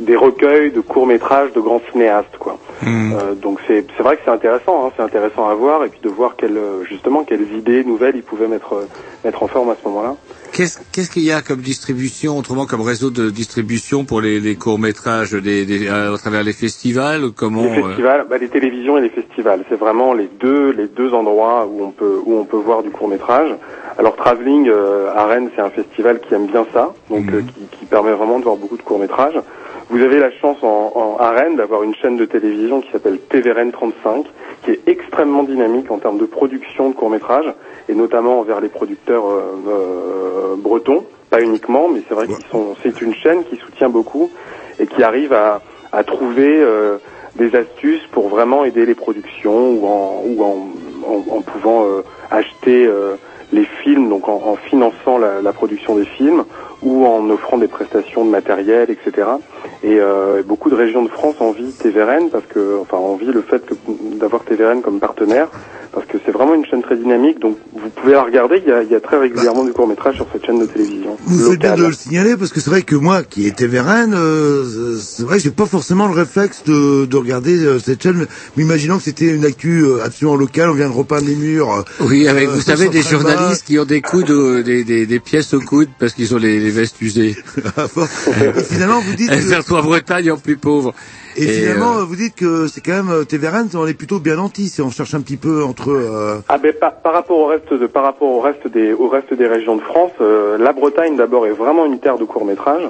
des 0.00 0.16
recueils 0.16 0.72
de 0.72 0.80
courts 0.80 1.06
métrages 1.06 1.52
de 1.52 1.60
grands 1.60 1.82
cinéastes 1.92 2.36
quoi. 2.38 2.58
Euh, 2.86 3.34
donc 3.34 3.58
c'est 3.66 3.86
c'est 3.96 4.02
vrai 4.02 4.16
que 4.16 4.22
c'est 4.24 4.30
intéressant, 4.30 4.86
hein, 4.86 4.92
c'est 4.96 5.02
intéressant 5.02 5.48
à 5.48 5.54
voir 5.54 5.84
et 5.84 5.88
puis 5.88 6.00
de 6.02 6.08
voir 6.08 6.36
quelles 6.36 6.56
euh, 6.56 6.84
justement 6.84 7.24
quelles 7.24 7.52
idées 7.56 7.84
nouvelles 7.84 8.16
ils 8.16 8.22
pouvaient 8.22 8.48
mettre 8.48 8.74
euh, 8.74 8.88
mettre 9.24 9.42
en 9.42 9.48
forme 9.48 9.70
à 9.70 9.76
ce 9.80 9.88
moment-là. 9.88 10.16
Qu'est-ce 10.52 10.78
qu'est-ce 10.92 11.10
qu'il 11.10 11.22
y 11.22 11.32
a 11.32 11.42
comme 11.42 11.60
distribution, 11.60 12.38
autrement 12.38 12.66
comme 12.66 12.80
réseau 12.80 13.10
de 13.10 13.30
distribution 13.30 14.04
pour 14.04 14.20
les, 14.20 14.40
les 14.40 14.56
courts 14.56 14.78
métrages 14.78 15.32
des, 15.32 15.64
des, 15.64 15.88
à, 15.88 16.12
travers 16.18 16.42
les 16.42 16.52
festivals 16.52 17.30
Comment 17.36 17.62
Les 17.62 17.78
euh, 17.78 17.88
festivals, 17.88 18.26
bah, 18.28 18.38
les 18.38 18.48
télévisions 18.48 18.98
et 18.98 19.00
les 19.00 19.10
festivals, 19.10 19.64
c'est 19.68 19.78
vraiment 19.78 20.12
les 20.12 20.28
deux 20.40 20.72
les 20.72 20.88
deux 20.88 21.12
endroits 21.14 21.66
où 21.70 21.84
on 21.84 21.90
peut 21.90 22.20
où 22.24 22.36
on 22.36 22.44
peut 22.44 22.56
voir 22.56 22.82
du 22.82 22.90
court 22.90 23.08
métrage. 23.08 23.50
Alors 23.98 24.16
Travelling 24.16 24.68
euh, 24.68 25.12
à 25.14 25.26
Rennes, 25.26 25.50
c'est 25.54 25.62
un 25.62 25.70
festival 25.70 26.20
qui 26.20 26.34
aime 26.34 26.46
bien 26.46 26.66
ça, 26.72 26.94
donc 27.10 27.30
euh, 27.32 27.42
qui, 27.42 27.78
qui 27.78 27.84
permet 27.84 28.12
vraiment 28.12 28.38
de 28.38 28.44
voir 28.44 28.56
beaucoup 28.56 28.76
de 28.76 28.82
courts 28.82 28.98
métrages. 28.98 29.38
Vous 29.90 30.00
avez 30.02 30.20
la 30.20 30.30
chance 30.30 30.56
en, 30.62 30.92
en 30.94 31.16
à 31.18 31.30
Rennes 31.32 31.56
d'avoir 31.56 31.82
une 31.82 31.96
chaîne 31.96 32.16
de 32.16 32.24
télévision 32.24 32.80
qui 32.80 32.88
s'appelle 32.92 33.18
TVRN 33.18 33.72
35, 33.72 34.24
qui 34.62 34.70
est 34.70 34.80
extrêmement 34.86 35.42
dynamique 35.42 35.90
en 35.90 35.98
termes 35.98 36.18
de 36.18 36.26
production 36.26 36.90
de 36.90 36.94
courts 36.94 37.10
métrages 37.10 37.52
et 37.88 37.94
notamment 37.94 38.38
envers 38.38 38.60
les 38.60 38.68
producteurs 38.68 39.28
euh, 39.28 39.42
euh, 39.68 40.54
bretons, 40.56 41.04
pas 41.28 41.42
uniquement, 41.42 41.88
mais 41.92 42.02
c'est 42.08 42.14
vrai 42.14 42.28
qu'ils 42.28 42.46
sont 42.52 42.76
c'est 42.84 43.00
une 43.00 43.14
chaîne 43.14 43.42
qui 43.44 43.56
soutient 43.56 43.88
beaucoup 43.88 44.30
et 44.78 44.86
qui 44.86 45.02
arrive 45.02 45.32
à, 45.32 45.60
à 45.90 46.04
trouver 46.04 46.60
euh, 46.60 46.98
des 47.34 47.56
astuces 47.56 48.06
pour 48.12 48.28
vraiment 48.28 48.64
aider 48.64 48.86
les 48.86 48.94
productions 48.94 49.72
ou 49.72 49.86
en, 49.88 50.22
ou 50.24 50.42
en, 50.44 51.34
en, 51.36 51.40
pouvant 51.42 51.84
euh, 51.86 52.02
acheter 52.30 52.86
euh, 52.86 53.16
les 53.52 53.64
films, 53.82 54.08
donc 54.08 54.28
en, 54.28 54.40
en 54.46 54.54
finançant 54.54 55.18
la, 55.18 55.42
la 55.42 55.52
production 55.52 55.96
des 55.96 56.04
films 56.04 56.44
ou 56.82 57.04
en 57.06 57.28
offrant 57.30 57.58
des 57.58 57.68
prestations 57.68 58.24
de 58.24 58.30
matériel, 58.30 58.88
etc. 58.90 59.26
Et 59.82 59.98
euh, 60.00 60.42
beaucoup 60.46 60.70
de 60.70 60.74
régions 60.74 61.02
de 61.02 61.08
France 61.10 61.36
envient 61.40 61.72
TVRN 61.72 62.30
parce 62.30 62.44
que, 62.46 62.78
enfin, 62.80 62.96
envient 62.96 63.32
le 63.32 63.42
fait 63.42 63.64
que 63.66 63.74
d'avoir 64.18 64.44
TVRN 64.44 64.80
comme 64.82 64.98
partenaire 65.00 65.48
parce 65.92 66.06
que 66.06 66.18
c'est 66.24 66.30
vraiment 66.30 66.54
une 66.54 66.64
chaîne 66.64 66.82
très 66.82 66.96
dynamique. 66.96 67.40
Donc 67.40 67.56
vous 67.74 67.88
pouvez 67.90 68.12
la 68.12 68.22
regarder. 68.22 68.62
Il 68.64 68.68
y 68.70 68.72
a, 68.72 68.82
il 68.82 68.90
y 68.90 68.94
a 68.94 69.00
très 69.00 69.18
régulièrement 69.18 69.64
du 69.64 69.72
court 69.72 69.88
métrage 69.88 70.14
sur 70.16 70.26
cette 70.32 70.46
chaîne 70.46 70.60
de 70.60 70.66
télévision. 70.66 71.16
Vous 71.24 71.50
faites 71.50 71.58
bien 71.60 71.74
de 71.74 71.84
le 71.86 71.92
signaler 71.92 72.36
parce 72.36 72.52
que 72.52 72.60
c'est 72.60 72.70
vrai 72.70 72.82
que 72.82 72.94
moi, 72.94 73.22
qui 73.24 73.46
étais 73.48 73.66
Vérène, 73.66 74.14
euh, 74.16 74.96
c'est 75.00 75.24
vrai 75.24 75.38
que 75.38 75.42
j'ai 75.42 75.50
pas 75.50 75.66
forcément 75.66 76.06
le 76.06 76.14
réflexe 76.14 76.62
de, 76.64 77.06
de 77.06 77.16
regarder 77.16 77.58
euh, 77.64 77.78
cette 77.80 78.02
chaîne. 78.04 78.26
Mais 78.56 78.62
imaginons 78.62 78.98
que 78.98 79.02
c'était 79.02 79.26
une 79.34 79.44
actu 79.44 79.80
euh, 79.82 80.04
absolument 80.04 80.36
locale, 80.36 80.70
on 80.70 80.74
vient 80.74 80.88
de 80.88 80.94
repeindre 80.94 81.26
les 81.26 81.34
murs. 81.34 81.72
euh, 81.74 82.04
Oui, 82.06 82.28
avec 82.28 82.48
euh, 82.48 82.52
vous 82.52 82.60
savez 82.60 82.88
des 82.88 83.02
journalistes 83.02 83.64
qui 83.66 83.76
ont 83.78 83.84
des 83.84 84.00
coudes, 84.00 84.30
au- 84.30 84.62
des, 84.62 84.84
des, 84.84 85.06
des 85.06 85.18
pièces 85.20 85.52
au 85.54 85.60
coude 85.60 85.88
parce 85.98 86.12
qu'ils 86.14 86.32
ont 86.36 86.38
les, 86.38 86.60
les 86.60 86.69
vestes 86.70 87.00
usées. 87.00 87.36
Et 88.56 88.62
finalement, 88.62 89.00
vous 89.00 89.14
dites 89.14 89.30
que- 89.30 89.36
faire 89.36 89.64
toi 89.64 89.82
Bretagne 89.82 90.30
en 90.32 90.36
plus 90.36 90.56
pauvre. 90.56 90.92
Et, 91.36 91.46
finalement, 91.46 91.98
euh, 91.98 92.04
vous 92.04 92.16
dites 92.16 92.34
que 92.34 92.66
c'est 92.66 92.80
quand 92.80 92.92
même 92.92 93.10
euh, 93.10 93.24
TVRN, 93.24 93.68
on 93.74 93.86
est 93.86 93.94
plutôt 93.94 94.18
bien 94.18 94.36
nantis 94.36 94.68
si 94.68 94.82
on 94.82 94.90
cherche 94.90 95.14
un 95.14 95.20
petit 95.20 95.36
peu 95.36 95.62
entre. 95.64 95.90
euh, 95.90 96.38
Ah 96.48 96.58
ben 96.58 96.72
par, 96.78 96.94
par 96.96 97.12
rapport 97.12 97.38
au 97.38 97.46
reste 97.46 97.72
de 97.72 97.86
par 97.86 98.02
rapport 98.02 98.28
au 98.28 98.40
reste 98.40 98.66
des 98.66 98.92
au 98.92 99.08
reste 99.08 99.32
des 99.32 99.46
régions 99.46 99.76
de 99.76 99.80
France, 99.82 100.10
euh, 100.20 100.58
la 100.58 100.72
Bretagne 100.72 101.16
d'abord 101.16 101.46
est 101.46 101.52
vraiment 101.52 101.86
une 101.86 102.00
terre 102.00 102.18
de 102.18 102.24
courts 102.24 102.44
métrages. 102.44 102.88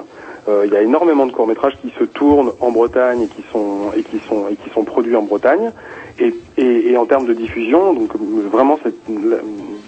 Il 0.65 0.73
y 0.73 0.75
a 0.75 0.81
énormément 0.81 1.27
de 1.27 1.31
courts 1.31 1.45
métrages 1.47 1.77
qui 1.83 1.93
se 1.99 2.03
tournent 2.03 2.51
en 2.59 2.71
Bretagne 2.71 3.21
et 3.21 3.27
qui 3.27 3.43
sont 3.53 3.91
et 3.95 4.01
qui 4.01 4.19
sont 4.27 4.47
et 4.49 4.55
qui 4.55 4.69
sont 4.73 4.83
produits 4.83 5.15
en 5.15 5.21
Bretagne. 5.21 5.71
Et, 6.19 6.33
et, 6.57 6.91
et 6.91 6.97
en 6.97 7.05
termes 7.05 7.25
de 7.27 7.33
diffusion, 7.33 7.93
donc 7.93 8.09
vraiment 8.51 8.77
cette 8.83 8.95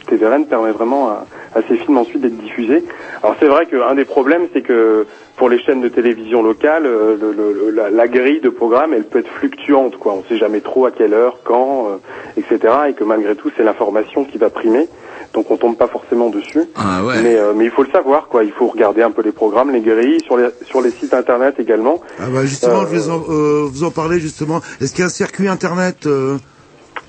TVRN 0.05 0.45
permet 0.45 0.71
vraiment 0.71 1.09
à, 1.09 1.25
à 1.55 1.61
ces 1.67 1.75
films 1.77 1.97
ensuite 1.97 2.21
d'être 2.21 2.37
diffusés. 2.37 2.83
Alors 3.21 3.35
c'est 3.39 3.47
vrai 3.47 3.65
qu'un 3.65 3.95
des 3.95 4.05
problèmes, 4.05 4.47
c'est 4.53 4.61
que 4.61 5.05
pour 5.37 5.49
les 5.49 5.59
chaînes 5.63 5.81
de 5.81 5.87
télévision 5.89 6.43
locales, 6.43 6.85
euh, 6.85 7.17
le, 7.19 7.31
le- 7.31 7.53
le- 7.53 7.69
la, 7.71 7.89
la 7.89 8.07
grille 8.07 8.39
de 8.41 8.49
programme, 8.49 8.93
elle 8.93 9.05
peut 9.05 9.19
être 9.19 9.31
fluctuante. 9.39 9.97
Quoi. 9.97 10.13
On 10.13 10.17
ne 10.17 10.23
sait 10.23 10.37
jamais 10.37 10.61
trop 10.61 10.85
à 10.85 10.91
quelle 10.91 11.13
heure, 11.13 11.39
quand, 11.43 11.87
euh, 11.89 11.97
etc. 12.39 12.73
Et 12.89 12.93
que 12.93 13.03
malgré 13.03 13.35
tout, 13.35 13.49
c'est 13.57 13.63
l'information 13.63 14.25
qui 14.25 14.37
va 14.37 14.49
primer. 14.49 14.87
Donc 15.33 15.49
on 15.49 15.57
tombe 15.57 15.75
pas 15.77 15.87
forcément 15.87 16.29
dessus. 16.29 16.61
Ah 16.75 17.03
ouais. 17.03 17.15
Mais, 17.23 17.35
euh, 17.35 17.53
mais 17.55 17.65
il 17.65 17.71
faut 17.71 17.81
le 17.83 17.89
savoir, 17.89 18.27
quoi. 18.27 18.43
Il 18.43 18.51
faut 18.51 18.67
regarder 18.67 19.01
un 19.01 19.09
peu 19.09 19.23
les 19.23 19.31
programmes, 19.31 19.71
les 19.71 19.81
grilles, 19.81 20.21
sur 20.23 20.37
les, 20.37 20.49
sur 20.65 20.79
les 20.81 20.91
sites 20.91 21.13
internet 21.15 21.55
également. 21.59 22.01
Ah 22.19 22.25
bah 22.31 22.45
justement, 22.45 22.81
Euh, 22.83 22.85
je 22.91 22.95
vais 22.95 23.09
en, 23.09 23.23
euh, 23.29 23.65
vous 23.67 23.83
en 23.83 23.89
parler 23.89 24.19
justement. 24.19 24.61
Est-ce 24.79 24.91
qu'il 24.91 24.99
y 24.99 25.03
a 25.03 25.07
un 25.07 25.09
circuit 25.09 25.47
internet 25.47 26.05
euh, 26.05 26.37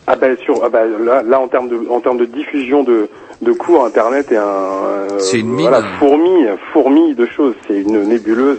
Ah 0.07 0.17
ben 0.17 0.37
sur 0.45 0.63
ah 0.65 0.69
ben 0.69 0.87
là, 1.05 1.23
là 1.23 1.41
en 1.41 1.49
termes 1.49 1.69
de 1.69 1.79
en 1.89 2.01
termes 2.01 2.19
de 2.19 2.27
diffusion 2.27 2.83
de 2.83 3.09
de 3.43 3.53
cours 3.53 3.85
internet 3.87 4.31
est 4.33 4.37
un 4.37 4.43
euh, 4.43 5.09
C'est 5.19 5.41
une 5.41 5.49
mine. 5.49 5.69
voilà 5.69 5.83
fourmi 5.99 6.45
fourmi 6.73 7.15
de 7.15 7.27
choses. 7.27 7.55
C'est 7.67 7.81
une 7.81 8.03
nébuleuse 8.05 8.59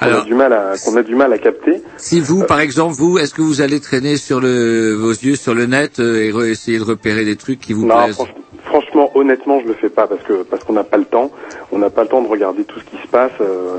qu'on 0.00 0.06
a 0.06 0.20
du 0.22 0.34
mal 0.34 0.52
à 0.52 0.72
qu'on 0.84 0.96
a 0.96 1.02
du 1.02 1.14
mal 1.14 1.32
à 1.32 1.38
capter. 1.38 1.82
Si 1.98 2.20
vous, 2.20 2.44
par 2.44 2.60
exemple, 2.60 2.94
vous, 2.94 3.18
est-ce 3.18 3.34
que 3.34 3.42
vous 3.42 3.60
allez 3.60 3.80
traîner 3.80 4.16
sur 4.16 4.40
le, 4.40 4.94
vos 4.94 5.10
yeux 5.10 5.36
sur 5.36 5.54
le 5.54 5.66
net 5.66 6.00
euh, 6.00 6.22
et 6.22 6.32
re- 6.32 6.46
essayer 6.50 6.78
de 6.78 6.84
repérer 6.84 7.24
des 7.24 7.36
trucs 7.36 7.60
qui 7.60 7.72
vous 7.74 7.86
non 7.86 8.02
plaisent 8.04 8.16
franch- 8.16 8.34
franchement 8.64 9.10
honnêtement 9.14 9.60
je 9.60 9.68
le 9.68 9.74
fais 9.74 9.88
pas 9.90 10.06
parce 10.06 10.22
que 10.22 10.42
parce 10.44 10.64
qu'on 10.64 10.72
n'a 10.72 10.84
pas 10.84 10.96
le 10.98 11.04
temps. 11.04 11.30
On 11.72 11.78
n'a 11.78 11.90
pas 11.90 12.02
le 12.02 12.08
temps 12.08 12.22
de 12.22 12.28
regarder 12.28 12.64
tout 12.64 12.78
ce 12.80 12.84
qui 12.84 12.96
se 13.02 13.08
passe 13.08 13.32
euh, 13.40 13.78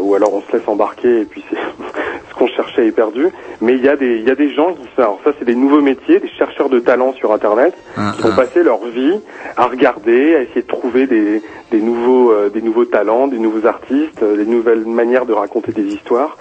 ou 0.00 0.14
alors 0.14 0.34
on 0.34 0.42
se 0.42 0.52
laisse 0.56 0.66
embarquer 0.68 1.20
et 1.22 1.24
puis 1.24 1.42
c'est 1.50 1.56
ce 1.56 2.27
qu'on 2.38 2.46
cherchait 2.46 2.86
est 2.86 2.92
perdu 2.92 3.26
mais 3.60 3.74
il 3.74 3.84
y 3.84 3.88
a 3.88 3.96
des 3.96 4.16
il 4.16 4.28
y 4.28 4.30
a 4.30 4.34
des 4.34 4.54
gens 4.54 4.74
qui 4.74 4.88
alors 4.98 5.20
ça 5.24 5.32
c'est 5.38 5.44
des 5.44 5.54
nouveaux 5.54 5.80
métiers 5.80 6.20
des 6.20 6.28
chercheurs 6.28 6.68
de 6.68 6.78
talent 6.78 7.12
sur 7.14 7.32
internet 7.32 7.74
Ah, 7.96 8.12
qui 8.16 8.26
ont 8.26 8.34
passé 8.34 8.62
leur 8.62 8.84
vie 8.86 9.18
à 9.56 9.66
regarder, 9.66 10.36
à 10.36 10.42
essayer 10.42 10.62
de 10.62 10.66
trouver 10.66 11.06
des, 11.06 11.42
des 11.70 11.80
nouveaux 11.80 12.30
euh, 12.30 12.48
des 12.48 12.62
nouveaux 12.62 12.84
talents, 12.84 13.26
des 13.26 13.38
nouveaux 13.38 13.66
artistes, 13.66 14.22
euh, 14.22 14.36
des 14.36 14.46
nouvelles 14.46 14.84
manières 14.86 15.26
de 15.26 15.32
raconter 15.32 15.72
des 15.72 15.86
histoires. 15.94 16.36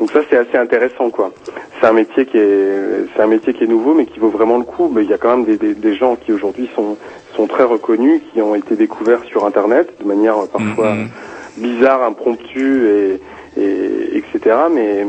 Donc 0.00 0.10
ça 0.10 0.20
c'est 0.28 0.36
assez 0.36 0.56
intéressant 0.56 1.10
quoi. 1.10 1.32
C'est 1.80 1.86
un 1.86 1.92
métier 1.92 2.26
qui 2.26 2.38
est 2.38 3.06
c'est 3.14 3.22
un 3.22 3.26
métier 3.26 3.52
qui 3.54 3.64
est 3.64 3.66
nouveau 3.66 3.94
mais 3.94 4.06
qui 4.06 4.18
vaut 4.18 4.28
vraiment 4.28 4.58
le 4.58 4.64
coup. 4.64 4.90
Mais 4.94 5.02
il 5.04 5.10
y 5.10 5.14
a 5.14 5.18
quand 5.18 5.36
même 5.36 5.44
des, 5.44 5.56
des, 5.58 5.74
des 5.74 5.94
gens 5.94 6.16
qui 6.16 6.32
aujourd'hui 6.32 6.68
sont 6.74 6.96
sont 7.34 7.46
très 7.46 7.64
reconnus, 7.64 8.22
qui 8.32 8.40
ont 8.40 8.54
été 8.54 8.76
découverts 8.76 9.24
sur 9.24 9.44
internet 9.44 9.92
de 10.00 10.06
manière 10.06 10.38
euh, 10.38 10.46
parfois 10.50 10.94
bizarre, 11.56 12.02
impromptue 12.02 12.86
et, 12.86 13.20
et 13.60 14.18
etc. 14.18 14.56
Mais 14.72 15.06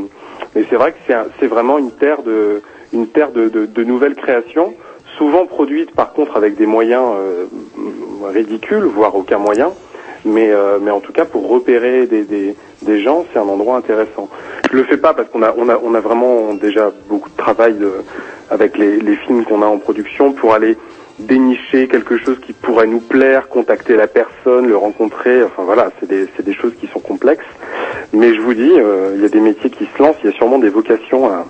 mais 0.58 0.66
c'est 0.72 0.76
vrai 0.76 0.92
que 0.92 1.14
c'est 1.40 1.46
vraiment 1.46 1.78
une 1.78 1.92
terre 1.92 2.24
de 2.24 3.84
nouvelles 3.84 4.16
créations, 4.16 4.74
souvent 5.16 5.46
produites 5.46 5.92
par 5.92 6.14
contre 6.14 6.36
avec 6.36 6.56
des 6.56 6.66
moyens 6.66 7.04
euh, 7.16 7.46
ridicules, 8.26 8.86
voire 8.86 9.16
aucun 9.16 9.38
moyen. 9.38 9.70
Mais 10.26 10.50
euh, 10.50 10.80
mais 10.82 10.90
en 10.90 11.00
tout 11.00 11.14
cas 11.14 11.26
pour 11.26 11.48
repérer 11.48 12.08
des 12.08 13.02
gens, 13.04 13.24
c'est 13.32 13.38
un 13.38 13.48
endroit 13.48 13.78
intéressant. 13.78 14.30
Je 14.72 14.78
le 14.78 14.84
fais 14.86 14.98
pas 14.98 15.14
parce 15.14 15.30
qu'on 15.30 15.44
a 15.44 16.00
vraiment 16.00 16.56
déjà 16.56 16.92
beaucoup 17.08 17.30
de 17.30 17.38
travail 17.38 17.76
avec 18.50 18.80
les 18.80 19.16
films 19.28 19.46
qu'on 19.46 19.62
a 19.62 19.68
en 19.68 19.78
production 19.78 20.34
pour 20.34 20.56
aller 20.56 20.76
dénicher 21.19 21.88
quelque 21.88 22.18
chose 22.18 22.38
qui 22.45 22.53
pourrait 22.53 22.88
nous 22.88 22.99
plaire, 22.99 23.48
contacter 23.49 23.95
la 23.95 24.07
personne, 24.07 24.68
le 24.68 24.77
rencontrer. 24.77 25.44
Enfin 25.44 25.64
voilà, 25.64 25.91
c'est 25.99 26.07
des 26.10 26.27
c'est 26.35 26.44
des 26.45 26.53
choses 26.53 26.73
qui 26.80 26.88
sont 26.88 26.99
complexes. 26.99 27.45
Mais 28.14 28.34
je 28.34 28.41
vous 28.41 28.53
dis, 28.53 28.72
euh, 28.72 29.14
il 29.15 29.22
y 29.22 29.26
a 29.26 29.30
des 29.30 29.39
métiers 29.41 29.69
qui 29.69 29.85
se 29.85 30.02
lancent, 30.02 30.15
il 30.23 30.30
y 30.31 30.34
a 30.34 30.35
sûrement 30.38 30.60
des 30.60 30.69
vocations 30.69 31.27
à, 31.30 31.45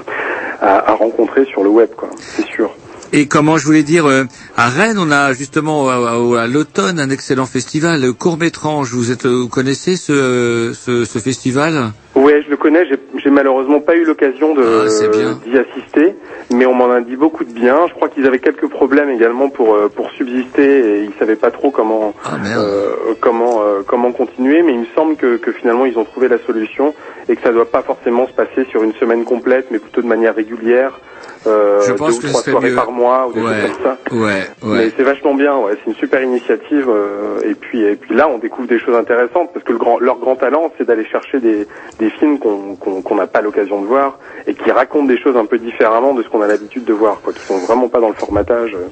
à, 0.60 0.90
à 0.90 0.94
rencontrer 0.94 1.44
sur 1.46 1.62
le 1.62 1.70
web, 1.70 1.88
quoi. 1.96 2.10
C'est 2.18 2.46
sûr. 2.46 2.70
Et 3.12 3.26
comment 3.28 3.58
je 3.58 3.64
voulais 3.64 3.84
dire, 3.84 4.06
euh, 4.06 4.24
à 4.56 4.68
Rennes, 4.68 4.96
on 4.98 5.12
a 5.12 5.32
justement 5.32 5.88
à, 5.88 5.94
à- 5.94 6.42
à 6.42 6.46
l'automne 6.48 6.98
un 6.98 7.10
excellent 7.10 7.46
festival, 7.46 8.00
le 8.02 8.12
Court 8.12 8.36
Métrange. 8.36 8.90
Vous 8.92 9.12
êtes, 9.12 9.24
vous 9.26 9.48
connaissez 9.48 9.96
ce, 9.96 10.72
ce, 10.74 11.04
ce 11.04 11.18
festival? 11.20 11.92
Ouais, 12.16 12.42
je 12.44 12.50
le 12.50 12.56
connais. 12.56 12.84
J'ai- 12.86 12.98
J'ai 13.24 13.30
malheureusement 13.30 13.80
pas 13.80 13.96
eu 13.96 14.04
l'occasion 14.04 14.54
de 14.54 14.62
Ah, 14.62 15.48
d'y 15.48 15.56
assister, 15.56 16.14
mais 16.52 16.66
on 16.66 16.74
m'en 16.74 16.90
a 16.90 17.00
dit 17.00 17.16
beaucoup 17.16 17.44
de 17.44 17.52
bien. 17.52 17.86
Je 17.88 17.94
crois 17.94 18.10
qu'ils 18.10 18.26
avaient 18.26 18.38
quelques 18.38 18.68
problèmes 18.68 19.08
également 19.08 19.48
pour 19.48 19.74
euh, 19.74 19.88
pour 19.88 20.10
subsister 20.10 20.62
et 20.62 21.04
ils 21.04 21.12
savaient 21.18 21.34
pas 21.34 21.50
trop 21.50 21.70
comment 21.70 22.12
Ah, 22.22 22.36
euh, 22.58 23.14
comment 23.20 23.62
euh, 23.62 23.80
comment 23.86 24.12
continuer. 24.12 24.60
Mais 24.60 24.72
il 24.74 24.80
me 24.80 24.86
semble 24.94 25.16
que 25.16 25.36
que 25.38 25.52
finalement 25.52 25.86
ils 25.86 25.98
ont 25.98 26.04
trouvé 26.04 26.28
la 26.28 26.38
solution 26.40 26.94
et 27.30 27.36
que 27.36 27.42
ça 27.42 27.50
doit 27.50 27.70
pas 27.70 27.80
forcément 27.80 28.26
se 28.26 28.32
passer 28.34 28.66
sur 28.70 28.82
une 28.82 28.92
semaine 28.94 29.24
complète, 29.24 29.68
mais 29.70 29.78
plutôt 29.78 30.02
de 30.02 30.06
manière 30.06 30.34
régulière. 30.34 31.00
Euh, 31.46 31.80
Je 31.86 31.92
pense 31.92 32.10
deux 32.10 32.14
ou 32.16 32.20
que 32.20 32.26
ce 32.26 32.32
trois 32.32 32.42
soirées 32.42 32.70
mieux. 32.70 32.76
par 32.76 32.90
mois 32.90 33.28
ou 33.28 33.32
des 33.32 33.40
Ouais. 33.40 33.60
choses 33.62 33.70
comme 33.70 33.82
ça. 33.84 33.98
Ouais, 34.14 34.42
Mais 34.62 34.92
c'est 34.96 35.02
vachement 35.02 35.34
bien, 35.34 35.56
ouais. 35.58 35.72
C'est 35.84 35.90
une 35.90 35.96
super 35.96 36.22
initiative. 36.22 36.88
euh, 36.88 37.40
et 37.44 37.54
puis, 37.54 37.82
et 37.82 37.96
puis 37.96 38.14
là, 38.14 38.28
on 38.28 38.38
découvre 38.38 38.68
des 38.68 38.78
choses 38.78 38.94
intéressantes 38.96 39.50
parce 39.52 39.64
que 39.64 39.72
le 39.72 39.78
grand, 39.78 39.98
leur 39.98 40.18
grand 40.18 40.36
talent, 40.36 40.70
c'est 40.78 40.86
d'aller 40.86 41.04
chercher 41.04 41.40
des, 41.40 41.66
des 41.98 42.10
films 42.10 42.38
qu'on 42.38 42.76
qu'on 42.76 43.02
qu'on 43.02 43.14
n'a 43.16 43.26
pas 43.26 43.40
l'occasion 43.42 43.80
de 43.82 43.86
voir 43.86 44.18
et 44.46 44.54
qui 44.54 44.70
racontent 44.70 45.04
des 45.06 45.18
choses 45.18 45.36
un 45.36 45.46
peu 45.46 45.58
différemment 45.58 46.14
de 46.14 46.22
ce 46.22 46.28
qu'on 46.28 46.42
a 46.42 46.46
l'habitude 46.46 46.84
de 46.84 46.92
voir, 46.92 47.20
quoi. 47.22 47.32
Qui 47.32 47.40
sont 47.44 47.58
vraiment 47.58 47.88
pas 47.88 48.00
dans 48.00 48.08
le 48.08 48.14
formatage 48.14 48.74
euh, 48.74 48.88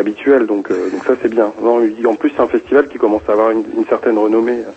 habituel. 0.00 0.46
Donc, 0.46 0.70
euh, 0.70 0.90
donc 0.90 1.04
ça, 1.04 1.14
c'est 1.22 1.28
bien. 1.30 1.52
Non, 1.62 1.80
en 2.06 2.14
plus, 2.14 2.30
c'est 2.36 2.42
un 2.42 2.48
festival 2.48 2.88
qui 2.88 2.98
commence 2.98 3.22
à 3.28 3.32
avoir 3.32 3.50
une, 3.50 3.64
une 3.76 3.84
certaine 3.86 4.18
renommée 4.18 4.58
euh, 4.66 4.70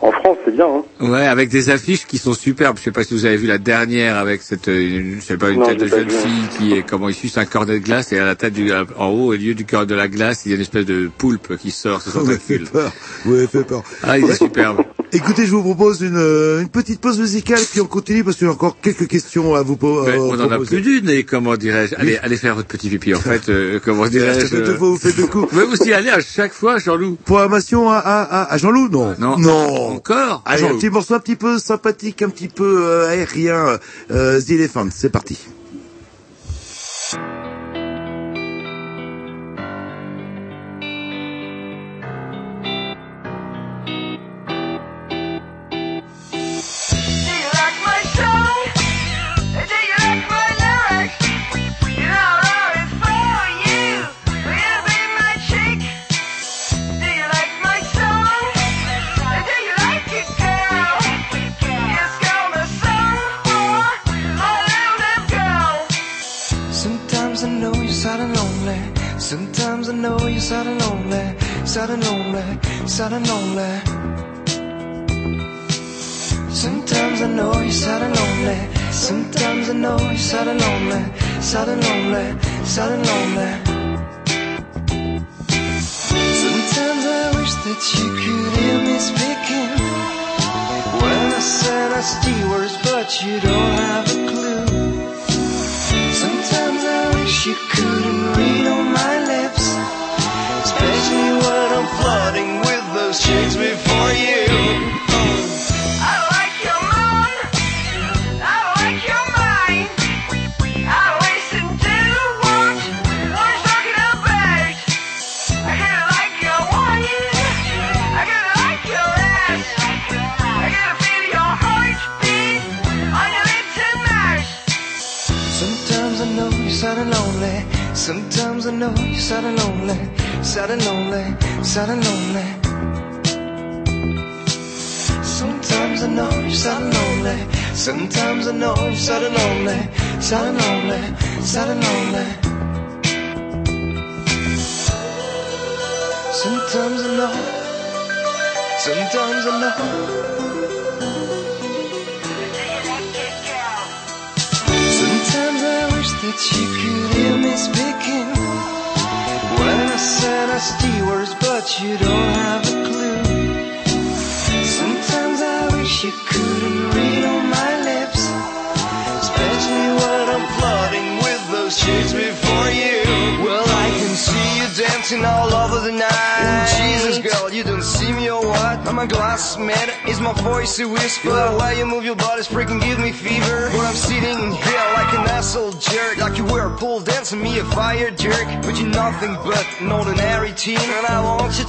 en 0.00 0.12
France. 0.12 0.36
C'est 0.44 0.54
bien. 0.54 0.66
Hein. 0.66 0.82
Ouais, 1.08 1.26
avec 1.26 1.48
des 1.48 1.70
affiches 1.70 2.06
qui 2.06 2.18
sont 2.18 2.32
superbes. 2.34 2.76
Je 2.78 2.82
sais 2.84 2.90
pas 2.92 3.04
si 3.04 3.14
vous 3.14 3.24
avez 3.26 3.36
vu 3.36 3.46
la 3.46 3.58
dernière 3.58 4.16
avec 4.16 4.42
cette, 4.42 4.68
euh, 4.68 4.78
une- 5.00 5.16
je 5.20 5.24
sais 5.24 5.36
pas, 5.36 5.50
une 5.50 5.60
Non, 5.60 5.66
tête 5.66 5.80
de 5.80 5.86
jeune 5.88 6.08
vu. 6.08 6.16
fille 6.16 6.48
qui 6.56 6.72
est, 6.74 6.82
comment 6.82 7.08
il 7.08 7.14
suce 7.14 7.36
un 7.38 7.44
cornet 7.46 7.74
de 7.74 7.78
glace 7.84 8.12
et 8.12 8.18
à 8.18 8.24
la 8.24 8.34
tête 8.34 8.52
du, 8.54 8.72
en 8.72 9.08
haut, 9.08 9.32
au 9.32 9.34
lieu 9.34 9.54
du 9.54 9.64
cœur 9.64 9.86
de 9.86 9.94
la 9.94 10.08
glace, 10.08 10.42
il 10.44 10.50
y 10.50 10.52
a 10.52 10.56
une 10.56 10.62
espèce 10.62 10.86
de 10.86 11.10
poulpe 11.18 11.56
qui 11.56 11.70
sort 11.70 12.02
sur 12.02 12.12
son 12.12 12.20
Ouais, 12.26 12.36
fait 12.38 12.58
tentacule. 12.58 12.68
peur. 12.70 12.92
Ouais, 13.26 13.46
fait 13.46 13.64
peur. 13.64 13.82
Ah, 14.02 14.18
il 14.18 14.24
est 14.26 14.34
superbe. 14.34 14.82
Écoutez, 15.12 15.46
je 15.46 15.52
vous 15.52 15.62
propose 15.62 16.02
une, 16.02 16.16
euh, 16.16 16.60
une 16.62 16.68
petite 16.68 17.00
pause 17.00 17.18
musicale, 17.20 17.60
puis 17.70 17.80
on 17.80 17.86
continue 17.86 18.24
parce 18.24 18.36
qu'il 18.36 18.46
y 18.46 18.50
a 18.50 18.52
encore 18.52 18.76
quelques 18.82 19.06
questions 19.06 19.54
à 19.54 19.62
vous 19.62 19.76
po- 19.76 20.02
Mais 20.04 20.12
euh, 20.12 20.18
on 20.20 20.38
en 20.40 20.50
a 20.50 20.58
plus 20.58 20.80
d'une 20.82 21.08
et 21.08 21.22
comment 21.24 21.56
dirais-je 21.56 21.94
Allez, 21.94 22.16
allez 22.18 22.36
faire 22.36 22.54
votre 22.56 22.66
petit 22.68 22.88
pipi. 22.90 23.14
En 23.14 23.20
fait, 23.20 23.48
euh, 23.48 23.78
comment 23.82 24.08
dirais-je 24.08 24.48
Deux 24.56 24.74
fois, 24.76 24.88
vous 24.88 24.96
faites 24.98 25.16
deux 25.16 25.26
coups. 25.28 25.48
Mais 25.52 25.62
vous 25.64 25.76
y 25.84 25.92
allez 25.92 26.10
à 26.10 26.20
chaque 26.20 26.52
fois, 26.52 26.78
Jean-Loup. 26.78 27.16
Programmation 27.24 27.88
à, 27.88 27.96
à, 27.98 28.22
à, 28.22 28.52
à 28.52 28.58
Jean-Loup, 28.58 28.88
non 28.88 29.14
Non. 29.18 29.38
Non. 29.38 29.92
Encore 29.96 30.42
Allez, 30.44 30.64
un 30.64 30.74
petit 30.76 30.90
morceau 30.90 31.14
un 31.14 31.20
petit 31.20 31.36
peu 31.36 31.58
sympathique, 31.58 32.20
un 32.22 32.28
petit 32.28 32.48
peu 32.48 32.82
euh, 32.84 33.08
aérien. 33.08 33.78
Euh, 34.10 34.40
The 34.40 34.50
Elephant, 34.50 34.88
c'est 34.92 35.10
parti. 35.10 35.38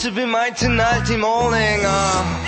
To 0.08 0.14
be 0.14 0.26
mine 0.26 0.54
tonight, 0.54 1.06
till 1.06 1.18
morning. 1.18 1.82
Uh. 1.84 2.47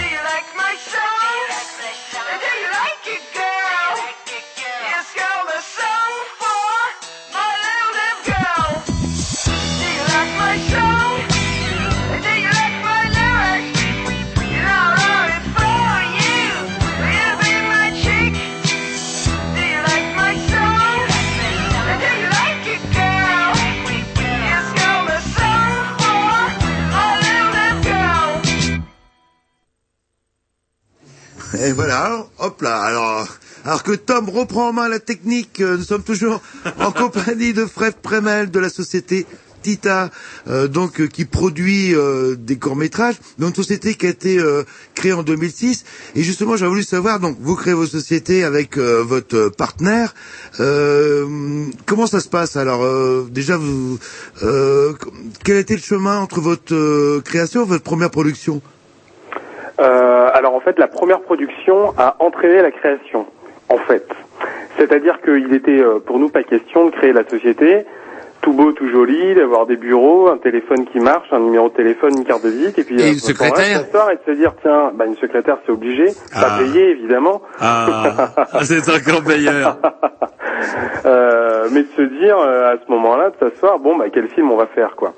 Alors, 33.66 33.84
que 33.84 33.92
Tom 33.92 34.30
reprend 34.30 34.70
en 34.70 34.74
main 34.74 34.90
la 34.90 35.00
technique, 35.00 35.62
euh, 35.62 35.78
nous 35.78 35.84
sommes 35.84 36.04
toujours 36.04 36.42
en 36.80 36.92
compagnie 36.92 37.54
de 37.54 37.66
Fred 37.66 37.96
Premel 37.96 38.52
de 38.52 38.60
la 38.60 38.70
société 38.70 39.26
Tita, 39.62 40.10
euh, 40.48 40.68
donc 40.68 41.02
euh, 41.02 41.08
qui 41.08 41.26
produit 41.26 41.94
euh, 41.94 42.36
des 42.38 42.58
courts 42.58 42.76
métrages, 42.76 43.16
dans 43.38 43.48
une 43.48 43.56
société 43.56 43.94
qui 43.96 44.06
a 44.06 44.10
été 44.10 44.40
euh, 44.40 44.64
créée 44.96 45.14
en 45.14 45.24
2006. 45.24 45.86
Et 46.16 46.22
justement, 46.24 46.56
j'aurais 46.56 46.70
voulu 46.70 46.84
savoir, 46.84 47.20
donc 47.20 47.38
vous 47.40 47.56
créez 47.56 47.74
vos 47.74 47.86
sociétés 47.86 48.44
avec 48.44 48.78
euh, 48.78 49.04
votre 49.06 49.50
partenaire. 49.50 50.14
Euh, 50.60 51.66
comment 51.86 52.08
ça 52.08 52.20
se 52.20 52.30
passe 52.30 52.56
Alors, 52.56 52.84
euh, 52.84 53.28
déjà, 53.30 53.58
vous, 53.58 54.00
euh, 54.44 54.94
quel 55.44 55.58
a 55.58 55.60
été 55.60 55.76
le 55.76 55.82
chemin 55.82 56.20
entre 56.20 56.40
votre 56.40 56.74
euh, 56.74 57.22
création 57.24 57.64
et 57.64 57.68
votre 57.68 57.84
première 57.84 58.12
production? 58.12 58.62
Euh, 59.80 60.30
alors 60.34 60.56
en 60.56 60.60
fait, 60.60 60.78
la 60.78 60.88
première 60.88 61.22
production 61.22 61.94
a 61.98 62.18
entraîné 62.20 62.62
la 62.62 62.72
création, 62.72 63.26
en 63.70 63.78
fait. 63.78 64.08
C'est-à-dire 64.78 65.20
qu'il 65.22 65.54
était 65.54 65.80
euh, 65.82 66.00
pour 66.00 66.20
nous 66.20 66.30
pas 66.30 66.44
question 66.44 66.86
de 66.86 66.92
créer 66.92 67.14
la 67.14 67.28
société, 67.28 67.86
tout 68.42 68.54
beau, 68.54 68.72
tout 68.72 68.88
joli, 68.88 69.36
d'avoir 69.36 69.66
des 69.66 69.76
bureaux, 69.76 70.30
un 70.30 70.38
téléphone 70.38 70.86
qui 70.86 71.00
marche, 71.02 71.28
un 71.34 71.40
numéro 71.40 71.68
de 71.68 71.74
téléphone, 71.74 72.12
une 72.18 72.24
carte 72.24 72.44
de 72.46 72.50
visite, 72.50 72.80
et 72.80 72.84
puis 72.86 72.96
Et 73.00 73.04
euh, 73.04 73.12
une 73.12 73.20
secrétaire 73.20 73.82
s'asseoir 73.82 74.12
et 74.12 74.16
de 74.16 74.22
se 74.26 74.32
dire 74.32 74.54
tiens, 74.62 74.92
bah, 74.96 75.06
une 75.06 75.18
secrétaire 75.18 75.58
c'est 75.66 75.72
obligé, 75.74 76.06
pas 76.34 76.56
Ah. 76.56 76.60
payé 76.60 76.92
évidemment. 76.92 77.42
Ah, 77.60 78.34
c'est 78.64 78.88
encore 78.90 79.24
meilleur. 79.28 79.78
Euh, 81.06 81.70
mais 81.72 81.84
de 81.84 81.88
se 81.96 82.02
dire 82.02 82.38
euh, 82.38 82.74
à 82.74 82.78
ce 82.86 82.92
moment-là, 82.92 83.30
de 83.30 83.36
s'asseoir, 83.50 83.80
bon, 83.80 83.96
bah 83.96 84.06
quel 84.14 84.28
film 84.30 84.52
on 84.52 84.58
va 84.58 84.68
faire, 84.68 84.96
quoi. 84.98 85.14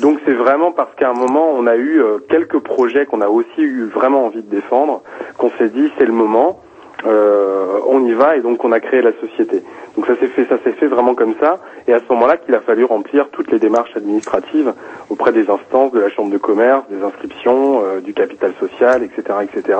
Donc 0.00 0.18
c'est 0.24 0.32
vraiment 0.32 0.72
parce 0.72 0.88
qu'à 0.96 1.10
un 1.10 1.12
moment, 1.12 1.50
on 1.54 1.66
a 1.66 1.76
eu 1.76 2.00
euh, 2.00 2.18
quelques 2.30 2.58
projets 2.60 3.04
qu'on 3.04 3.20
a 3.20 3.28
aussi 3.28 3.60
eu 3.60 3.84
vraiment 3.84 4.24
envie 4.24 4.42
de 4.42 4.50
défendre, 4.50 5.02
qu'on 5.36 5.50
s'est 5.58 5.68
dit 5.68 5.92
c'est 5.98 6.06
le 6.06 6.12
moment, 6.12 6.60
euh, 7.06 7.78
on 7.86 8.04
y 8.04 8.12
va, 8.14 8.36
et 8.36 8.40
donc 8.40 8.64
on 8.64 8.72
a 8.72 8.80
créé 8.80 9.00
la 9.02 9.12
société. 9.20 9.62
Donc 9.96 10.06
ça 10.06 10.16
s'est 10.16 10.26
fait, 10.28 10.44
ça 10.48 10.58
s'est 10.64 10.72
fait 10.72 10.86
vraiment 10.86 11.14
comme 11.14 11.34
ça, 11.40 11.58
et 11.88 11.92
à 11.94 12.00
ce 12.00 12.04
moment-là 12.12 12.36
qu'il 12.36 12.54
a 12.54 12.60
fallu 12.60 12.84
remplir 12.84 13.28
toutes 13.30 13.50
les 13.52 13.58
démarches 13.58 13.96
administratives 13.96 14.72
auprès 15.08 15.32
des 15.32 15.48
instances 15.48 15.92
de 15.92 16.00
la 16.00 16.10
chambre 16.10 16.30
de 16.30 16.38
commerce, 16.38 16.82
des 16.90 17.02
inscriptions, 17.02 17.82
euh, 17.84 18.00
du 18.00 18.12
capital 18.12 18.52
social, 18.60 19.02
etc., 19.02 19.38
etc., 19.42 19.78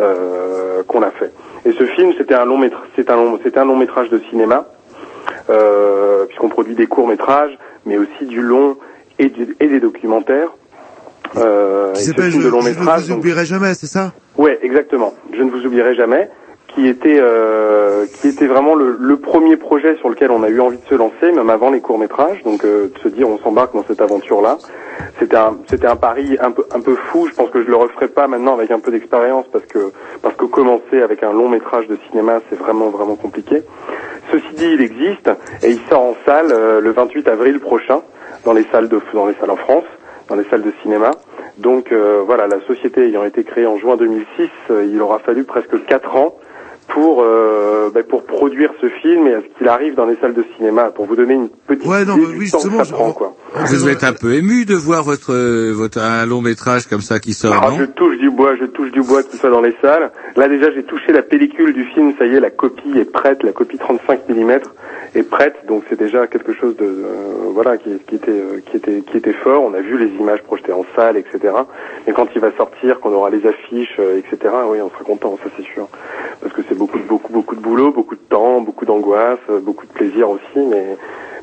euh, 0.00 0.82
qu'on 0.86 1.02
a 1.02 1.10
fait. 1.10 1.32
Et 1.64 1.72
ce 1.72 1.84
film, 1.86 2.12
c'était 2.18 2.34
un 2.34 2.44
long 2.44 2.58
métrage, 2.58 2.86
c'est 2.96 3.10
un 3.10 3.16
long, 3.16 3.38
c'était 3.42 3.58
un 3.58 3.64
long 3.64 3.76
métrage 3.76 4.10
de 4.10 4.18
cinéma, 4.30 4.66
euh, 5.50 6.26
puisqu'on 6.26 6.48
produit 6.48 6.74
des 6.74 6.86
courts 6.86 7.08
métrages, 7.08 7.56
mais 7.86 7.98
aussi 7.98 8.26
du 8.26 8.40
long 8.42 8.76
et, 9.18 9.28
du- 9.28 9.56
et 9.60 9.66
des 9.66 9.80
documentaires. 9.80 10.50
Euh, 11.36 11.92
et 11.92 11.96
ce 11.98 12.12
film 12.12 12.30
Je, 12.30 12.46
de 12.46 12.48
long 12.48 12.60
je 12.60 12.70
ne 12.70 12.74
métrage. 12.78 13.02
vous 13.02 13.08
donc- 13.08 13.18
oublierai 13.18 13.44
jamais, 13.44 13.74
c'est 13.74 13.86
ça? 13.86 14.12
Ouais, 14.36 14.58
exactement. 14.62 15.14
Je 15.32 15.42
ne 15.42 15.50
vous 15.50 15.64
oublierai 15.66 15.94
jamais. 15.94 16.30
Qui 16.78 16.86
était, 16.86 17.18
euh, 17.18 18.06
qui 18.20 18.28
était 18.28 18.46
vraiment 18.46 18.76
le, 18.76 18.96
le 19.00 19.16
premier 19.16 19.56
projet 19.56 19.96
sur 19.96 20.08
lequel 20.08 20.30
on 20.30 20.44
a 20.44 20.48
eu 20.48 20.60
envie 20.60 20.76
de 20.76 20.86
se 20.88 20.94
lancer, 20.94 21.32
même 21.32 21.50
avant 21.50 21.72
les 21.72 21.80
courts 21.80 21.98
métrages. 21.98 22.40
Donc, 22.44 22.64
euh, 22.64 22.86
de 22.94 22.98
se 23.00 23.08
dire, 23.08 23.28
on 23.28 23.36
s'embarque 23.38 23.74
dans 23.74 23.82
cette 23.82 24.00
aventure-là. 24.00 24.58
C'était 25.18 25.36
un, 25.36 25.56
c'était 25.68 25.88
un 25.88 25.96
pari 25.96 26.38
un 26.40 26.52
peu, 26.52 26.64
un 26.72 26.80
peu 26.80 26.94
fou. 26.94 27.26
Je 27.26 27.34
pense 27.34 27.50
que 27.50 27.64
je 27.64 27.68
le 27.68 27.74
referai 27.74 28.06
pas 28.06 28.28
maintenant 28.28 28.54
avec 28.54 28.70
un 28.70 28.78
peu 28.78 28.92
d'expérience 28.92 29.44
parce 29.50 29.64
que, 29.64 29.90
parce 30.22 30.36
que 30.36 30.44
commencer 30.44 31.02
avec 31.02 31.24
un 31.24 31.32
long 31.32 31.48
métrage 31.48 31.88
de 31.88 31.98
cinéma, 32.08 32.38
c'est 32.48 32.56
vraiment, 32.56 32.90
vraiment 32.90 33.16
compliqué. 33.16 33.64
Ceci 34.30 34.54
dit, 34.54 34.70
il 34.74 34.80
existe 34.80 35.28
et 35.64 35.70
il 35.70 35.80
sort 35.88 36.02
en 36.02 36.16
salle 36.24 36.52
euh, 36.52 36.80
le 36.80 36.92
28 36.92 37.26
avril 37.26 37.58
prochain 37.58 38.02
dans 38.44 38.52
les 38.52 38.64
salles 38.70 38.88
de, 38.88 39.00
dans 39.14 39.26
les 39.26 39.34
salles 39.40 39.50
en 39.50 39.56
France, 39.56 39.84
dans 40.28 40.36
les 40.36 40.44
salles 40.44 40.62
de 40.62 40.72
cinéma. 40.82 41.10
Donc 41.56 41.90
euh, 41.90 42.22
voilà, 42.24 42.46
la 42.46 42.60
société 42.68 43.04
ayant 43.08 43.24
été 43.24 43.42
créée 43.42 43.66
en 43.66 43.78
juin 43.78 43.96
2006, 43.96 44.48
euh, 44.70 44.88
il 44.88 45.02
aura 45.02 45.18
fallu 45.18 45.42
presque 45.42 45.84
quatre 45.86 46.14
ans 46.14 46.36
pour 46.88 47.22
euh, 47.22 47.90
ben, 47.94 48.02
pour 48.02 48.24
produire 48.24 48.70
ce 48.80 48.88
film 48.88 49.26
et 49.26 49.34
à 49.34 49.40
ce 49.40 49.58
qu'il 49.58 49.68
arrive 49.68 49.94
dans 49.94 50.06
les 50.06 50.16
salles 50.16 50.34
de 50.34 50.44
cinéma. 50.56 50.90
Pour 50.90 51.06
vous 51.06 51.16
donner 51.16 51.34
une 51.34 51.48
petite 51.48 51.86
Ouais, 51.86 52.04
non, 52.04 52.16
idée 52.16 52.26
mais 52.26 52.32
du 52.34 52.38
oui, 52.40 52.50
temps 52.50 52.58
que 52.58 52.64
justement, 52.64 52.84
ça 52.84 52.92
prend, 52.94 53.12
quoi. 53.12 53.34
Vous 53.54 53.88
êtes 53.88 54.04
un 54.04 54.12
peu 54.12 54.34
ému 54.34 54.64
de 54.64 54.74
voir 54.74 55.02
votre, 55.04 55.34
votre 55.72 55.98
un 56.00 56.26
long 56.26 56.40
métrage 56.42 56.86
comme 56.86 57.00
ça 57.00 57.18
qui 57.18 57.32
sort, 57.34 57.54
Ah, 57.62 57.70
non? 57.70 57.76
je 57.78 57.84
touche 57.84 58.18
du 58.18 58.30
bois, 58.30 58.54
je 58.60 58.66
touche 58.66 58.90
du 58.92 59.02
bois 59.02 59.22
qu'il 59.22 59.38
soit 59.38 59.50
dans 59.50 59.60
les 59.62 59.74
salles. 59.82 60.10
Là 60.36 60.48
déjà 60.48 60.70
j'ai 60.72 60.82
touché 60.84 61.12
la 61.12 61.22
pellicule 61.22 61.72
du 61.72 61.84
film, 61.84 62.12
ça 62.18 62.26
y 62.26 62.34
est, 62.34 62.40
la 62.40 62.50
copie 62.50 62.98
est 62.98 63.10
prête, 63.10 63.42
la 63.42 63.52
copie 63.52 63.78
35 63.78 64.28
mm 64.28 64.58
est 65.14 65.22
prête, 65.22 65.54
donc 65.66 65.84
c'est 65.88 65.98
déjà 65.98 66.26
quelque 66.26 66.52
chose 66.52 66.76
de 66.76 66.84
euh, 66.84 67.48
voilà 67.54 67.78
qui, 67.78 67.90
qui 68.06 68.16
était 68.16 68.30
euh, 68.30 68.60
qui 68.70 68.76
était 68.76 69.00
qui 69.00 69.16
était 69.16 69.32
fort. 69.32 69.62
On 69.64 69.72
a 69.74 69.80
vu 69.80 69.96
les 69.98 70.08
images 70.20 70.42
projetées 70.42 70.72
en 70.72 70.84
salle, 70.94 71.16
etc. 71.16 71.38
Mais 72.06 72.12
quand 72.12 72.28
il 72.34 72.40
va 72.40 72.52
sortir, 72.56 73.00
qu'on 73.00 73.12
aura 73.12 73.30
les 73.30 73.44
affiches, 73.46 73.98
etc. 73.98 74.54
Oui, 74.70 74.78
on 74.82 74.90
sera 74.90 75.04
content, 75.04 75.38
ça 75.42 75.50
c'est 75.56 75.64
sûr, 75.72 75.88
parce 76.42 76.52
que 76.54 76.60
c'est 76.68 76.76
beaucoup 76.78 76.98
de 76.98 77.04
beaucoup 77.04 77.32
beaucoup 77.32 77.56
de 77.56 77.60
boulot, 77.60 77.92
beaucoup 77.92 78.14
de 78.14 78.26
temps, 78.30 78.60
beaucoup 78.62 78.86
d'angoisse, 78.86 79.38
euh, 79.50 79.60
beaucoup 79.60 79.86
de 79.86 79.92
plaisir 79.92 80.30
aussi, 80.30 80.60
mais 80.70 80.96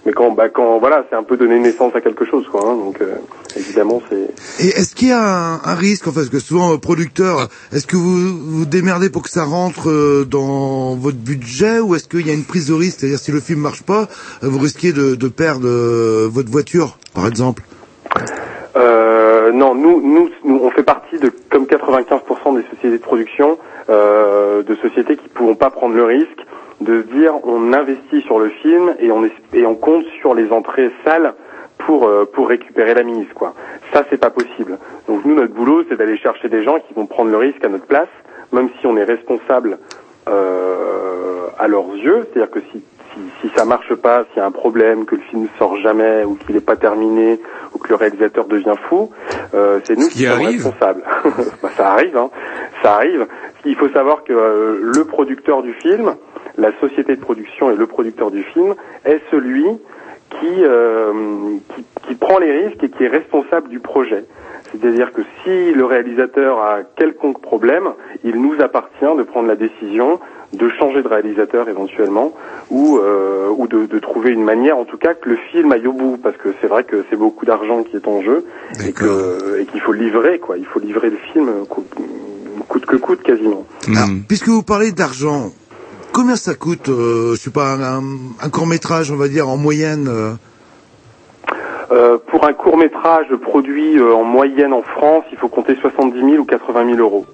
mais 0.05 0.11
quand 0.13 0.31
bah 0.31 0.49
quand 0.49 0.79
voilà, 0.79 1.05
c'est 1.09 1.15
un 1.15 1.23
peu 1.23 1.35
donner 1.37 1.59
naissance 1.59 1.95
à 1.95 2.01
quelque 2.01 2.25
chose 2.25 2.45
quoi. 2.51 2.61
hein, 2.65 2.75
donc 2.75 3.01
euh, 3.01 3.15
évidemment 3.55 4.01
c'est 4.09 4.63
Et 4.63 4.69
est-ce 4.69 4.95
qu'il 4.95 5.09
y 5.09 5.11
a 5.11 5.21
un, 5.21 5.55
un 5.63 5.75
risque, 5.75 6.07
enfin, 6.07 6.21
parce 6.21 6.29
que 6.29 6.39
souvent, 6.39 6.73
euh, 6.73 6.77
producteur, 6.77 7.49
est-ce 7.73 7.85
que 7.85 7.97
vous 7.97 8.37
vous 8.57 8.65
démerdez 8.65 9.09
pour 9.09 9.23
que 9.23 9.29
ça 9.29 9.43
rentre 9.43 9.89
euh, 9.89 10.25
dans 10.25 10.95
votre 10.95 11.17
budget 11.17 11.79
ou 11.79 11.95
est-ce 11.95 12.07
qu'il 12.07 12.25
y 12.25 12.31
a 12.31 12.33
une 12.33 12.45
prise 12.45 12.67
de 12.67 12.73
risque 12.73 12.99
C'est-à-dire, 12.99 13.19
si 13.19 13.31
le 13.31 13.39
film 13.41 13.59
marche 13.59 13.83
pas, 13.83 14.07
vous 14.41 14.59
risquez 14.59 14.93
de, 14.93 15.15
de 15.15 15.27
perdre 15.27 15.67
euh, 15.67 16.27
votre 16.31 16.49
voiture, 16.49 16.97
par 17.13 17.27
exemple? 17.27 17.63
Non, 19.55 19.73
nous, 19.73 20.01
nous, 20.01 20.29
nous, 20.43 20.59
on 20.61 20.69
fait 20.71 20.83
partie 20.83 21.04
comme 21.65 21.79
95% 21.79 22.55
des 22.55 22.63
sociétés 22.69 22.97
de 22.97 23.03
production, 23.03 23.57
euh, 23.89 24.63
de 24.63 24.75
sociétés 24.75 25.17
qui 25.17 25.23
ne 25.25 25.29
pourront 25.29 25.55
pas 25.55 25.69
prendre 25.69 25.95
le 25.95 26.03
risque 26.03 26.39
de 26.81 27.01
dire 27.03 27.33
on 27.43 27.71
investit 27.73 28.21
sur 28.23 28.37
le 28.39 28.49
film 28.49 28.95
et 28.99 29.11
on, 29.11 29.23
es- 29.23 29.31
et 29.53 29.65
on 29.65 29.75
compte 29.75 30.05
sur 30.19 30.33
les 30.33 30.51
entrées 30.51 30.91
salles 31.05 31.33
pour 31.77 32.07
euh, 32.07 32.25
pour 32.31 32.47
récupérer 32.49 32.93
la 32.93 33.03
mise 33.03 33.27
quoi. 33.33 33.53
Ça 33.93 34.03
c'est 34.09 34.17
pas 34.19 34.29
possible. 34.29 34.77
Donc 35.07 35.23
nous 35.25 35.35
notre 35.35 35.53
boulot 35.53 35.83
c'est 35.89 35.95
d'aller 35.97 36.17
chercher 36.17 36.49
des 36.49 36.63
gens 36.63 36.77
qui 36.87 36.93
vont 36.93 37.05
prendre 37.05 37.31
le 37.31 37.37
risque 37.37 37.63
à 37.63 37.69
notre 37.69 37.85
place, 37.85 38.09
même 38.51 38.69
si 38.79 38.87
on 38.87 38.97
est 38.97 39.03
responsable 39.05 39.77
euh, 40.27 41.47
à 41.57 41.67
leurs 41.67 41.95
yeux. 41.95 42.27
C'est-à-dire 42.33 42.51
que 42.51 42.59
si, 42.71 42.83
si 43.15 43.47
si 43.47 43.55
ça 43.55 43.65
marche 43.65 43.93
pas, 43.95 44.25
s'il 44.25 44.37
y 44.37 44.39
a 44.41 44.45
un 44.45 44.51
problème, 44.51 45.05
que 45.05 45.15
le 45.15 45.21
film 45.21 45.43
ne 45.43 45.47
sort 45.57 45.77
jamais 45.77 46.23
ou 46.23 46.35
qu'il 46.35 46.55
n'est 46.55 46.61
pas 46.61 46.75
terminé 46.75 47.39
ou 47.73 47.79
que 47.79 47.89
le 47.89 47.95
réalisateur 47.95 48.45
devient 48.45 48.75
fou, 48.89 49.09
euh, 49.53 49.79
c'est 49.83 49.97
nous 49.97 50.07
qui 50.07 50.19
qui 50.19 50.25
sommes 50.25 50.41
responsables. 50.41 51.03
Bah, 51.61 51.69
ça 51.75 51.91
arrive, 51.91 52.17
hein. 52.17 52.29
ça 52.83 52.95
arrive. 52.95 53.27
Il 53.65 53.75
faut 53.75 53.89
savoir 53.89 54.23
que 54.23 54.33
euh, 54.33 54.79
le 54.81 55.05
producteur 55.05 55.63
du 55.63 55.73
film, 55.73 56.15
la 56.57 56.71
société 56.79 57.15
de 57.15 57.21
production 57.21 57.71
et 57.71 57.75
le 57.75 57.87
producteur 57.87 58.31
du 58.31 58.43
film 58.43 58.75
est 59.05 59.21
celui 59.31 59.65
qui, 60.29 60.63
euh, 60.63 61.11
qui, 61.75 61.85
qui 62.07 62.15
prend 62.15 62.39
les 62.39 62.51
risques 62.51 62.83
et 62.83 62.89
qui 62.89 63.03
est 63.03 63.07
responsable 63.07 63.69
du 63.69 63.79
projet. 63.79 64.25
C'est-à-dire 64.71 65.11
que 65.13 65.21
si 65.43 65.71
le 65.71 65.85
réalisateur 65.85 66.59
a 66.59 66.79
quelconque 66.97 67.41
problème, 67.41 67.89
il 68.23 68.41
nous 68.41 68.61
appartient 68.61 69.15
de 69.17 69.23
prendre 69.23 69.47
la 69.47 69.55
décision 69.55 70.19
de 70.55 70.69
changer 70.79 71.01
de 71.03 71.07
réalisateur 71.07 71.67
éventuellement 71.69 72.33
ou, 72.69 72.97
euh, 72.97 73.49
ou 73.57 73.67
de, 73.67 73.85
de 73.85 73.99
trouver 73.99 74.31
une 74.31 74.43
manière 74.43 74.77
en 74.77 74.85
tout 74.85 74.97
cas 74.97 75.13
que 75.13 75.29
le 75.29 75.37
film 75.51 75.71
aille 75.71 75.87
au 75.87 75.93
bout 75.93 76.17
parce 76.21 76.37
que 76.37 76.49
c'est 76.61 76.67
vrai 76.67 76.83
que 76.83 77.05
c'est 77.09 77.15
beaucoup 77.15 77.45
d'argent 77.45 77.83
qui 77.83 77.95
est 77.95 78.07
en 78.07 78.21
jeu 78.21 78.45
et 78.85 78.91
que- 78.91 79.59
et 79.61 79.65
qu'il 79.65 79.81
faut 79.81 79.93
livrer 79.93 80.39
quoi. 80.39 80.57
Il 80.57 80.65
faut 80.65 80.79
livrer 80.79 81.09
le 81.09 81.17
film 81.33 81.49
co- 81.69 81.85
coûte 82.67 82.85
que 82.85 82.95
coûte 82.95 83.21
quasiment. 83.23 83.65
Alors, 83.87 84.09
puisque 84.27 84.47
vous 84.47 84.63
parlez 84.63 84.91
d'argent, 84.91 85.51
combien 86.13 86.35
ça 86.35 86.55
coûte, 86.55 86.89
euh, 86.89 87.33
je 87.35 87.39
sais 87.39 87.51
pas, 87.51 87.73
un, 87.73 88.01
un 88.41 88.49
court 88.49 88.65
métrage, 88.67 89.11
on 89.11 89.15
va 89.17 89.27
dire, 89.27 89.47
en 89.49 89.57
moyenne 89.57 90.07
euh, 90.09 90.31
Euh, 91.91 92.17
pour 92.31 92.45
un 92.47 92.53
court 92.53 92.77
métrage 92.77 93.27
produit 93.43 93.99
euh, 93.99 94.11
en 94.15 94.23
moyenne 94.23 94.73
en 94.73 94.81
France 94.81 95.23
il 95.31 95.37
faut 95.37 95.49
compter 95.49 95.75
70 95.75 96.19
000 96.19 96.41
ou 96.41 96.45
80 96.45 96.85
000 96.95 96.97
euros 96.97 97.27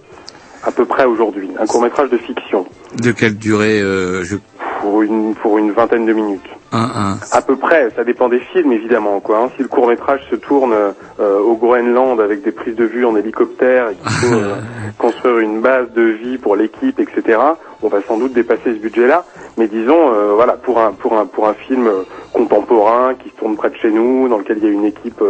à 0.64 0.72
peu 0.72 0.86
près 0.86 1.06
aujourd'hui 1.06 1.50
un 1.60 1.66
court 1.66 1.82
métrage 1.82 2.10
de 2.10 2.18
fiction 2.18 2.66
De 3.02 3.12
quelle 3.12 3.38
durée 3.38 3.82
euh, 3.82 4.24
je... 4.24 4.38
pour 4.82 5.02
une 5.02 5.36
pour 5.36 5.58
une 5.58 5.72
vingtaine 5.72 6.06
de 6.06 6.14
minutes 6.14 6.50
un, 6.72 6.80
un. 6.80 7.20
À 7.32 7.42
peu 7.42 7.58
près, 7.58 7.90
ça 7.96 8.04
dépend 8.04 8.30
des 8.30 8.40
films 8.40 8.72
évidemment. 8.72 9.20
Quoi, 9.20 9.40
hein. 9.40 9.50
Si 9.56 9.62
le 9.62 9.68
court 9.68 9.88
métrage 9.88 10.22
se 10.30 10.36
tourne 10.36 10.74
euh, 11.20 11.40
au 11.40 11.56
Groenland 11.56 12.20
avec 12.22 12.44
des 12.44 12.52
prises 12.52 12.76
de 12.76 12.86
vue 12.86 13.06
en 13.06 13.16
hélicoptère 13.16 13.90
et 13.90 13.96
qu'il 13.96 14.10
faut 14.10 14.36
euh, 14.36 14.56
construire 14.98 15.40
une 15.40 15.60
base 15.60 15.92
de 15.94 16.02
vie 16.02 16.38
pour 16.38 16.56
l'équipe, 16.56 17.00
etc., 17.00 17.40
on 17.84 17.90
va 17.90 18.02
sans 18.08 18.18
doute 18.18 18.34
dépasser 18.34 18.74
ce 18.74 18.80
budget-là. 18.80 19.26
Mais 19.58 19.68
disons, 19.68 20.14
euh, 20.14 20.34
voilà, 20.34 20.54
pour 20.54 20.80
un 20.80 20.94
pour 20.94 21.18
un 21.18 21.26
pour 21.26 21.48
un 21.48 21.54
film 21.54 21.90
contemporain 22.32 23.16
qui 23.16 23.30
se 23.30 23.36
tourne 23.36 23.58
près 23.58 23.70
de 23.70 23.76
chez 23.76 23.92
nous, 23.92 24.30
dans 24.30 24.38
lequel 24.38 24.60
il 24.60 24.64
y 24.64 24.68
a 24.68 24.72
une 24.72 24.86
équipe 24.86 25.22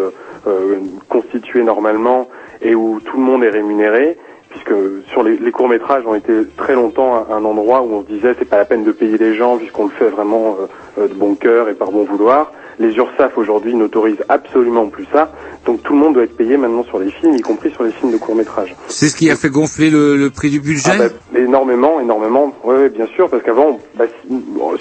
constituée 1.08 1.64
normalement 1.64 2.28
et 2.62 2.74
où 2.76 3.00
tout 3.04 3.18
le 3.18 3.24
monde 3.24 3.44
est 3.44 3.50
rémunéré. 3.50 4.18
Puisque 4.52 4.74
sur 5.08 5.24
les, 5.24 5.52
courts 5.52 5.70
métrages 5.70 6.06
ont 6.06 6.16
été 6.16 6.34
très 6.58 6.76
longtemps 6.76 7.16
un, 7.16 7.36
un 7.36 7.46
endroit 7.46 7.82
où 7.82 7.94
on 7.94 8.02
se 8.02 8.08
disait 8.08 8.36
c'est 8.38 8.46
pas 8.46 8.58
la 8.58 8.66
peine 8.66 8.84
de 8.84 8.92
payer 8.92 9.18
les 9.18 9.34
gens 9.36 9.58
puisqu'on 9.58 9.86
le 9.86 9.92
fait 9.92 10.10
vraiment 10.10 10.58
euh, 10.60 11.02
euh, 11.02 11.08
de 11.08 11.14
bon 11.14 11.36
cœur 11.36 11.70
et 11.70 11.74
par 11.74 11.92
bon 11.92 12.04
vouloir. 12.04 12.52
Les 12.82 12.96
URSAF 12.98 13.38
aujourd'hui 13.38 13.76
n'autorisent 13.76 14.24
absolument 14.28 14.88
plus 14.88 15.06
ça, 15.14 15.32
donc 15.66 15.84
tout 15.84 15.94
le 15.94 16.00
monde 16.00 16.16
doit 16.16 16.24
être 16.24 16.36
payé 16.36 16.58
maintenant 16.58 16.84
sur 16.84 16.98
les 16.98 17.12
films, 17.12 17.36
y 17.36 17.42
compris 17.42 17.70
sur 17.70 17.84
les 17.84 17.92
films 17.92 18.12
de 18.12 18.18
court 18.18 18.36
métrage. 18.36 18.76
C'est 18.88 19.08
ce 19.08 19.16
qui 19.16 19.30
a 19.30 19.36
fait 19.36 19.50
gonfler 19.50 19.92
le, 19.92 20.16
le 20.18 20.30
prix 20.32 20.50
du 20.50 20.60
budget 20.60 20.92
Ah 20.96 20.98
bah, 20.98 21.40
énormément, 21.40 22.00
énormément. 22.00 22.56
Oui, 22.64 22.90
bien 22.90 23.06
sûr, 23.16 23.30
parce 23.30 23.44
qu'avant, 23.44 23.80
bah, 23.96 24.06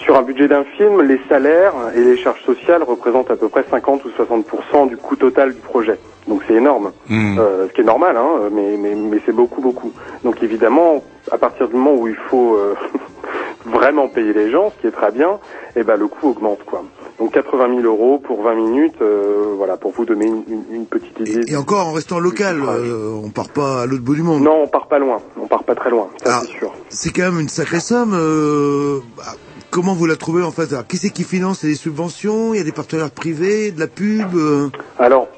sur 0.03 0.17
un 0.17 0.23
budget 0.23 0.49
d'un 0.49 0.65
film, 0.79 1.03
les 1.03 1.21
salaires 1.29 1.75
et 1.95 2.01
les 2.01 2.17
charges 2.17 2.43
sociales 2.45 2.83
représentent 2.83 3.31
à 3.31 3.37
peu 3.37 3.49
près 3.51 3.65
50 3.71 4.03
ou 4.07 4.09
60% 4.09 4.89
du 4.89 4.97
coût 4.97 5.17
total 5.17 5.53
du 5.53 5.61
projet. 5.61 5.99
Donc 6.27 6.41
c'est 6.49 6.55
énorme, 6.55 6.93
Hmm. 7.09 7.39
Euh, 7.39 7.67
ce 7.69 7.73
qui 7.75 7.81
est 7.81 7.85
normal, 7.85 8.17
hein, 8.17 8.49
mais, 8.53 8.77
mais, 8.79 8.95
mais 8.95 9.21
c'est 9.27 9.35
beaucoup, 9.35 9.61
beaucoup. 9.61 9.93
Donc 10.25 10.43
évidemment, 10.43 11.03
à 11.31 11.37
partir 11.39 11.69
du 11.69 11.75
moment 11.75 11.95
où 12.01 12.09
il 12.09 12.15
faut 12.15 12.55
euh, 12.57 12.75
vraiment 13.67 14.09
payer 14.09 14.33
les 14.33 14.51
gens, 14.51 14.71
ce 14.77 14.81
qui 14.81 14.87
est 14.87 14.91
très 14.93 15.11
bien, 15.13 15.39
eh 15.77 15.83
ben 15.83 15.97
le 15.97 16.07
coût 16.09 16.31
augmente, 16.31 16.61
quoi. 16.67 16.83
Donc 17.19 17.33
80 17.33 17.69
000 17.69 17.81
euros 17.83 18.19
pour 18.19 18.43
20 18.43 18.55
minutes, 18.55 18.95
euh, 19.03 19.55
voilà, 19.57 19.77
pour 19.77 19.93
vous 19.93 20.05
donner 20.07 20.27
une, 20.27 20.43
une- 20.49 20.65
une 20.75 20.87
petite 20.87 21.19
idée. 21.21 21.41
Et 21.53 21.57
encore 21.57 21.87
en 21.87 21.93
restant 21.93 22.19
local, 22.19 22.63
euh, 22.67 23.11
on 23.23 23.29
part 23.31 23.51
pas 23.51 23.83
à 23.83 23.87
l'autre 23.87 24.03
bout 24.03 24.15
du 24.15 24.23
monde. 24.23 24.43
Non, 24.43 24.63
on 24.63 24.69
part 24.69 24.87
pas 24.89 24.99
loin, 24.99 25.19
on 25.41 25.47
part 25.47 25.65
pas 25.65 25.75
très 25.75 25.91
loin, 25.91 26.09
ça 26.25 26.41
c'est 26.43 26.59
sûr. 26.59 26.73
C'est 26.89 27.11
quand 27.11 27.23
même 27.31 27.41
une 27.41 27.49
sacrée 27.51 27.81
somme. 27.81 28.15
euh, 28.15 29.01
bah, 29.17 29.25
comment 29.71 29.93
vous 29.95 30.07
la 30.07 30.17
trouvez 30.17 30.43
en 30.43 30.51
fait? 30.51 30.75
Qui 30.89 30.97
c'est 30.97 31.11
qui 31.11 31.25
finance? 31.25 31.63
Les 31.63 31.75
subventions? 31.75 32.55
Il 32.55 32.59
y 32.59 32.61
a 32.61 32.65
des 32.65 32.73
partenaires 32.73 33.11
privés, 33.11 33.71
de 33.71 33.81
la 33.81 33.87
pub 33.87 34.35
euh? 34.35 34.69
Alors, 34.99 35.29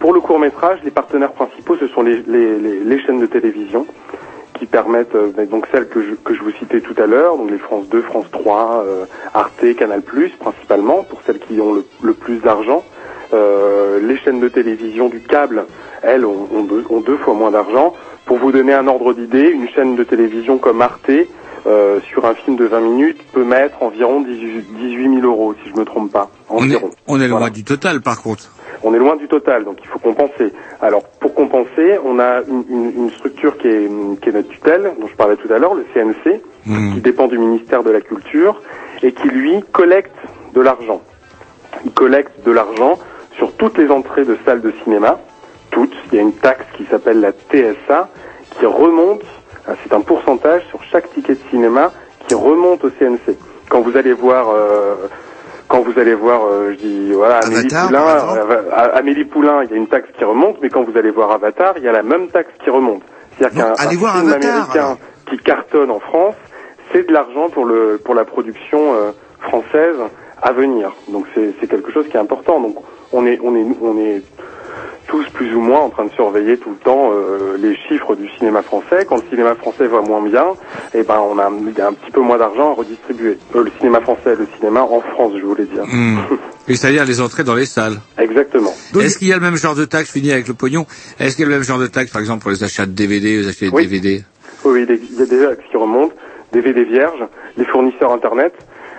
pour 0.00 0.12
le 0.12 0.20
court 0.20 0.38
métrage, 0.38 0.80
les 0.84 0.90
partenaires 0.90 1.32
principaux, 1.32 1.76
ce 1.78 1.86
sont 1.88 2.02
les, 2.02 2.20
les, 2.26 2.58
les, 2.58 2.80
les 2.80 3.00
chaînes 3.06 3.20
de 3.20 3.26
télévision 3.26 3.86
qui 4.58 4.66
permettent 4.66 5.14
euh, 5.14 5.46
donc 5.46 5.66
celles 5.72 5.88
que 5.88 6.02
je, 6.02 6.14
que 6.14 6.34
je 6.34 6.42
vous 6.42 6.50
citais 6.52 6.80
tout 6.80 6.94
à 7.00 7.06
l'heure, 7.06 7.36
donc 7.36 7.50
les 7.50 7.58
France 7.58 7.88
2, 7.88 8.02
France 8.02 8.26
3, 8.30 8.84
euh, 8.86 9.04
Arte, 9.34 9.74
Canal+, 9.76 10.02
principalement 10.38 11.02
pour 11.04 11.20
celles 11.22 11.38
qui 11.38 11.60
ont 11.60 11.74
le, 11.74 11.84
le 12.02 12.12
plus 12.12 12.38
d'argent. 12.38 12.84
Euh, 13.34 13.98
les 14.00 14.16
chaînes 14.18 14.40
de 14.40 14.48
télévision 14.48 15.08
du 15.08 15.20
câble, 15.20 15.66
elles, 16.02 16.24
ont, 16.24 16.48
ont 16.90 17.00
deux 17.00 17.16
fois 17.16 17.34
moins 17.34 17.50
d'argent. 17.50 17.94
Pour 18.24 18.38
vous 18.38 18.52
donner 18.52 18.74
un 18.74 18.86
ordre 18.86 19.12
d'idée, 19.12 19.48
une 19.50 19.68
chaîne 19.68 19.96
de 19.96 20.04
télévision 20.04 20.58
comme 20.58 20.82
Arte, 20.82 21.10
euh, 21.66 22.00
sur 22.10 22.24
un 22.26 22.34
film 22.34 22.56
de 22.56 22.64
20 22.64 22.80
minutes, 22.80 23.18
peut 23.32 23.44
mettre 23.44 23.82
environ 23.82 24.20
18, 24.20 24.66
18 24.78 25.14
000 25.20 25.26
euros, 25.26 25.54
si 25.62 25.70
je 25.70 25.78
me 25.78 25.84
trompe 25.84 26.12
pas. 26.12 26.30
On 26.48 26.58
est, 26.58 26.76
Environ. 26.76 26.90
on 27.08 27.20
est 27.20 27.28
loin 27.28 27.50
du 27.50 27.64
total, 27.64 28.00
par 28.00 28.22
contre. 28.22 28.50
On 28.82 28.94
est 28.94 28.98
loin 28.98 29.16
du 29.16 29.26
total, 29.26 29.64
donc 29.64 29.78
il 29.82 29.86
faut 29.88 29.98
compenser. 29.98 30.52
Alors, 30.80 31.02
pour 31.20 31.34
compenser, 31.34 31.98
on 32.04 32.18
a 32.18 32.42
une, 32.46 32.64
une- 32.68 32.92
une 33.04 33.10
structure 33.10 33.56
qui 33.58 33.66
est, 33.68 33.90
qui 34.22 34.28
est 34.28 34.32
notre 34.32 34.48
tutelle, 34.48 34.92
dont 35.00 35.06
je 35.08 35.14
parlais 35.16 35.36
tout 35.36 35.52
à 35.52 35.58
l'heure, 35.58 35.74
le 35.74 35.84
CNC, 35.94 36.40
qui 36.94 37.00
dépend 37.00 37.26
du 37.26 37.38
ministère 37.38 37.82
de 37.82 37.90
la 37.90 38.00
Culture, 38.00 38.60
et 39.02 39.12
qui, 39.12 39.28
lui, 39.28 39.62
collecte 39.72 40.14
de 40.54 40.60
l'argent. 40.60 41.00
Il 41.84 41.90
collecte 41.92 42.44
de 42.44 42.50
l'argent 42.52 42.98
sur 43.36 43.52
toutes 43.54 43.76
les 43.78 43.90
entrées 43.90 44.24
de 44.24 44.36
salles 44.44 44.60
de 44.62 44.72
cinéma, 44.84 45.18
toutes. 45.70 45.92
Il 46.12 46.16
y 46.16 46.18
a 46.18 46.22
une 46.22 46.32
taxe 46.32 46.64
qui 46.76 46.84
s'appelle 46.86 47.20
la 47.20 47.32
TSA, 47.32 48.08
qui 48.58 48.66
remonte, 48.66 49.22
c'est 49.82 49.92
un 49.92 50.00
pourcentage 50.00 50.62
sur 50.68 50.82
chaque 50.84 51.12
ticket 51.12 51.34
de 51.34 51.40
cinéma, 51.50 51.92
qui 52.26 52.34
remonte 52.34 52.84
au 52.84 52.90
CNC. 52.90 53.36
Quand 53.68 53.80
vous 53.80 53.96
allez 53.96 54.12
voir... 54.12 54.48
euh, 54.50 55.08
quand 55.68 55.80
vous 55.80 55.98
allez 55.98 56.14
voir, 56.14 56.42
euh, 56.44 56.72
je 56.72 56.76
dis 56.76 57.12
voilà, 57.12 57.38
Amélie 57.38 57.74
Avatar, 57.74 57.86
Poulain, 57.86 58.36
euh, 58.36 58.88
Amélie 58.94 59.24
Poulain, 59.24 59.62
il 59.64 59.70
y 59.70 59.74
a 59.74 59.76
une 59.76 59.88
taxe 59.88 60.08
qui 60.16 60.24
remonte, 60.24 60.58
mais 60.62 60.68
quand 60.68 60.84
vous 60.84 60.96
allez 60.96 61.10
voir 61.10 61.30
Avatar, 61.32 61.74
il 61.78 61.82
y 61.84 61.88
a 61.88 61.92
la 61.92 62.02
même 62.02 62.28
taxe 62.28 62.52
qui 62.62 62.70
remonte. 62.70 63.02
C'est-à-dire 63.36 63.74
qu'un 63.74 63.88
film 63.88 64.32
américain 64.32 64.72
alors. 64.72 64.96
qui 65.28 65.38
cartonne 65.38 65.90
en 65.90 65.98
France, 66.00 66.36
c'est 66.92 67.08
de 67.08 67.12
l'argent 67.12 67.48
pour 67.50 67.64
le 67.64 68.00
pour 68.04 68.14
la 68.14 68.24
production 68.24 68.94
euh, 68.94 69.10
française 69.40 69.96
à 70.40 70.52
venir. 70.52 70.92
Donc 71.08 71.26
c'est 71.34 71.54
c'est 71.60 71.66
quelque 71.66 71.90
chose 71.92 72.06
qui 72.08 72.16
est 72.16 72.20
important. 72.20 72.60
Donc 72.60 72.76
on 73.12 73.26
est 73.26 73.38
on 73.42 73.56
est 73.56 73.66
on 73.82 73.98
est 73.98 74.22
tous 75.06 75.24
plus 75.30 75.54
ou 75.54 75.60
moins 75.60 75.80
en 75.80 75.90
train 75.90 76.04
de 76.06 76.10
surveiller 76.12 76.56
tout 76.58 76.70
le 76.70 76.76
temps 76.76 77.10
euh, 77.12 77.56
les 77.58 77.76
chiffres 77.88 78.16
du 78.16 78.28
cinéma 78.38 78.62
français. 78.62 79.06
Quand 79.08 79.16
le 79.16 79.28
cinéma 79.30 79.54
français 79.54 79.86
va 79.86 80.00
moins 80.00 80.22
bien, 80.22 80.46
eh 80.94 81.02
ben 81.02 81.18
on 81.20 81.38
a 81.38 81.48
il 81.68 81.78
y 81.78 81.80
a 81.80 81.88
un 81.88 81.92
petit 81.92 82.10
peu 82.10 82.20
moins 82.20 82.38
d'argent 82.38 82.72
à 82.72 82.74
redistribuer. 82.74 83.38
Euh, 83.54 83.64
le 83.64 83.70
cinéma 83.78 84.00
français, 84.00 84.34
le 84.36 84.46
cinéma 84.58 84.82
en 84.82 85.00
France, 85.00 85.32
je 85.38 85.44
voulais 85.44 85.64
dire. 85.66 85.84
Hmm. 85.86 86.18
Et 86.68 86.74
c'est-à-dire 86.74 87.04
les 87.04 87.20
entrées 87.20 87.44
dans 87.44 87.54
les 87.54 87.66
salles. 87.66 88.00
Exactement. 88.18 88.72
Est-ce 89.00 89.18
qu'il 89.18 89.28
y 89.28 89.32
a 89.32 89.36
le 89.36 89.42
même 89.42 89.56
genre 89.56 89.76
de 89.76 89.84
taxe, 89.84 90.10
fini 90.10 90.32
avec 90.32 90.48
le 90.48 90.54
pognon, 90.54 90.84
est-ce 91.20 91.36
qu'il 91.36 91.44
y 91.44 91.46
a 91.46 91.50
le 91.50 91.54
même 91.54 91.64
genre 91.64 91.78
de 91.78 91.86
taxe, 91.86 92.10
par 92.10 92.20
exemple, 92.20 92.42
pour 92.42 92.50
les 92.50 92.64
achats 92.64 92.86
de 92.86 92.90
DVD, 92.90 93.36
les 93.38 93.48
achats 93.48 93.66
de 93.66 93.70
Oui. 93.70 93.84
DVD 93.84 94.24
Oui, 94.64 94.80
il 94.80 94.80
y 94.80 94.82
a 94.82 94.96
des- 94.96 95.02
il 95.12 95.18
y 95.18 95.22
a 95.22 95.26
des 95.26 95.46
axes 95.46 95.62
qui 95.70 95.76
remontent, 95.76 96.12
DVD 96.52 96.82
vierges, 96.84 97.24
les 97.56 97.64
fournisseurs 97.66 98.12
Internet 98.12 98.52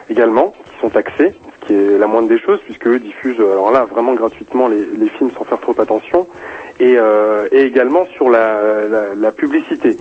également, 0.10 0.54
qui 0.64 0.80
sont 0.80 0.90
taxés, 0.90 1.36
qui 1.68 1.74
est 1.74 1.98
la 1.98 2.08
moindre 2.08 2.30
des 2.30 2.40
choses, 2.40 2.60
puisque 2.66 2.88
eux 2.88 3.00
diffusent, 3.00 3.40
euh, 3.40 3.52
alors 3.52 3.72
là, 3.72 3.86
vraiment 3.86 4.14
gratuitement 4.14 4.68
les, 4.68 5.10
films 5.18 5.32
sans 5.38 5.44
faire 5.44 5.60
trop 5.60 5.80
attention, 5.80 6.28
et, 6.80 6.96
euh, 6.98 7.48
également 7.52 8.06
sur 8.16 8.30
la 8.30 9.32
publicité. 9.36 9.98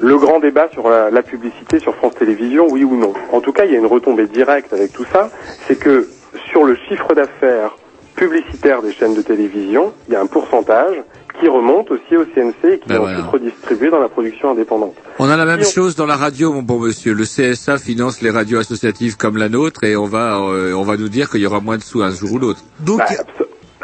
Le 0.00 0.18
grand 0.18 0.40
débat 0.40 0.68
sur 0.72 0.90
la, 0.90 1.10
la 1.10 1.22
publicité 1.22 1.78
sur 1.78 1.94
France 1.94 2.14
Télévisions, 2.16 2.66
oui 2.68 2.84
ou 2.84 2.96
non. 2.96 3.12
En 3.32 3.40
tout 3.40 3.52
cas, 3.52 3.64
il 3.64 3.72
y 3.72 3.76
a 3.76 3.78
une 3.78 3.86
retombée 3.86 4.26
directe 4.26 4.72
avec 4.72 4.92
tout 4.92 5.06
ça, 5.12 5.30
c'est 5.66 5.78
que 5.78 6.08
sur 6.50 6.64
le 6.64 6.76
chiffre 6.88 7.14
d'affaires 7.14 7.76
publicitaire 8.14 8.82
des 8.82 8.92
chaînes 8.92 9.14
de 9.14 9.22
télévision, 9.22 9.92
il 10.08 10.14
y 10.14 10.16
a 10.16 10.20
un 10.20 10.26
pourcentage 10.26 10.96
qui 11.40 11.48
remonte 11.48 11.90
aussi 11.90 12.16
au 12.16 12.24
CNC 12.24 12.54
et 12.64 12.78
qui 12.78 12.88
Ben 12.88 12.94
est 12.94 12.98
voilà. 12.98 13.18
ensuite 13.18 13.30
redistribué 13.32 13.90
dans 13.90 13.98
la 14.00 14.08
production 14.08 14.50
indépendante. 14.50 14.94
On 15.18 15.28
a 15.28 15.36
la 15.36 15.44
même 15.44 15.60
on- 15.60 15.64
chose 15.64 15.96
dans 15.96 16.06
la 16.06 16.16
radio, 16.16 16.52
mon 16.52 16.62
bon 16.62 16.78
monsieur. 16.78 17.12
Le 17.14 17.24
CSA 17.24 17.78
finance 17.78 18.20
les 18.22 18.30
radios 18.30 18.58
associatives 18.60 19.16
comme 19.16 19.36
la 19.36 19.48
nôtre 19.48 19.84
et 19.84 19.96
on 19.96 20.06
va, 20.06 20.38
euh, 20.38 20.72
on 20.74 20.82
va 20.82 20.96
nous 20.96 21.08
dire 21.08 21.30
qu'il 21.30 21.40
y 21.40 21.46
aura 21.46 21.60
moins 21.60 21.76
de 21.76 21.82
sous 21.82 22.02
un 22.02 22.10
jour 22.10 22.32
ou 22.34 22.38
l'autre. 22.38 22.60
Donc, 22.80 22.98
Bah, 22.98 23.06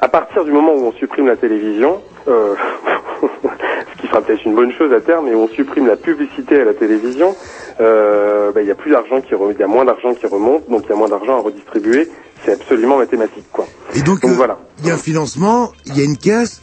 à 0.02 0.08
partir 0.08 0.44
du 0.44 0.52
moment 0.52 0.72
où 0.74 0.86
on 0.86 0.92
supprime 0.92 1.26
la 1.26 1.36
télévision, 1.36 2.00
euh, 2.28 2.54
ce 3.20 4.00
qui 4.00 4.06
sera 4.08 4.22
peut-être 4.22 4.44
une 4.44 4.54
bonne 4.54 4.72
chose 4.72 4.92
à 4.92 5.00
terme, 5.00 5.26
mais 5.26 5.34
où 5.34 5.40
on 5.40 5.48
supprime 5.48 5.86
la 5.86 5.96
publicité 5.96 6.60
à 6.60 6.64
la 6.64 6.74
télévision, 6.74 7.34
euh, 7.80 8.50
bah, 8.52 8.62
il 8.62 8.68
y 8.68 8.70
a 8.70 8.74
plus 8.74 8.90
d'argent 8.92 9.20
qui, 9.20 9.34
re- 9.34 9.52
il 9.52 9.58
y 9.60 9.62
a 9.62 9.66
moins 9.66 9.84
d'argent 9.84 10.14
qui 10.14 10.26
remonte, 10.26 10.68
donc 10.70 10.82
il 10.86 10.90
y 10.90 10.92
a 10.92 10.96
moins 10.96 11.08
d'argent 11.08 11.36
à 11.38 11.40
redistribuer. 11.40 12.08
C'est 12.44 12.52
absolument 12.52 12.96
mathématique, 12.96 13.44
quoi. 13.52 13.66
Et 13.94 14.00
donc, 14.00 14.22
Donc 14.22 14.30
euh, 14.30 14.34
voilà. 14.34 14.58
il 14.80 14.86
y 14.86 14.90
a 14.90 14.94
un 14.94 14.98
financement, 14.98 15.72
il 15.84 15.98
y 15.98 16.00
a 16.00 16.04
une 16.04 16.16
caisse, 16.16 16.62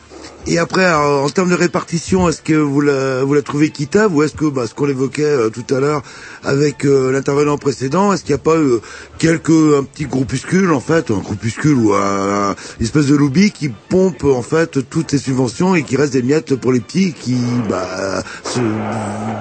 et 0.49 0.59
après, 0.59 0.85
alors, 0.85 1.25
en 1.25 1.29
termes 1.29 1.49
de 1.49 1.55
répartition, 1.55 2.29
est-ce 2.29 2.41
que 2.41 2.53
vous 2.53 2.79
la, 2.79 3.21
vous 3.25 3.33
la 3.33 3.41
trouvez 3.41 3.65
équitable, 3.65 4.15
ou 4.15 4.23
est-ce 4.23 4.33
que, 4.33 4.45
bah, 4.45 4.65
ce 4.65 4.73
qu'on 4.73 4.87
évoquait 4.87 5.23
euh, 5.23 5.49
tout 5.49 5.65
à 5.75 5.81
l'heure 5.81 6.03
avec 6.45 6.85
euh, 6.85 7.11
l'intervenant 7.11 7.57
précédent, 7.57 8.13
est-ce 8.13 8.23
qu'il 8.23 8.33
n'y 8.33 8.39
a 8.39 8.43
pas 8.43 8.55
euh, 8.55 8.81
quelques, 9.19 9.49
un 9.49 9.83
petit 9.83 10.05
groupuscule, 10.05 10.71
en 10.71 10.79
fait, 10.79 11.11
un 11.11 11.17
groupuscule 11.17 11.75
ou 11.75 11.93
un, 11.93 12.55
une 12.79 12.85
espèce 12.85 13.07
de 13.07 13.15
lobby 13.15 13.51
qui 13.51 13.69
pompe, 13.89 14.23
en 14.23 14.41
fait, 14.41 14.87
toutes 14.89 15.11
ces 15.11 15.17
subventions 15.17 15.75
et 15.75 15.83
qui 15.83 15.97
reste 15.97 16.13
des 16.13 16.23
miettes 16.23 16.55
pour 16.55 16.71
les 16.71 16.79
petits 16.79 17.11
qui, 17.11 17.35
bah, 17.67 18.23
se, 18.45 18.61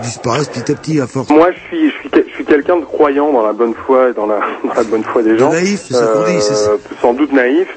disparaissent 0.03 0.49
petit 0.49 0.73
à 0.73 0.75
petit 0.75 1.01
à 1.01 1.07
force? 1.07 1.31
Moi, 1.31 1.51
je 1.53 1.77
suis 1.77 1.93
quelqu'un 2.57 2.79
de 2.79 2.87
croyant 2.87 3.33
dans 3.33 3.45
la 3.45 3.53
bonne 3.53 3.75
foi 3.75 4.11
et 4.11 4.13
dans 4.15 4.27
la, 4.27 4.41
dans 4.65 4.75
la 4.75 4.85
bonne 4.85 5.05
foi 5.05 5.23
des 5.23 5.37
gens. 5.37 5.53
naïf, 5.53 5.81
c'est 5.87 5.95
ça 5.95 6.07
qu'on 6.07 6.25
dit, 6.25 6.41
c'est 6.41 6.55
ça. 6.55 6.71
Euh, 6.71 6.77
Sans 7.03 7.13
doute 7.13 7.33
naïf. 7.33 7.69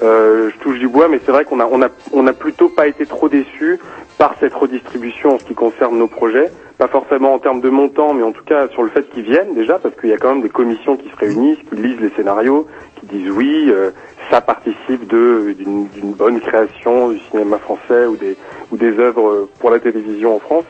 Euh, 0.00 0.50
je 0.50 0.62
touche 0.62 0.78
du 0.78 0.86
bois, 0.86 1.08
mais 1.08 1.20
c'est 1.26 1.32
vrai 1.32 1.44
qu'on 1.44 1.58
a, 1.58 1.66
on 1.66 1.82
a, 1.82 1.88
on 2.12 2.24
a 2.28 2.32
plutôt 2.32 2.68
pas 2.68 2.86
été 2.86 3.04
trop 3.04 3.28
déçus 3.28 3.80
par 4.16 4.36
cette 4.38 4.54
redistribution 4.54 5.34
en 5.34 5.38
ce 5.40 5.44
qui 5.44 5.54
concerne 5.54 5.98
nos 5.98 6.06
projets. 6.06 6.52
Pas 6.78 6.86
forcément 6.86 7.34
en 7.34 7.40
termes 7.40 7.60
de 7.60 7.68
montant, 7.68 8.14
mais 8.14 8.22
en 8.22 8.30
tout 8.30 8.44
cas 8.44 8.68
sur 8.68 8.84
le 8.84 8.90
fait 8.90 9.10
qu'ils 9.10 9.24
viennent 9.24 9.54
déjà, 9.54 9.80
parce 9.80 9.96
qu'il 9.96 10.10
y 10.10 10.12
a 10.12 10.18
quand 10.18 10.34
même 10.34 10.42
des 10.42 10.48
commissions 10.48 10.96
qui 10.96 11.08
se 11.08 11.16
réunissent, 11.16 11.58
qui 11.68 11.74
lisent 11.74 12.00
les 12.00 12.10
scénarios, 12.10 12.68
qui 13.00 13.06
disent 13.06 13.30
oui, 13.32 13.66
euh, 13.70 13.90
ça 14.30 14.40
participe 14.40 15.08
de 15.08 15.52
d'une 15.58 15.88
d'une 15.88 16.12
bonne 16.12 16.38
création 16.40 17.08
du 17.08 17.18
cinéma 17.30 17.58
français 17.58 18.06
ou 18.06 18.16
des 18.16 18.36
ou 18.70 18.76
des 18.76 18.96
œuvres 19.00 19.48
pour 19.58 19.70
la 19.70 19.80
télévision 19.80 20.36
en 20.36 20.38
France. 20.38 20.64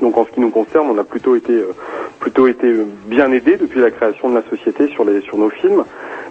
Donc 0.00 0.16
en 0.16 0.24
ce 0.26 0.30
qui 0.30 0.40
nous 0.40 0.50
concerne, 0.50 0.88
on 0.90 0.98
a 0.98 1.04
plutôt 1.04 1.34
été 1.34 1.52
euh, 1.52 1.72
plutôt 2.20 2.46
été 2.46 2.72
bien 3.06 3.32
aidé 3.32 3.56
depuis 3.56 3.80
la 3.80 3.90
création 3.90 4.28
de 4.28 4.34
la 4.34 4.42
société 4.48 4.88
sur 4.88 5.04
les 5.04 5.22
sur 5.22 5.38
nos 5.38 5.50
films, 5.50 5.84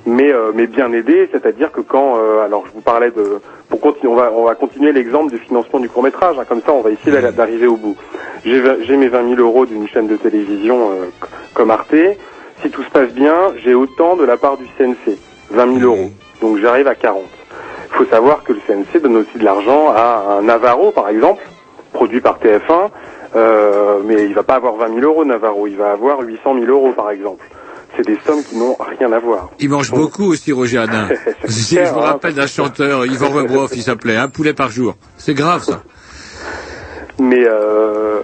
mais 0.06 0.32
euh, 0.32 0.52
mais 0.54 0.68
bien 0.68 0.92
aidé, 0.94 1.28
c'est-à-dire 1.32 1.72
que 1.72 1.82
quand 1.82 2.18
euh, 2.18 2.46
alors 2.46 2.66
je 2.68 2.72
vous 2.74 2.82
parlais 2.82 3.12
de 3.12 3.40
pour 3.70 3.82
continuer, 3.82 4.14
on 4.14 4.16
va 4.16 4.32
on 4.32 4.44
va 4.44 4.56
continuer 4.56 4.92
l'exemple 4.92 5.32
du 5.32 5.40
financement 5.40 5.80
du 5.80 5.90
court 5.90 6.04
métrage, 6.04 6.38
comme 6.48 6.62
ça 6.62 6.72
on 6.72 6.82
va 6.82 6.92
essayer 6.92 7.20
d'arriver 7.32 7.68
au 7.68 7.78
bout. 7.78 7.98
J'ai 8.46 8.96
mes 8.96 9.10
20 9.10 9.36
000 9.36 9.42
euros 9.42 9.66
d'une 9.66 9.88
chaîne 9.88 10.08
de 10.08 10.16
télévision 10.16 10.92
comme 11.54 11.72
Arte. 11.72 11.96
Si 12.62 12.70
tout 12.70 12.84
se 12.84 12.90
passe 12.90 13.12
bien, 13.14 13.36
j'ai 13.64 13.74
autant 13.74 14.16
de 14.16 14.24
la 14.24 14.38
part 14.38 14.58
du 14.58 14.66
CNC, 14.78 15.18
20 15.52 15.80
000 15.80 15.92
euros. 15.92 16.10
Donc 16.42 16.58
j'arrive 16.60 16.88
à 16.88 16.96
40. 16.96 17.24
Il 17.90 17.96
faut 17.96 18.06
savoir 18.06 18.44
que 18.44 18.54
le 18.54 18.60
CNC 18.66 19.02
donne 19.02 19.18
aussi 19.18 19.38
de 19.38 19.44
l'argent 19.44 19.90
à 19.90 20.38
un 20.40 20.44
Navarro, 20.44 20.92
par 20.92 21.10
exemple, 21.10 21.42
produit 21.94 22.22
par 22.22 22.40
TF1, 22.40 22.90
euh, 23.36 24.00
mais 24.06 24.26
il 24.26 24.34
va 24.34 24.44
pas 24.44 24.56
avoir 24.56 24.76
20 24.76 24.96
000 24.96 25.00
euros 25.02 25.26
Navarro, 25.26 25.68
il 25.68 25.78
va 25.78 25.92
avoir 25.92 26.22
800 26.22 26.60
000 26.60 26.66
euros, 26.66 26.94
par 26.94 27.12
exemple. 27.12 27.44
C'est 27.96 28.06
des 28.06 28.18
sommes 28.26 28.44
qui 28.44 28.58
n'ont 28.58 28.76
rien 28.80 29.12
à 29.12 29.20
voir. 29.20 29.50
Il 29.60 29.70
mange 29.70 29.92
beaucoup 29.92 30.26
aussi, 30.32 30.52
Roger 30.52 30.78
Hanin. 30.80 31.08
Si 31.48 31.76
je 31.76 31.82
me 31.82 31.88
hein. 31.88 32.02
rappelle 32.02 32.36
d'un 32.36 32.48
chanteur, 32.48 33.06
Yvan 33.06 33.30
Rebroff, 33.30 33.72
il 33.76 33.82
s'appelait, 33.82 34.18
un 34.18 34.30
poulet 34.30 34.54
par 34.54 34.70
jour. 34.70 34.96
C'est 35.18 35.34
grave, 35.34 35.64
ça. 35.64 35.82
Mais 37.20 37.44
euh, 37.48 38.22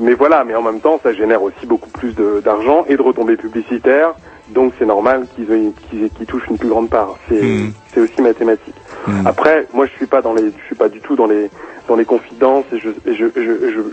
mais 0.00 0.14
voilà, 0.14 0.44
mais 0.44 0.54
en 0.54 0.62
même 0.62 0.80
temps, 0.80 0.98
ça 1.02 1.12
génère 1.12 1.42
aussi 1.42 1.66
beaucoup 1.66 1.90
plus 1.90 2.14
d'argent 2.42 2.86
et 2.88 2.96
de 2.96 3.02
retombées 3.02 3.36
publicitaires. 3.36 4.14
Donc 4.48 4.72
c'est 4.78 4.86
normal 4.86 5.26
qu'ils 5.36 6.26
touchent 6.26 6.48
une 6.48 6.58
plus 6.58 6.68
grande 6.68 6.88
part. 6.88 7.16
C'est 7.28 7.42
c'est 7.92 8.00
aussi 8.00 8.20
mathématique. 8.22 8.74
Après, 9.26 9.66
moi 9.74 9.86
je 9.86 9.92
suis 9.92 10.06
pas 10.06 10.22
dans 10.22 10.32
les, 10.32 10.46
je 10.46 10.64
suis 10.66 10.74
pas 10.74 10.88
du 10.88 11.00
tout 11.00 11.16
dans 11.16 11.26
les 11.26 11.50
dans 11.90 11.96
les 11.96 12.04
confidences 12.04 12.66
et 12.72 12.78
je 12.78 12.90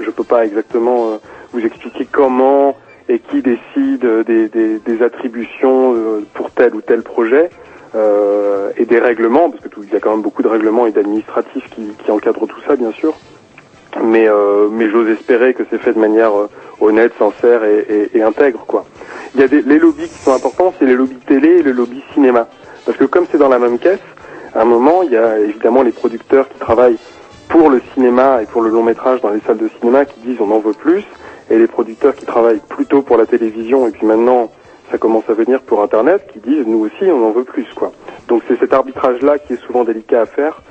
je 0.06 0.12
peux 0.12 0.24
pas 0.24 0.46
exactement 0.46 1.14
euh, 1.14 1.18
vous 1.52 1.66
expliquer 1.66 2.08
comment 2.12 2.78
et 3.10 3.18
qui 3.20 3.42
décide 3.42 4.06
des 4.28 4.48
des, 4.90 5.02
attributions 5.04 5.96
euh, 5.96 6.22
pour 6.36 6.52
tel 6.52 6.76
ou 6.76 6.82
tel 6.82 7.02
projet. 7.02 7.50
euh, 7.96 8.70
et 8.80 8.86
des 8.86 9.00
règlements, 9.00 9.50
parce 9.50 9.64
que 9.64 9.70
tout- 9.70 9.84
il 9.88 9.94
y 9.94 9.96
a 9.96 10.02
quand 10.02 10.12
même 10.12 10.22
beaucoup 10.22 10.44
de 10.44 10.50
règlements 10.50 10.86
et 10.88 10.92
d'administratifs 10.92 11.68
qui, 11.74 12.12
encadrent 12.12 12.46
tout 12.46 12.62
ça, 12.68 12.76
bien 12.76 12.92
sûr 12.92 13.14
mais 14.04 14.28
euh, 14.28 14.90
j'ose 14.92 15.10
espérer 15.18 15.54
que 15.56 15.64
c'est 15.70 15.80
fait 15.86 15.94
de 15.94 16.00
manière 16.08 16.34
euh, 16.38 16.48
honnête, 16.82 17.14
sincère 17.18 17.62
et, 17.64 18.22
intègre. 18.22 18.64
Il 19.34 19.40
y 19.42 19.44
a 19.44 19.48
les 19.48 19.80
lobbies 19.80 20.10
qui 20.14 20.20
sont 20.26 20.34
importants, 20.34 20.74
c'est 20.78 20.86
les 20.86 20.96
lobbies 21.02 21.24
télé 21.26 21.50
et 21.60 21.64
le 21.64 21.72
lobby 21.72 22.04
cinéma, 22.14 22.44
parce 22.86 22.98
que 23.00 23.06
comme 23.06 23.26
c'est 23.32 23.40
dans 23.46 23.54
la 23.58 23.62
même 23.66 23.80
caisse, 23.80 24.08
à 24.54 24.62
un 24.62 24.66
moment 24.66 24.98
il 25.04 25.12
y 25.14 25.18
a 25.18 25.40
évidemment 25.40 25.82
les 25.82 25.94
producteurs 26.02 26.48
qui 26.50 26.60
travaillent 26.60 27.00
pour 27.50 27.70
le 27.70 27.82
cinéma 27.94 28.42
et 28.44 28.46
pour 28.46 28.62
le 28.62 28.70
long 28.70 28.84
métrage 28.84 29.22
dans 29.22 29.30
les 29.30 29.40
salles 29.42 29.58
de 29.58 29.70
cinéma 29.80 30.06
qui 30.06 30.20
disent 30.22 30.38
on 30.40 30.52
en 30.52 30.60
veut 30.60 30.74
plus, 30.74 31.04
et 31.50 31.58
les 31.58 31.68
producteurs 31.68 32.16
qui 32.16 32.26
travaillent 32.26 32.62
plutôt 32.68 33.02
pour 33.02 33.18
la 33.18 33.26
télévision 33.26 33.88
et 33.88 33.92
puis 33.92 34.06
maintenant 34.06 34.52
ça 34.92 34.98
commence 34.98 35.24
à 35.30 35.34
venir 35.34 35.62
pour 35.62 35.82
internet 35.84 36.28
qui 36.32 36.40
disent 36.40 36.66
nous 36.66 36.80
aussi 36.80 37.04
on 37.12 37.26
en 37.26 37.32
veut 37.32 37.44
plus 37.44 37.68
quoi. 37.76 37.92
Donc 38.28 38.44
c'est 38.48 38.60
cet 38.60 38.74
arbitrage 38.74 39.22
là 39.22 39.38
qui 39.40 39.54
est 39.54 39.62
souvent 39.66 39.84
délicat 39.84 40.22
à 40.22 40.26
faire 40.26 40.62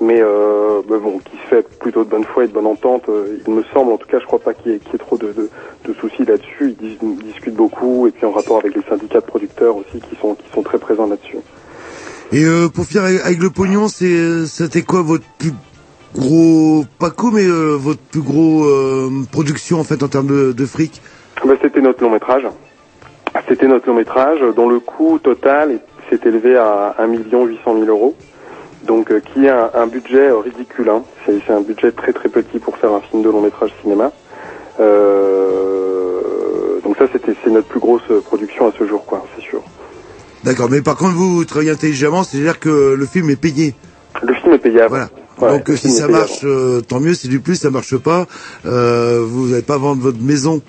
mais 0.00 0.20
euh, 0.20 0.82
bah 0.88 0.96
bon, 1.02 1.18
qui 1.18 1.36
se 1.38 1.46
fait 1.48 1.66
plutôt 1.78 2.04
de 2.04 2.10
bonne 2.10 2.24
foi 2.24 2.44
et 2.44 2.48
de 2.48 2.52
bonne 2.52 2.66
entente. 2.66 3.08
euh, 3.08 3.38
il 3.46 3.52
me 3.52 3.62
semble, 3.72 3.92
en 3.92 3.96
tout 3.96 4.06
cas, 4.06 4.18
je 4.20 4.26
crois 4.26 4.38
pas 4.38 4.52
qu'il 4.52 4.72
y, 4.72 4.74
ait- 4.74 4.98
trop 4.98 5.16
de, 5.16 5.32
soucis 6.00 6.24
là-dessus. 6.24 6.74
Ils, 6.74 6.76
dis- 6.76 6.98
ils 7.02 7.16
discutent 7.24 7.54
beaucoup, 7.54 8.06
et 8.06 8.10
puis 8.10 8.26
en 8.26 8.32
rapport 8.32 8.58
avec 8.58 8.74
les 8.76 8.82
syndicats 8.88 9.20
de 9.20 9.26
producteurs 9.26 9.76
aussi, 9.76 10.00
qui 10.00 10.16
sont 10.20 10.34
qui 10.34 10.44
sont 10.52 10.62
très 10.62 10.78
présents 10.78 11.06
là-dessus. 11.06 11.38
Et 12.32 12.44
euh, 12.44 12.68
pour 12.68 12.84
finir 12.84 13.04
avec, 13.04 13.38
le 13.38 13.50
pognon, 13.50 13.88
c'est 13.88 14.44
c'était 14.46 14.82
quoi 14.82 15.00
votre 15.02 15.24
gros 16.18 16.84
pas 16.98 17.10
mais 17.32 17.44
euh, 17.46 17.76
votre 17.76 18.00
plus 18.00 18.20
gros 18.22 18.64
euh, 18.64 19.10
production 19.30 19.80
en 19.80 19.84
fait 19.84 20.02
en 20.02 20.08
termes 20.08 20.26
de, 20.28 20.52
de 20.52 20.66
fric 20.66 21.00
Bah, 21.44 21.54
c'était 21.62 21.80
notre 21.80 22.02
long 22.02 22.10
métrage. 22.10 22.46
C'était 23.48 23.66
notre 23.68 23.86
long 23.88 23.94
métrage 23.94 24.40
dont 24.56 24.68
le 24.68 24.80
coût 24.80 25.18
total 25.18 25.72
est- 25.72 25.80
s'est 26.10 26.26
élevé 26.28 26.56
à 26.56 26.94
1 26.98 27.06
800 27.12 27.74
000 27.74 27.84
euros. 27.86 28.14
Donc, 28.84 29.10
euh, 29.10 29.20
qui 29.20 29.44
est 29.46 29.50
un, 29.50 29.70
un 29.74 29.86
budget 29.88 30.30
ridicule. 30.30 30.88
Hein. 30.88 31.02
C'est 31.26 31.50
un 31.52 31.60
budget 31.60 31.90
très 31.92 32.12
très 32.12 32.28
petit 32.28 32.58
pour 32.60 32.76
faire 32.78 32.92
un 32.92 33.00
film 33.00 33.22
de 33.22 33.28
long 33.30 33.40
métrage 33.42 33.72
cinéma. 33.82 34.12
Donc 36.84 36.96
ça, 36.98 37.06
c'était 37.12 37.34
c'est 37.44 37.50
notre 37.50 37.66
plus 37.68 37.80
grosse 37.80 38.02
production 38.24 38.68
à 38.68 38.72
ce 38.78 38.86
jour, 38.86 39.04
quoi. 39.04 39.24
C'est 39.36 39.42
sûr. 39.42 39.62
D'accord, 40.44 40.68
mais 40.70 40.80
par 40.82 40.96
contre 40.96 41.14
vous 41.14 41.44
travaillez 41.44 41.72
intelligemment, 41.72 42.22
c'est-à-dire 42.22 42.60
que 42.60 42.94
le 42.94 43.06
film 43.06 43.28
est 43.30 43.40
payé. 43.40 43.74
Le 44.22 44.32
film 44.34 44.52
est 44.54 44.58
payable. 44.58 44.88
Voilà. 44.90 45.08
Ouais, 45.46 45.58
Donc 45.58 45.70
euh, 45.70 45.76
si 45.76 45.90
ça 45.90 46.08
marche, 46.08 46.40
euh, 46.44 46.80
tant 46.80 47.00
mieux. 47.00 47.14
Si 47.14 47.28
du 47.28 47.40
plus 47.40 47.56
ça 47.56 47.70
marche 47.70 47.96
pas, 47.96 48.26
euh, 48.66 49.20
vous 49.26 49.48
n'allez 49.48 49.62
pas 49.62 49.78
vendre 49.78 50.02
votre 50.02 50.20
maison. 50.20 50.60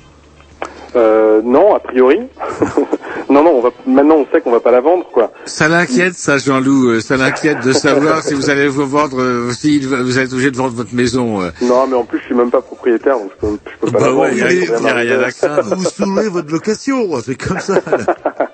Euh, 0.95 1.41
non, 1.44 1.76
a 1.76 1.80
priori. 1.80 2.18
non, 3.30 3.44
non. 3.44 3.52
On 3.58 3.62
va, 3.62 3.70
maintenant, 3.86 4.16
on 4.16 4.26
sait 4.34 4.41
qu'on 4.41 4.52
va 4.52 4.60
pas 4.62 4.72
la 4.72 4.82
vendre, 4.82 5.06
quoi. 5.14 5.32
Ça 5.45 5.68
l'inquiète, 5.68 6.16
ça, 6.16 6.38
Jean-Loup. 6.38 6.88
euh, 6.90 6.99
Ça 7.02 7.18
l'inquiète 7.18 7.60
de 7.64 7.74
savoir 7.74 8.24
si 8.24 8.34
vous 8.34 8.49
allez 8.49 8.68
vous 8.68 8.88
vendre, 8.88 9.22
euh, 9.22 9.52
si 9.52 9.80
vous 9.80 10.18
êtes 10.18 10.32
obligé 10.34 10.49
de 10.49 10.58
vendre 10.58 10.74
votre 10.76 10.95
maison. 10.95 11.41
euh. 11.41 11.49
Non, 11.62 11.86
mais 11.88 11.95
en 11.95 12.06
plus, 12.06 12.20
je 12.20 12.26
suis 12.26 12.36
même 12.36 12.49
pas 12.49 12.62
propriétaire, 12.62 13.20
donc 13.20 13.30
je 13.36 13.48
peux, 13.48 13.58
je 13.66 13.86
peux 13.86 13.91
pas 13.91 13.99
Bah 13.99 14.06
la 14.08 14.14
ouais, 14.14 14.28
vendre. 14.30 14.38
y 14.38 14.41
a- 14.44 14.52
Il 14.54 14.64
y 14.64 14.74
a 14.74 14.78
rien 14.78 14.86
à 14.88 14.94
rien 14.95 15.20
à 15.22 15.32
faire. 15.32 15.52
craindre. 15.60 15.76
Vous 15.76 15.86
soulevez 15.86 16.30
votre 16.30 16.52
location, 16.52 17.22
c'est 17.24 17.36
comme 17.36 17.60
ça. 17.60 17.76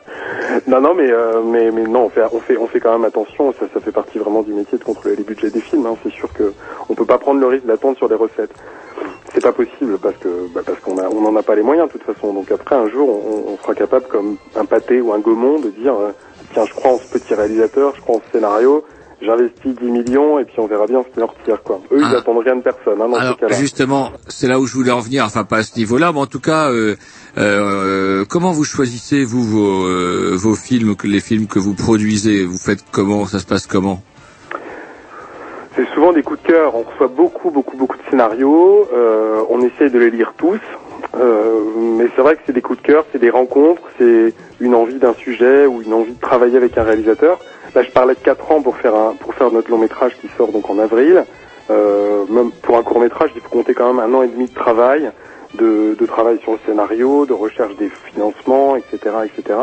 Non, 0.67 0.79
non, 0.79 0.93
mais, 0.95 1.11
euh, 1.11 1.41
mais, 1.43 1.71
mais 1.71 1.83
non, 1.83 2.05
on 2.05 2.09
fait, 2.09 2.23
on 2.31 2.39
fait, 2.39 2.57
on 2.57 2.67
fait 2.67 2.79
quand 2.79 2.91
même 2.93 3.03
attention. 3.05 3.53
Ça, 3.59 3.65
ça 3.73 3.79
fait 3.81 3.91
partie 3.91 4.17
vraiment 4.17 4.43
du 4.43 4.53
métier 4.53 4.77
de 4.77 4.83
contrôler 4.83 5.15
les 5.15 5.23
budgets 5.23 5.49
des 5.49 5.59
films. 5.61 5.85
Hein. 5.85 5.95
C'est 6.03 6.11
sûr 6.13 6.31
que 6.33 6.53
on 6.89 6.93
peut 6.95 7.05
pas 7.05 7.17
prendre 7.17 7.39
le 7.41 7.47
risque 7.47 7.65
d'attendre 7.65 7.97
sur 7.97 8.07
les 8.07 8.15
recettes. 8.15 8.53
C'est 9.33 9.41
pas 9.43 9.51
possible 9.51 9.97
parce 9.97 10.15
que, 10.17 10.29
bah, 10.53 10.61
parce 10.65 10.79
qu'on 10.79 10.97
a, 10.99 11.09
on 11.09 11.21
n'en 11.21 11.35
a 11.35 11.43
pas 11.43 11.55
les 11.55 11.63
moyens 11.63 11.87
de 11.87 11.93
toute 11.93 12.03
façon. 12.03 12.33
Donc 12.33 12.51
après, 12.51 12.75
un 12.75 12.87
jour, 12.89 13.09
on, 13.09 13.53
on 13.53 13.57
sera 13.57 13.73
capable, 13.75 14.05
comme 14.07 14.37
un 14.55 14.65
pâté 14.65 15.01
ou 15.01 15.11
un 15.11 15.19
gaumont, 15.19 15.59
de 15.59 15.69
dire, 15.69 15.95
euh, 15.95 16.11
tiens, 16.53 16.65
je 16.65 16.73
crois 16.73 16.91
en 16.91 16.97
ce 16.99 17.07
petit 17.17 17.33
réalisateur, 17.33 17.93
je 17.95 18.01
crois 18.01 18.17
en 18.17 18.21
ce 18.25 18.31
scénario. 18.37 18.85
J'investis 19.21 19.73
10 19.75 19.85
millions 19.89 20.37
et 20.37 20.43
puis 20.43 20.55
on 20.59 20.67
verra 20.67 20.85
bien 20.85 21.01
ce 21.01 21.07
qui 21.13 21.19
leur 21.21 21.33
tire 21.45 21.63
quoi. 21.63 21.79
Eux 21.93 21.99
ils 21.99 22.03
Ah. 22.09 22.11
n'attendent 22.15 22.39
rien 22.43 22.57
de 22.57 22.61
personne 22.61 23.01
hein, 23.01 23.07
dans 23.07 23.15
Alors 23.15 23.37
ce 23.39 23.53
justement, 23.55 24.09
c'est 24.27 24.47
là 24.49 24.59
où 24.59 24.65
je 24.65 24.73
voulais 24.73 24.91
en 24.91 24.99
venir, 24.99 25.23
enfin 25.23 25.45
pas 25.45 25.57
à 25.59 25.63
ce 25.63 25.77
niveau-là, 25.79 26.11
mais 26.11 26.19
en 26.19 26.25
tout 26.25 26.41
cas, 26.41 26.69
euh, 26.71 26.97
euh, 27.37 28.25
comment 28.29 28.51
vous 28.51 28.63
choisissez 28.63 29.23
vous 29.23 29.43
vos, 29.43 29.85
euh, 29.85 30.55
films, 30.55 30.95
les 31.03 31.19
films 31.19 31.47
que 31.47 31.59
vous 31.59 31.73
produisez? 31.73 32.45
Vous 32.45 32.57
faites 32.57 32.83
comment? 32.91 33.25
Ça 33.25 33.39
se 33.39 33.45
passe 33.45 33.67
comment? 33.67 34.01
C'est 35.75 35.87
souvent 35.93 36.13
des 36.13 36.21
coups 36.21 36.41
de 36.43 36.47
cœur. 36.47 36.75
On 36.75 36.83
reçoit 36.83 37.07
beaucoup, 37.07 37.49
beaucoup, 37.49 37.75
beaucoup 37.77 37.97
de 37.97 38.03
scénarios. 38.09 38.87
Euh, 38.93 39.41
on 39.49 39.61
essaye 39.61 39.89
de 39.89 39.99
les 39.99 40.11
lire 40.11 40.33
tous. 40.37 40.59
Mais 41.15 42.07
c'est 42.15 42.21
vrai 42.21 42.35
que 42.35 42.41
c'est 42.45 42.53
des 42.53 42.61
coups 42.61 42.81
de 42.81 42.87
cœur, 42.87 43.05
c'est 43.11 43.19
des 43.19 43.29
rencontres, 43.29 43.83
c'est 43.97 44.33
une 44.59 44.73
envie 44.73 44.97
d'un 44.97 45.13
sujet 45.13 45.67
ou 45.67 45.81
une 45.81 45.93
envie 45.93 46.13
de 46.13 46.19
travailler 46.19 46.57
avec 46.57 46.75
un 46.77 46.83
réalisateur. 46.83 47.39
Là, 47.75 47.83
je 47.83 47.91
parlais 47.91 48.15
de 48.15 48.19
quatre 48.19 48.51
ans 48.51 48.61
pour 48.61 48.77
faire 48.77 48.93
pour 49.19 49.33
faire 49.35 49.51
notre 49.51 49.69
long 49.69 49.77
métrage 49.77 50.13
qui 50.19 50.27
sort 50.37 50.51
donc 50.51 50.69
en 50.69 50.79
avril. 50.79 51.23
Même 51.69 52.51
pour 52.63 52.77
un 52.77 52.83
court 52.83 52.99
métrage, 52.99 53.29
il 53.35 53.41
faut 53.41 53.49
compter 53.49 53.73
quand 53.73 53.93
même 53.93 54.03
un 54.03 54.13
an 54.17 54.23
et 54.23 54.27
demi 54.27 54.47
de 54.47 54.53
travail, 54.53 55.11
de, 55.55 55.95
de 55.99 56.05
travail 56.05 56.39
sur 56.41 56.53
le 56.53 56.59
scénario, 56.65 57.25
de 57.25 57.33
recherche 57.33 57.75
des 57.77 57.89
financements, 58.11 58.75
etc., 58.75 58.97
etc. 59.25 59.59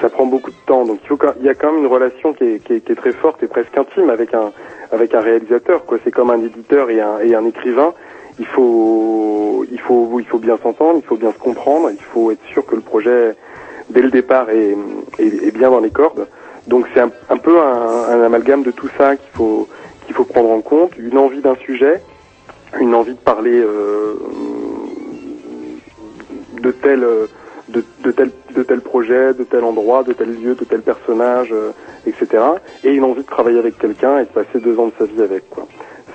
Ça 0.00 0.08
prend 0.10 0.26
beaucoup 0.26 0.50
de 0.50 0.56
temps, 0.66 0.84
donc 0.84 0.98
il, 1.04 1.06
faut, 1.08 1.18
il 1.40 1.46
y 1.46 1.48
a 1.48 1.54
quand 1.54 1.72
même 1.72 1.80
une 1.84 1.86
relation 1.90 2.32
qui 2.32 2.44
est, 2.44 2.58
qui 2.64 2.74
est- 2.74 2.80
qui 2.80 2.92
est 2.92 2.96
très 2.96 3.12
forte 3.12 3.42
et 3.42 3.46
presque 3.46 3.76
intime 3.78 4.10
avec 4.10 4.34
un, 4.34 4.50
avec 4.92 5.14
un 5.14 5.20
réalisateur. 5.20 5.84
Quoi, 5.86 5.98
c'est 6.04 6.10
comme 6.10 6.30
un 6.30 6.40
éditeur 6.40 6.90
et 6.90 7.00
un, 7.00 7.18
et 7.20 7.34
un 7.34 7.44
écrivain. 7.44 7.94
Il 8.40 8.46
faut, 8.46 9.64
il 9.70 9.78
faut, 9.78 10.18
il 10.18 10.26
faut 10.26 10.38
bien 10.38 10.58
s'entendre, 10.62 10.96
il 11.02 11.06
faut 11.06 11.16
bien 11.16 11.30
se 11.32 11.38
comprendre, 11.38 11.90
il 11.92 12.02
faut 12.12 12.32
être 12.32 12.44
sûr 12.52 12.66
que 12.66 12.74
le 12.74 12.80
projet, 12.80 13.36
dès 13.90 14.02
le 14.02 14.10
départ, 14.10 14.50
est, 14.50 14.76
est, 15.20 15.46
est 15.46 15.56
bien 15.56 15.70
dans 15.70 15.78
les 15.80 15.90
cordes. 15.90 16.26
Donc 16.66 16.86
c'est 16.92 17.00
un, 17.00 17.10
un 17.30 17.36
peu 17.36 17.56
un, 17.60 18.08
un 18.10 18.22
amalgame 18.22 18.62
de 18.64 18.72
tout 18.72 18.88
ça 18.98 19.14
qu'il 19.16 19.30
faut, 19.34 19.68
qu'il 20.06 20.14
faut 20.16 20.24
prendre 20.24 20.50
en 20.50 20.60
compte. 20.60 20.90
Une 20.98 21.16
envie 21.18 21.40
d'un 21.40 21.54
sujet, 21.56 22.02
une 22.80 22.94
envie 22.96 23.12
de 23.14 23.18
parler 23.20 23.56
euh, 23.60 24.14
de 26.64 26.70
tel, 26.72 27.04
euh, 27.04 27.26
de, 27.68 27.84
de 28.02 28.12
de 28.54 28.62
tel 28.62 28.80
projet, 28.80 29.34
de 29.34 29.44
tel 29.44 29.64
endroit, 29.64 30.02
de 30.04 30.12
tel 30.12 30.30
lieu, 30.40 30.54
de 30.54 30.64
tel 30.64 30.80
personnage, 30.80 31.50
euh, 31.52 31.70
etc. 32.06 32.42
Et 32.84 32.92
une 32.92 33.04
envie 33.04 33.22
de 33.22 33.26
travailler 33.26 33.58
avec 33.58 33.78
quelqu'un 33.78 34.18
et 34.18 34.24
de 34.24 34.28
passer 34.28 34.60
deux 34.60 34.78
ans 34.78 34.86
de 34.86 34.92
sa 34.98 35.04
vie 35.04 35.22
avec. 35.22 35.48
Quoi. 35.50 35.66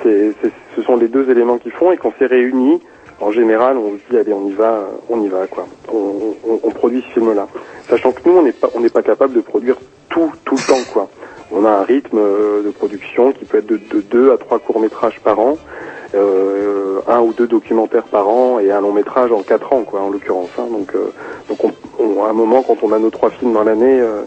C'est, 0.04 0.34
ce 0.76 0.82
sont 0.82 0.96
les 0.96 1.08
deux 1.08 1.30
éléments 1.30 1.58
qui 1.58 1.70
font 1.70 1.92
et 1.92 1.98
qu'on 1.98 2.14
s'est 2.18 2.26
réunis. 2.26 2.82
En 3.20 3.32
général, 3.32 3.78
on 3.78 3.92
se 3.92 4.12
dit 4.12 4.18
allez, 4.18 4.32
on 4.32 4.48
y 4.48 4.54
va, 4.54 4.88
on 5.10 5.22
y 5.22 5.28
va, 5.28 5.46
quoi. 5.48 5.68
On, 5.92 6.72
produit 6.72 7.04
ce 7.10 7.20
film-là, 7.20 7.50
sachant 7.90 8.14
que 8.14 8.22
nous, 8.26 8.38
on 8.38 8.44
n'est 8.44 8.54
pas, 8.54 8.70
on 8.74 8.80
n'est 8.80 8.90
pas 8.90 9.02
capable 9.02 9.34
de 9.34 9.42
produire 9.42 9.76
tout, 10.08 10.32
tout 10.46 10.56
le 10.56 10.66
temps, 10.66 10.92
quoi. 10.94 11.10
On 11.52 11.66
a 11.66 11.70
un 11.70 11.84
rythme 11.84 12.20
euh, 12.20 12.64
de 12.64 12.70
production 12.70 13.34
qui 13.34 13.44
peut 13.44 13.58
être 13.58 13.66
de, 13.66 13.76
de 13.76 14.00
deux 14.00 14.32
à 14.32 14.38
trois 14.38 14.60
courts 14.60 14.80
métrages 14.80 15.20
par 15.20 15.40
an, 15.40 15.58
euh, 15.58 15.99
un 16.15 17.22
ou 17.22 17.34
deux 17.34 17.48
documentaires 17.48 18.07
par 18.07 18.27
an 18.30 18.60
et 18.60 18.72
un 18.72 18.81
long 18.81 18.91
métrage 18.94 19.31
en 19.31 19.44
quatre 19.44 19.72
ans, 19.73 19.84
quoi, 19.84 20.02
en 20.02 20.10
l'occurrence. 20.10 20.49
hein. 20.57 20.68
Donc, 20.72 20.94
euh, 20.95 21.11
donc, 21.48 21.64
on, 21.64 21.72
on- 21.99 22.23
à 22.23 22.30
un 22.30 22.34
moment, 22.34 22.64
quand 22.64 22.77
on 22.84 22.91
a 22.91 22.99
nos 22.99 23.10
trois 23.10 23.30
films 23.31 23.53
dans 23.53 23.64
l'année, 23.64 23.99
euh, 23.99 24.23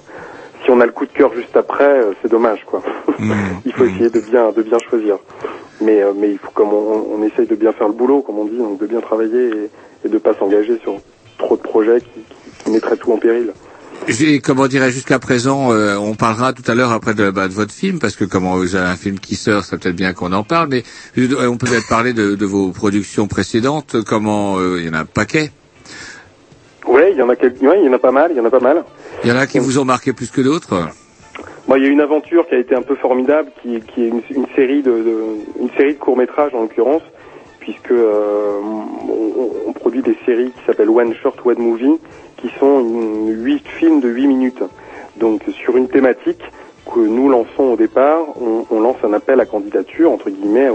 si 0.64 0.70
on 0.70 0.80
a 0.80 0.86
le 0.86 0.92
coup 0.92 1.06
de 1.06 1.12
cœur 1.12 1.32
juste 1.34 1.56
après, 1.56 1.84
euh, 1.84 2.12
c'est 2.22 2.28
dommage, 2.28 2.64
quoi. 2.66 2.82
il 3.64 3.72
faut 3.72 3.84
essayer 3.84 4.10
de 4.10 4.20
bien, 4.20 4.52
de 4.52 4.62
bien 4.62 4.78
choisir. 4.80 5.18
Mais, 5.80 6.02
euh, 6.02 6.12
mais 6.14 6.30
il 6.30 6.38
faut, 6.38 6.50
comme 6.52 6.72
on, 6.72 7.06
on 7.18 7.22
essaye 7.24 7.46
de 7.46 7.56
bien 7.56 7.72
faire 7.72 7.88
le 7.88 7.94
boulot, 7.94 8.22
comme 8.22 8.38
on 8.38 8.44
dit, 8.44 8.56
donc 8.58 8.78
de 8.78 8.86
bien 8.86 9.00
travailler 9.00 9.48
et, 9.48 9.70
et 10.04 10.08
de 10.08 10.18
pas 10.18 10.34
s'engager 10.38 10.78
sur 10.78 10.94
trop 11.38 11.56
de 11.56 11.62
projets 11.62 12.00
qui, 12.00 12.20
qui, 12.20 12.50
qui 12.64 12.70
mettraient 12.70 12.96
tout 12.96 13.12
en 13.12 13.18
péril. 13.18 13.52
J'ai, 14.08 14.40
comment 14.40 14.66
dirais 14.66 14.90
jusqu'à 14.90 15.18
présent, 15.20 15.72
euh, 15.72 15.96
on 15.96 16.14
parlera 16.14 16.52
tout 16.52 16.68
à 16.68 16.74
l'heure 16.74 16.90
après 16.90 17.14
de, 17.14 17.30
bah, 17.30 17.46
de 17.46 17.52
votre 17.52 17.72
film, 17.72 18.00
parce 18.00 18.16
que 18.16 18.24
comment 18.24 18.56
vous 18.56 18.74
avez 18.74 18.88
un 18.88 18.96
film 18.96 19.18
qui 19.20 19.36
sort, 19.36 19.64
c'est 19.64 19.78
peut-être 19.78 19.94
bien 19.94 20.12
qu'on 20.12 20.32
en 20.32 20.42
parle, 20.42 20.68
mais 20.70 20.82
on 21.16 21.56
peut 21.56 21.66
peut-être 21.68 21.88
parler 21.88 22.12
de, 22.12 22.34
de 22.34 22.46
vos 22.46 22.70
productions 22.70 23.28
précédentes, 23.28 23.96
comment 24.04 24.58
euh, 24.58 24.80
il 24.80 24.86
y 24.86 24.90
en 24.90 24.94
a 24.94 25.00
un 25.00 25.04
paquet. 25.04 25.52
Ouais, 26.86 27.12
il 27.12 27.18
y 27.18 27.22
en 27.22 27.28
a 27.28 27.36
quelques, 27.36 27.62
ouais, 27.62 27.78
il 27.80 27.86
y 27.86 27.88
en 27.88 27.92
a 27.92 27.98
pas 27.98 28.10
mal, 28.10 28.32
il 28.32 28.36
y 28.36 28.40
en 28.40 28.44
a 28.44 28.50
pas 28.50 28.60
mal. 28.60 28.82
Il 29.22 29.30
y 29.30 29.32
en 29.32 29.36
a 29.36 29.46
qui 29.46 29.60
vous 29.60 29.78
ont 29.78 29.84
marqué 29.84 30.12
plus 30.12 30.30
que 30.30 30.40
d'autres 30.40 30.88
Moi, 31.68 31.78
il 31.78 31.84
y 31.84 31.86
a 31.86 31.90
une 31.90 32.00
aventure 32.00 32.46
qui 32.48 32.56
a 32.56 32.58
été 32.58 32.74
un 32.74 32.82
peu 32.82 32.96
formidable, 32.96 33.50
qui, 33.62 33.80
qui 33.94 34.02
est 34.02 34.08
une, 34.08 34.22
une 34.30 34.46
série 34.56 34.82
de, 34.82 34.90
de 34.90 35.14
une 35.60 35.70
série 35.76 35.94
de 35.94 35.98
courts 35.98 36.16
métrages 36.16 36.52
en 36.54 36.62
l'occurrence, 36.62 37.02
puisque 37.62 37.90
euh, 37.90 38.60
on, 39.66 39.72
produit 39.72 40.02
des 40.02 40.16
séries 40.26 40.52
qui 40.52 40.64
s'appellent 40.66 40.90
One 40.90 41.14
Short 41.14 41.38
One 41.44 41.58
Movie, 41.58 41.98
qui 42.36 42.48
sont 42.60 42.80
une, 42.80 43.42
huit 43.44 43.66
films 43.66 44.00
de 44.00 44.08
8 44.08 44.26
minutes. 44.26 44.62
Donc 45.16 45.42
sur 45.64 45.76
une 45.76 45.88
thématique 45.88 46.42
que 46.92 47.00
nous 47.00 47.28
lançons 47.28 47.64
au 47.64 47.76
départ, 47.76 48.20
on, 48.40 48.80
lance 48.80 48.96
un 49.04 49.12
appel 49.12 49.40
à 49.40 49.46
candidature 49.46 50.10
entre 50.10 50.30
guillemets 50.30 50.68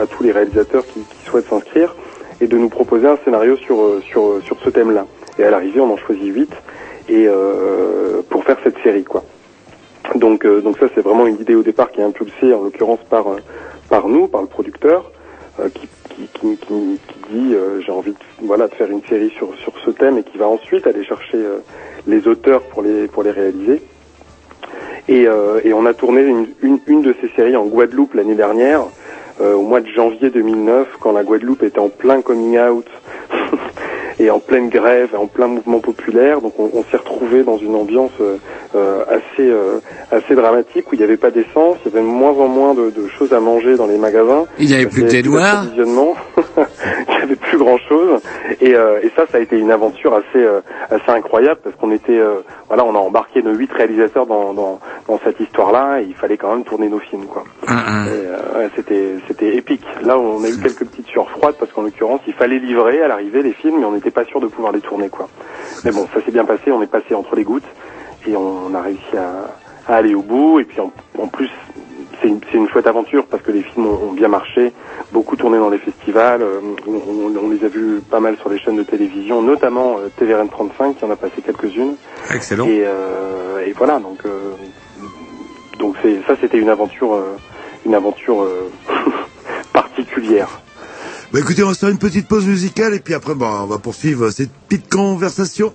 à 0.00 0.06
tous 0.06 0.22
les 0.22 0.32
réalisateurs 0.32 0.84
qui, 0.86 1.00
souhaitent 1.26 1.48
s'inscrire 1.48 1.94
et 2.40 2.46
de 2.46 2.56
nous 2.56 2.68
proposer 2.68 3.08
un 3.08 3.18
scénario 3.24 3.56
sur 3.56 3.80
euh, 3.80 4.02
sur 4.10 4.42
sur 4.44 4.58
ce 4.60 4.70
thème-là. 4.70 5.06
Et 5.38 5.44
à 5.44 5.50
l'arrivée, 5.50 5.80
on 5.80 5.92
en 5.92 5.96
choisit 5.96 6.34
huit 6.34 6.52
et 7.08 7.26
euh, 7.26 8.22
pour 8.28 8.44
faire 8.44 8.58
cette 8.62 8.78
série 8.82 9.04
quoi. 9.04 9.22
Donc, 10.14 10.44
euh, 10.44 10.60
donc 10.60 10.78
ça 10.78 10.86
c'est 10.94 11.02
vraiment 11.02 11.26
une 11.26 11.40
idée 11.40 11.54
au 11.54 11.62
départ 11.62 11.90
qui 11.90 12.00
est 12.00 12.04
impulsée 12.04 12.54
en 12.54 12.62
l'occurrence 12.62 13.00
par 13.10 13.28
euh, 13.28 13.38
par 13.88 14.08
nous, 14.08 14.28
par 14.28 14.42
le 14.42 14.48
producteur, 14.48 15.10
euh, 15.60 15.68
qui, 15.68 15.88
qui, 16.16 16.28
qui, 16.28 16.56
qui, 16.56 16.98
qui 17.06 17.18
dit 17.30 17.54
euh, 17.54 17.80
j'ai 17.80 17.92
envie 17.92 18.12
de, 18.12 18.18
voilà 18.42 18.68
de 18.68 18.74
faire 18.74 18.90
une 18.90 19.04
série 19.04 19.30
sur 19.36 19.54
sur 19.58 19.72
ce 19.84 19.90
thème 19.90 20.18
et 20.18 20.22
qui 20.22 20.38
va 20.38 20.48
ensuite 20.48 20.86
aller 20.86 21.04
chercher 21.04 21.36
euh, 21.36 21.58
les 22.06 22.26
auteurs 22.26 22.62
pour 22.62 22.82
les 22.82 23.06
pour 23.06 23.22
les 23.22 23.30
réaliser. 23.30 23.82
Et, 25.08 25.28
euh, 25.28 25.60
et 25.62 25.72
on 25.72 25.86
a 25.86 25.94
tourné 25.94 26.22
une, 26.22 26.48
une, 26.62 26.80
une 26.88 27.02
de 27.02 27.14
ces 27.20 27.28
séries 27.36 27.56
en 27.56 27.66
Guadeloupe 27.66 28.14
l'année 28.14 28.34
dernière, 28.34 28.82
euh, 29.40 29.54
au 29.54 29.62
mois 29.62 29.80
de 29.80 29.86
janvier 29.86 30.30
2009, 30.30 30.96
quand 30.98 31.12
la 31.12 31.22
Guadeloupe 31.22 31.62
était 31.62 31.78
en 31.78 31.88
plein 31.88 32.22
coming 32.22 32.58
out 32.58 32.86
et 34.18 34.30
en 34.30 34.38
pleine 34.38 34.68
grève, 34.68 35.10
en 35.16 35.26
plein 35.26 35.46
mouvement 35.46 35.80
populaire. 35.80 36.40
Donc 36.40 36.54
on, 36.58 36.70
on 36.72 36.84
s'est 36.90 36.96
retrouvé 36.96 37.42
dans 37.42 37.58
une 37.58 37.74
ambiance 37.74 38.12
euh, 38.20 38.36
euh, 38.74 39.04
assez 39.08 39.48
euh, 39.48 39.80
assez 40.10 40.34
dramatique 40.34 40.90
où 40.90 40.94
il 40.94 40.98
n'y 40.98 41.04
avait 41.04 41.16
pas 41.16 41.30
d'essence, 41.30 41.76
il 41.84 41.92
y 41.92 41.94
avait 41.94 42.06
de 42.06 42.10
moins 42.10 42.32
en 42.32 42.48
moins 42.48 42.74
de, 42.74 42.90
de 42.90 43.08
choses 43.08 43.32
à 43.32 43.40
manger 43.40 43.76
dans 43.76 43.86
les 43.86 43.98
magasins. 43.98 44.46
Il 44.58 44.66
n'y 44.66 44.74
avait 44.74 44.86
plus 44.86 45.02
de 45.02 45.08
Il 45.08 45.14
y 45.14 45.16
avait 45.16 45.22
thé 45.22 45.28
noir 45.28 45.62
d'approvisionnement. 45.62 46.14
il 47.08 47.14
n'y 47.16 47.22
avait 47.22 47.35
plus 47.56 47.64
grand 47.64 47.78
chose. 47.78 48.20
Et, 48.60 48.74
euh, 48.74 49.00
et 49.02 49.10
ça, 49.16 49.26
ça 49.30 49.38
a 49.38 49.40
été 49.40 49.58
une 49.58 49.70
aventure 49.70 50.14
assez 50.14 50.44
euh, 50.44 50.60
assez 50.90 51.10
incroyable 51.10 51.60
parce 51.64 51.74
qu'on 51.76 51.90
était, 51.90 52.18
euh, 52.18 52.40
voilà, 52.68 52.84
on 52.84 52.94
a 52.94 52.98
embarqué 52.98 53.42
nos 53.42 53.54
huit 53.54 53.72
réalisateurs 53.72 54.26
dans, 54.26 54.52
dans, 54.52 54.80
dans 55.08 55.18
cette 55.24 55.40
histoire-là 55.40 56.00
et 56.00 56.04
il 56.04 56.14
fallait 56.14 56.36
quand 56.36 56.54
même 56.54 56.64
tourner 56.64 56.88
nos 56.88 56.98
films, 56.98 57.26
quoi. 57.26 57.44
Euh, 57.68 58.58
ouais, 58.58 58.70
c'était 58.76 59.14
c'était 59.26 59.56
épique. 59.56 59.84
Là, 60.02 60.18
on 60.18 60.42
a 60.44 60.48
eu 60.48 60.58
quelques 60.58 60.84
petites 60.84 61.06
sueurs 61.08 61.30
froides 61.30 61.56
parce 61.58 61.72
qu'en 61.72 61.82
l'occurrence, 61.82 62.20
il 62.26 62.34
fallait 62.34 62.58
livrer 62.58 63.02
à 63.02 63.08
l'arrivée 63.08 63.42
les 63.42 63.52
films, 63.52 63.78
mais 63.80 63.84
on 63.84 63.92
n'était 63.92 64.10
pas 64.10 64.24
sûr 64.24 64.40
de 64.40 64.46
pouvoir 64.46 64.72
les 64.72 64.80
tourner, 64.80 65.08
quoi. 65.08 65.28
Mais 65.84 65.92
bon, 65.92 66.06
ça 66.12 66.20
s'est 66.24 66.32
bien 66.32 66.44
passé. 66.44 66.70
On 66.70 66.82
est 66.82 66.90
passé 66.90 67.14
entre 67.14 67.36
les 67.36 67.44
gouttes 67.44 67.68
et 68.26 68.36
on, 68.36 68.74
a 68.74 68.82
réussi 68.82 69.16
à, 69.16 69.92
à 69.92 69.96
aller 69.96 70.14
au 70.14 70.22
bout. 70.22 70.60
Et 70.60 70.64
puis 70.64 70.80
en, 70.80 70.92
en 71.18 71.28
plus, 71.28 71.50
c'est 72.22 72.28
une, 72.28 72.68
chouette 72.68 72.86
aventure 72.86 73.26
parce 73.30 73.42
que 73.42 73.52
les 73.52 73.62
films 73.62 73.86
ont, 73.86 74.08
ont 74.08 74.12
bien 74.12 74.28
marché, 74.28 74.72
beaucoup 75.12 75.36
tourné 75.36 75.58
dans 75.58 75.68
les 75.70 75.78
festivals. 75.78 76.42
euh, 76.42 76.60
on, 76.86 76.92
on- 76.92 77.36
on 77.36 77.50
les 77.50 77.64
a 77.64 77.68
vus 77.68 78.00
pas 78.10 78.20
mal 78.20 78.36
sur 78.38 78.48
les 78.48 78.58
chaînes 78.58 78.76
de 78.76 78.82
télévision, 78.82 79.42
notamment 79.42 79.98
euh, 79.98 80.08
TVRN 80.16 80.48
35 80.48 80.96
qui 80.98 81.04
en 81.04 81.10
a 81.10 81.16
passé 81.16 81.42
quelques-unes. 81.44 81.96
Excellent. 82.34 82.66
Et, 82.66 82.82
euh, 82.84 83.64
et 83.66 83.72
voilà, 83.72 83.98
donc 83.98 84.18
euh, 84.24 84.52
donc 85.78 85.94
c'est 86.02 86.20
ça, 86.26 86.34
c'était 86.40 86.58
une 86.58 86.70
aventure, 86.70 87.14
euh, 87.14 87.36
une 87.84 87.94
aventure 87.94 88.42
euh, 88.42 88.70
particulière. 89.72 90.48
Bah 91.32 91.40
écoutez, 91.40 91.62
on 91.64 91.68
va 91.68 91.74
se 91.74 91.80
faire 91.80 91.88
une 91.90 91.98
petite 91.98 92.28
pause 92.28 92.46
musicale 92.46 92.94
et 92.94 93.00
puis 93.00 93.12
après, 93.14 93.34
bah, 93.34 93.60
on 93.62 93.66
va 93.66 93.78
poursuivre 93.78 94.30
cette 94.30 94.50
petite 94.68 94.88
conversation. 94.88 95.72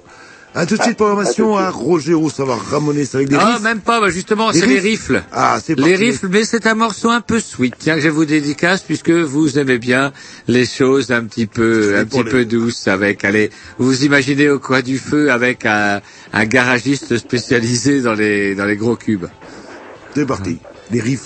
À 0.54 0.66
tout 0.66 0.76
de 0.76 0.84
suite, 0.84 0.98
programmation 0.98 1.56
à 1.58 1.70
Roger 1.70 2.14
Roux, 2.14 2.30
ça 2.30 2.44
va 2.44 2.56
ramoner 2.56 3.06
ça 3.06 3.20
avec 3.20 3.30
des 3.30 3.38
Ah, 3.40 3.60
même 3.64 3.80
pas, 3.80 4.02
bah 4.02 4.10
justement, 4.10 4.52
c'est 4.52 4.66
les 4.66 4.80
riffs 4.80 5.08
rifles. 5.08 5.24
Ah, 5.32 5.60
c'est 5.64 5.80
Les 5.80 5.96
rifles, 5.96 6.28
mais 6.30 6.44
c'est 6.44 6.68
un 6.68 6.76
morceau 6.76 7.10
un 7.10 7.22
peu 7.22 7.40
sweet, 7.40 7.76
tiens, 7.80 7.96
que 7.96 8.02
je 8.02 8.10
vous 8.10 8.26
dédicace, 8.26 8.82
puisque 8.82 9.12
vous 9.12 9.58
aimez 9.60 9.78
bien 9.78 10.12
les 10.50 10.66
choses 10.66 11.12
un 11.12 11.24
petit 11.24 11.48
peu, 11.48 11.98
un 11.98 12.04
petit 12.04 12.26
peu 12.26 12.44
douces 12.44 12.90
avec, 12.90 13.24
allez, 13.24 13.50
vous 13.80 13.86
vous 13.88 14.04
imaginez 14.04 14.50
au 14.50 14.60
coin 14.60 14.82
du 14.82 14.98
feu 14.98 15.32
avec 15.32 15.66
un, 15.66 16.02
un 16.34 16.46
garagiste 16.46 17.18
spécialisé 17.18 18.02
dans 18.02 18.14
les, 18.14 18.54
dans 18.54 18.66
les 18.66 18.76
gros 18.76 18.98
cubes. 18.98 19.28
C'est 20.14 20.26
parti. 20.26 20.58
Les 20.92 21.00
riffs. 21.00 21.26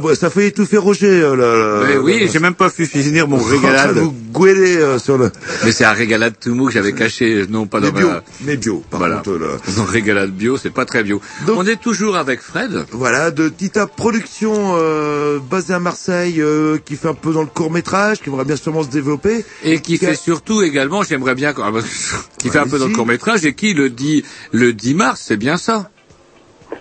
Coupe, 0.00 0.14
ça 0.14 0.30
fait 0.30 0.48
étouffer 0.48 0.76
Roger. 0.78 1.06
euh, 1.22 1.34
le- 1.82 1.86
Mais 1.86 1.96
oui, 1.98 2.28
j'ai 2.32 2.38
même 2.38 2.54
pas 2.54 2.70
pu 2.70 2.86
finir 2.86 3.28
mon 3.28 3.38
régalade. 3.38 3.96
vous 3.96 4.14
euh, 4.46 4.98
sur 4.98 5.16
le. 5.18 5.30
Mais 5.64 5.72
c'est 5.72 5.84
un 5.84 5.92
régalade 5.92 6.34
tout 6.40 6.54
mou 6.54 6.66
que 6.66 6.72
j'avais 6.72 6.92
caché, 6.92 7.44
non 7.48 7.66
pas 7.66 7.80
Mais 7.80 7.90
dans 7.90 7.98
bio, 7.98 8.08
ma... 8.08 8.22
mais 8.42 8.56
bio. 8.56 8.82
Par 8.90 9.00
Voilà. 9.00 9.16
contre, 9.16 9.32
là. 9.38 9.48
Non, 9.76 9.84
régalade 9.84 10.30
bio, 10.30 10.56
c'est 10.56 10.70
pas 10.70 10.84
très 10.84 11.02
bio. 11.02 11.20
On 11.48 11.66
est 11.66 11.80
toujours 11.80 12.16
avec 12.16 12.40
Fred. 12.40 12.84
Voilà, 12.92 13.30
de 13.30 13.48
Tita 13.48 13.86
Productions, 13.86 14.74
euh, 14.76 15.38
basée 15.38 15.74
à 15.74 15.80
Marseille, 15.80 16.40
euh, 16.40 16.78
qui 16.84 16.96
fait 16.96 17.08
un 17.08 17.14
peu 17.14 17.32
dans 17.32 17.42
le 17.42 17.46
court 17.48 17.70
métrage, 17.70 18.20
qui 18.20 18.28
aimerait 18.28 18.44
bien 18.44 18.56
sûrement 18.56 18.82
se 18.82 18.88
développer. 18.90 19.44
Et 19.64 19.80
qui 19.80 19.96
fait 19.98 20.14
surtout 20.14 20.62
également, 20.62 21.02
j'aimerais 21.02 21.34
bien, 21.34 21.52
bah, 21.52 21.70
qui 22.38 22.50
fait 22.50 22.58
un 22.58 22.66
peu 22.66 22.78
dans 22.78 22.88
le 22.88 22.94
court 22.94 23.06
métrage 23.06 23.44
et 23.44 23.54
qui 23.54 23.74
le 23.74 23.90
dit 23.90 24.24
le 24.52 24.72
10 24.72 24.94
mars, 24.94 25.22
c'est 25.26 25.36
bien 25.36 25.56
ça. 25.56 25.90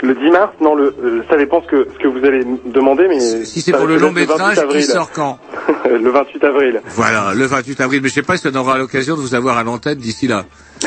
Le 0.01 0.13
10 0.13 0.31
mars, 0.31 0.51
non, 0.61 0.75
le, 0.75 0.95
euh, 1.03 1.23
ça 1.29 1.37
dépend 1.37 1.61
ce 1.61 1.67
que, 1.67 1.87
ce 1.93 1.99
que 1.99 2.07
vous 2.07 2.25
allez 2.25 2.43
demander, 2.65 3.07
mais... 3.07 3.19
Si 3.45 3.61
c'est 3.61 3.71
pour 3.71 3.85
le 3.85 3.97
long 3.97 4.11
métrage, 4.11 4.55
28 4.55 4.55
qui 4.55 4.59
avril. 4.61 4.83
sort 4.83 5.11
quand 5.11 5.39
Le 5.85 6.09
28 6.09 6.43
avril. 6.43 6.81
Voilà, 6.95 7.33
le 7.33 7.45
28 7.45 7.81
avril. 7.81 8.01
Mais 8.01 8.09
je 8.09 8.15
sais 8.15 8.21
pas 8.23 8.37
si 8.37 8.47
on 8.47 8.55
aura 8.55 8.77
l'occasion 8.77 9.15
de 9.15 9.21
vous 9.21 9.35
avoir 9.35 9.57
à 9.57 9.63
l'antenne 9.63 9.97
d'ici 9.97 10.27
là. 10.27 10.45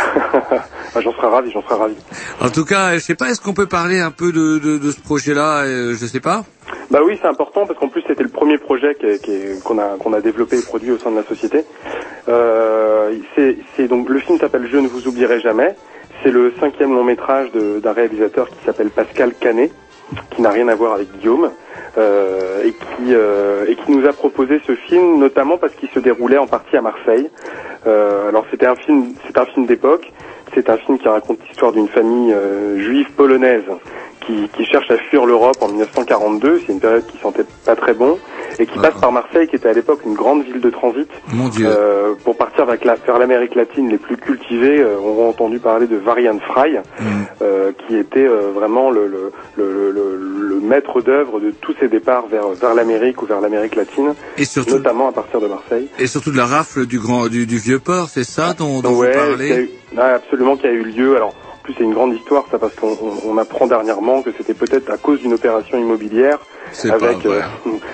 Ah, 0.95 1.03
j'en 1.03 1.13
serais 1.13 1.29
ravi, 1.29 1.51
j'en 1.51 1.63
serais 1.63 1.75
ravi. 1.75 1.95
En 2.41 2.49
tout 2.49 2.65
cas, 2.65 2.95
je 2.95 3.01
sais 3.01 3.15
pas, 3.15 3.29
est-ce 3.29 3.43
qu'on 3.43 3.53
peut 3.53 3.67
parler 3.67 4.01
un 4.01 4.11
peu 4.11 4.33
de, 4.33 4.59
de, 4.59 4.79
de 4.79 4.91
ce 4.91 4.99
projet-là 4.99 5.65
euh, 5.65 5.95
Je 5.95 6.07
sais 6.07 6.19
pas. 6.19 6.45
Bah 6.91 7.01
oui, 7.05 7.19
c'est 7.21 7.29
important 7.29 7.67
parce 7.67 7.79
qu'en 7.79 7.89
plus 7.89 8.03
c'était 8.07 8.23
le 8.23 8.31
premier 8.31 8.57
projet 8.57 8.97
qu'on 9.65 9.79
a 9.79 9.97
qu'on 9.99 10.15
a 10.15 10.21
développé 10.23 10.57
et 10.59 10.63
produit 10.63 10.91
au 10.91 10.99
sein 10.99 11.11
de 11.11 11.17
la 11.17 11.25
société. 11.25 11.65
Euh, 12.29 13.13
c'est 13.77 13.87
donc 13.87 14.09
le 14.09 14.19
film 14.21 14.39
s'appelle 14.39 14.67
Je 14.73 14.79
ne 14.79 14.89
vous 14.89 15.07
oublierai 15.07 15.41
jamais. 15.41 15.77
C'est 16.23 16.31
le 16.31 16.53
cinquième 16.59 16.95
long 16.95 17.05
métrage 17.05 17.51
d'un 17.53 17.93
réalisateur 17.93 18.49
qui 18.49 18.65
s'appelle 18.65 18.91
Pascal 18.91 19.33
Canet, 19.39 19.73
qui 20.31 20.43
n'a 20.43 20.51
rien 20.51 20.69
à 20.69 20.75
voir 20.75 20.95
avec 20.95 21.11
Guillaume, 21.19 21.51
euh, 21.97 22.65
et 22.65 22.73
qui 22.73 23.15
euh, 23.15 23.67
et 23.69 23.77
qui 23.77 23.93
nous 23.93 24.07
a 24.07 24.13
proposé 24.13 24.61
ce 24.67 24.75
film 24.75 25.19
notamment 25.19 25.59
parce 25.59 25.75
qu'il 25.75 25.89
se 25.91 25.99
déroulait 25.99 26.39
en 26.39 26.47
partie 26.47 26.77
à 26.77 26.83
Marseille. 26.83 27.31
Euh, 27.87 28.29
alors 28.29 28.45
c'était 28.51 28.67
un 28.67 28.77
film, 28.77 29.13
c'est 29.27 29.39
un 29.39 29.47
film 29.47 29.67
d'époque. 29.67 30.13
C'est 30.55 30.71
un 30.71 30.79
film 30.79 30.99
qui 30.99 31.07
raconte 31.09 31.39
l'histoire 31.47 31.73
d'une 31.73 31.89
famille 31.89 32.33
euh, 32.33 32.79
juive 32.79 33.13
polonaise 33.13 33.65
qui, 34.27 34.49
qui 34.57 34.65
cherche 34.65 34.91
à 34.91 34.97
fuir 34.97 35.27
l'Europe 35.27 35.57
en 35.61 35.69
1942. 35.69 36.63
C'est 36.67 36.73
une 36.73 36.81
période 36.81 37.07
qui 37.07 37.19
sentait 37.19 37.45
pas 37.65 37.77
très 37.77 37.93
bon 37.93 38.19
et 38.59 38.67
qui 38.67 38.79
passe 38.79 38.95
par 39.01 39.13
Marseille, 39.13 39.47
qui 39.49 39.57
était 39.57 39.69
à 39.69 39.73
l'époque 39.73 40.01
une 40.05 40.15
grande 40.15 40.45
ville 40.45 40.61
de 40.61 40.71
transit. 40.71 41.09
Mon 41.33 41.49
Dieu. 41.49 41.67
Euh, 41.69 42.15
pour 42.25 42.37
partir 42.37 42.67
vers 42.67 42.77
la- 42.85 42.95
vers 42.97 43.19
l'Amérique 43.19 43.55
latine, 43.55 43.89
les 43.89 43.99
plus 43.99 44.17
cultivés 44.17 44.81
euh, 44.81 44.97
auront 44.99 45.29
entendu 45.31 45.59
parler 45.59 45.87
de 45.87 45.97
Varian 45.97 46.39
Fry, 46.41 46.77
euh, 47.43 47.73
qui 47.87 47.97
était 47.97 48.27
euh, 48.27 48.51
vraiment 48.55 48.91
le, 48.91 49.07
le, 49.07 49.31
le, 49.57 49.91
le- 49.93 50.49
le 50.49 50.61
maître 50.61 51.01
d'œuvre 51.01 51.41
de 51.41 51.51
tous 51.61 51.75
ces 51.81 51.89
départs 51.89 52.27
vers, 52.27 52.49
vers 52.49 52.75
l'Amérique 52.75 53.23
ou 53.23 53.27
vers 53.27 53.41
l'Amérique 53.41 53.77
latine, 53.77 54.15
Et 54.37 54.45
surtout, 54.45 54.75
notamment 54.75 55.09
à 55.09 55.13
partir 55.13 55.41
de 55.41 55.47
Marseille. 55.47 55.89
et 55.99 56.07
surtout 56.07 56.31
de 56.33 56.37
la 56.37 56.47
rafle 56.47 56.85
du 56.87 56.99
grand 56.99 57.29
du, 57.29 57.47
du 57.47 57.59
vieux 57.59 57.79
port, 57.79 58.09
c'est 58.09 58.25
ça 58.25 58.55
dont, 58.55 58.81
dont 58.81 58.91
ouais, 58.99 59.07
vous 59.09 59.13
qui 59.13 59.19
a 59.19 59.29
parlez 59.29 59.71
eu- 59.97 59.99
absolument, 59.99 60.57
qui 60.57 60.67
a 60.67 60.71
eu 60.73 60.83
lieu. 60.83 61.17
Alors, 61.17 61.33
plus, 61.69 61.75
c'est 61.79 61.85
une 61.85 61.95
grande 61.95 62.15
histoire, 62.15 62.47
ça, 62.51 62.59
parce 62.59 62.75
qu'on 62.77 62.97
on- 63.01 63.21
on 63.31 63.37
apprend 63.39 63.67
dernièrement 63.67 64.23
que 64.23 64.31
c'était 64.39 64.55
peut-être 64.55 64.91
à 64.91 64.97
cause 64.97 65.21
d'une 65.21 65.35
opération 65.35 65.77
immobilière 65.79 66.39
C'est 66.73 66.91
avec 66.95 67.27
euh, 67.27 67.41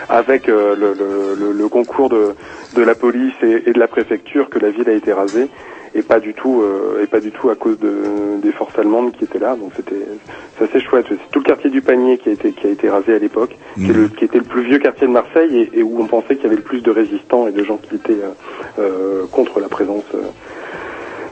avec 0.08 0.48
euh, 0.48 0.76
le, 0.76 0.94
le, 0.94 1.52
le- 1.52 1.68
concours 1.68 2.08
de, 2.08 2.34
de 2.74 2.82
la 2.82 2.94
police 2.94 3.34
et, 3.42 3.64
et 3.68 3.72
de 3.72 3.78
la 3.80 3.88
préfecture 3.88 4.48
que 4.50 4.58
la 4.60 4.70
ville 4.70 4.88
a 4.88 4.92
été 4.92 5.12
rasée 5.12 5.48
et 5.96 6.02
pas 6.02 6.18
du 6.20 6.34
tout 6.34 6.60
euh, 6.62 7.02
et 7.02 7.06
pas 7.06 7.20
du 7.20 7.30
tout 7.32 7.50
à 7.50 7.54
cause 7.56 7.78
de, 7.80 7.92
des 8.42 8.52
forces 8.52 8.76
allemandes 8.78 9.12
qui 9.12 9.24
étaient 9.24 9.38
là. 9.40 9.56
Donc 9.56 9.72
c'était 9.76 10.06
c'est 10.58 10.64
assez 10.68 10.80
chouette. 10.80 11.06
C'est 11.08 11.16
tout 11.32 11.40
le 11.40 11.44
quartier 11.44 11.70
du 11.70 11.82
Panier 11.82 12.18
qui 12.18 12.28
a 12.28 12.32
été 12.32 12.52
qui 12.52 12.66
a 12.66 12.70
été 12.70 12.88
rasé 12.88 13.14
à 13.14 13.18
l'époque, 13.18 13.56
qui, 13.84 13.92
le- 13.92 14.08
qui 14.08 14.24
était 14.24 14.38
le 14.38 14.44
plus 14.44 14.62
vieux 14.62 14.78
quartier 14.78 15.06
de 15.06 15.12
Marseille 15.12 15.68
et, 15.72 15.80
et 15.80 15.82
où 15.82 16.00
on 16.00 16.06
pensait 16.06 16.34
qu'il 16.36 16.44
y 16.44 16.46
avait 16.46 16.56
le 16.56 16.62
plus 16.62 16.82
de 16.82 16.90
résistants 16.90 17.48
et 17.48 17.52
de 17.52 17.64
gens 17.64 17.78
qui 17.78 17.94
étaient 17.96 18.12
euh, 18.12 18.32
euh, 18.78 19.26
contre 19.32 19.58
la 19.60 19.68
présence. 19.68 20.04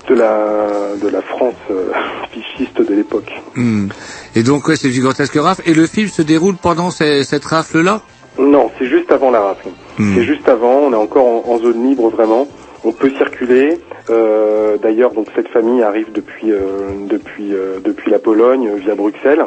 De 0.08 0.14
la 0.14 0.96
de 1.00 1.08
la 1.08 1.22
France 1.22 1.54
euh, 1.70 1.90
fichiste 2.32 2.80
de 2.80 2.94
l'époque. 2.94 3.30
Hmm. 3.56 3.88
Et 4.36 4.42
donc, 4.42 4.68
ouais, 4.68 4.76
c'est 4.76 4.90
gigantesque 4.90 5.36
rafle. 5.36 5.62
Et 5.66 5.74
le 5.74 5.86
film 5.86 6.08
se 6.08 6.22
déroule 6.22 6.56
pendant 6.56 6.90
ces- 6.90 7.24
cette 7.24 7.44
rafle-là? 7.44 8.00
Non, 8.38 8.70
c'est 8.78 8.86
juste 8.86 9.12
avant 9.12 9.30
la 9.30 9.40
rafle. 9.40 9.68
C'est 9.98 10.24
juste 10.24 10.48
avant. 10.48 10.72
On 10.86 10.92
est 10.92 10.96
encore 10.96 11.26
en, 11.26 11.52
en 11.52 11.58
zone 11.58 11.86
libre 11.88 12.08
vraiment. 12.08 12.48
On 12.84 12.92
peut 12.92 13.10
circuler. 13.18 13.78
Euh, 14.10 14.76
D'ailleurs, 14.78 15.12
donc 15.12 15.26
cette 15.36 15.48
famille 15.48 15.82
arrive 15.82 16.10
depuis 16.12 16.50
euh, 16.50 16.60
depuis 17.08 17.52
euh, 17.54 17.78
depuis 17.84 18.10
la 18.10 18.18
Pologne 18.18 18.70
via 18.76 18.94
Bruxelles 18.94 19.44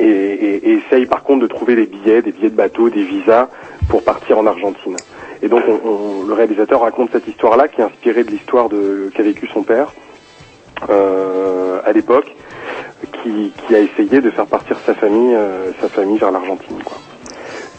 et, 0.00 0.04
et- 0.06 0.68
et 0.70 0.72
essaye 0.78 1.06
par 1.06 1.22
contre 1.24 1.42
de 1.42 1.46
trouver 1.48 1.74
des 1.76 1.86
billets, 1.86 2.22
des 2.22 2.32
billets 2.32 2.50
de 2.50 2.56
bateau, 2.56 2.88
des 2.88 3.02
visas 3.02 3.48
pour 3.88 4.02
partir 4.04 4.38
en 4.38 4.46
Argentine. 4.46 4.96
Et 5.42 5.48
donc 5.48 5.62
on- 5.68 5.88
on- 5.88 6.26
le 6.26 6.34
réalisateur 6.34 6.80
raconte 6.80 7.10
cette 7.12 7.26
histoire-là 7.28 7.68
qui 7.68 7.80
est 7.80 7.84
inspirée 7.84 8.24
de 8.24 8.30
l'histoire 8.30 8.68
qu'a 9.14 9.22
vécu 9.22 9.46
son 9.48 9.62
père 9.62 9.92
euh, 10.90 11.80
à 11.84 11.92
l'époque, 11.92 12.26
qui, 13.22 13.52
qui 13.66 13.74
a 13.74 13.80
essayé 13.80 14.20
de 14.20 14.30
faire 14.30 14.46
partir 14.46 14.76
sa 14.86 14.94
famille, 14.94 15.34
euh, 15.34 15.70
sa 15.80 15.88
famille 15.88 16.18
vers 16.18 16.30
l'Argentine. 16.30 16.76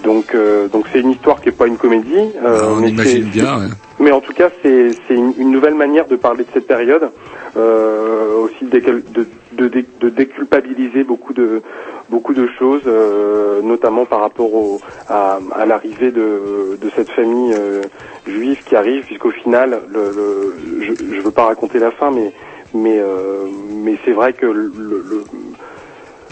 Donc 0.04 0.34
euh, 0.34 0.68
donc 0.70 0.86
c'est 0.92 1.00
une 1.02 1.12
histoire 1.12 1.42
qui 1.42 1.50
est 1.50 1.54
pas 1.54 1.68
une 1.68 1.78
comédie. 1.78 2.16
euh, 2.44 2.62
On 2.72 2.76
mais 2.78 2.90
imagine 2.90 3.24
bien. 3.26 3.60
ouais. 3.60 3.68
mais 4.00 4.12
en 4.12 4.22
tout 4.22 4.34
cas, 4.34 4.50
c'est 4.64 4.92
une, 5.10 5.34
une 5.38 5.52
nouvelle 5.52 5.76
manière 5.76 6.08
de 6.08 6.16
parler 6.16 6.44
de 6.46 6.50
cette 6.54 6.68
période, 6.68 7.10
aussi 7.56 8.66
de, 8.66 8.80
de, 8.80 9.28
de, 9.60 9.68
dé- 9.68 9.86
de 10.00 10.10
déculpabiliser 10.10 11.04
beaucoup 11.04 11.34
de 11.34 11.62
beaucoup 12.10 12.34
de 12.34 12.48
choses, 12.58 12.82
euh, 12.88 13.62
notamment 13.62 14.06
par 14.06 14.22
rapport 14.22 14.52
au, 14.54 14.82
à, 15.08 15.40
l'arrivée 15.68 16.12
de, 16.12 16.80
cette 16.96 17.10
famille 17.12 17.54
euh, 17.54 17.84
juive 18.26 18.58
qui 18.68 18.76
arrive, 18.76 19.04
puisqu'au 19.06 19.30
final, 19.32 19.80
je 19.94 20.92
ne 20.92 21.22
veux 21.22 21.32
pas 21.32 21.46
raconter 21.46 21.78
la 21.80 21.92
fin, 21.92 22.10
mais 22.12 22.32
mais 22.74 22.98
euh, 23.00 23.46
c'est 24.06 24.12
vrai 24.12 24.34
que 24.34 24.46
le, 24.46 24.72
le, 24.76 25.24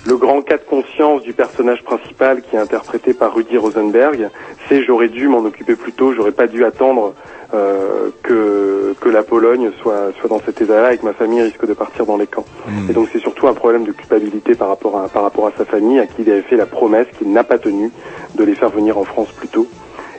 le 0.05 0.17
grand 0.17 0.41
cas 0.41 0.57
de 0.57 0.63
conscience 0.63 1.21
du 1.23 1.33
personnage 1.33 1.83
principal 1.83 2.41
qui 2.41 2.55
est 2.55 2.59
interprété 2.59 3.13
par 3.13 3.35
Rudy 3.35 3.57
Rosenberg, 3.57 4.29
c'est 4.67 4.81
j'aurais 4.83 5.09
dû 5.09 5.27
m'en 5.27 5.39
occuper 5.39 5.75
plus 5.75 5.93
tôt, 5.93 6.13
j'aurais 6.13 6.31
pas 6.31 6.47
dû 6.47 6.63
attendre 6.63 7.13
euh, 7.53 8.09
que 8.23 8.95
que 8.99 9.09
la 9.09 9.23
Pologne 9.23 9.71
soit 9.81 10.11
soit 10.19 10.29
dans 10.29 10.41
cet 10.45 10.61
état-là 10.61 10.93
et 10.93 10.97
que 10.97 11.05
ma 11.05 11.13
famille 11.13 11.41
risque 11.41 11.65
de 11.65 11.73
partir 11.73 12.05
dans 12.05 12.17
les 12.17 12.27
camps. 12.27 12.45
Et 12.89 12.93
donc 12.93 13.07
c'est 13.13 13.19
surtout 13.19 13.47
un 13.47 13.53
problème 13.53 13.83
de 13.85 13.91
culpabilité 13.91 14.55
par 14.55 14.67
rapport 14.69 14.97
à 14.99 15.07
par 15.09 15.23
rapport 15.23 15.47
à 15.47 15.51
sa 15.57 15.65
famille 15.65 15.99
à 15.99 16.07
qui 16.07 16.23
il 16.23 16.31
avait 16.31 16.41
fait 16.41 16.57
la 16.57 16.65
promesse 16.65 17.07
qu'il 17.17 17.31
n'a 17.31 17.43
pas 17.43 17.57
tenue 17.57 17.91
de 18.35 18.43
les 18.43 18.55
faire 18.55 18.69
venir 18.69 18.97
en 18.97 19.03
France 19.05 19.29
plus 19.37 19.47
tôt. 19.47 19.67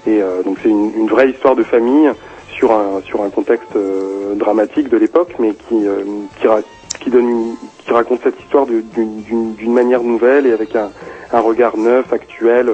Et 0.07 0.23
euh, 0.23 0.43
donc 0.43 0.59
c'est 0.63 0.69
une, 0.71 0.93
une 0.97 1.09
vraie 1.09 1.31
histoire 1.31 1.55
de 1.57 1.65
famille 1.65 2.11
sur 2.57 2.73
un 2.73 3.03
sur 3.03 3.23
un 3.23 3.31
contexte 3.31 3.77
euh, 3.77 4.35
dramatique 4.35 4.89
de 4.89 4.97
l'époque, 4.97 5.35
mais 5.39 5.55
qui 5.55 5.87
euh, 5.87 6.05
qui, 6.41 6.49
ra- 6.49 6.63
qui 7.01 7.11
donne 7.11 7.29
une- 7.29 7.57
qui 7.85 7.93
raconte 7.93 8.21
cette 8.23 8.41
histoire 8.41 8.67
d'une 8.67 9.73
manière 9.73 10.03
nouvelle 10.03 10.47
et 10.47 10.53
avec 10.53 10.75
un, 10.77 10.91
un 11.33 11.41
regard 11.41 11.77
neuf, 11.77 12.11
actuel. 12.13 12.69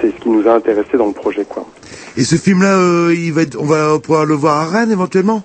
C'est 0.00 0.08
ce 0.08 0.20
qui 0.20 0.28
nous 0.28 0.46
a 0.48 0.52
intéressé 0.52 0.96
dans 0.96 1.06
le 1.06 1.12
projet, 1.12 1.44
quoi. 1.44 1.64
Et 2.16 2.22
ce 2.22 2.36
film-là, 2.36 2.76
euh, 2.76 3.14
il 3.16 3.32
va 3.32 3.42
être, 3.42 3.56
on 3.60 3.64
va 3.64 3.98
pouvoir 3.98 4.24
le 4.24 4.34
voir 4.34 4.56
à 4.58 4.66
Rennes 4.66 4.92
éventuellement? 4.92 5.42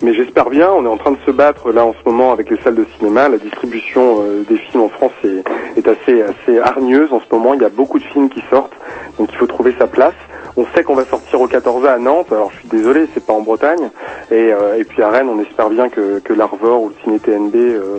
Mais 0.00 0.14
j'espère 0.14 0.48
bien, 0.48 0.68
on 0.70 0.84
est 0.84 0.88
en 0.88 0.96
train 0.96 1.10
de 1.10 1.18
se 1.26 1.30
battre 1.32 1.72
là 1.72 1.84
en 1.84 1.92
ce 1.92 2.08
moment 2.08 2.32
avec 2.32 2.50
les 2.50 2.56
salles 2.58 2.76
de 2.76 2.86
cinéma. 2.96 3.28
La 3.28 3.38
distribution 3.38 4.20
euh, 4.20 4.44
des 4.48 4.56
films 4.56 4.84
en 4.84 4.88
France 4.88 5.12
est, 5.24 5.42
est 5.76 5.88
assez, 5.88 6.22
assez 6.22 6.58
hargneuse 6.58 7.12
en 7.12 7.20
ce 7.20 7.34
moment. 7.34 7.54
Il 7.54 7.62
y 7.62 7.64
a 7.64 7.68
beaucoup 7.68 7.98
de 7.98 8.04
films 8.04 8.28
qui 8.28 8.42
sortent, 8.48 8.74
donc 9.18 9.28
il 9.32 9.36
faut 9.36 9.46
trouver 9.46 9.74
sa 9.76 9.88
place. 9.88 10.14
On 10.56 10.66
sait 10.74 10.84
qu'on 10.84 10.94
va 10.94 11.04
sortir 11.04 11.40
au 11.40 11.46
14 11.46 11.86
à 11.86 11.98
Nantes, 11.98 12.32
alors 12.32 12.50
je 12.52 12.58
suis 12.58 12.68
désolé, 12.68 13.06
c'est 13.14 13.24
pas 13.24 13.32
en 13.32 13.42
Bretagne. 13.42 13.90
Et, 14.30 14.52
euh, 14.52 14.78
et 14.78 14.84
puis 14.84 15.02
à 15.02 15.10
Rennes, 15.10 15.28
on 15.28 15.40
espère 15.40 15.68
bien 15.68 15.88
que, 15.88 16.20
que 16.20 16.32
l'Arvor 16.32 16.82
ou 16.82 16.88
le 16.88 16.94
Ciné 17.02 17.18
TNB 17.18 17.56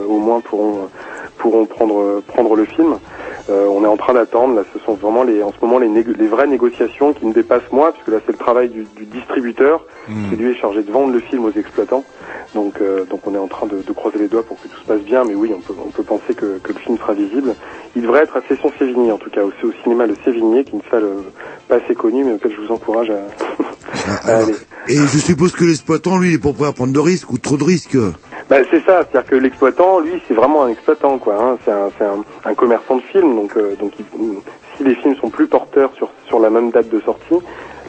au 0.10 0.20
moins 0.20 0.40
pourront, 0.40 0.90
pourront 1.40 1.66
prendre, 1.66 2.22
prendre 2.28 2.56
le 2.56 2.66
film. 2.66 2.98
Euh, 3.50 3.66
on 3.68 3.84
est 3.84 3.88
en 3.88 3.98
train 3.98 4.14
d'attendre, 4.14 4.54
là 4.56 4.62
ce 4.72 4.80
sont 4.86 4.94
vraiment 4.94 5.24
les, 5.24 5.42
en 5.42 5.52
ce 5.52 5.58
moment 5.66 5.80
les, 5.80 5.88
négo- 5.88 6.16
les 6.16 6.28
vraies 6.28 6.46
négociations 6.46 7.14
qui 7.14 7.26
me 7.26 7.34
dépassent 7.34 7.72
moi, 7.72 7.92
puisque 7.92 8.10
là 8.10 8.18
c'est 8.26 8.32
le 8.34 8.38
travail 8.38 8.70
du, 8.70 8.86
du 8.96 9.06
distributeur 9.06 9.84
qui 10.30 10.36
lui 10.36 10.52
est 10.52 10.56
chargé 10.56 10.84
de 10.84 10.92
vendre 10.92 11.12
le 11.14 11.20
film 11.20 11.46
aux 11.46 11.52
exploitants. 11.52 12.04
Donc, 12.56 12.82
euh, 12.82 13.06
donc 13.06 13.22
on 13.28 13.36
est 13.36 13.38
en 13.40 13.48
train 13.48 13.68
de, 13.68 13.82
de 13.86 13.92
croiser 13.94 14.18
les 14.18 14.28
doigts 14.28 14.44
pour 14.44 14.60
que 14.60 14.68
tout 14.68 14.80
se 14.80 14.86
passe 14.86 15.02
bien, 15.02 15.24
mais 15.24 15.36
oui, 15.36 15.52
on 15.56 15.62
peut, 15.62 15.74
on 15.86 15.90
peut 15.92 16.04
penser 16.04 16.34
que, 16.34 16.58
que 16.58 16.74
le 16.74 16.80
film 16.80 16.98
sera 16.98 17.14
visible. 17.14 17.54
Il 17.96 18.02
devrait 18.02 18.24
être 18.24 18.36
à 18.38 18.42
Session 18.48 18.72
Sévigné, 18.80 19.12
en 19.12 19.18
tout 19.20 19.30
cas, 19.30 19.44
aussi 19.44 19.64
au 19.66 19.72
cinéma 19.84 20.08
Le 20.08 20.16
Sévigné, 20.26 20.64
qui 20.64 20.72
est 20.72 20.80
une 20.80 20.90
salle 20.90 21.04
euh, 21.04 21.22
pas 21.68 21.76
assez 21.76 21.94
connue, 21.94 22.24
mais 22.24 22.34
auquel 22.34 22.52
je 22.56 22.62
vous 22.62 22.72
encourage 22.72 23.12
à, 23.12 23.20
à 24.32 24.38
aller. 24.38 24.56
Et 24.88 24.96
je 24.98 25.18
suppose 25.20 25.52
que 25.52 25.64
l'exploitant, 25.66 26.18
lui, 26.18 26.30
il 26.30 26.36
est 26.36 26.38
prêt 26.40 26.66
à 26.68 26.72
prendre 26.74 26.94
de 26.94 27.00
risques 27.00 27.32
ou 27.32 27.38
trop 27.38 27.58
de 27.58 27.64
risques. 27.64 27.98
Bah, 28.50 28.58
c'est 28.72 28.84
ça, 28.84 29.04
c'est-à-dire 29.12 29.30
que 29.30 29.36
l'exploitant, 29.36 30.00
lui, 30.00 30.20
c'est 30.28 30.34
vraiment 30.34 30.64
un 30.64 30.70
exploitant, 30.70 31.20
quoi. 31.20 31.36
Hein. 31.40 31.58
C'est 31.66 31.72
un, 31.72 31.90
c'est 32.00 32.06
un, 32.06 32.24
un 32.46 32.54
commerçant 32.56 32.96
de 32.96 33.02
films, 33.02 33.36
donc, 33.36 33.56
euh, 33.58 33.76
donc 33.76 33.92
il- 34.00 34.06
si 34.78 34.84
les 34.86 34.96
films 34.96 35.16
sont 35.18 35.30
plus 35.30 35.46
porteurs 35.48 35.92
sur, 35.98 36.10
sur 36.26 36.40
la 36.40 36.50
même 36.50 36.72
date 36.72 36.90
de 36.90 37.00
sortie, 37.02 37.36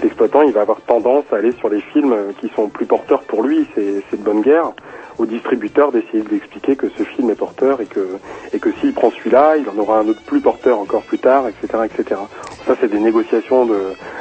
l'exploitant, 0.02 0.42
il 0.42 0.52
va 0.52 0.62
avoir 0.62 0.80
tendance 0.82 1.24
à 1.32 1.36
aller 1.36 1.52
sur 1.52 1.68
les 1.68 1.80
films 1.80 2.14
qui 2.40 2.48
sont 2.54 2.68
plus 2.68 2.86
porteurs 2.86 3.22
pour 3.22 3.42
lui. 3.42 3.66
C'est, 3.74 4.02
de 4.12 4.22
bonne 4.22 4.40
guerre. 4.42 4.72
au 5.18 5.26
distributeur 5.26 5.92
d'essayer 5.92 6.22
de 6.22 6.28
lui 6.28 6.36
expliquer 6.36 6.76
que 6.76 6.88
ce 6.96 7.02
film 7.02 7.30
est 7.30 7.34
porteur 7.34 7.80
et 7.80 7.86
que 7.86 8.06
et 8.54 8.58
que 8.58 8.70
s'il 8.80 8.94
prend 8.94 9.10
celui-là, 9.10 9.56
il 9.56 9.68
en 9.68 9.78
aura 9.78 9.98
un 9.98 10.08
autre 10.08 10.22
plus 10.22 10.40
porteur 10.40 10.78
encore 10.78 11.02
plus 11.02 11.18
tard, 11.18 11.44
etc., 11.48 11.84
etc. 11.84 12.20
Ça, 12.66 12.74
c'est 12.80 12.90
des 12.90 13.00
négociations 13.00 13.66
de 13.66 13.78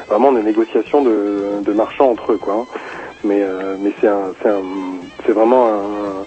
vraiment 0.07 0.31
des 0.31 0.43
négociations 0.43 1.01
de, 1.01 1.61
de 1.63 1.73
marchands 1.73 2.09
entre 2.11 2.33
eux, 2.33 2.37
quoi. 2.37 2.53
hein. 2.53 2.65
Mais 3.23 3.41
euh, 3.41 3.75
mais 3.79 3.91
c'est 3.99 4.09
c'est 5.25 5.31
vraiment 5.31 5.67
un 5.67 6.25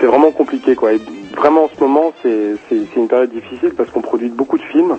c'est 0.00 0.06
vraiment 0.06 0.32
compliqué, 0.32 0.74
quoi. 0.74 0.92
Et 0.92 1.00
vraiment 1.36 1.64
en 1.64 1.68
ce 1.68 1.80
moment, 1.80 2.12
c'est 2.22 2.56
une 2.96 3.08
période 3.08 3.30
difficile 3.30 3.72
parce 3.76 3.90
qu'on 3.90 4.02
produit 4.02 4.28
beaucoup 4.28 4.58
de 4.58 4.64
films. 4.64 4.98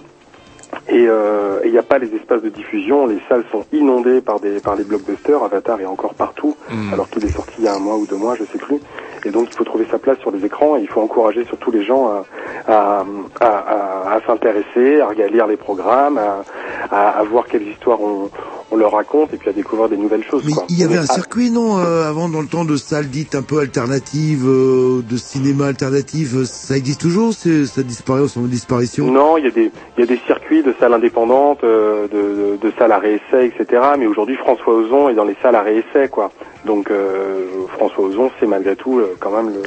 Et 0.90 1.06
euh, 1.08 1.60
il 1.66 1.72
n'y 1.72 1.78
a 1.78 1.84
pas 1.84 1.98
les 1.98 2.14
espaces 2.16 2.42
de 2.44 2.50
diffusion, 2.50 3.08
les 3.08 3.20
salles 3.28 3.44
sont 3.52 3.66
inondées 3.74 4.22
par 4.22 4.40
des 4.40 4.60
par 4.60 4.76
les 4.76 4.84
blockbusters, 4.84 5.44
Avatar 5.44 5.80
est 5.82 5.86
encore 5.86 6.14
partout, 6.14 6.56
alors 6.94 7.10
qu'il 7.10 7.24
est 7.26 7.34
sorti 7.34 7.54
il 7.60 7.66
y 7.66 7.68
a 7.68 7.74
un 7.76 7.80
mois 7.80 7.98
ou 7.98 8.06
deux 8.06 8.18
mois, 8.18 8.36
je 8.36 8.44
sais 8.52 8.58
plus. 8.60 8.80
Et 9.26 9.32
donc 9.32 9.48
il 9.50 9.56
faut 9.56 9.64
trouver 9.64 9.88
sa 9.90 9.98
place 9.98 10.20
sur 10.20 10.30
les 10.32 10.46
écrans 10.46 10.78
et 10.78 10.82
il 10.82 10.88
faut 10.88 11.02
encourager 11.02 11.44
surtout 11.46 11.72
les 11.72 11.84
gens 11.84 12.08
à, 12.10 12.26
à, 12.72 13.06
à, 13.40 13.46
à- 13.48 14.16
à 14.16 14.22
s'intéresser, 14.28 15.02
à 15.02 15.08
regarder 15.08 15.34
lire 15.34 15.48
les 15.48 15.58
programmes, 15.58 16.18
à, 16.20 16.44
à, 16.92 17.10
à 17.20 17.24
voir 17.24 17.46
quelles 17.48 17.68
histoires 17.68 18.00
on, 18.02 18.30
on 18.72 18.78
leur 18.78 18.92
raconte 18.92 19.34
et 19.34 19.38
puis 19.38 19.50
à 19.50 19.54
découvrir 19.54 19.90
des 19.90 19.98
nouvelles 19.98 20.24
choses. 20.24 20.44
Mais 20.46 20.54
quoi. 20.54 20.66
il 20.70 20.80
y 20.80 20.84
avait 20.84 20.98
un 20.98 21.02
à- 21.04 21.06
circuit, 21.08 21.50
non, 21.50 21.80
euh, 21.80 22.08
avant 22.08 22.30
dans 22.30 22.42
le 22.42 22.48
temps 22.48 22.66
de 22.66 22.78
salles 22.78 23.08
dites 23.10 23.34
un 23.34 23.42
peu 23.42 23.60
alternatives, 23.60 24.46
euh, 24.48 25.02
de 25.10 25.18
cinéma 25.18 25.66
alternatif, 25.68 26.36
euh, 26.36 26.46
ça 26.46 26.78
existe 26.78 27.02
toujours 27.02 27.34
Ça 27.34 27.82
disparaît 27.84 28.22
au 28.22 28.28
son 28.28 28.42
de 28.44 28.48
disparition? 28.48 29.12
Non, 29.12 29.38
il 29.38 29.46
y 29.46 29.48
a 29.48 29.52
des 29.52 29.72
il 29.98 30.02
y 30.02 30.04
a 30.04 30.06
des 30.06 30.20
circuits 30.28 30.62
de 30.66 30.74
salles 30.80 30.94
indépendantes, 30.94 31.64
euh, 31.64 32.08
de, 32.08 32.58
de, 32.58 32.68
de 32.68 32.74
salles 32.78 32.92
à 32.92 33.00
réessai, 33.00 33.46
etc. 33.56 33.82
Mais 33.98 34.08
aujourd'hui, 34.08 34.36
François 34.36 34.74
Ozon 34.74 35.10
est 35.10 35.14
dans 35.14 35.24
les 35.26 35.38
salles 35.42 35.56
à 35.56 35.62
réessai, 35.62 36.10
quoi. 36.10 36.32
Donc 36.66 36.92
euh, 36.92 37.46
François 37.74 38.04
Ozon, 38.06 38.32
c'est 38.40 38.48
malgré 38.48 38.76
tout 38.76 39.00
euh, 39.00 39.16
quand 39.20 39.32
même 39.32 39.54
le 39.54 39.62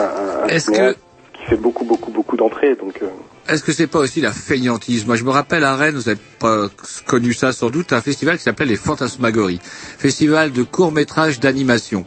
un, 0.00 0.46
Est-ce 0.48 0.66
cinéaste 0.66 0.98
qui 1.34 1.44
fait 1.44 1.56
beaucoup 1.56 1.84
beaucoup 1.84 2.10
beaucoup 2.10 2.36
d'entrées. 2.36 2.74
Donc 2.76 3.00
Est-ce 3.48 3.62
que 3.62 3.72
c'est 3.72 3.86
pas 3.86 3.98
aussi 3.98 4.20
la 4.20 4.32
feignantise? 4.32 5.06
Moi, 5.06 5.16
je 5.16 5.24
me 5.24 5.30
rappelle 5.30 5.64
à 5.64 5.74
Rennes, 5.76 5.94
vous 5.94 6.08
avez 6.08 6.18
pas 6.38 6.66
connu 7.06 7.32
ça 7.32 7.52
sans 7.52 7.70
doute, 7.70 7.92
un 7.92 8.00
festival 8.00 8.36
qui 8.36 8.42
s'appelait 8.44 8.66
les 8.66 8.76
Fantasmagories, 8.76 9.60
festival 9.62 10.52
de 10.52 10.62
courts 10.62 10.92
métrages 10.92 11.40
d'animation. 11.40 12.04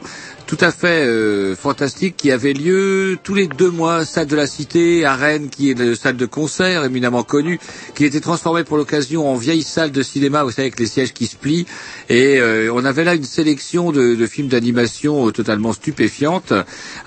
Tout 0.52 0.58
à 0.60 0.74
fait 0.74 1.06
euh, 1.08 1.56
fantastique 1.56 2.18
qui 2.18 2.30
avait 2.30 2.52
lieu 2.52 3.18
tous 3.24 3.34
les 3.34 3.48
deux 3.48 3.72
mois, 3.72 4.04
salle 4.04 4.28
de 4.28 4.36
la 4.36 4.48
Cité 4.48 5.06
à 5.06 5.16
Rennes, 5.16 5.48
qui 5.48 5.70
est 5.70 5.80
une 5.80 5.96
salle 5.96 6.18
de 6.18 6.26
concert 6.26 6.84
éminemment 6.84 7.24
connue, 7.24 7.58
qui 7.96 8.04
était 8.04 8.20
transformée 8.20 8.66
pour 8.66 8.76
l'occasion 8.76 9.32
en 9.32 9.38
vieille 9.38 9.64
salle 9.64 9.94
de 9.94 10.04
cinéma, 10.04 10.44
vous 10.44 10.52
savez, 10.52 10.64
avec 10.64 10.78
les 10.78 10.88
sièges 10.88 11.14
qui 11.14 11.28
se 11.28 11.38
plient. 11.38 11.66
Et 12.10 12.42
euh, 12.42 12.70
on 12.74 12.84
avait 12.84 13.06
là 13.06 13.16
une 13.16 13.24
sélection 13.24 13.94
de, 13.94 14.14
de 14.14 14.28
films 14.28 14.50
d'animation 14.50 15.30
euh, 15.30 15.32
totalement 15.32 15.72
stupéfiante, 15.72 16.52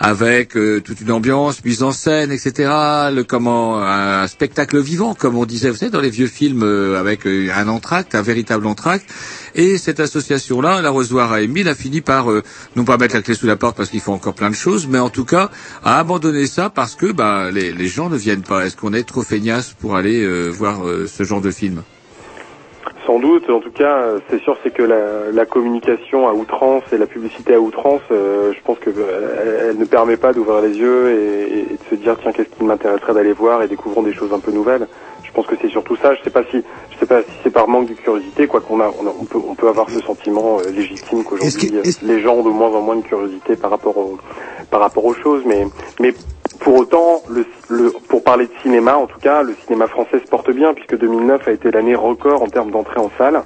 avec 0.01 0.57
euh, 0.57 0.81
toute 0.81 1.03
une 1.03 1.11
ambiance, 1.11 1.62
mise 1.66 1.83
en 1.83 1.93
scène, 1.93 2.33
etc. 2.33 2.71
Le 3.12 3.25
comment 3.25 3.79
un 3.83 4.27
spectacle 4.27 4.81
vivant, 4.81 5.15
comme 5.15 5.37
on 5.37 5.45
disait, 5.45 5.69
vous 5.69 5.77
savez, 5.77 5.91
dans 5.91 6.01
les 6.01 6.09
vieux 6.09 6.29
films 6.29 6.62
euh, 6.62 6.99
avec 6.99 7.27
euh, 7.27 7.51
un 7.55 7.69
entracte, 7.69 8.15
un 8.15 8.23
véritable 8.23 8.66
entracte. 8.66 9.05
Et 9.55 9.77
cette 9.77 10.01
association-là, 10.01 10.81
l'arrosoir 10.81 11.31
à 11.31 11.43
Émile, 11.43 11.69
a 11.69 11.75
fini 11.75 12.01
par 12.01 12.27
non 12.75 12.85
pas 12.85 12.97
mettre 12.97 13.15
la 13.15 13.23
clé 13.23 13.34
sous 13.35 13.47
la 13.47 13.56
porte 13.56 13.77
parce 13.77 13.90
qu'il 13.90 14.01
faut 14.01 14.12
encore 14.12 14.35
plein 14.35 14.51
de 14.51 14.55
choses, 14.55 14.86
mais 14.89 14.98
en 14.98 15.11
tout 15.11 15.24
cas 15.24 15.51
a 15.85 15.98
abandonné 15.98 16.47
ça 16.47 16.70
parce 16.70 16.94
que 16.94 17.12
bah, 17.12 17.51
les, 17.51 17.86
gens 17.86 18.09
ne 18.09 18.16
viennent 18.16 18.43
pas. 18.43 18.65
Est-ce 18.66 18.77
qu'on 18.77 18.93
est 18.93 19.06
trop 19.06 19.23
feignasse 19.23 19.73
pour 19.73 19.97
aller 19.97 20.23
euh, 20.23 20.48
voir 20.48 20.86
euh, 20.86 21.06
ce 21.06 21.23
genre 21.23 21.40
de 21.40 21.51
film? 21.51 21.82
Sans 23.06 23.19
doute, 23.19 23.51
en 23.51 23.61
tout 23.61 23.70
cas, 23.70 23.98
euh, 23.98 24.19
c'est 24.31 24.40
sûr, 24.40 24.56
c'est 24.62 24.73
que 24.73 24.82
la, 24.82 25.47
communication 25.47 26.27
à 26.27 26.32
outrance 26.32 26.85
et 26.93 26.98
la 26.98 27.06
publicité 27.06 27.55
à 27.55 27.61
outrance, 27.61 28.01
je 28.11 28.61
pense 28.65 28.78
que 28.78 28.90
elle, 28.90 29.78
ne 29.78 29.85
permet 29.85 30.16
pas 30.16 30.32
d'ouvrir 30.32 30.62
les 30.62 30.77
yeux 30.77 31.11
et 31.11 31.66
de 31.73 31.90
se 31.90 31.94
dire 31.94 32.16
tiens 32.20 32.32
qu'est-ce 32.32 32.48
qui 32.48 32.65
m'intéresserait 32.65 33.15
d'aller 33.15 33.32
voir 33.32 33.62
et 33.62 33.69
découvrons 33.69 34.02
des 34.02 34.15
choses 34.15 34.32
un 34.32 34.40
peu 34.40 34.51
nouvelles. 34.51 34.89
Je 35.35 35.40
pense 35.40 35.48
que 35.48 35.56
c'est 35.61 35.69
surtout 35.70 35.97
ça. 35.97 36.15
Je 36.15 36.23
sais 36.23 36.31
pas 36.31 36.44
si, 36.52 36.62
je 36.93 36.98
sais 37.01 37.06
pas 37.06 37.20
si 37.23 37.28
c'est 37.43 37.51
par 37.51 37.66
manque 37.66 37.89
de 37.89 37.94
curiosité, 37.94 38.47
quoi 38.47 38.61
qu'on 38.61 38.78
a, 38.81 38.86
on, 38.86 39.05
a- 39.09 39.15
on 39.20 39.24
peut, 39.24 39.40
on 39.44 39.56
peut 39.56 39.66
avoir 39.66 39.90
ce 39.90 40.01
sentiment 40.02 40.61
euh, 40.61 40.70
légitime 40.70 41.24
qu'aujourd'hui 41.24 41.70
euh, 41.77 41.82
les 42.02 42.20
gens 42.20 42.35
ont 42.36 42.44
de 42.44 42.51
moins 42.51 42.69
en 42.70 42.81
moins 42.82 42.94
de 42.94 43.02
curiosité 43.02 43.56
par 43.56 43.70
rapport 43.73 43.97
au, 43.98 44.16
par 44.70 44.78
rapport 44.81 45.05
aux 45.05 45.15
choses, 45.15 45.43
mais, 45.44 45.66
mais 45.98 46.15
pour 46.61 46.77
autant, 46.77 47.24
le, 47.28 47.44
le, 47.69 47.90
pour 48.06 48.23
parler 48.23 48.47
de 48.47 48.52
cinéma, 48.62 48.97
en 48.97 49.06
tout 49.09 49.19
cas, 49.19 49.43
le 49.43 49.56
cinéma 49.66 49.89
français 49.89 50.20
se 50.20 50.27
porte 50.28 50.52
bien 50.52 50.73
puisque 50.73 50.97
2009 50.97 51.48
a 51.48 51.51
été 51.51 51.69
l'année 51.73 51.97
record 51.97 52.40
en 52.40 52.47
termes 52.47 52.70
d'entrée 52.70 53.01
en 53.01 53.11
salle, 53.19 53.43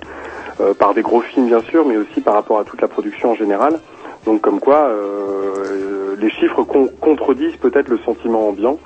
euh, 0.60 0.74
par 0.74 0.92
des 0.92 1.00
gros 1.00 1.22
films 1.22 1.46
bien 1.46 1.62
sûr, 1.70 1.86
mais 1.86 1.96
aussi 1.96 2.20
par 2.20 2.34
rapport 2.34 2.58
à 2.58 2.64
toute 2.64 2.82
la 2.82 2.88
production 2.88 3.30
en 3.30 3.34
général. 3.34 3.80
Donc 4.26 4.42
comme 4.42 4.60
quoi, 4.60 4.88
euh, 4.90 6.16
les 6.18 6.28
chiffres 6.32 6.64
con- 6.64 6.90
contredisent 7.00 7.56
peut-être 7.56 7.88
le 7.88 7.96
sentiment 8.04 8.46
ambiant, 8.48 8.76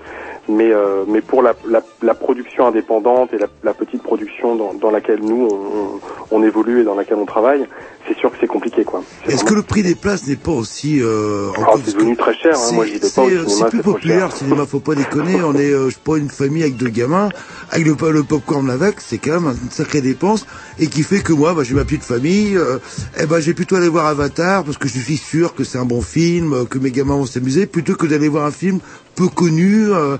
mais, 0.48 0.72
euh, 0.72 1.04
mais 1.06 1.20
pour 1.20 1.42
la, 1.42 1.54
la, 1.68 1.82
la 2.02 2.14
production 2.14 2.66
indépendante 2.66 3.32
et 3.32 3.38
la, 3.38 3.46
la 3.62 3.74
petite 3.74 4.02
production 4.02 4.56
dans, 4.56 4.74
dans 4.74 4.90
laquelle 4.90 5.20
nous 5.20 5.48
on, 5.50 6.34
on, 6.34 6.38
on 6.38 6.42
évolue 6.42 6.80
et 6.80 6.84
dans 6.84 6.94
laquelle 6.94 7.18
on 7.18 7.26
travaille, 7.26 7.66
c'est 8.08 8.16
sûr 8.18 8.30
que 8.30 8.36
c'est 8.40 8.48
compliqué 8.48 8.84
quoi. 8.84 9.02
Est-ce 9.28 9.44
que 9.44 9.54
le 9.54 9.62
prix 9.62 9.82
des 9.82 9.94
places 9.94 10.26
n'est 10.26 10.36
pas 10.36 10.50
aussi... 10.52 11.00
Euh, 11.00 11.48
en 11.56 11.62
Ah, 11.62 11.74
c'est 11.84 11.94
devenu 11.94 12.16
très 12.16 12.34
cher, 12.34 12.54
hein. 12.56 12.72
moi 12.72 12.84
c'est, 12.90 13.68
plus 13.70 13.82
populaire, 13.82 14.26
le 14.26 14.32
cinéma, 14.32 14.66
faut 14.66 14.80
pas 14.80 14.94
déconner. 14.94 15.36
On 15.44 15.54
est, 15.54 15.70
euh, 15.70 15.88
je 15.88 15.94
sais 15.94 16.00
pas, 16.04 16.16
une 16.16 16.28
famille 16.28 16.62
avec 16.62 16.76
deux 16.76 16.88
gamins, 16.88 17.28
avec 17.70 17.86
le, 17.86 18.10
le 18.10 18.22
popcorn 18.24 18.68
avec, 18.68 19.00
c'est 19.00 19.18
quand 19.18 19.40
même 19.40 19.54
une 19.62 19.70
sacrée 19.70 20.00
dépense, 20.00 20.46
et 20.78 20.88
qui 20.88 21.02
fait 21.02 21.20
que 21.22 21.32
moi, 21.32 21.54
bah, 21.54 21.62
j'ai 21.62 21.74
ma 21.74 21.84
petite 21.84 22.02
famille, 22.02 22.56
euh, 22.56 22.78
eh 23.20 23.26
ben, 23.26 23.38
j'ai 23.38 23.54
plutôt 23.54 23.76
aller 23.76 23.88
voir 23.88 24.06
Avatar, 24.06 24.64
parce 24.64 24.76
que 24.78 24.88
je 24.88 24.98
suis 24.98 25.16
sûr 25.16 25.54
que 25.54 25.62
c'est 25.64 25.78
un 25.78 25.84
bon 25.84 26.02
film, 26.02 26.52
euh, 26.52 26.64
que 26.64 26.78
mes 26.78 26.90
gamins 26.90 27.16
vont 27.16 27.26
s'amuser, 27.26 27.66
plutôt 27.66 27.94
que 27.94 28.06
d'aller 28.06 28.28
voir 28.28 28.44
un 28.44 28.50
film 28.50 28.80
peu 29.14 29.28
connu, 29.28 29.88
euh, 29.90 30.16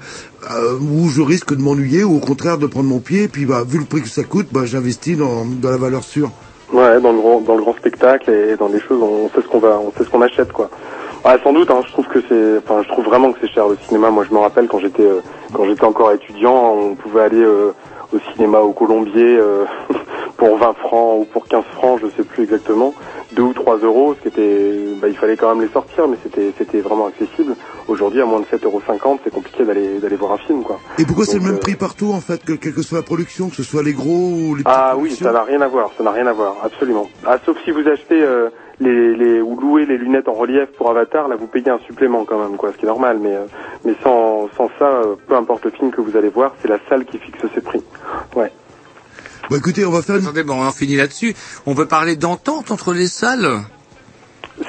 euh, 0.51 0.79
où 0.81 1.09
je 1.09 1.23
risque 1.23 1.55
de 1.55 1.63
m'ennuyer, 1.63 2.05
ou 2.05 2.17
au 2.17 2.21
contraire 2.21 2.59
de 2.59 2.67
prendre 2.67 2.89
mon 2.89 2.99
pied, 2.99 3.25
et 3.25 3.29
puis 3.29 3.47
bah, 3.47 3.63
vu 3.67 3.79
le 3.79 3.85
prix 3.85 4.03
que 4.03 4.09
ça 4.09 4.25
coûte, 4.25 4.49
bah, 4.53 4.63
j'investis 4.65 5.17
dans, 5.17 5.45
dans 5.45 5.71
la 5.71 5.77
valeur 5.77 6.05
sûre. 6.05 6.31
Ouais, 6.73 7.01
dans 7.01 7.13
le 7.13 7.19
grand, 7.19 7.41
dans 7.41 7.55
le 7.55 7.63
grand 7.63 7.75
spectacle 7.77 8.31
et 8.31 8.57
dans 8.57 8.69
les 8.69 8.81
choses, 8.81 9.03
on 9.03 9.29
sait 9.29 9.43
ce 9.43 9.49
qu'on 9.49 9.59
va, 9.59 9.79
on 9.79 9.93
sait 9.93 10.05
ce 10.05 10.11
qu'on 10.11 10.23
achète, 10.23 10.53
quoi. 10.53 10.71
Ah, 11.25 11.37
sans 11.45 11.53
doute, 11.53 11.71
hein, 11.71 11.83
je 11.87 11.93
trouve 11.93 12.07
que 12.07 12.21
c'est, 12.29 12.59
enfin, 12.59 12.83
je 12.83 12.89
trouve 12.89 13.05
vraiment 13.05 13.33
que 13.33 13.39
c'est 13.41 13.53
cher 13.53 13.69
le 13.69 13.77
cinéma. 13.87 14.11
Moi, 14.11 14.25
je 14.29 14.35
me 14.35 14.41
rappelle 14.41 14.67
quand 14.67 14.81
j'étais, 14.81 15.05
euh, 15.05 15.21
quand 15.53 15.67
j'étais 15.67 15.85
encore 15.85 16.13
étudiant, 16.13 16.75
on 16.75 16.95
pouvait 16.95 17.23
aller 17.23 17.45
au 17.45 18.19
cinéma 18.35 18.59
au 18.61 18.73
Colombier 18.73 19.39
pour 20.37 20.59
20 20.59 20.73
francs 20.75 21.21
ou 21.21 21.25
pour 21.25 21.47
15 21.47 21.65
francs, 21.77 22.01
je 22.03 22.09
sais 22.17 22.25
plus 22.25 22.43
exactement, 22.43 22.95
2 23.35 23.43
ou 23.43 23.53
3 23.53 23.79
euros, 23.79 24.15
ce 24.15 24.23
qui 24.23 24.29
était, 24.29 25.01
bah, 25.01 25.09
il 25.09 25.17
fallait 25.17 25.37
quand 25.37 25.55
même 25.55 25.65
les 25.67 25.73
sortir, 25.73 26.09
mais 26.09 26.17
c'était, 26.23 26.53
c'était 26.57 26.81
vraiment 26.81 27.07
accessible. 27.07 27.55
Aujourd'hui, 27.89 28.21
à 28.21 28.25
moins 28.25 28.41
de 28.41 28.45
7,50 28.47 28.65
euros, 28.65 28.83
c'est 29.25 29.33
compliqué 29.33 29.65
d'aller, 29.65 29.99
d'aller 29.99 30.17
voir 30.17 30.33
un 30.33 30.39
film, 30.39 30.63
quoi. 30.63 30.79
Et 30.99 31.05
pourquoi 31.05 31.25
c'est 31.25 31.39
le 31.39 31.45
même 31.45 31.57
euh, 31.57 31.61
prix 31.61 31.75
partout, 31.75 32.13
en 32.13 32.21
fait, 32.21 32.45
que 32.45 32.53
quelle 32.53 32.75
que 32.75 32.83
soit 32.83 32.99
la 32.99 33.05
production, 33.05 33.49
que 33.49 33.57
ce 33.57 33.63
soit 33.63 33.83
les 33.83 33.93
gros 33.93 34.31
ou 34.31 34.55
les 34.55 34.63
petites 34.63 34.77
Ah 34.77 34.95
oui, 34.97 35.11
ça 35.13 35.33
n'a 35.33 35.43
rien 35.43 35.61
à 35.61 35.69
voir, 35.69 35.91
ça 35.97 36.05
n'a 36.05 36.13
rien 36.13 36.27
à 36.27 36.33
voir, 36.33 36.57
absolument. 36.63 37.09
Ah, 37.27 37.39
sauf 37.45 37.57
si 37.65 37.71
vous 37.71 37.87
achetez 37.89 38.23
euh, 38.23 38.49
les, 38.81 39.15
les 39.17 39.41
ou 39.41 39.59
louez 39.59 39.87
les 39.87 39.99
lunettes 39.99 40.29
en 40.29 40.33
relief 40.35 40.67
pour 40.77 40.91
Avatar, 40.91 41.29
là 41.29 41.37
vous 41.37 41.47
payez 41.47 41.71
un 41.71 41.79
supplément 41.81 42.25
quand 42.25 42.39
même, 42.39 42.57
quoi, 42.57 42.73
ce 42.73 42.79
qui 42.79 42.85
est 42.85 42.89
normal. 42.89 43.19
Mais 43.21 43.35
euh, 43.35 43.47
mais 43.85 43.95
sans 44.03 44.49
sans 44.57 44.69
ça, 44.79 44.87
euh, 44.87 45.15
peu 45.27 45.37
importe 45.37 45.65
le 45.65 45.71
film 45.71 45.91
que 45.91 46.01
vous 46.01 46.17
allez 46.17 46.29
voir, 46.29 46.55
c'est 46.61 46.69
la 46.69 46.79
salle 46.89 47.05
qui 47.05 47.19
fixe 47.19 47.41
ses 47.55 47.61
prix. 47.61 47.83
Ouais. 48.37 48.51
Bon, 49.53 49.59
écoutez, 49.59 49.85
on 49.85 49.91
va 49.91 50.01
faire 50.01 50.17
une... 50.17 50.23
Attendez, 50.23 50.45
bon, 50.45 50.55
on 50.63 50.67
en 50.67 50.73
finit 50.73 50.97
là-dessus. 50.97 51.35
On 51.67 51.75
peut 51.75 51.85
parler 51.85 52.17
d'entente 52.17 52.71
entre 52.71 52.95
les 52.95 53.07
salles 53.07 53.61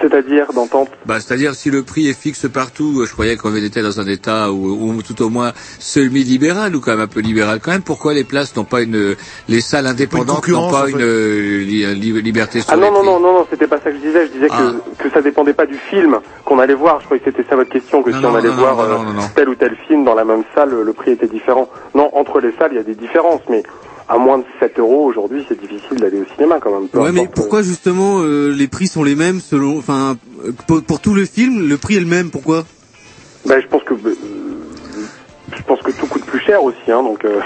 C'est-à-dire 0.01 0.51
d'entente 0.51 0.89
bah, 1.05 1.21
C'est-à-dire 1.21 1.55
si 1.55 1.69
le 1.71 1.83
prix 1.83 2.09
est 2.09 2.19
fixe 2.19 2.47
partout, 2.51 2.99
euh, 2.99 3.05
je 3.05 3.13
croyais 3.13 3.37
qu'on 3.37 3.55
était 3.55 3.81
dans 3.81 4.01
un 4.01 4.07
État 4.07 4.51
où, 4.51 4.89
ou 4.91 5.01
tout 5.01 5.21
au 5.21 5.29
moins 5.29 5.53
semi-libéral 5.79 6.75
ou 6.75 6.81
quand 6.81 6.91
même 6.91 6.99
un 6.99 7.07
peu 7.07 7.21
libéral 7.21 7.61
quand 7.63 7.71
même. 7.71 7.81
Pourquoi 7.81 8.13
les 8.13 8.25
places 8.25 8.57
n'ont 8.57 8.65
pas 8.65 8.81
une, 8.81 9.15
les 9.47 9.61
salles 9.61 9.87
indépendantes 9.87 10.45
n'ont 10.49 10.69
pas 10.69 10.89
une 10.89 10.99
euh, 10.99 11.59
li- 11.63 11.85
li- 11.95 12.21
liberté 12.21 12.59
sur 12.59 12.69
Ah 12.71 12.75
les 12.75 12.81
non 12.81 12.91
non 12.91 12.99
prix 12.99 13.05
non 13.07 13.19
non 13.21 13.33
non, 13.39 13.47
c'était 13.49 13.67
pas 13.67 13.77
ça 13.77 13.89
que 13.89 13.95
je 13.95 14.01
disais. 14.01 14.27
Je 14.27 14.31
disais 14.33 14.47
Ah. 14.51 14.73
que 14.97 15.03
que 15.03 15.09
ça 15.13 15.21
dépendait 15.21 15.53
pas 15.53 15.65
du 15.65 15.77
film 15.77 16.19
qu'on 16.43 16.59
allait 16.59 16.73
voir. 16.73 16.99
Je 16.99 17.05
croyais 17.05 17.23
que 17.23 17.31
c'était 17.31 17.47
ça 17.49 17.55
votre 17.55 17.69
question, 17.71 18.03
que 18.03 18.09
Non, 18.09 18.17
si 18.17 18.23
non, 18.23 18.31
on 18.31 18.35
allait 18.35 18.49
non, 18.49 18.55
voir 18.55 18.75
non, 18.75 18.83
euh, 18.83 18.87
non, 18.97 19.03
non, 19.03 19.13
non. 19.13 19.29
tel 19.33 19.47
ou 19.47 19.55
tel 19.55 19.77
film 19.87 20.03
dans 20.03 20.15
la 20.15 20.25
même 20.25 20.43
salle, 20.53 20.71
le 20.71 20.91
prix 20.93 21.11
était 21.11 21.27
différent. 21.27 21.69
Non, 21.95 22.09
entre 22.13 22.41
les 22.41 22.51
salles, 22.59 22.71
il 22.73 22.75
y 22.75 22.81
a 22.81 22.83
des 22.83 22.95
différences, 22.95 23.41
mais 23.49 23.63
à 24.09 24.17
moins 24.17 24.39
de 24.39 24.43
7 24.59 24.79
euros 24.79 25.05
aujourd'hui, 25.05 25.45
c'est 25.47 25.59
difficile 25.59 25.97
d'aller 25.99 26.19
au 26.21 26.25
cinéma 26.35 26.59
quand 26.61 26.71
même. 26.77 26.87
peu 26.89 26.99
Ouais, 26.99 27.11
mais 27.11 27.21
importe. 27.21 27.35
pourquoi 27.35 27.61
justement 27.63 28.19
euh, 28.21 28.51
les 28.51 28.67
prix 28.67 28.87
sont 28.87 29.03
les 29.03 29.15
mêmes 29.15 29.39
selon, 29.39 29.77
enfin, 29.77 30.17
euh, 30.45 30.51
pour, 30.67 30.81
pour 30.83 30.99
tout 30.99 31.13
le 31.13 31.25
film, 31.25 31.67
le 31.67 31.77
prix 31.77 31.95
est 31.95 31.99
le 32.01 32.05
même 32.05 32.29
Pourquoi? 32.29 32.65
Ben, 33.45 33.61
je 33.61 33.67
pense 33.67 33.83
que 33.83 33.93
euh, 33.93 34.15
je 35.55 35.61
pense 35.63 35.81
que 35.81 35.91
tout 35.91 36.07
coûte 36.07 36.23
plus 36.25 36.39
cher 36.39 36.63
aussi, 36.63 36.77
hein, 36.89 37.03
donc 37.03 37.23
euh, 37.25 37.39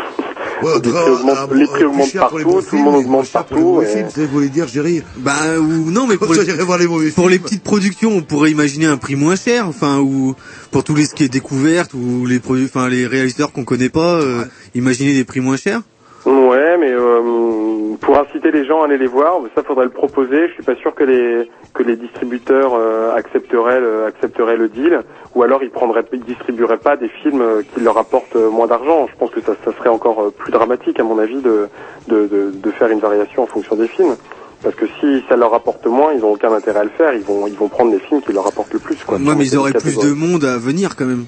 les 0.63 0.79
prix 0.91 0.91
augmentent, 1.11 1.51
les 1.53 1.65
prix 1.67 1.83
augmentent 1.85 2.13
partout, 2.13 2.61
tout 2.67 2.75
le 2.77 2.81
monde 2.83 2.95
augmente 2.95 3.27
partout. 3.31 3.81
et- 3.81 4.03
Vous 4.21 4.27
voulez 4.27 4.49
dire, 4.49 4.67
Géry 4.67 5.03
Bah 5.17 5.59
ou 5.59 5.91
non, 5.91 6.07
mais 6.07 6.17
pour 6.17 6.33
les, 6.33 6.43
j'irai 6.45 6.63
voir 6.63 6.77
les 6.79 6.87
mauvais 6.87 7.11
pour 7.11 7.29
les 7.29 7.39
petites 7.39 7.63
productions, 7.63 8.11
on 8.15 8.21
pourrait 8.21 8.51
imaginer 8.51 8.85
un 8.85 8.97
prix 8.97 9.15
moins 9.15 9.35
cher, 9.35 9.67
enfin 9.67 9.99
ou 9.99 10.35
pour 10.71 10.83
tous 10.83 10.95
les 10.95 11.05
ce 11.05 11.13
qui 11.15 11.23
est 11.23 11.29
découverte 11.29 11.93
ou 11.93 12.25
les 12.25 12.39
produits, 12.39 12.65
enfin 12.65 12.87
les 12.89 13.05
réalisateurs 13.07 13.51
qu'on 13.51 13.63
connaît 13.65 13.89
pas, 13.89 14.15
euh, 14.21 14.45
imaginer 14.75 15.13
des 15.13 15.23
prix 15.23 15.39
moins 15.39 15.57
chers. 15.57 15.81
Ouais, 16.27 16.75
mais 16.77 16.91
euh, 16.91 17.95
pour 18.01 18.19
inciter 18.19 18.51
les 18.51 18.65
gens 18.65 18.81
à 18.81 18.85
aller 18.85 18.97
les 18.97 19.07
voir, 19.07 19.39
ça 19.55 19.63
faudrait 19.63 19.85
le 19.85 19.91
proposer. 19.91 20.49
Je 20.49 20.53
suis 20.55 20.63
pas 20.63 20.75
sûr 20.75 20.93
que 20.93 21.05
les 21.05 21.49
que 21.73 21.83
les 21.83 21.95
distributeurs 21.95 22.73
euh, 22.73 23.15
accepteraient 23.15 23.79
le, 23.79 24.03
accepteraient 24.03 24.57
le 24.57 24.67
deal, 24.67 25.03
ou 25.35 25.43
alors 25.43 25.63
ils 25.63 25.69
prendraient, 25.69 26.03
ils 26.11 26.25
distribueraient 26.25 26.79
pas 26.79 26.97
des 26.97 27.07
films 27.07 27.41
euh, 27.41 27.61
qui 27.73 27.79
leur 27.79 27.97
apportent 27.97 28.35
euh, 28.35 28.49
moins 28.49 28.67
d'argent. 28.67 29.07
Je 29.09 29.17
pense 29.17 29.29
que 29.29 29.39
ça, 29.39 29.53
ça 29.63 29.71
serait 29.77 29.87
encore 29.87 30.33
plus 30.33 30.51
dramatique, 30.51 30.99
à 30.99 31.03
mon 31.03 31.17
avis, 31.17 31.41
de, 31.41 31.69
de 32.09 32.27
de 32.27 32.51
de 32.51 32.71
faire 32.71 32.89
une 32.89 32.99
variation 32.99 33.43
en 33.43 33.47
fonction 33.47 33.77
des 33.77 33.87
films. 33.87 34.17
Parce 34.63 34.75
que 34.75 34.85
si 34.99 35.23
ça 35.29 35.37
leur 35.37 35.53
apporte 35.53 35.85
moins, 35.85 36.11
ils 36.11 36.25
ont 36.25 36.33
aucun 36.33 36.51
intérêt 36.51 36.81
à 36.81 36.83
le 36.83 36.89
faire. 36.89 37.13
Ils 37.13 37.23
vont 37.23 37.47
ils 37.47 37.55
vont 37.55 37.69
prendre 37.69 37.91
les 37.91 37.99
films 37.99 38.21
qui 38.21 38.33
leur 38.33 38.47
apportent 38.47 38.73
le 38.73 38.79
plus. 38.79 38.97
Quoi, 39.05 39.17
Sur 39.17 39.35
mais 39.35 39.45
ils 39.45 39.57
auraient 39.57 39.71
plus 39.71 39.97
de 39.97 40.11
monde 40.11 40.43
à 40.43 40.57
venir 40.57 40.97
quand 40.97 41.05
même. 41.05 41.25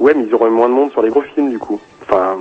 Ouais, 0.00 0.14
mais 0.14 0.24
ils 0.24 0.34
auraient 0.34 0.50
moins 0.50 0.68
de 0.68 0.74
monde 0.74 0.90
sur 0.90 1.02
les 1.02 1.10
gros 1.10 1.22
films 1.34 1.50
du 1.50 1.58
coup. 1.60 1.78
Enfin, 2.02 2.36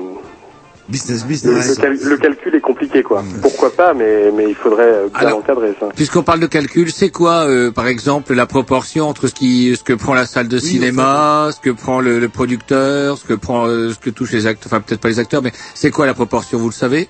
business, 0.89 1.21
le, 1.23 1.27
business. 1.27 1.69
le 1.69 1.75
cal- 1.81 1.97
le 2.01 2.17
calcul 2.17 2.55
est 2.55 2.61
compliqué 2.61 3.03
quoi. 3.03 3.23
Pourquoi 3.41 3.71
pas, 3.71 3.93
mais 3.93 4.31
mais 4.35 4.45
il 4.49 4.55
faudrait 4.55 4.83
euh, 4.83 5.07
bien 5.09 5.27
Alors, 5.27 5.39
encadrer 5.39 5.73
ça. 5.79 5.87
Puisqu'on 5.95 6.23
parle 6.23 6.39
de 6.39 6.47
calcul, 6.47 6.91
c'est 6.91 7.09
quoi, 7.09 7.45
euh, 7.47 7.71
par 7.71 7.87
exemple, 7.87 8.33
la 8.33 8.45
proportion 8.45 9.07
entre 9.09 9.27
ce 9.27 9.33
qui, 9.33 9.75
ce 9.77 9.83
que 9.83 9.93
prend 9.93 10.13
la 10.13 10.25
salle 10.25 10.47
de 10.47 10.59
cinéma, 10.59 11.49
ce 11.53 11.59
que 11.59 11.69
prend 11.71 11.99
le, 11.99 12.19
le 12.19 12.29
producteur, 12.29 13.17
ce 13.17 13.25
que 13.25 13.33
prend, 13.33 13.67
euh, 13.67 13.91
ce 13.93 13.99
que 13.99 14.09
touchent 14.09 14.31
les 14.31 14.45
acteurs, 14.47 14.67
enfin 14.71 14.81
peut-être 14.81 15.01
pas 15.01 15.09
les 15.09 15.19
acteurs, 15.19 15.41
mais 15.41 15.51
c'est 15.75 15.91
quoi 15.91 16.05
la 16.05 16.13
proportion, 16.13 16.57
vous 16.57 16.69
le 16.69 16.73
savez? 16.73 17.09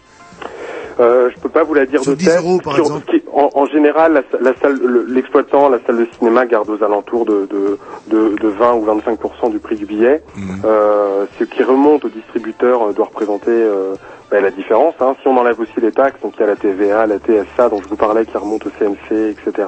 Euh, 0.99 1.29
je 1.31 1.37
peux 1.39 1.49
pas 1.49 1.63
vous 1.63 1.73
la 1.75 1.85
dire 1.85 2.03
de 2.03 2.15
10 2.15 2.25
tête. 2.25 2.37
euros, 2.39 2.59
par 2.63 2.73
Ce 2.73 2.77
qui- 2.81 2.85
exemple. 2.87 3.05
ce 3.07 3.11
qui- 3.17 3.23
en, 3.33 3.49
en 3.53 3.65
général, 3.67 4.13
la, 4.13 4.39
la 4.41 4.53
salle, 4.61 4.77
le- 4.81 5.05
l'exploitant, 5.07 5.69
la 5.69 5.79
salle 5.85 5.97
de 5.97 6.07
cinéma 6.17 6.45
garde 6.45 6.69
aux 6.69 6.83
alentours 6.83 7.25
de, 7.25 7.47
de, 7.49 7.77
de, 8.07 8.35
de 8.41 8.47
20 8.47 8.73
ou 8.75 8.85
25% 8.85 9.51
du 9.51 9.59
prix 9.59 9.75
du 9.75 9.85
billet. 9.85 10.23
Mhm. 10.35 10.61
Euh, 10.65 11.25
ce 11.37 11.43
qui 11.43 11.61
remonte 11.63 12.05
au 12.05 12.09
distributeur 12.09 12.81
euh, 12.89 12.93
doit 12.93 13.05
représenter 13.05 13.51
euh, 13.51 13.95
ben, 14.31 14.41
la 14.41 14.49
différence. 14.51 14.95
Hein. 14.99 15.15
Si 15.21 15.27
on 15.27 15.37
enlève 15.37 15.59
aussi 15.59 15.79
les 15.79 15.91
taxes, 15.91 16.19
donc 16.21 16.33
il 16.37 16.41
y 16.41 16.43
a 16.43 16.47
la 16.47 16.55
TVA, 16.55 17.05
la 17.05 17.19
TSA 17.19 17.69
dont 17.69 17.79
je 17.81 17.87
vous 17.87 17.95
parlais 17.95 18.25
qui 18.25 18.35
remonte 18.37 18.65
au 18.65 18.69
CNC, 18.79 19.11
etc. 19.37 19.67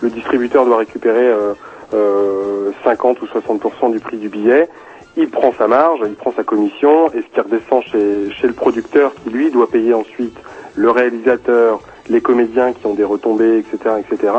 Le 0.00 0.10
distributeur 0.10 0.64
doit 0.64 0.78
récupérer 0.78 1.26
euh, 1.26 1.54
euh, 1.94 2.70
50 2.84 3.20
ou 3.20 3.26
60% 3.26 3.90
du 3.90 3.98
prix 4.00 4.16
du 4.18 4.28
billet. 4.28 4.68
Il 5.16 5.28
prend 5.28 5.52
sa 5.56 5.68
marge, 5.68 6.00
il 6.06 6.14
prend 6.14 6.32
sa 6.34 6.42
commission, 6.42 7.10
et 7.12 7.22
ce 7.22 7.34
qui 7.34 7.40
redescend 7.40 7.82
chez, 7.84 8.30
chez 8.32 8.46
le 8.46 8.54
producteur 8.54 9.12
qui 9.22 9.30
lui 9.30 9.50
doit 9.50 9.68
payer 9.68 9.92
ensuite 9.92 10.36
le 10.74 10.90
réalisateur, 10.90 11.80
les 12.08 12.20
comédiens 12.20 12.72
qui 12.72 12.86
ont 12.86 12.94
des 12.94 13.04
retombées, 13.04 13.58
etc., 13.58 13.96
etc., 13.98 14.32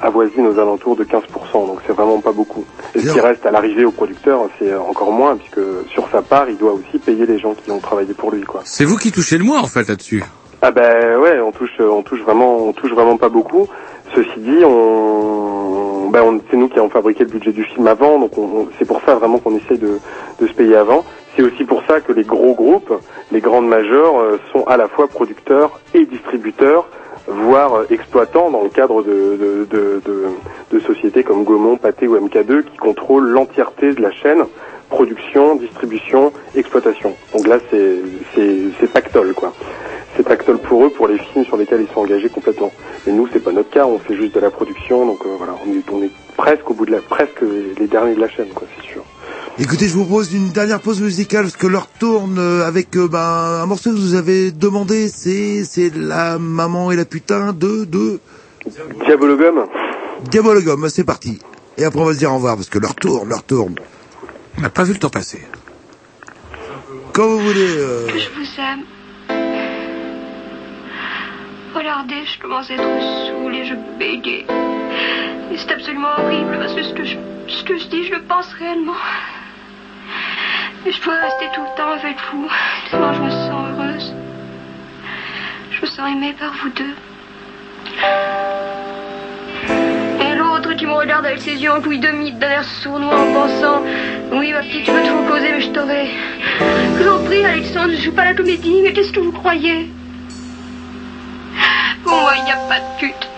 avoisine 0.00 0.46
aux 0.46 0.58
alentours 0.58 0.96
de 0.96 1.04
15%, 1.04 1.22
donc 1.52 1.78
c'est 1.86 1.92
vraiment 1.92 2.20
pas 2.20 2.32
beaucoup. 2.32 2.64
Et 2.94 3.00
ce 3.00 3.12
qui 3.12 3.20
reste 3.20 3.46
à 3.46 3.50
l'arrivée 3.50 3.84
au 3.84 3.90
producteur, 3.90 4.48
c'est 4.58 4.74
encore 4.74 5.12
moins, 5.12 5.36
puisque 5.36 5.60
sur 5.90 6.08
sa 6.10 6.22
part, 6.22 6.48
il 6.48 6.56
doit 6.56 6.72
aussi 6.72 6.98
payer 6.98 7.24
les 7.26 7.38
gens 7.38 7.54
qui 7.54 7.70
ont 7.70 7.78
travaillé 7.78 8.12
pour 8.12 8.30
lui, 8.30 8.42
quoi. 8.42 8.62
C'est 8.64 8.84
vous 8.84 8.96
qui 8.96 9.12
touchez 9.12 9.38
le 9.38 9.44
moins, 9.44 9.60
en 9.60 9.66
fait, 9.66 9.88
là-dessus. 9.88 10.24
Ah 10.62 10.70
ben 10.70 11.18
ouais, 11.18 11.38
on 11.40 11.52
touche, 11.52 11.78
on 11.78 12.02
touche 12.02 12.20
vraiment, 12.22 12.56
on 12.56 12.72
touche 12.72 12.90
vraiment 12.90 13.18
pas 13.18 13.28
beaucoup. 13.28 13.68
Ceci 14.14 14.38
dit, 14.40 14.64
on, 14.64 16.08
ben 16.10 16.22
on- 16.22 16.40
c'est 16.50 16.56
nous 16.56 16.68
qui 16.68 16.78
avons 16.78 16.88
fabriqué 16.90 17.24
le 17.24 17.30
budget 17.30 17.52
du 17.52 17.64
film 17.64 17.86
avant, 17.86 18.18
donc 18.18 18.36
on- 18.38 18.68
c'est 18.78 18.84
pour 18.84 19.00
ça 19.02 19.14
vraiment 19.16 19.38
qu'on 19.38 19.56
essaye 19.56 19.78
de, 19.78 19.98
de 20.40 20.46
se 20.46 20.54
payer 20.54 20.76
avant. 20.76 21.04
C'est 21.36 21.42
aussi 21.42 21.64
pour 21.64 21.82
ça 21.86 22.00
que 22.00 22.12
les 22.12 22.24
gros 22.24 22.54
groupes, 22.54 22.92
les 23.32 23.40
grandes 23.40 23.68
euh, 24.20 24.38
sont 24.52 24.64
à 24.64 24.76
la 24.76 24.88
fois 24.88 25.08
producteurs 25.08 25.80
et 25.94 26.06
distributeurs, 26.06 26.86
voire 27.26 27.74
euh, 27.74 27.86
exploitants 27.90 28.50
dans 28.50 28.62
le 28.62 28.68
cadre 28.70 29.02
de, 29.02 29.36
de, 29.36 29.66
de, 29.70 30.00
de- 30.06 30.30
sociétés 30.80 31.24
comme 31.24 31.44
Gaumont, 31.44 31.76
Pathé 31.76 32.06
ou 32.06 32.16
MK2 32.16 32.62
qui 32.62 32.76
contrôlent 32.76 33.28
l'entièreté 33.28 33.92
de 33.92 34.00
la 34.00 34.12
chaîne 34.12 34.44
production, 34.88 35.56
distribution, 35.56 36.32
exploitation. 36.54 37.16
Donc 37.34 37.48
là, 37.48 37.58
c'est 38.80 38.92
pactole 38.92 39.34
quoi. 39.34 39.52
C'est 40.16 40.22
pactole 40.22 40.58
pour 40.58 40.84
eux, 40.84 40.90
pour 40.90 41.08
les 41.08 41.18
films 41.18 41.44
sur 41.44 41.56
lesquels 41.56 41.82
ils 41.82 41.92
sont 41.92 42.00
engagés 42.00 42.28
complètement. 42.30 42.72
Mais 43.06 43.12
nous, 43.12 43.28
c'est 43.32 43.40
pas 43.40 43.52
notre 43.52 43.70
cas. 43.70 43.84
On 43.86 43.98
fait 43.98 44.16
juste 44.16 44.34
de 44.34 44.40
la 44.40 44.50
production, 44.50 45.04
donc 45.06 45.20
euh, 45.26 45.34
voilà, 45.36 45.54
on 45.66 45.70
est, 45.72 45.84
on 45.92 46.02
est 46.02 46.10
presque 46.36 46.70
au 46.70 46.74
bout 46.74 46.86
de 46.86 46.92
la, 46.92 47.00
presque 47.02 47.42
les 47.78 47.86
derniers 47.86 48.14
de 48.14 48.20
la 48.20 48.28
chaîne, 48.28 48.48
quoi, 48.54 48.66
c'est 48.76 48.86
sûr. 48.92 49.02
Écoutez, 49.58 49.88
je 49.88 49.94
vous 49.94 50.04
propose 50.04 50.32
une 50.34 50.48
dernière 50.50 50.80
pause 50.80 51.00
musicale 51.00 51.42
parce 51.44 51.56
que 51.56 51.66
l'heure 51.66 51.88
tourne 51.98 52.38
euh, 52.38 52.66
avec 52.66 52.94
euh, 52.96 53.08
ben, 53.08 53.18
un 53.62 53.66
morceau 53.66 53.90
que 53.90 53.96
vous 53.96 54.14
avez 54.14 54.52
demandé. 54.52 55.08
C'est 55.08 55.64
c'est 55.64 55.90
la 55.96 56.38
maman 56.38 56.92
et 56.92 56.96
la 56.96 57.06
putain 57.06 57.52
de 57.54 57.84
de 57.86 58.20
Diabologum. 59.06 59.64
Diabologum. 60.30 60.88
C'est 60.90 61.04
parti. 61.04 61.38
Et 61.78 61.84
après 61.84 62.00
on 62.00 62.04
va 62.04 62.12
se 62.12 62.18
dire 62.18 62.30
au 62.32 62.34
revoir 62.36 62.56
parce 62.56 62.68
que 62.68 62.78
l'heure 62.78 62.94
tourne, 62.94 63.28
l'heure 63.30 63.44
tourne. 63.44 63.76
On 64.58 64.60
n'a 64.60 64.68
pas 64.70 64.84
vu 64.84 64.92
le 64.92 64.98
temps 64.98 65.08
passer. 65.10 65.40
Quand 67.14 67.26
vous 67.26 67.38
voulez. 67.40 67.76
euh, 67.78 68.08
Je 68.08 68.28
vous 68.38 68.60
aime. 68.60 68.84
Regardez, 71.76 72.24
je 72.24 72.38
commence 72.40 72.70
à 72.70 72.74
être 72.74 73.02
saoulée, 73.26 73.66
je 73.66 73.74
bégaye. 73.98 74.46
Et 75.52 75.58
c'est 75.58 75.70
absolument 75.72 76.08
horrible 76.16 76.56
parce 76.58 76.72
que 76.72 76.82
ce 76.82 76.94
que, 76.94 77.04
je, 77.04 77.16
ce 77.48 77.64
que 77.64 77.76
je 77.76 77.86
dis, 77.88 78.04
je 78.06 78.14
le 78.14 78.22
pense 78.22 78.50
réellement. 78.54 78.94
Et 80.86 80.90
je 80.90 81.02
dois 81.02 81.16
rester 81.20 81.44
tout 81.54 81.60
le 81.60 81.76
temps 81.76 81.90
avec 81.90 82.16
vous. 82.32 82.48
Tellement 82.90 83.12
je 83.12 83.20
me 83.20 83.28
sens 83.28 83.68
heureuse. 83.70 84.14
Je 85.70 85.82
me 85.82 85.86
sens 85.86 86.10
aimée 86.10 86.34
par 86.38 86.50
vous 86.54 86.70
deux. 86.70 86.94
Et 90.24 90.34
l'autre 90.34 90.72
qui 90.78 90.86
me 90.86 90.94
regarde 90.94 91.26
avec 91.26 91.40
ses 91.40 91.56
yeux 91.56 91.72
en 91.72 91.82
couille 91.82 91.98
de 91.98 92.08
mythe 92.08 92.38
d'un 92.38 92.48
air 92.48 92.64
sournois 92.64 93.20
en 93.20 93.32
pensant 93.34 93.82
Oui, 94.32 94.50
ma 94.50 94.60
petite, 94.60 94.84
tu 94.86 94.92
peux 94.92 95.02
tout 95.02 95.30
causer, 95.30 95.52
mais 95.52 95.60
je 95.60 95.70
t'aurai. 95.72 96.08
Je 96.58 97.02
vous 97.02 97.10
en 97.10 97.22
prie, 97.22 97.44
Alexandre, 97.44 97.90
je 97.90 98.00
joue 98.00 98.12
pas 98.12 98.24
la 98.24 98.34
comédie, 98.34 98.80
mais 98.82 98.94
qu'est-ce 98.94 99.12
que 99.12 99.20
vous 99.20 99.32
croyez? 99.32 99.90
Moi, 102.04 102.32
il 102.36 102.44
n'y 102.44 102.52
a 102.52 102.56
pas 102.68 102.80
de 102.80 102.98
pute. 102.98 103.28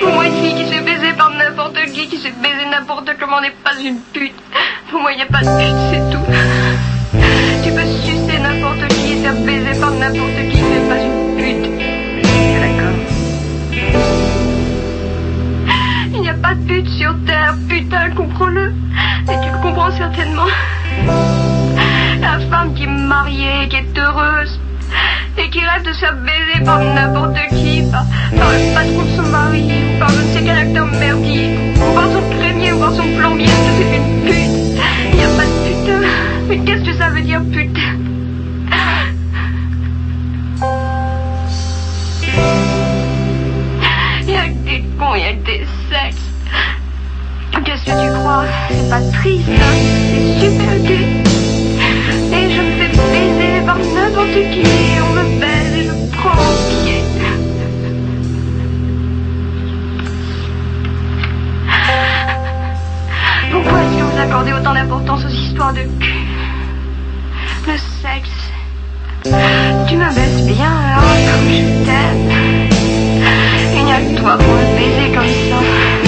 Pour 0.00 0.12
moi, 0.12 0.24
fille 0.24 0.54
qui 0.54 0.66
se 0.66 0.72
fait 0.72 0.80
baiser 0.80 1.12
par 1.12 1.30
n'importe 1.30 1.78
qui, 1.92 2.08
qui 2.08 2.16
se 2.16 2.28
fait 2.28 2.40
baiser 2.42 2.66
n'importe 2.70 3.10
comment 3.18 3.40
n'est 3.40 3.50
pas 3.50 3.74
une 3.82 3.98
pute. 4.12 4.34
Pour 4.90 5.00
moi, 5.00 5.12
il 5.12 5.16
n'y 5.16 5.22
a 5.22 5.26
pas 5.26 5.40
de 5.40 5.52
pute, 5.58 5.80
c'est 5.90 6.10
tout. 6.10 6.24
Tu 7.64 7.70
peux 7.72 7.86
sucer 8.02 8.38
n'importe 8.38 8.88
qui 8.88 9.12
et 9.12 9.16
faire 9.22 9.34
baiser 9.34 9.80
par 9.80 9.90
n'importe 9.92 10.36
qui, 10.50 10.56
tu 10.56 10.88
pas 10.88 11.00
une 11.00 11.36
pute. 11.36 11.70
D'accord. 12.60 12.98
Il 16.12 16.20
n'y 16.20 16.28
a 16.28 16.34
pas 16.34 16.54
de 16.54 16.66
pute 16.66 16.88
sur 16.88 17.14
Terre, 17.26 17.54
putain, 17.68 18.10
comprends-le. 18.10 18.72
Et 19.24 19.40
tu 19.42 19.50
le 19.50 19.62
comprends 19.62 19.90
certainement. 19.92 20.46
La 22.20 22.38
femme 22.50 22.74
qui 22.74 22.84
est 22.84 22.86
mariée, 22.86 23.68
qui 23.68 23.76
est 23.76 23.98
heureuse, 23.98 24.60
et 25.36 25.50
qui 25.50 25.60
rêve 25.60 25.82
de 25.82 25.92
se 25.92 25.98
faire 26.00 26.16
baiser 26.16 26.64
par 26.64 26.78
n'importe 26.78 27.36
qui, 27.50 27.82
par, 27.90 28.04
par 28.38 28.50
le 28.52 28.74
patron 28.74 29.02
de 29.02 29.16
son 29.16 29.30
mari, 29.30 29.62
ou 29.62 29.98
par 29.98 30.08
je 30.10 30.20
ne 30.20 30.32
sais 30.32 30.42
quel 30.44 30.58
acteur 30.58 30.86
ou 30.86 31.94
par 31.94 32.04
son 32.10 32.38
crémier, 32.38 32.72
ou 32.72 32.78
par 32.78 32.92
son 32.92 33.02
plombier, 33.16 33.46
que 33.46 33.52
c'est 33.78 33.96
une 33.96 34.22
pute. 34.24 34.80
Il 35.12 35.20
a 35.22 35.28
pas 35.36 35.44
de 35.44 35.56
putain. 35.66 36.00
Mais 36.48 36.58
qu'est-ce 36.58 36.84
que 36.84 36.96
ça 36.96 37.08
veut 37.08 37.22
dire, 37.22 37.40
putain 37.52 37.80
Il 44.22 44.30
y 44.30 44.36
a 44.36 44.48
que 44.48 44.64
des 44.64 44.84
cons, 44.98 45.14
il 45.16 45.20
y 45.20 45.24
a 45.24 45.32
que 45.32 45.44
des 45.46 45.66
sexes. 45.90 46.24
Qu'est-ce 47.64 47.84
que 47.84 47.90
tu 47.90 48.20
crois? 48.20 48.44
C'est 48.68 48.90
pas 48.90 49.00
triste, 49.18 49.48
hein? 49.48 49.74
C'est 50.10 50.46
super 50.46 50.78
gai. 50.86 51.06
Et 52.32 52.50
je 52.50 52.60
me 52.60 52.70
fais 52.78 52.88
baiser 52.88 53.60
par 53.64 53.78
Pourquoi 63.50 63.82
est-ce 63.82 63.96
que 63.96 64.02
vous 64.02 64.18
accordez 64.20 64.52
autant 64.52 64.74
d'importance 64.74 65.24
aux 65.24 65.28
histoires 65.28 65.72
de 65.72 65.82
cul 66.00 66.26
Le 67.66 67.76
sexe? 67.76 68.50
Tu 69.88 69.96
m'abaisses 69.96 70.42
bien, 70.46 70.72
alors 70.86 71.02
comme 71.02 71.48
je 71.50 71.84
t'aime. 71.84 72.68
Il 73.76 73.84
n'y 73.84 73.92
a 73.92 74.00
que 74.00 74.20
toi 74.20 74.36
pour 74.36 74.54
me 74.54 74.76
baiser 74.76 75.14
comme 75.14 75.24
ça. 75.24 76.03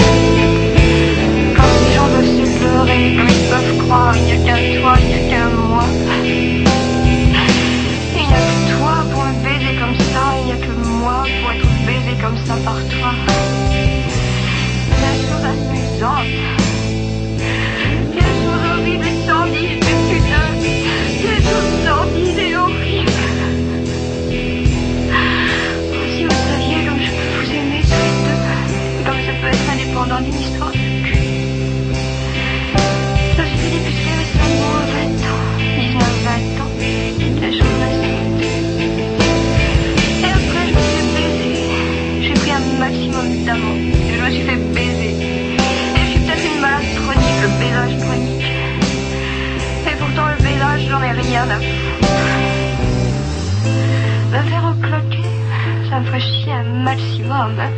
Ça 56.05 56.19
chier 56.19 56.51
un 56.51 56.63
maximum. 56.83 57.53
hein. 57.59 57.71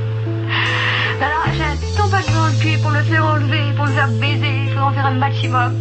Alors, 1.21 1.45
j'ai 1.55 1.63
un 1.63 1.77
tampon 1.95 2.17
dans 2.33 2.47
le 2.47 2.53
cul 2.61 2.77
pour 2.81 2.91
le 2.91 3.01
faire 3.03 3.25
enlever, 3.25 3.73
pour 3.75 3.85
le 3.85 3.91
faire 3.93 4.07
baiser, 4.09 4.53
il 4.67 4.73
faut 4.73 4.79
en 4.81 4.91
faire 4.91 5.05
un 5.05 5.11
maximum. 5.11 5.73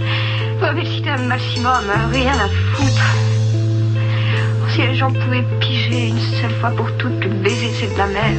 Faut 0.61 0.73
m'exciter 0.73 1.11
un 1.11 1.23
maximum, 1.23 1.83
hein, 1.93 2.09
rien 2.13 2.33
à 2.33 2.49
foutre. 2.49 3.07
Si 4.71 4.79
les 4.83 4.95
gens 4.95 5.11
pouvaient 5.13 5.45
piger 5.61 6.09
une 6.09 6.21
seule 6.41 6.55
fois 6.61 6.71
pour 6.71 6.91
toutes 6.97 7.19
que 7.21 7.29
baiser 7.29 7.71
c'est 7.81 7.93
de 7.93 7.99
la 7.99 8.07
merde. 8.07 8.37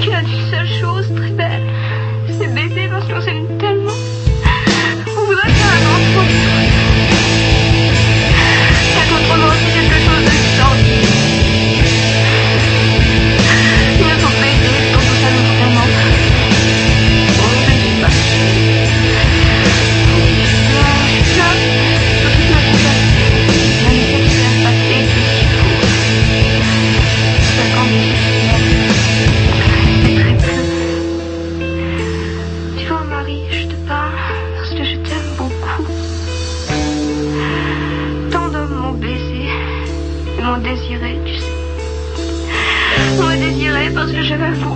Qu'il 0.00 0.10
y 0.10 0.14
a 0.14 0.20
une 0.20 0.50
seule 0.50 0.68
chose 0.80 1.06
très 1.16 1.30
belle, 1.30 1.62
c'est 2.38 2.54
baiser 2.54 2.88
parce 2.88 3.06
qu'on 3.08 3.20
s'aime 3.20 3.58
tellement. 3.58 3.90
On 5.16 5.24
voudrait 5.26 5.48
faire 5.48 5.72
un 5.72 5.84
enfant. 5.94 6.28
Car 8.94 9.06
autrement 9.16 9.52
c'est 9.58 9.72
quelque 9.72 9.98
chose 10.06 10.24
de 10.24 10.34
sordide. 10.56 11.05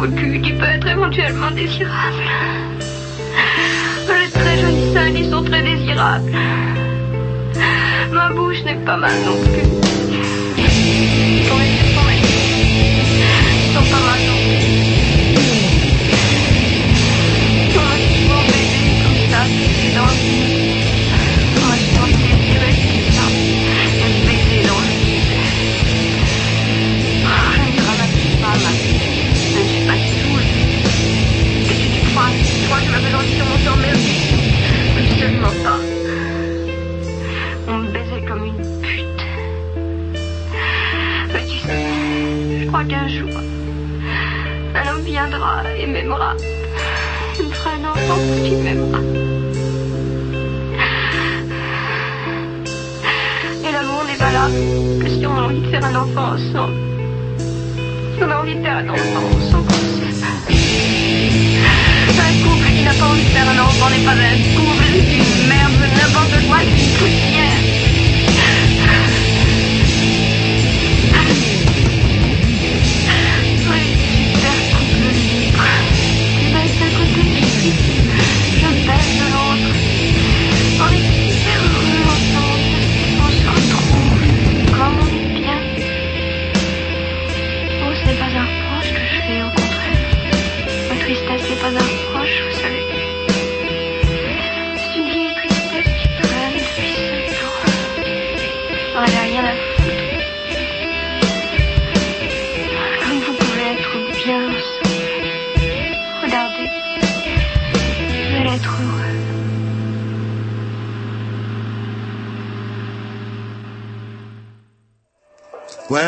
Que 0.01 0.16
j'avais 0.16 0.16
un 0.16 0.16
gros 0.16 0.16
cul 0.16 0.40
qui 0.40 0.52
peut 0.52 0.64
être 0.64 0.86
éventuellement 0.86 1.51
désirable. 1.51 2.22
Les 4.09 4.31
très 4.31 4.59
jolis 4.59 4.93
seins, 4.93 5.09
ils 5.09 5.31
sont 5.31 5.44
très 5.44 5.62
désirables. 5.62 6.32
Ma 8.12 8.31
bouche 8.31 8.62
n'est 8.64 8.85
pas 8.85 8.97
mal 8.97 9.12
non 9.24 9.36
plus. 9.44 9.81
Qu'un 42.91 43.07
jour, 43.07 43.31
un 44.75 44.89
homme 44.89 45.03
viendra 45.03 45.62
et 45.79 45.87
m'aimera. 45.87 46.35
Il 47.39 47.47
me 47.47 47.53
fera 47.53 47.71
un 47.77 47.85
enfant 47.85 48.19
qu'il 48.43 48.57
m'aimera. 48.57 48.99
Et 53.65 53.73
l'amour 53.73 54.03
n'est 54.09 54.17
valable 54.17 54.55
que 55.01 55.09
si 55.09 55.25
on 55.25 55.37
a 55.39 55.43
envie 55.43 55.61
de 55.61 55.67
faire 55.69 55.85
un 55.85 55.95
enfant 55.95 56.35
ensemble. 56.35 56.75
Si 57.39 58.25
on 58.25 58.31
a 58.31 58.37
envie 58.41 58.57
de 58.57 58.62
faire 58.62 58.79
un 58.79 58.89
enfant 58.89 59.25
ensemble, 59.37 59.69
pas. 59.69 59.75
Un 62.27 62.35
couple 62.45 62.69
qui 62.77 62.83
n'a 62.83 62.95
pas 62.95 63.07
envie 63.07 63.23
de 63.23 63.29
faire 63.29 63.49
un 63.49 63.59
enfant 63.67 63.89
n'est 63.91 64.05
pas 64.05 64.19
un 64.31 64.37
couple, 64.57 64.85
c'est 64.91 65.17
une 65.17 65.49
merde, 65.49 65.83
n'importe 65.97 66.39
quoi, 66.49 66.59
c'est 66.59 66.83
une 66.85 66.95
poussière. 66.99 67.80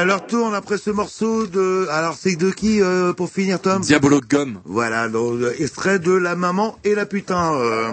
Voilà 0.03 0.15
leur 0.19 0.27
tourne 0.27 0.53
après 0.53 0.79
ce 0.79 0.91
morceau 0.91 1.47
de. 1.47 1.87
Alors 1.89 2.17
c'est 2.19 2.35
de 2.35 2.51
qui 2.51 2.83
euh, 2.83 3.13
pour 3.13 3.31
finir 3.31 3.61
Tom? 3.61 3.83
Diabolo 3.83 4.21
Gomme. 4.29 4.59
Voilà, 4.65 5.09
donc, 5.09 5.39
extrait 5.61 6.01
de 6.01 6.11
La 6.11 6.35
maman 6.35 6.77
et 6.83 6.97
la 6.97 7.07
putain. 7.07 7.55
euh. 7.55 7.93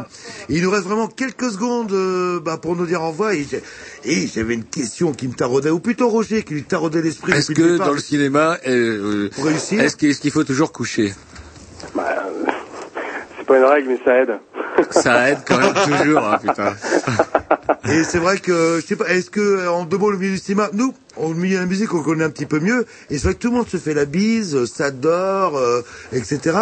Il 0.49 0.64
nous 0.64 0.72
reste 0.72 0.86
vraiment 0.86 1.06
quelques 1.07 1.52
secondes 1.52 1.91
euh, 1.91 2.40
bah, 2.40 2.57
pour 2.57 2.76
nous 2.76 2.88
dire 2.88 3.03
au 3.03 3.10
revoir. 3.10 3.30
Et 3.34 3.45
j'ai- 3.48 3.61
et 4.06 4.26
j'avais 4.27 4.56
une 4.56 4.64
question 4.64 5.14
qui 5.14 5.27
me 5.27 5.34
taraudait, 5.36 5.69
ou 5.69 5.80
plutôt 5.80 6.10
Roger 6.10 6.41
qui 6.41 6.56
lui 6.56 6.64
taraudait 6.64 7.03
l'esprit. 7.03 7.34
Est-ce 7.34 7.52
le 7.52 7.56
que 7.56 7.77
dans 7.77 7.94
le 7.94 7.99
cinéma, 7.99 8.57
euh, 8.68 9.30
Pour 9.36 9.45
réussir 9.45 9.80
est-ce 9.84 9.95
qu'il 9.95 10.10
est-ce 10.10 10.19
qu'il 10.19 10.31
faut 10.31 10.44
toujours 10.44 10.72
coucher? 10.72 11.14
Bah, 11.94 12.07
euh, 12.26 12.52
c'est 13.38 13.45
pas 13.45 13.56
une 13.60 13.65
règle, 13.65 13.90
mais 13.90 13.99
ça 14.03 14.15
aide. 14.18 14.40
Ça 14.90 15.30
aide 15.30 15.40
quand 15.48 15.60
même 15.60 15.73
toujours, 15.73 16.26
hein, 16.26 16.40
putain. 16.41 16.73
Et 17.89 18.03
c'est 18.03 18.17
vrai 18.19 18.37
que, 18.37 18.79
je 18.81 18.85
sais 18.85 18.95
pas, 18.95 19.09
est-ce 19.09 19.29
que, 19.29 19.39
euh, 19.39 19.71
en 19.71 19.85
deux 19.85 19.97
mots, 19.97 20.11
le 20.11 20.17
milieu 20.17 20.31
du 20.31 20.37
cinéma, 20.37 20.69
nous, 20.73 20.93
au 21.17 21.33
milieu 21.33 21.55
de 21.55 21.61
la 21.61 21.65
musique, 21.67 21.93
on 21.93 22.01
connaît 22.01 22.23
un 22.23 22.29
petit 22.29 22.45
peu 22.45 22.59
mieux, 22.59 22.85
et 23.09 23.17
c'est 23.17 23.27
vrai 23.27 23.33
que 23.35 23.39
tout 23.39 23.49
le 23.49 23.57
monde 23.57 23.67
se 23.67 23.77
fait 23.77 23.93
la 23.93 24.05
bise, 24.05 24.55
euh, 24.55 24.65
s'adore, 24.65 25.57
euh, 25.57 25.81
etc. 26.13 26.57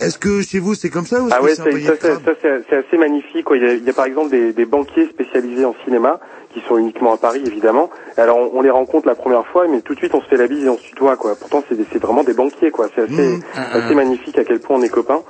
Est-ce 0.00 0.18
que 0.18 0.42
chez 0.42 0.58
vous, 0.58 0.74
c'est 0.74 0.90
comme 0.90 1.06
ça 1.06 1.20
ou 1.22 1.28
Ah 1.30 1.42
ouais, 1.42 1.54
c'est 1.54 2.76
assez 2.76 2.96
magnifique. 2.96 3.44
Quoi. 3.44 3.56
Il, 3.56 3.62
y 3.62 3.66
a, 3.66 3.74
il 3.74 3.84
y 3.84 3.90
a 3.90 3.92
par 3.92 4.06
exemple 4.06 4.30
des, 4.30 4.52
des 4.52 4.64
banquiers 4.64 5.08
spécialisés 5.08 5.64
en 5.64 5.74
cinéma 5.84 6.20
qui 6.54 6.62
sont 6.68 6.78
uniquement 6.78 7.12
à 7.12 7.16
Paris, 7.16 7.42
évidemment. 7.44 7.90
Alors 8.16 8.38
on, 8.38 8.58
on 8.58 8.62
les 8.62 8.70
rencontre 8.70 9.06
la 9.06 9.14
première 9.14 9.46
fois, 9.46 9.66
mais 9.68 9.80
tout 9.80 9.94
de 9.94 9.98
suite 9.98 10.14
on 10.14 10.22
se 10.22 10.28
fait 10.28 10.36
la 10.36 10.46
bise 10.46 10.64
et 10.64 10.68
on 10.68 10.78
se 10.78 10.84
tutoie. 10.84 11.16
Quoi. 11.16 11.34
Pourtant 11.34 11.62
c'est 11.68 11.98
vraiment 11.98 12.24
des 12.24 12.34
banquiers. 12.34 12.70
quoi. 12.70 12.86
C'est 12.94 13.02
assez, 13.02 13.40
assez 13.54 13.94
magnifique 13.94 14.38
à 14.38 14.44
quel 14.44 14.60
point 14.60 14.78
on 14.78 14.82
est 14.82 14.88
copains. 14.88 15.22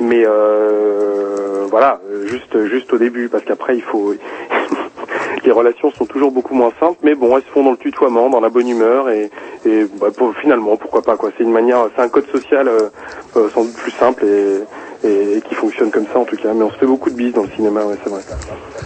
Mais 0.00 0.24
euh, 0.24 1.66
voilà, 1.70 2.00
euh, 2.10 2.26
juste 2.26 2.66
juste 2.66 2.92
au 2.92 2.98
début, 2.98 3.28
parce 3.28 3.44
qu'après 3.44 3.76
il 3.76 3.82
faut 3.82 4.14
les 5.44 5.52
relations 5.52 5.90
sont 5.92 6.06
toujours 6.06 6.32
beaucoup 6.32 6.54
moins 6.54 6.72
simples, 6.80 6.98
mais 7.02 7.14
bon, 7.14 7.36
elles 7.36 7.44
se 7.44 7.48
font 7.48 7.62
dans 7.62 7.70
le 7.70 7.76
tutoiement, 7.76 8.28
dans 8.30 8.40
la 8.40 8.48
bonne 8.48 8.68
humeur, 8.68 9.08
et, 9.08 9.30
et 9.66 9.86
bah, 10.00 10.08
pour, 10.14 10.34
finalement, 10.36 10.76
pourquoi 10.76 11.02
pas 11.02 11.16
quoi. 11.16 11.30
C'est 11.36 11.44
une 11.44 11.52
manière, 11.52 11.88
c'est 11.94 12.02
un 12.02 12.08
code 12.08 12.26
social 12.30 12.68
euh, 12.68 12.88
euh, 13.36 13.48
sans 13.54 13.64
doute 13.64 13.74
plus 13.74 13.92
simple 13.92 14.24
et, 14.24 15.08
et, 15.08 15.36
et 15.36 15.40
qui 15.42 15.54
fonctionne 15.54 15.90
comme 15.90 16.06
ça 16.12 16.18
en 16.18 16.24
tout 16.24 16.36
cas. 16.36 16.52
Mais 16.54 16.64
on 16.64 16.70
se 16.70 16.78
fait 16.78 16.86
beaucoup 16.86 17.10
de 17.10 17.16
bises 17.16 17.32
dans 17.32 17.42
le 17.42 17.50
cinéma, 17.50 17.84
ouais, 17.84 17.96
c'est 18.02 18.10
vrai. 18.10 18.22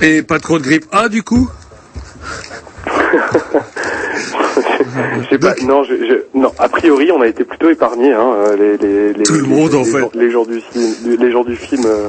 Et 0.03 0.23
pas 0.23 0.39
trop 0.39 0.59
de 0.59 0.65
grippe 0.65 0.85
A 0.93 1.09
du 1.09 1.23
coup 1.23 1.49
Je 5.23 5.29
sais 5.31 5.39
pas, 5.39 5.55
non, 5.65 5.83
je, 5.85 5.95
je- 5.95 6.39
non, 6.39 6.53
a 6.59 6.69
priori, 6.69 7.11
on 7.13 7.21
a 7.21 7.27
été 7.27 7.45
plutôt 7.45 7.71
épargnés, 7.71 8.13
hein, 8.13 8.35
les, 8.59 8.77
les, 8.77 9.13
les, 9.13 9.23
Tout 9.25 9.35
le 9.35 9.43
monde, 9.45 9.73
les, 9.73 9.79
en 9.79 9.85
fait. 9.85 10.01
gens- 10.01 10.11
les 10.15 10.31
gens 10.31 10.45
du 10.45 10.61
film, 10.61 10.95
les 11.19 11.31
gens 11.33 11.45
du 11.45 11.57
film. 11.57 11.85
euh, 11.87 12.09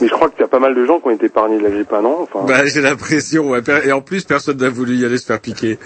mais 0.00 0.08
je 0.08 0.12
crois 0.12 0.28
qu'il 0.28 0.40
y 0.40 0.44
a 0.44 0.48
pas 0.48 0.58
mal 0.58 0.74
de 0.74 0.84
gens 0.84 1.00
qui 1.00 1.06
ont 1.08 1.10
été 1.10 1.26
épargnés 1.26 1.58
de 1.58 1.62
la 1.64 1.70
grippe, 1.70 1.92
A, 1.92 2.00
non 2.02 2.18
Enfin, 2.22 2.44
Bah 2.46 2.66
j'ai 2.66 2.80
l'impression, 2.82 3.50
ouais. 3.50 3.60
Et 3.84 3.92
en 3.92 4.00
plus 4.00 4.24
personne 4.24 4.58
n'a 4.58 4.68
voulu 4.68 4.96
y 4.96 5.04
aller 5.04 5.18
se 5.18 5.26
faire 5.26 5.40
piquer. 5.40 5.78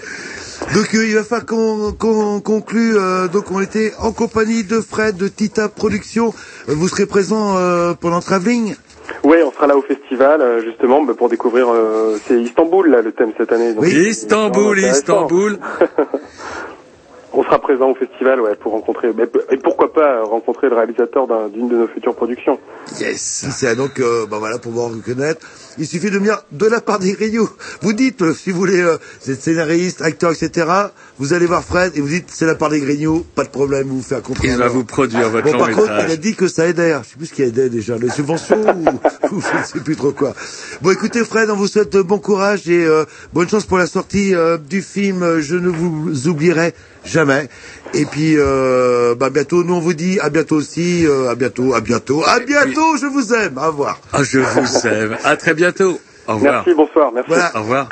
Donc 0.73 0.93
euh, 0.93 1.05
il 1.07 1.15
va 1.15 1.23
falloir 1.23 1.45
qu'on 1.97 2.39
conclue. 2.41 2.95
euh, 2.97 3.27
donc 3.27 3.45
on 3.51 3.61
était 3.61 3.93
en 3.99 4.11
compagnie 4.11 4.63
de 4.63 4.79
Fred 4.81 5.15
de 5.17 5.27
Tita 5.27 5.69
Productions. 5.69 6.33
Vous 6.67 6.87
serez 6.87 7.05
présent 7.05 7.57
euh, 7.57 7.93
pendant 7.99 8.19
Travelling 8.21 8.75
Ouais, 9.23 9.43
on 9.43 9.51
sera 9.51 9.67
là 9.67 9.75
au 9.77 9.81
festival 9.81 10.41
euh, 10.41 10.61
justement 10.63 11.03
bah, 11.03 11.13
pour 11.17 11.29
découvrir. 11.29 11.67
euh, 11.69 12.17
c'est 12.27 12.39
Istanbul 12.41 12.89
là 12.89 13.01
le 13.01 13.11
thème 13.11 13.31
cette 13.37 13.51
année. 13.51 13.73
donc 13.73 13.85
c'est- 13.85 13.91
Istanbul. 13.95 14.79
Istanbul. 14.79 15.57
On 17.33 17.43
sera 17.43 17.59
présent 17.59 17.89
au 17.91 17.95
festival, 17.95 18.41
ouais, 18.41 18.55
pour 18.57 18.73
rencontrer, 18.73 19.09
et 19.51 19.57
pourquoi 19.57 19.93
pas 19.93 20.21
rencontrer 20.23 20.67
le 20.69 20.75
réalisateur 20.75 21.27
d'un- 21.27 21.47
d'une 21.47 21.69
de 21.69 21.77
nos 21.77 21.87
futures 21.87 22.13
productions. 22.13 22.59
Yes. 22.99 23.45
C'est 23.51 23.73
donc, 23.75 23.99
euh, 24.01 24.25
bah 24.29 24.37
voilà, 24.37 24.59
pour 24.59 24.73
vous 24.73 24.83
reconnaître, 24.85 25.45
il 25.77 25.87
suffit 25.87 26.09
de 26.11 26.17
venir 26.17 26.43
de 26.51 26.65
la 26.65 26.81
part 26.81 26.99
des 26.99 27.13
grignoux. 27.13 27.49
Vous 27.81 27.93
dites, 27.93 28.21
euh, 28.21 28.33
si 28.33 28.51
vous 28.51 28.57
voulez, 28.59 28.81
euh, 28.81 28.97
vous 29.23 29.31
êtes 29.31 29.41
scénariste, 29.41 30.01
acteur, 30.01 30.31
etc., 30.33 30.67
vous 31.19 31.31
allez 31.33 31.45
voir 31.45 31.63
Fred 31.63 31.93
et 31.95 32.01
vous 32.01 32.09
dites, 32.09 32.25
c'est 32.29 32.45
la 32.45 32.55
part 32.55 32.69
des 32.69 32.81
grignoux, 32.81 33.23
pas 33.33 33.45
de 33.45 33.49
problème, 33.49 33.87
vous 33.87 34.01
fait 34.01 34.15
un 34.15 34.21
contrat. 34.21 34.43
Il 34.47 34.57
va 34.57 34.67
vous 34.67 34.83
produire 34.83 35.29
votre 35.29 35.45
Bon, 35.45 35.53
long 35.53 35.59
par 35.59 35.67
contre, 35.69 35.81
métrage. 35.83 36.05
il 36.09 36.11
a 36.11 36.17
dit 36.17 36.35
que 36.35 36.49
ça 36.49 36.67
aidait. 36.67 36.93
Je 37.03 37.09
sais 37.11 37.15
plus 37.17 37.27
ce 37.27 37.33
qui 37.33 37.43
aidait 37.43 37.69
déjà, 37.69 37.97
les 37.97 38.09
subventions 38.09 38.59
ou, 38.61 39.33
ou 39.35 39.41
je 39.41 39.57
ne 39.57 39.63
sais 39.63 39.79
plus 39.79 39.95
trop 39.95 40.11
quoi. 40.11 40.33
Bon, 40.81 40.91
écoutez, 40.91 41.23
Fred, 41.23 41.49
on 41.49 41.55
vous 41.55 41.67
souhaite 41.67 41.95
euh, 41.95 42.03
bon 42.03 42.17
courage 42.19 42.67
et 42.69 42.83
euh, 42.85 43.05
bonne 43.31 43.47
chance 43.47 43.65
pour 43.65 43.77
la 43.77 43.87
sortie 43.87 44.35
euh, 44.35 44.57
du 44.57 44.81
film 44.81 45.39
Je 45.39 45.55
ne 45.55 45.69
vous 45.69 46.27
oublierai 46.27 46.73
jamais. 47.05 47.49
Et 47.93 48.05
puis, 48.05 48.35
euh, 48.37 49.15
bah 49.15 49.29
bientôt. 49.29 49.63
Nous, 49.63 49.73
on 49.73 49.79
vous 49.79 49.93
dit 49.93 50.19
à 50.19 50.29
bientôt 50.29 50.55
aussi. 50.55 51.05
euh, 51.05 51.29
à 51.29 51.35
bientôt, 51.35 51.73
à 51.73 51.81
bientôt, 51.81 52.23
à 52.25 52.39
bientôt. 52.39 52.97
Je 52.97 53.05
vous 53.07 53.33
aime. 53.33 53.57
Au 53.57 53.67
revoir. 53.67 53.99
Ah, 54.13 54.23
je 54.23 54.39
vous 54.39 54.87
aime. 54.87 55.17
À 55.23 55.35
très 55.35 55.53
bientôt. 55.53 55.99
Au 56.27 56.33
revoir. 56.35 56.63
Merci, 56.65 56.73
bonsoir, 56.75 57.11
merci. 57.13 57.29
Voilà. 57.29 57.51
Au 57.55 57.61
revoir. 57.61 57.87